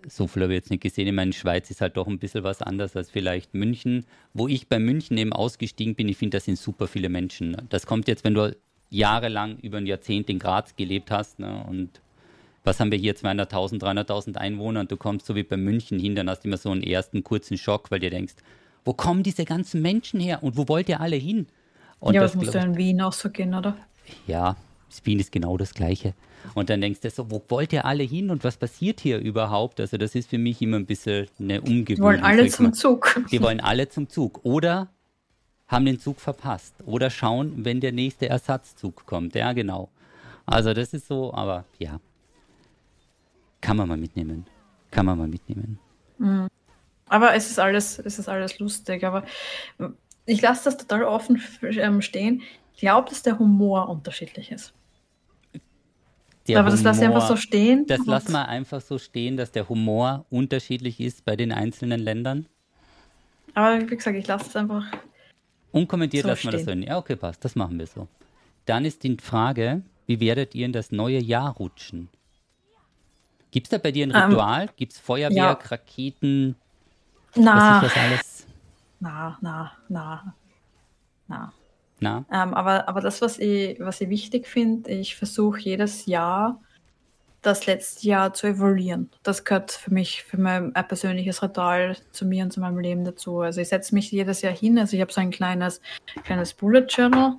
so 0.06 0.26
viel 0.26 0.42
habe 0.42 0.52
ich 0.52 0.58
jetzt 0.58 0.70
nicht 0.70 0.82
gesehen. 0.82 1.06
Ich 1.08 1.14
meine, 1.14 1.32
Schweiz 1.32 1.70
ist 1.70 1.80
halt 1.80 1.96
doch 1.96 2.06
ein 2.06 2.18
bisschen 2.18 2.44
was 2.44 2.60
anders 2.60 2.94
als 2.94 3.10
vielleicht 3.10 3.54
München. 3.54 4.04
Wo 4.34 4.46
ich 4.46 4.68
bei 4.68 4.78
München 4.78 5.16
eben 5.16 5.32
ausgestiegen 5.32 5.94
bin, 5.94 6.10
ich 6.10 6.18
finde, 6.18 6.36
das 6.36 6.44
sind 6.44 6.58
super 6.58 6.88
viele 6.88 7.08
Menschen. 7.08 7.56
Das 7.70 7.86
kommt 7.86 8.06
jetzt, 8.06 8.22
wenn 8.22 8.34
du 8.34 8.54
jahrelang 8.90 9.58
über 9.60 9.78
ein 9.78 9.86
Jahrzehnt 9.86 10.28
in 10.28 10.38
Graz 10.38 10.76
gelebt 10.76 11.10
hast 11.10 11.38
ne, 11.38 11.64
und 11.66 12.02
was 12.64 12.80
haben 12.80 12.90
wir 12.90 12.98
hier, 12.98 13.16
200.000, 13.16 13.80
300.000 13.80 14.36
Einwohner 14.36 14.80
und 14.80 14.90
du 14.90 14.96
kommst 14.96 15.26
so 15.26 15.34
wie 15.34 15.42
bei 15.42 15.56
München 15.56 15.98
hin, 15.98 16.14
dann 16.14 16.28
hast 16.28 16.44
du 16.44 16.48
immer 16.48 16.56
so 16.56 16.70
einen 16.70 16.82
ersten 16.82 17.24
kurzen 17.24 17.56
Schock, 17.58 17.90
weil 17.90 18.00
dir 18.00 18.10
denkst, 18.10 18.34
wo 18.84 18.92
kommen 18.92 19.22
diese 19.22 19.44
ganzen 19.44 19.82
Menschen 19.82 20.20
her 20.20 20.42
und 20.42 20.56
wo 20.56 20.68
wollt 20.68 20.88
ihr 20.88 21.00
alle 21.00 21.16
hin? 21.16 21.46
Und 22.00 22.14
ja, 22.14 22.22
das, 22.22 22.32
das 22.32 22.42
muss 22.42 22.54
ja 22.54 22.62
in 22.62 22.76
Wien 22.76 23.00
auch 23.00 23.12
so 23.12 23.30
gehen, 23.30 23.54
oder? 23.54 23.76
Ja, 24.26 24.56
Wien 25.04 25.20
ist 25.20 25.32
genau 25.32 25.56
das 25.56 25.74
Gleiche. 25.74 26.14
Und 26.54 26.70
dann 26.70 26.80
denkst 26.80 27.00
du 27.00 27.10
so, 27.10 27.30
wo 27.30 27.42
wollt 27.48 27.72
ihr 27.72 27.84
alle 27.84 28.02
hin 28.02 28.30
und 28.30 28.44
was 28.44 28.56
passiert 28.56 29.00
hier 29.00 29.18
überhaupt? 29.18 29.80
Also 29.80 29.96
das 29.96 30.14
ist 30.14 30.30
für 30.30 30.38
mich 30.38 30.62
immer 30.62 30.76
ein 30.76 30.86
bisschen 30.86 31.26
eine 31.38 31.60
Umgewöhnung. 31.60 31.86
Die 31.86 32.00
wollen 32.00 32.22
alle 32.22 32.48
zum 32.48 32.72
Zug. 32.72 33.20
Die 33.30 33.42
wollen 33.42 33.60
alle 33.60 33.88
zum 33.88 34.08
Zug. 34.08 34.40
Oder 34.44 34.88
haben 35.66 35.84
den 35.84 36.00
Zug 36.00 36.20
verpasst. 36.20 36.74
Oder 36.86 37.10
schauen, 37.10 37.64
wenn 37.64 37.80
der 37.80 37.92
nächste 37.92 38.28
Ersatzzug 38.28 39.04
kommt. 39.04 39.34
Ja, 39.34 39.52
genau. 39.52 39.90
Also 40.46 40.72
das 40.72 40.94
ist 40.94 41.08
so, 41.08 41.34
aber 41.34 41.64
ja. 41.78 42.00
Kann 43.60 43.76
man 43.76 43.88
mal 43.88 43.96
mitnehmen. 43.96 44.46
Kann 44.90 45.06
man 45.06 45.18
mal 45.18 45.28
mitnehmen. 45.28 45.78
Mhm. 46.18 46.48
Aber 47.08 47.34
es 47.34 47.50
ist 47.50 47.58
alles, 47.58 47.98
es 47.98 48.18
ist 48.18 48.28
alles 48.28 48.58
lustig. 48.58 49.04
Aber 49.04 49.24
ich 50.26 50.42
lasse 50.42 50.64
das 50.64 50.76
total 50.76 51.04
offen 51.04 51.42
ähm, 51.62 52.02
stehen. 52.02 52.42
Ich 52.74 52.80
glaube, 52.80 53.08
dass 53.08 53.22
der 53.22 53.38
Humor 53.38 53.88
unterschiedlich 53.88 54.52
ist. 54.52 54.74
Der 56.46 56.60
aber 56.60 56.68
Humor, 56.68 56.76
das 56.76 56.82
lasse 56.84 57.00
ich 57.00 57.06
einfach 57.06 57.28
so 57.28 57.36
stehen. 57.36 57.86
Das 57.86 58.06
lassen 58.06 58.32
wir 58.32 58.48
einfach 58.48 58.80
so 58.80 58.98
stehen, 58.98 59.36
dass 59.36 59.52
der 59.52 59.68
Humor 59.68 60.26
unterschiedlich 60.30 61.00
ist 61.00 61.24
bei 61.24 61.36
den 61.36 61.52
einzelnen 61.52 62.00
Ländern. 62.00 62.46
Aber 63.54 63.80
wie 63.80 63.96
gesagt, 63.96 64.16
ich 64.16 64.26
lasse 64.26 64.46
es 64.48 64.56
einfach. 64.56 64.84
Unkommentiert 65.72 66.22
so 66.22 66.28
lassen 66.28 66.44
wir 66.44 66.52
das 66.52 66.64
so. 66.64 66.70
Ja, 66.70 66.98
okay, 66.98 67.16
passt. 67.16 67.44
Das 67.44 67.56
machen 67.56 67.78
wir 67.78 67.86
so. 67.86 68.06
Dann 68.66 68.84
ist 68.84 69.02
die 69.02 69.16
Frage, 69.20 69.82
wie 70.06 70.20
werdet 70.20 70.54
ihr 70.54 70.66
in 70.66 70.72
das 70.72 70.92
neue 70.92 71.18
Jahr 71.18 71.54
rutschen? 71.54 72.08
Gibt 73.50 73.66
es 73.66 73.70
da 73.70 73.78
bei 73.78 73.92
dir 73.92 74.06
ein 74.06 74.12
ähm, 74.14 74.30
Ritual? 74.30 74.62
Ähm, 74.62 74.68
Gibt 74.76 74.92
es 74.92 74.98
Feuerwerk, 74.98 75.34
ja. 75.36 75.68
Raketen? 75.70 76.56
Na, 77.34 77.80
das 77.80 77.96
alles? 77.96 78.46
Na, 79.00 79.38
na, 79.40 79.72
na, 79.88 80.34
na. 81.26 81.52
Na? 82.00 82.24
Ähm, 82.30 82.54
aber, 82.54 82.88
aber 82.88 83.00
das, 83.00 83.20
was 83.22 83.38
ich, 83.38 83.78
was 83.80 84.00
ich 84.00 84.08
wichtig 84.08 84.46
finde, 84.46 84.90
ich 84.90 85.16
versuche 85.16 85.60
jedes 85.60 86.06
Jahr 86.06 86.60
das 87.42 87.66
letzte 87.66 88.06
Jahr 88.06 88.34
zu 88.34 88.48
evaluieren. 88.48 89.10
Das 89.22 89.44
gehört 89.44 89.70
für 89.72 89.92
mich, 89.92 90.22
für 90.24 90.38
mein 90.38 90.72
persönliches 90.72 91.42
Ritual 91.42 91.96
zu 92.12 92.26
mir 92.26 92.44
und 92.44 92.52
zu 92.52 92.60
meinem 92.60 92.78
Leben 92.78 93.04
dazu. 93.04 93.40
Also 93.40 93.60
ich 93.60 93.68
setze 93.68 93.94
mich 93.94 94.10
jedes 94.10 94.42
Jahr 94.42 94.54
hin, 94.54 94.78
also 94.78 94.96
ich 94.96 95.00
habe 95.00 95.12
so 95.12 95.20
ein 95.20 95.30
kleines, 95.30 95.80
kleines 96.24 96.54
Bullet 96.54 96.86
Journal. 96.88 97.36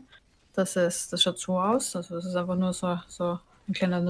Das, 0.53 0.75
ist, 0.75 1.13
das 1.13 1.23
schaut 1.23 1.39
so 1.39 1.59
aus. 1.59 1.95
Also 1.95 2.15
das 2.15 2.25
ist 2.25 2.35
einfach 2.35 2.55
nur 2.55 2.73
so, 2.73 2.97
so 3.07 3.39
ein 3.67 3.73
kleiner 3.73 4.01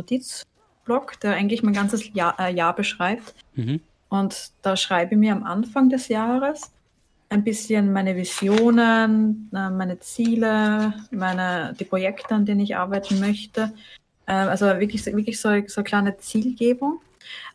Notizblock, 0.90 1.20
der 1.22 1.34
eigentlich 1.34 1.64
mein 1.64 1.74
ganzes 1.74 2.14
Jahr, 2.14 2.36
äh, 2.40 2.54
Jahr 2.54 2.76
beschreibt. 2.76 3.34
Mhm. 3.56 3.82
Und 4.10 4.52
da 4.62 4.76
schreibe 4.76 5.14
ich 5.14 5.20
mir 5.20 5.34
am 5.34 5.44
Anfang 5.44 5.90
des 5.90 6.08
Jahres 6.08 6.72
ein 7.30 7.44
bisschen 7.44 7.94
meine 7.94 8.16
Visionen, 8.16 9.50
äh, 9.54 9.70
meine 9.70 10.00
Ziele, 10.00 10.94
meine, 11.12 11.76
die 11.80 11.86
Projekte, 11.86 12.34
an 12.34 12.46
denen 12.46 12.62
ich 12.62 12.76
arbeiten 12.76 13.20
möchte. 13.20 13.72
Äh, 14.26 14.34
also 14.34 14.66
wirklich, 14.66 15.06
wirklich 15.06 15.40
so, 15.40 15.50
so 15.68 15.82
eine 15.82 15.84
kleine 15.84 16.18
Zielgebung. 16.18 17.00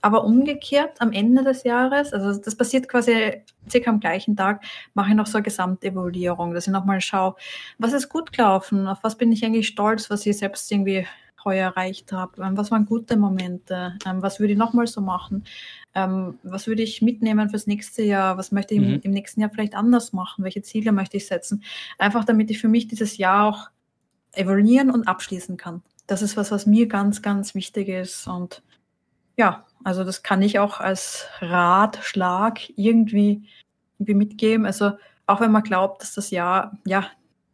Aber 0.01 0.23
umgekehrt 0.23 1.01
am 1.01 1.11
Ende 1.11 1.43
des 1.43 1.65
Jahres, 1.65 2.13
also 2.13 2.39
das 2.41 2.55
passiert 2.55 2.89
quasi 2.89 3.43
circa 3.69 3.91
am 3.91 3.99
gleichen 3.99 4.37
Tag, 4.37 4.63
mache 4.93 5.11
ich 5.11 5.17
noch 5.17 5.27
so 5.27 5.39
eine 5.39 5.43
Gesamtevaluierung, 5.43 6.55
dass 6.55 6.69
ich 6.69 6.73
nochmal 6.73 7.01
schaue, 7.01 7.35
was 7.79 7.93
ist 7.93 8.09
gut 8.09 8.33
gelaufen, 8.33 8.87
auf 8.87 8.99
was 9.03 9.17
bin 9.17 9.33
ich 9.33 9.45
eigentlich 9.45 9.67
stolz, 9.67 10.11
was 10.11 10.25
ich 10.27 10.39
selbst 10.39 10.71
irgendwie 10.71 11.09
heuer 11.45 11.69
erreicht 11.69 12.13
habe, 12.13 12.43
ähm, 12.43 12.57
was 12.57 12.71
waren 12.71 12.87
gute 12.87 13.17
Momente, 13.17 13.99
ähm, 14.07 14.23
was 14.23 14.41
würde 14.41 14.53
ich 14.53 14.59
nochmal 14.59 14.87
so 14.87 15.01
machen, 15.01 15.45
ähm, 15.95 16.39
was 16.43 16.67
würde 16.67 16.83
ich 16.83 17.03
mitnehmen 17.03 17.51
fürs 17.51 17.67
nächste 17.67 18.03
Jahr, 18.03 18.37
was 18.37 18.53
möchte 18.53 18.75
ich 18.75 18.81
mhm. 18.81 18.87
im, 18.87 19.01
im, 19.03 19.11
nächsten 19.13 19.41
Jahr 19.41 19.51
vielleicht 19.51 19.75
anders 19.75 20.13
machen, 20.13 20.45
welche 20.45 20.63
Ziele 20.63 20.93
möchte 20.93 21.17
ich 21.17 21.27
setzen, 21.27 21.63
einfach 21.99 22.25
damit 22.25 22.51
ich 22.51 22.61
für 22.61 22.69
mich 22.69 22.89
dieses 22.89 23.17
Jahr 23.17 23.49
auch 23.49 23.69
evaluieren 24.33 24.91
und 24.91 25.07
abschließen 25.07 25.57
kann. 25.57 25.83
Das 26.07 26.23
ist 26.23 26.37
was, 26.37 26.51
was 26.51 26.67
mir 26.67 26.87
ganz, 26.87 27.23
ganz 27.23 27.55
wichtig 27.55 27.89
ist. 27.89 28.27
Und 28.27 28.63
ja, 29.37 29.65
also 29.85 30.05
das 30.05 30.23
kann 30.23 30.43
ich 30.43 30.59
auch 30.59 30.81
als 30.81 31.27
Ratschlag 31.41 32.61
irgendwie, 32.77 33.43
irgendwie 33.99 34.15
mitgeben. 34.15 34.67
Also 34.67 34.93
auch 35.27 35.41
wenn 35.41 35.53
man 35.53 35.63
glaubt, 35.63 36.03
dass 36.03 36.15
das 36.15 36.31
Jahr, 36.31 36.77
ja, 36.85 37.07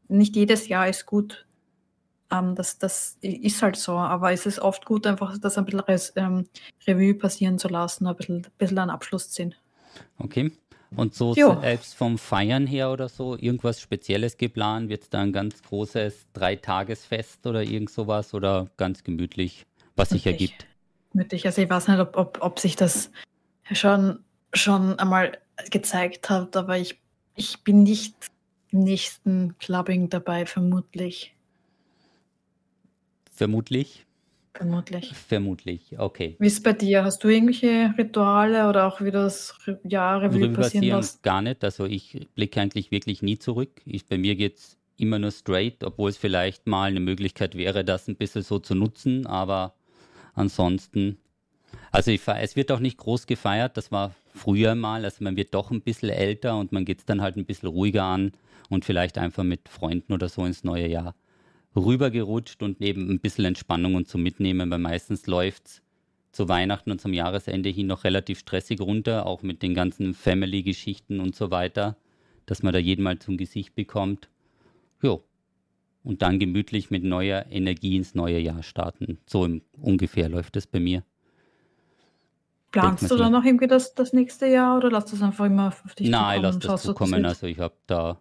nicht 0.09 0.35
jedes 0.35 0.69
Jahr 0.69 0.89
ist 0.89 1.07
gut, 1.07 1.47
ähm, 2.31 2.55
das, 2.55 2.79
das 2.79 3.19
ist 3.21 3.63
halt 3.63 3.77
so, 3.77 3.93
aber 3.93 4.33
es 4.33 4.47
ist 4.47 4.59
oft 4.61 4.85
gut, 4.85 5.07
einfach 5.07 5.37
das 5.39 5.59
ein 5.59 5.65
bisschen 5.65 6.13
ähm, 6.17 6.47
Revue 6.87 7.15
passieren 7.15 7.59
zu 7.59 7.69
lassen, 7.69 8.07
ein 8.07 8.17
bisschen, 8.17 8.37
ein 8.39 8.53
bisschen 8.59 8.79
einen 8.79 8.91
Abschluss 8.91 9.31
ziehen. 9.31 9.55
Okay. 10.19 10.53
Und 10.97 11.15
so 11.15 11.35
jo. 11.35 11.61
selbst 11.61 11.95
vom 11.95 12.19
Feiern 12.19 12.67
her 12.67 12.91
oder 12.91 13.09
so, 13.09 13.37
irgendwas 13.37 13.81
Spezielles 13.81 14.37
geplant? 14.37 14.89
Wird 14.89 15.03
es 15.03 15.11
da 15.11 15.21
ein 15.21 15.33
ganz 15.33 15.63
großes 15.63 16.27
Dreitagesfest 16.33 17.47
oder 17.47 17.63
irgend 17.63 17.91
sowas 17.91 18.35
oder 18.35 18.69
ganz 18.77 19.05
gemütlich, 19.05 19.67
was 19.95 20.11
sich 20.11 20.27
ergibt? 20.27 20.67
Gemütlich. 21.13 21.47
Also 21.47 21.63
ich 21.63 21.71
weiß 21.71 21.89
nicht, 21.89 22.01
ob, 22.01 22.17
ob, 22.17 22.39
ob 22.41 22.59
sich 22.59 22.75
das 22.75 23.13
schon, 23.71 24.25
schon 24.53 24.99
einmal 24.99 25.39
gezeigt 25.71 26.29
hat, 26.29 26.57
aber 26.57 26.79
ich, 26.79 27.01
ich 27.37 27.63
bin 27.63 27.85
nicht 27.85 28.15
im 28.71 28.81
nächsten 28.81 29.57
Clubbing 29.59 30.09
dabei, 30.09 30.45
vermutlich. 30.47 31.35
Vermutlich. 33.41 34.05
Vermutlich. 34.53 35.15
Vermutlich, 35.15 35.99
okay. 35.99 36.37
Wie 36.39 36.47
ist 36.47 36.59
es 36.59 36.63
bei 36.63 36.75
dir? 36.75 37.05
Hast 37.05 37.25
du 37.25 37.29
irgendwelche 37.29 37.95
Rituale 37.97 38.69
oder 38.69 38.87
auch 38.87 39.01
wie 39.01 39.11
das 39.11 39.59
Jahr 39.83 40.21
Revue 40.21 40.51
passieren 40.51 40.85
lässt? 40.85 41.23
Gar 41.23 41.41
nicht. 41.41 41.65
Also 41.65 41.87
ich 41.87 42.29
blicke 42.35 42.61
eigentlich 42.61 42.91
wirklich 42.91 43.23
nie 43.23 43.39
zurück. 43.39 43.81
Ich, 43.87 44.05
bei 44.05 44.19
mir 44.19 44.37
geht 44.37 44.59
es 44.59 44.77
immer 44.99 45.19
nur 45.19 45.31
straight, 45.31 45.83
obwohl 45.85 46.11
es 46.11 46.19
vielleicht 46.19 46.67
mal 46.67 46.91
eine 46.91 47.01
Möglichkeit 47.01 47.55
wäre, 47.55 47.83
das 47.83 48.09
ein 48.09 48.17
bisschen 48.17 48.43
so 48.43 48.59
zu 48.59 48.75
nutzen. 48.75 49.25
Aber 49.25 49.73
ansonsten, 50.35 51.17
also 51.93 52.11
ich, 52.11 52.21
es 52.29 52.57
wird 52.57 52.71
auch 52.73 52.81
nicht 52.81 52.99
groß 52.99 53.27
gefeiert. 53.27 53.79
Das 53.79 53.91
war 53.91 54.15
früher 54.35 54.75
mal. 54.75 55.07
Also 55.07 55.25
man 55.25 55.37
wird 55.37 55.55
doch 55.55 55.71
ein 55.71 55.81
bisschen 55.81 56.11
älter 56.11 56.59
und 56.59 56.73
man 56.73 56.85
geht 56.85 56.99
es 56.99 57.05
dann 57.07 57.23
halt 57.23 57.39
ein 57.39 57.47
bisschen 57.47 57.71
ruhiger 57.71 58.05
an 58.05 58.33
und 58.69 58.85
vielleicht 58.85 59.17
einfach 59.17 59.45
mit 59.45 59.71
Freunden 59.71 60.13
oder 60.13 60.29
so 60.29 60.45
ins 60.45 60.63
neue 60.63 60.89
Jahr 60.89 61.15
rübergerutscht 61.77 62.63
und 62.63 62.81
neben 62.81 63.11
ein 63.11 63.21
bisschen 63.21 63.45
Entspannung 63.45 63.95
und 63.95 64.09
zum 64.09 64.23
Mitnehmen, 64.23 64.71
weil 64.71 64.79
meistens 64.79 65.27
läuft 65.27 65.67
es 65.67 65.83
zu 66.33 66.49
Weihnachten 66.49 66.91
und 66.91 67.01
zum 67.01 67.13
Jahresende 67.13 67.69
hin 67.69 67.87
noch 67.87 68.05
relativ 68.05 68.39
stressig 68.39 68.81
runter, 68.81 69.27
auch 69.27 69.43
mit 69.43 69.63
den 69.63 69.75
ganzen 69.75 70.15
Family-Geschichten 70.15 71.21
und 71.21 71.35
so 71.35 71.51
weiter, 71.51 71.97
dass 72.47 72.63
man 72.63 72.73
da 72.73 72.79
jeden 72.79 73.03
mal 73.03 73.19
zum 73.19 73.37
Gesicht 73.37 73.75
bekommt. 73.75 74.29
Jo. 75.03 75.23
Und 76.03 76.23
dann 76.23 76.39
gemütlich 76.39 76.91
mit 76.91 77.05
neuer 77.05 77.47
Energie 77.51 77.97
ins 77.97 78.15
neue 78.15 78.39
Jahr 78.39 78.63
starten. 78.63 79.19
So 79.27 79.45
im, 79.45 79.63
ungefähr 79.81 80.29
läuft 80.29 80.57
es 80.57 80.67
bei 80.67 80.81
mir. 80.81 81.05
Planst 82.73 83.11
du 83.11 83.17
dann 83.17 83.33
noch 83.33 83.45
irgendwie 83.45 83.67
das, 83.67 83.95
das 83.95 84.13
nächste 84.13 84.47
Jahr 84.47 84.77
oder 84.77 84.91
lass 84.91 85.07
das 85.07 85.21
einfach 85.23 85.47
immer 85.47 85.69
auf 85.69 85.95
dich 85.95 86.09
Nein, 86.09 86.43
lass 86.43 86.59
das 86.59 86.83
zukommen. 86.83 87.25
Also 87.25 87.47
ich 87.47 87.59
habe 87.59 87.75
da 87.87 88.21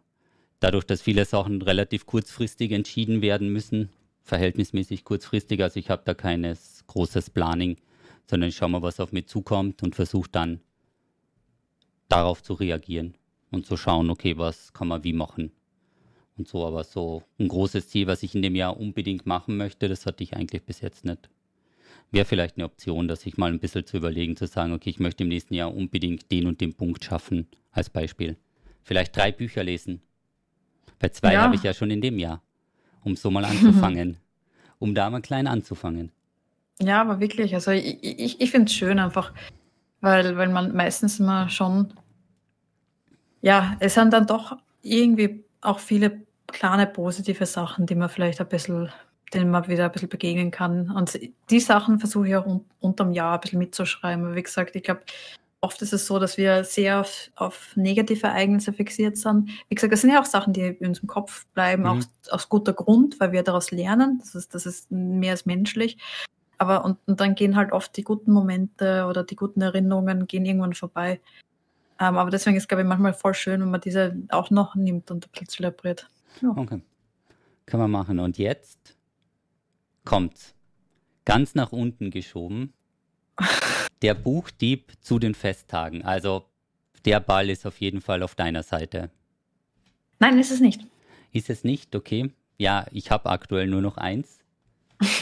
dadurch, 0.59 0.85
dass 0.85 1.01
viele 1.01 1.25
Sachen 1.25 1.61
relativ 1.61 2.05
kurzfristig 2.05 2.71
entschieden 2.71 3.21
werden 3.21 3.49
müssen, 3.49 3.89
verhältnismäßig 4.23 5.03
kurzfristig, 5.03 5.61
also 5.63 5.79
ich 5.79 5.89
habe 5.89 6.03
da 6.05 6.13
keines 6.13 6.83
großes 6.87 7.29
Planning, 7.31 7.77
sondern 8.29 8.49
ich 8.49 8.55
schaue 8.55 8.69
mal, 8.69 8.81
was 8.81 8.99
auf 8.99 9.11
mich 9.11 9.27
zukommt 9.27 9.81
und 9.83 9.95
versuche 9.95 10.29
dann 10.31 10.59
darauf 12.09 12.43
zu 12.43 12.53
reagieren 12.53 13.15
und 13.51 13.65
zu 13.65 13.77
schauen, 13.77 14.09
okay, 14.09 14.37
was 14.37 14.73
kann 14.73 14.87
man 14.87 15.03
wie 15.03 15.13
machen 15.13 15.51
und 16.37 16.47
so. 16.47 16.65
Aber 16.65 16.83
so 16.83 17.23
ein 17.39 17.47
großes 17.47 17.89
Ziel, 17.89 18.07
was 18.07 18.23
ich 18.23 18.35
in 18.35 18.41
dem 18.41 18.55
Jahr 18.55 18.77
unbedingt 18.77 19.25
machen 19.25 19.57
möchte, 19.57 19.87
das 19.87 20.05
hatte 20.05 20.23
ich 20.23 20.35
eigentlich 20.35 20.63
bis 20.63 20.81
jetzt 20.81 21.05
nicht. 21.05 21.29
Wäre 22.11 22.25
vielleicht 22.25 22.57
eine 22.57 22.65
Option, 22.65 23.07
dass 23.07 23.25
ich 23.25 23.37
mal 23.37 23.51
ein 23.51 23.59
bisschen 23.59 23.85
zu 23.85 23.97
überlegen, 23.97 24.35
zu 24.35 24.47
sagen, 24.47 24.73
okay, 24.73 24.89
ich 24.89 24.99
möchte 24.99 25.23
im 25.23 25.29
nächsten 25.29 25.53
Jahr 25.53 25.75
unbedingt 25.75 26.31
den 26.31 26.47
und 26.47 26.59
den 26.59 26.73
Punkt 26.73 27.03
schaffen, 27.03 27.47
als 27.71 27.89
Beispiel. 27.89 28.37
Vielleicht 28.81 29.15
drei 29.15 29.31
Bücher 29.31 29.63
lesen 29.63 30.01
bei 30.99 31.09
zwei 31.09 31.33
ja. 31.33 31.41
habe 31.41 31.55
ich 31.55 31.63
ja 31.63 31.73
schon 31.73 31.91
in 31.91 32.01
dem 32.01 32.17
Jahr, 32.17 32.41
um 33.03 33.15
so 33.15 33.31
mal 33.31 33.45
anzufangen, 33.45 34.17
um 34.79 34.93
da 34.95 35.09
mal 35.09 35.21
klein 35.21 35.47
anzufangen. 35.47 36.11
Ja, 36.81 37.01
aber 37.01 37.19
wirklich, 37.19 37.53
also 37.53 37.71
ich, 37.71 37.97
ich, 38.01 38.39
ich 38.39 38.51
finde 38.51 38.67
es 38.67 38.73
schön 38.73 38.99
einfach, 38.99 39.33
weil, 40.01 40.37
weil 40.37 40.49
man 40.49 40.73
meistens 40.73 41.19
immer 41.19 41.49
schon, 41.49 41.93
ja, 43.41 43.75
es 43.79 43.95
sind 43.95 44.13
dann 44.13 44.27
doch 44.27 44.57
irgendwie 44.81 45.43
auch 45.61 45.79
viele 45.79 46.21
kleine 46.47 46.87
positive 46.87 47.45
Sachen, 47.45 47.85
die 47.85 47.95
man 47.95 48.09
vielleicht 48.09 48.39
ein 48.39 48.47
bisschen 48.47 48.89
denen 49.33 49.51
man 49.51 49.67
wieder 49.67 49.85
ein 49.85 49.91
bisschen 49.91 50.09
begegnen 50.09 50.51
kann. 50.51 50.91
Und 50.91 51.19
die 51.49 51.59
Sachen 51.59 51.99
versuche 51.99 52.27
ich 52.27 52.35
auch 52.35 52.45
un 52.45 52.65
unterm 52.79 53.11
Jahr 53.11 53.35
ein 53.35 53.41
bisschen 53.41 53.59
mitzuschreiben. 53.59 54.25
Aber 54.25 54.35
wie 54.35 54.43
gesagt, 54.43 54.75
ich 54.75 54.83
glaube, 54.83 55.01
oft 55.61 55.81
ist 55.81 55.93
es 55.93 56.05
so, 56.05 56.19
dass 56.19 56.37
wir 56.37 56.63
sehr 56.63 57.01
auf, 57.01 57.29
auf, 57.35 57.75
negative 57.75 58.27
Ereignisse 58.27 58.73
fixiert 58.73 59.17
sind. 59.17 59.49
Wie 59.67 59.75
gesagt, 59.75 59.91
das 59.91 60.01
sind 60.01 60.11
ja 60.11 60.21
auch 60.21 60.25
Sachen, 60.25 60.53
die 60.53 60.61
in 60.61 60.87
unserem 60.87 61.07
Kopf 61.07 61.45
bleiben, 61.53 61.83
mhm. 61.83 61.89
auch 61.89 62.31
aus 62.31 62.49
guter 62.49 62.73
Grund, 62.73 63.19
weil 63.19 63.31
wir 63.31 63.43
daraus 63.43 63.71
lernen. 63.71 64.19
Das 64.19 64.35
ist, 64.35 64.53
das 64.55 64.65
ist 64.65 64.91
mehr 64.91 65.31
als 65.31 65.45
menschlich. 65.45 65.97
Aber 66.57 66.83
und, 66.85 66.97
und 67.07 67.19
dann 67.19 67.35
gehen 67.35 67.55
halt 67.55 67.71
oft 67.71 67.95
die 67.95 68.03
guten 68.03 68.31
Momente 68.31 69.05
oder 69.05 69.23
die 69.23 69.35
guten 69.35 69.61
Erinnerungen 69.61 70.27
gehen 70.27 70.45
irgendwann 70.45 70.73
vorbei. 70.73 71.21
Ähm, 71.99 72.17
aber 72.17 72.31
deswegen 72.31 72.57
ist, 72.57 72.67
glaube 72.67 72.81
ich, 72.83 72.87
manchmal 72.87 73.13
voll 73.13 73.33
schön, 73.33 73.61
wenn 73.61 73.71
man 73.71 73.81
diese 73.81 74.15
auch 74.29 74.49
noch 74.49 74.75
nimmt 74.75 75.11
und 75.11 75.25
ein 75.25 75.31
bisschen 75.31 75.49
zelebriert. 75.49 76.07
Ja. 76.41 76.49
Okay. 76.55 76.81
Kann 77.65 77.79
man 77.79 77.91
machen. 77.91 78.19
Und 78.19 78.37
jetzt 78.37 78.95
kommt's. 80.05 80.55
Ganz 81.25 81.55
nach 81.55 81.71
unten 81.71 82.09
geschoben. 82.09 82.73
Der 84.01 84.13
Buchdieb 84.13 84.93
zu 85.01 85.19
den 85.19 85.35
Festtagen. 85.35 86.03
Also 86.03 86.45
der 87.05 87.19
Ball 87.19 87.49
ist 87.49 87.65
auf 87.65 87.79
jeden 87.79 88.01
Fall 88.01 88.23
auf 88.23 88.35
deiner 88.35 88.63
Seite. 88.63 89.09
Nein, 90.19 90.37
ist 90.39 90.51
es 90.51 90.59
nicht. 90.59 90.81
Ist 91.31 91.49
es 91.49 91.63
nicht? 91.63 91.95
Okay. 91.95 92.31
Ja, 92.57 92.85
ich 92.91 93.11
habe 93.11 93.29
aktuell 93.29 93.67
nur 93.67 93.81
noch 93.81 93.97
eins. 93.97 94.39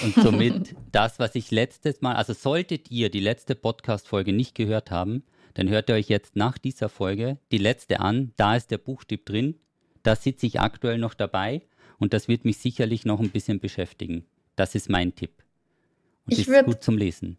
Und 0.04 0.16
somit 0.16 0.76
das, 0.92 1.20
was 1.20 1.36
ich 1.36 1.52
letztes 1.52 2.02
Mal, 2.02 2.16
also 2.16 2.34
solltet 2.34 2.90
ihr 2.90 3.10
die 3.10 3.20
letzte 3.20 3.56
Podcast-Folge 3.56 4.34
nicht 4.34 4.56
gehört 4.56 4.90
haben, 4.90 5.24
dann 5.54 5.70
hört 5.70 5.90
ihr 5.90 5.96
euch 5.96 6.10
jetzt 6.10 6.36
nach 6.36 6.58
dieser 6.58 6.90
Folge 6.90 7.38
die 7.52 7.58
letzte 7.58 8.00
an. 8.00 8.32
Da 8.38 8.56
ist 8.56 8.72
der 8.72 8.78
Buchstipp 8.78 9.26
drin. 9.26 9.56
Da 10.04 10.16
sitze 10.16 10.46
ich 10.46 10.60
aktuell 10.60 10.98
noch 10.98 11.14
dabei 11.14 11.62
und 12.00 12.14
das 12.14 12.28
wird 12.28 12.46
mich 12.46 12.58
sicherlich 12.58 13.06
noch 13.06 13.20
ein 13.20 13.30
bisschen 13.30 13.60
beschäftigen. 13.60 14.26
Das 14.56 14.76
ist 14.76 14.90
mein 14.90 15.16
Tipp. 15.16 15.32
Und 16.26 16.34
ich 16.34 16.40
ist 16.42 16.48
würd, 16.48 16.66
gut 16.66 16.84
zum 16.84 16.98
Lesen. 16.98 17.38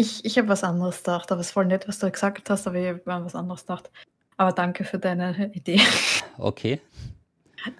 Ich, 0.00 0.24
ich 0.24 0.38
habe 0.38 0.48
was 0.48 0.64
anderes 0.64 1.02
gedacht, 1.02 1.30
aber 1.30 1.42
es 1.42 1.48
ist 1.48 1.52
voll 1.52 1.66
nett, 1.66 1.86
was 1.86 1.98
du 1.98 2.10
gesagt 2.10 2.48
hast, 2.48 2.66
aber 2.66 2.76
ich 2.78 2.88
habe 2.88 3.02
was 3.04 3.34
anderes 3.34 3.66
gedacht. 3.66 3.90
Aber 4.38 4.50
danke 4.52 4.84
für 4.84 4.98
deine 4.98 5.50
Idee. 5.54 5.78
Okay. 6.38 6.80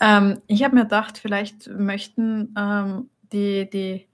Ähm, 0.03 0.43
ich 0.47 0.63
habe 0.63 0.75
mir 0.75 0.83
gedacht, 0.83 1.17
vielleicht 1.17 1.69
möchten 1.69 2.55
ähm, 2.59 3.09
die, 3.33 3.71
die 3.71 4.07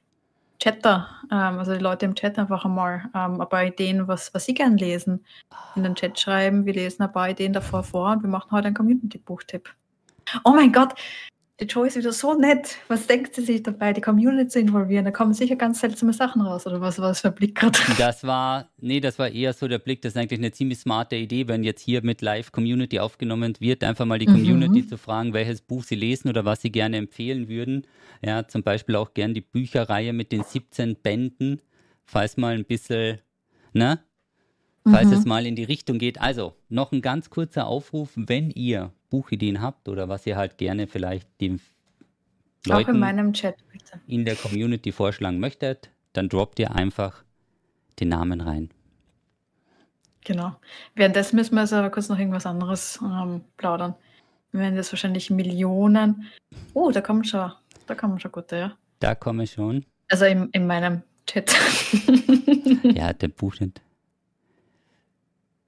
Chatter, 0.60 1.08
ähm, 1.32 1.58
also 1.58 1.74
die 1.74 1.82
Leute 1.82 2.06
im 2.06 2.14
Chat 2.14 2.38
einfach 2.38 2.64
einmal 2.64 3.10
ähm, 3.12 3.40
ein 3.40 3.48
paar 3.48 3.64
Ideen, 3.64 4.06
was, 4.06 4.32
was 4.32 4.44
sie 4.44 4.54
gern 4.54 4.76
lesen, 4.76 5.24
in 5.74 5.82
den 5.82 5.96
Chat 5.96 6.16
schreiben. 6.16 6.64
Wir 6.64 6.74
lesen 6.74 7.02
ein 7.02 7.12
paar 7.12 7.28
Ideen 7.28 7.52
davor 7.52 7.82
vor 7.82 8.12
und 8.12 8.22
wir 8.22 8.30
machen 8.30 8.52
heute 8.52 8.68
einen 8.68 8.76
Community-Buchtipp. 8.76 9.68
Oh 10.44 10.52
mein 10.52 10.72
Gott, 10.72 10.94
die 11.58 11.64
Joe 11.64 11.86
ist 11.86 11.96
wieder 11.96 12.12
so 12.12 12.34
nett. 12.34 12.76
Was 12.88 13.06
denkt 13.06 13.34
sie 13.34 13.42
sich 13.42 13.62
dabei, 13.62 13.94
die 13.94 14.02
Community 14.02 14.48
zu 14.48 14.60
involvieren? 14.60 15.06
Da 15.06 15.10
kommen 15.10 15.32
sicher 15.32 15.56
ganz 15.56 15.80
seltsame 15.80 16.12
Sachen 16.12 16.42
raus, 16.42 16.66
oder 16.66 16.82
was 16.82 16.98
war 16.98 17.08
das 17.08 17.20
für 17.20 17.28
ein 17.28 17.34
Blick 17.34 17.54
gerade? 17.54 17.78
Das 17.98 18.24
war, 18.24 18.68
nee, 18.78 19.00
das 19.00 19.18
war 19.18 19.30
eher 19.30 19.54
so 19.54 19.66
der 19.66 19.78
Blick, 19.78 20.02
das 20.02 20.12
ist 20.12 20.18
eigentlich 20.18 20.38
eine 20.38 20.52
ziemlich 20.52 20.78
smarte 20.78 21.16
Idee, 21.16 21.48
wenn 21.48 21.64
jetzt 21.64 21.80
hier 21.80 22.04
mit 22.04 22.20
Live-Community 22.20 22.98
aufgenommen 22.98 23.54
wird, 23.58 23.84
einfach 23.84 24.04
mal 24.04 24.18
die 24.18 24.26
Community 24.26 24.82
mhm. 24.82 24.88
zu 24.88 24.98
fragen, 24.98 25.32
welches 25.32 25.62
Buch 25.62 25.82
sie 25.82 25.94
lesen 25.94 26.28
oder 26.28 26.44
was 26.44 26.60
sie 26.60 26.70
gerne 26.70 26.98
empfehlen 26.98 27.48
würden. 27.48 27.86
Ja, 28.22 28.46
zum 28.46 28.62
Beispiel 28.62 28.96
auch 28.96 29.14
gern 29.14 29.32
die 29.32 29.40
Bücherreihe 29.40 30.12
mit 30.12 30.32
den 30.32 30.42
17 30.42 30.96
Bänden, 30.96 31.62
falls 32.04 32.36
mal 32.36 32.54
ein 32.54 32.64
bisschen, 32.64 33.20
ne? 33.72 34.00
Falls 34.88 35.08
mhm. 35.08 35.12
es 35.12 35.24
mal 35.24 35.46
in 35.46 35.56
die 35.56 35.64
Richtung 35.64 35.98
geht. 35.98 36.20
Also, 36.20 36.54
noch 36.68 36.92
ein 36.92 37.02
ganz 37.02 37.28
kurzer 37.28 37.66
Aufruf, 37.66 38.10
wenn 38.14 38.50
ihr 38.50 38.92
Buchideen 39.10 39.60
habt 39.60 39.88
oder 39.88 40.08
was 40.08 40.26
ihr 40.26 40.36
halt 40.36 40.58
gerne 40.58 40.86
vielleicht 40.86 41.28
den 41.40 41.60
Leuten 42.66 42.94
in 42.94 43.00
meinem 43.00 43.32
Chat 43.32 43.56
bitte. 43.72 44.00
in 44.06 44.24
der 44.24 44.36
Community 44.36 44.92
vorschlagen 44.92 45.40
möchtet, 45.40 45.90
dann 46.12 46.28
droppt 46.28 46.58
ihr 46.58 46.74
einfach 46.74 47.24
den 48.00 48.08
Namen 48.10 48.40
rein. 48.40 48.70
Genau. 50.24 50.56
Währenddessen 50.94 51.36
müssen 51.36 51.54
wir 51.54 51.60
also 51.60 51.76
aber 51.76 51.90
kurz 51.90 52.08
noch 52.08 52.18
irgendwas 52.18 52.46
anderes 52.46 52.98
ähm, 53.02 53.42
plaudern. 53.56 53.94
Wir 54.50 54.60
werden 54.60 54.76
jetzt 54.76 54.92
wahrscheinlich 54.92 55.30
Millionen. 55.30 56.26
Oh, 56.74 56.90
da 56.90 57.00
kommen 57.00 57.24
schon, 57.24 57.52
da 57.86 57.94
kommen 57.94 58.18
schon 58.18 58.32
gute, 58.32 58.56
ja. 58.56 58.76
Da 58.98 59.14
komme 59.14 59.46
schon. 59.46 59.84
Also 60.08 60.24
in, 60.24 60.48
in 60.50 60.66
meinem 60.66 61.02
Chat. 61.26 61.54
ja, 62.82 63.12
der 63.12 63.28
Buch 63.28 63.58
nicht. 63.60 63.80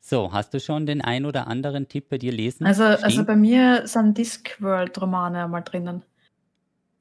So, 0.01 0.33
hast 0.33 0.55
du 0.55 0.61
schon 0.61 0.87
den 0.87 1.01
ein 1.01 1.27
oder 1.27 1.47
anderen 1.47 1.89
Tipp 1.89 2.09
bei 2.09 2.19
dir 2.19 2.33
lesen? 2.33 2.67
Also, 2.67 2.85
also 2.85 3.25
bei 3.25 3.37
mir 3.37 3.87
sind 3.87 4.17
Discworld-Romane 4.17 5.49
mal 5.49 5.61
drinnen. 5.61 6.03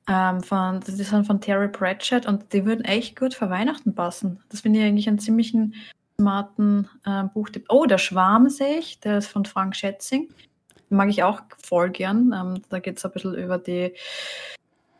Ähm, 0.10 0.42
von, 0.42 0.80
die 0.82 0.92
sind 0.92 1.28
von 1.28 1.42
Terry 1.42 1.68
Pratchett 1.68 2.26
und 2.26 2.54
die 2.54 2.66
würden 2.66 2.86
echt 2.86 3.18
gut 3.20 3.34
für 3.34 3.50
Weihnachten 3.50 3.94
passen. 3.94 4.42
Das 4.50 4.62
finde 4.62 4.80
ich 4.80 4.86
eigentlich 4.86 5.08
einen 5.08 5.20
ziemlichen 5.20 5.76
smarten 6.20 6.90
äh, 7.06 7.24
Buchtipp. 7.34 7.66
Oh, 7.70 7.86
der 7.86 7.98
Schwarm 7.98 8.50
sehe 8.50 8.80
ich, 8.80 9.00
der 9.02 9.20
ist 9.20 9.28
von 9.28 9.46
Frank 9.46 9.76
Schätzing. 9.76 10.30
Den 10.90 10.98
mag 10.98 11.10
ich 11.10 11.24
auch 11.24 11.42
voll 11.64 11.90
gern. 11.90 12.34
Ähm, 12.34 12.62
da 12.70 12.80
geht 12.80 12.98
es 12.98 13.06
ein 13.06 13.12
bisschen 13.12 13.36
über 13.36 13.58
die 13.58 13.94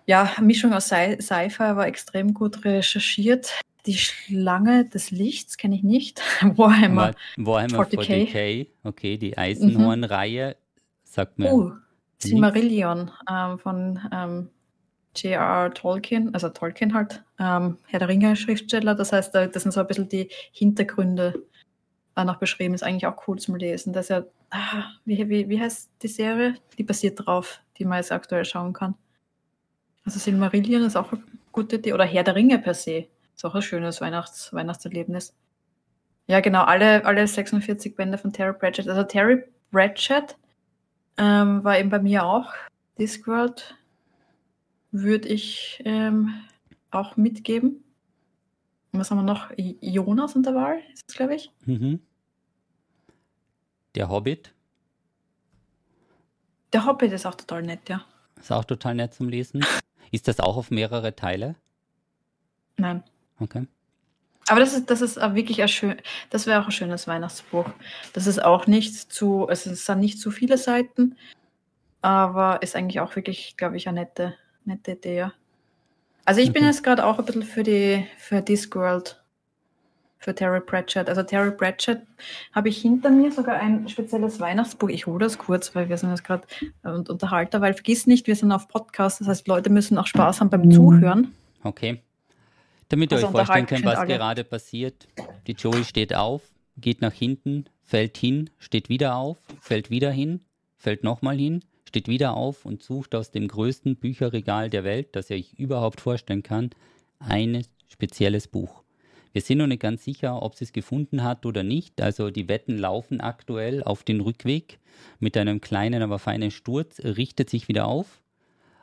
ja, 0.06 0.32
Mischung 0.42 0.74
aus 0.74 0.88
Sci-Fi, 0.88 1.64
aber 1.64 1.88
extrem 1.88 2.34
gut 2.34 2.64
recherchiert. 2.64 3.60
Die 3.88 3.98
Schlange 3.98 4.86
des 4.86 5.12
Lichts 5.12 5.58
kenne 5.58 5.76
ich 5.76 5.84
nicht. 5.84 6.22
Warhammer, 6.42 7.14
Warhammer 7.38 7.84
40K. 7.84 8.32
40K. 8.32 8.68
Okay, 8.84 9.18
die 9.18 9.38
Eisenhorn-Reihe 9.38 10.58
sagt 11.04 11.40
mir. 11.40 11.52
Oh, 11.52 11.72
Silmarillion 12.20 13.12
ähm, 13.30 13.60
von 13.60 14.00
ähm, 14.12 14.50
J.R.R. 15.16 15.74
Tolkien, 15.74 16.34
also 16.34 16.50
Tolkien 16.50 16.94
halt, 16.94 17.24
ähm, 17.40 17.78
Herr 17.86 18.00
der 18.00 18.08
Ringe-Schriftsteller. 18.08 18.94
Das 18.96 19.14
heißt, 19.14 19.34
das 19.34 19.64
sind 19.64 19.72
so 19.72 19.80
ein 19.80 19.88
bisschen 19.88 20.10
die 20.10 20.30
Hintergründe 20.52 21.44
äh, 22.16 22.24
noch 22.24 22.38
beschrieben. 22.38 22.74
Ist 22.74 22.84
eigentlich 22.84 23.08
auch 23.08 23.28
cool 23.28 23.40
zum 23.40 23.56
Lesen. 23.56 23.94
Das 23.94 24.06
ist 24.06 24.10
ja, 24.10 24.24
ah, 24.50 24.84
wie, 25.06 25.30
wie, 25.30 25.50
wie 25.50 25.60
heißt 25.60 25.90
die 26.02 26.08
Serie? 26.08 26.56
Die 26.78 26.84
basiert 26.84 27.26
drauf, 27.26 27.62
die 27.78 27.86
man 27.86 27.98
jetzt 27.98 28.12
aktuell 28.12 28.46
schauen 28.46 28.74
kann. 28.74 28.96
Also 30.04 30.20
Silmarillion 30.20 30.84
ist 30.84 30.96
auch 30.96 31.12
eine 31.12 31.24
gute 31.52 31.78
Idee. 31.78 31.94
Oder 31.94 32.06
Herr 32.06 32.24
der 32.24 32.36
Ringe 32.36 32.60
per 32.60 32.74
se. 32.74 33.08
Ist 33.38 33.46
auch 33.46 33.54
ein 33.54 33.62
schönes 33.62 34.02
Weihnachts 34.02 34.52
Weihnachtserlebnis. 34.52 35.36
Ja, 36.26 36.40
genau, 36.40 36.64
alle, 36.64 37.06
alle 37.06 37.28
46 37.28 37.96
Bände 37.96 38.18
von 38.18 38.34
Terry 38.34 38.58
Pratchett. 38.58 38.90
Also 38.90 39.04
Terry 39.04 39.44
Pratchett 39.72 40.36
ähm, 41.18 41.64
war 41.64 41.78
eben 41.78 41.92
bei 41.92 42.00
mir 42.00 42.26
auch 42.26 42.52
Discworld. 42.98 43.76
Würde 44.92 45.28
ich 45.28 45.84
ähm, 45.86 46.34
auch 46.90 47.16
mitgeben. 47.16 47.84
Was 48.92 49.12
haben 49.12 49.20
wir 49.20 49.24
noch? 49.24 49.52
Jonas 49.56 50.36
und 50.36 50.44
der 50.44 50.56
Wahl, 50.56 50.80
ist 50.92 51.08
das, 51.08 51.16
glaube 51.16 51.36
ich. 51.36 51.52
Mhm. 51.66 52.02
Der 53.94 54.10
Hobbit. 54.10 54.52
Der 56.74 56.88
Hobbit 56.88 57.12
ist 57.12 57.28
auch 57.28 57.36
total 57.36 57.62
nett, 57.62 57.88
ja. 57.88 58.04
Ist 58.40 58.52
auch 58.52 58.66
total 58.66 58.96
nett 58.96 59.14
zum 59.14 59.30
Lesen. 59.30 59.64
Ist 60.10 60.28
das 60.28 60.40
auch 60.40 60.58
auf 60.58 60.72
mehrere 60.72 61.16
Teile? 61.16 61.56
Nein. 62.78 63.04
Okay. 63.40 63.68
Aber 64.48 64.60
das 64.62 64.74
ist, 64.74 64.90
das 64.90 65.02
ist 65.02 65.18
wirklich 65.18 65.62
ein 65.62 65.68
schön, 65.68 65.98
das 66.30 66.48
wäre 66.48 66.62
auch 66.62 66.66
ein 66.66 66.72
schönes 66.72 67.08
Weihnachtsbuch. 67.08 67.66
Das 68.14 68.28
ist 68.28 68.44
auch 68.44 68.66
nicht 68.66 68.96
zu, 69.12 69.48
es 69.50 69.64
sind 69.64 70.00
nicht 70.00 70.20
zu 70.20 70.32
viele 70.32 70.58
Seiten, 70.58 71.18
aber 72.02 72.62
ist 72.62 72.76
eigentlich 72.76 73.02
auch 73.02 73.16
wirklich, 73.16 73.58
glaube 73.58 73.76
ich, 73.76 73.88
eine 73.88 74.02
nette, 74.02 74.36
nette 74.64 74.92
Idee. 74.92 75.28
Also 76.24 76.42
ich 76.42 76.54
bin 76.54 76.64
mhm. 76.64 76.70
jetzt 76.70 76.84
gerade 76.84 77.06
auch 77.06 77.20
ein 77.20 77.26
bisschen 77.26 77.44
für 77.44 77.64
die, 77.64 78.06
für 78.18 78.42
Discworld, 78.42 79.22
für 80.18 80.34
Terry 80.34 80.62
Pratchett. 80.62 81.10
Also 81.10 81.24
Terry 81.24 81.52
Pratchett 81.52 82.02
habe 82.54 82.70
ich 82.70 82.82
hinter 82.82 83.10
mir 83.10 83.32
sogar 83.32 83.56
ein 83.56 83.88
spezielles 83.90 84.40
Weihnachtsbuch. 84.40 84.90
Ich 84.90 85.08
hole 85.08 85.20
das 85.20 85.38
kurz, 85.38 85.76
weil 85.76 85.90
wir 85.90 85.98
sind 85.98 86.10
jetzt 86.10 86.24
gerade 86.24 86.48
äh, 86.84 86.90
unterhalter, 86.90 87.60
weil 87.60 87.74
vergiss 87.74 88.08
nicht, 88.08 88.28
wir 88.28 88.36
sind 88.36 88.54
auf 88.54 88.70
Podcast, 88.70 89.20
das 89.20 89.28
heißt, 89.28 89.48
Leute 89.48 89.70
müssen 89.70 89.98
auch 89.98 90.08
Spaß 90.08 90.40
haben 90.40 90.50
beim 90.50 90.72
Zuhören. 90.72 91.34
Okay. 91.64 92.02
Damit 92.90 93.12
ihr 93.12 93.18
also 93.18 93.28
euch 93.28 93.34
vorstellen 93.34 93.66
könnt, 93.66 93.86
was 93.86 93.98
alle. 93.98 94.14
gerade 94.16 94.44
passiert. 94.44 95.08
Die 95.48 95.54
Joey 95.54 95.84
steht 95.84 96.14
auf, 96.14 96.42
geht 96.78 97.02
nach 97.02 97.14
hinten, 97.14 97.66
fällt 97.82 98.18
hin, 98.18 98.50
steht 98.58 98.90
wieder 98.90 99.16
auf, 99.16 99.38
fällt 99.62 99.90
wieder 99.90 100.12
hin, 100.12 100.42
fällt 100.78 101.04
nochmal 101.04 101.38
hin, 101.38 101.64
steht 101.86 102.08
wieder 102.08 102.36
auf 102.36 102.66
und 102.66 102.84
sucht 102.84 103.16
aus 103.16 103.32
dem 103.32 103.48
größten 103.48 103.96
Bücherregal 103.98 104.70
der 104.70 104.84
Welt, 104.84 105.16
das 105.16 105.30
ihr 105.30 105.38
euch 105.38 105.54
überhaupt 105.54 106.02
vorstellen 106.02 106.44
kann, 106.44 106.70
ein 107.20 107.66
spezielles 107.88 108.48
Buch. 108.48 108.84
Wir 109.34 109.42
sind 109.42 109.60
noch 109.60 109.68
nicht 109.68 109.82
ganz 109.82 110.04
sicher, 110.04 110.42
ob 110.42 110.56
sie 110.56 110.64
es 110.64 110.74
gefunden 110.74 111.24
hat 111.24 111.46
oder 111.46 111.64
nicht. 111.64 112.02
Also 112.02 112.32
die 112.32 112.50
Wetten 112.50 112.78
laufen 112.78 113.22
aktuell 113.22 113.84
auf 113.84 114.04
den 114.04 114.22
Rückweg 114.22 114.80
mit 115.20 115.38
einem 115.38 115.62
kleinen, 115.62 116.02
aber 116.02 116.18
feinen 116.18 116.52
Sturz, 116.52 117.00
richtet 117.04 117.50
sich 117.50 117.68
wieder 117.68 117.88
auf 117.88 118.22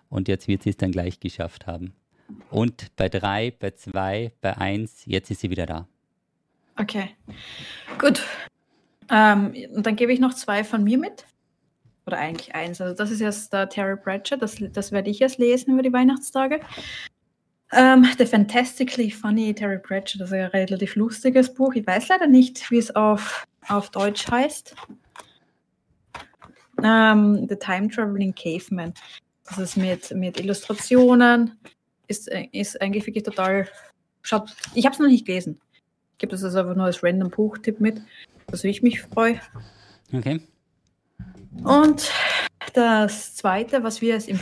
und 0.08 0.28
jetzt 0.28 0.46
wird 0.46 0.62
sie 0.62 0.70
es 0.70 0.76
dann 0.76 0.92
gleich 0.92 1.18
geschafft 1.18 1.66
haben. 1.66 1.94
Und 2.50 2.94
bei 2.96 3.08
drei, 3.08 3.52
bei 3.58 3.72
zwei, 3.72 4.32
bei 4.40 4.56
eins, 4.56 5.02
jetzt 5.06 5.30
ist 5.30 5.40
sie 5.40 5.50
wieder 5.50 5.66
da. 5.66 5.86
Okay, 6.76 7.10
gut. 7.98 8.22
Ähm, 9.10 9.54
und 9.74 9.86
dann 9.86 9.96
gebe 9.96 10.12
ich 10.12 10.20
noch 10.20 10.34
zwei 10.34 10.64
von 10.64 10.82
mir 10.82 10.98
mit. 10.98 11.26
Oder 12.06 12.18
eigentlich 12.18 12.54
eins. 12.54 12.80
Also 12.80 12.94
das 12.94 13.10
ist 13.10 13.20
jetzt 13.20 13.52
der 13.52 13.68
Terry 13.68 13.96
Pratchett, 13.96 14.42
das, 14.42 14.56
das 14.72 14.92
werde 14.92 15.10
ich 15.10 15.18
jetzt 15.18 15.38
lesen 15.38 15.72
über 15.72 15.82
die 15.82 15.92
Weihnachtstage. 15.92 16.60
Ähm, 17.72 18.06
The 18.18 18.26
Fantastically 18.26 19.10
Funny 19.10 19.54
Terry 19.54 19.78
Pratchett, 19.78 20.20
das 20.20 20.30
ist 20.30 20.34
ein 20.34 20.46
relativ 20.46 20.96
lustiges 20.96 21.52
Buch. 21.52 21.74
Ich 21.74 21.86
weiß 21.86 22.08
leider 22.08 22.26
nicht, 22.26 22.70
wie 22.70 22.78
es 22.78 22.94
auf, 22.94 23.46
auf 23.68 23.90
Deutsch 23.90 24.30
heißt. 24.30 24.74
Ähm, 26.82 27.46
The 27.48 27.56
Time 27.56 27.88
Traveling 27.88 28.34
Caveman. 28.34 28.92
Das 29.46 29.58
ist 29.58 29.76
mit, 29.76 30.10
mit 30.12 30.38
Illustrationen. 30.38 31.58
Ist, 32.06 32.30
ist 32.52 32.80
eigentlich 32.80 33.06
wirklich 33.06 33.24
total. 33.24 33.68
Schaut, 34.22 34.54
ich 34.74 34.84
habe 34.84 34.94
es 34.94 35.00
noch 35.00 35.08
nicht 35.08 35.26
gelesen. 35.26 35.60
Ich 36.12 36.18
gebe 36.18 36.32
das 36.32 36.44
also 36.44 36.58
einfach 36.58 36.76
nur 36.76 36.86
als 36.86 37.02
random 37.02 37.30
Buchtipp 37.30 37.80
mit, 37.80 38.00
dass 38.46 38.64
ich 38.64 38.82
mich 38.82 39.02
freue. 39.02 39.40
Okay. 40.12 40.40
Und 41.62 42.10
das 42.72 43.34
zweite, 43.34 43.82
was 43.82 44.00
wir 44.00 44.14
als 44.14 44.28
im 44.28 44.40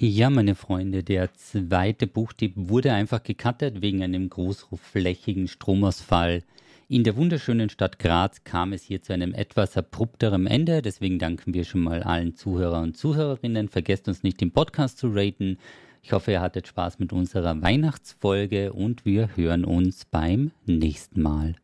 ja, 0.00 0.30
meine 0.30 0.54
Freunde, 0.54 1.02
der 1.02 1.34
zweite 1.34 2.06
Buchtipp 2.06 2.52
wurde 2.54 2.92
einfach 2.92 3.20
gecuttet 3.24 3.82
wegen 3.82 4.00
einem 4.00 4.30
großflächigen 4.30 5.48
Stromausfall. 5.48 6.44
In 6.86 7.02
der 7.02 7.16
wunderschönen 7.16 7.68
Stadt 7.68 7.98
Graz 7.98 8.44
kam 8.44 8.72
es 8.72 8.84
hier 8.84 9.02
zu 9.02 9.12
einem 9.12 9.34
etwas 9.34 9.76
abrupteren 9.76 10.46
Ende. 10.46 10.82
Deswegen 10.82 11.18
danken 11.18 11.52
wir 11.52 11.64
schon 11.64 11.80
mal 11.80 12.04
allen 12.04 12.36
Zuhörer 12.36 12.80
und 12.80 12.96
Zuhörerinnen. 12.96 13.68
Vergesst 13.68 14.06
uns 14.06 14.22
nicht, 14.22 14.40
den 14.40 14.52
Podcast 14.52 14.98
zu 14.98 15.08
raten. 15.12 15.58
Ich 16.02 16.12
hoffe, 16.12 16.32
ihr 16.32 16.40
hattet 16.40 16.66
Spaß 16.66 16.98
mit 16.98 17.12
unserer 17.12 17.60
Weihnachtsfolge 17.60 18.72
und 18.72 19.04
wir 19.04 19.36
hören 19.36 19.64
uns 19.64 20.04
beim 20.04 20.52
nächsten 20.66 21.22
Mal. 21.22 21.56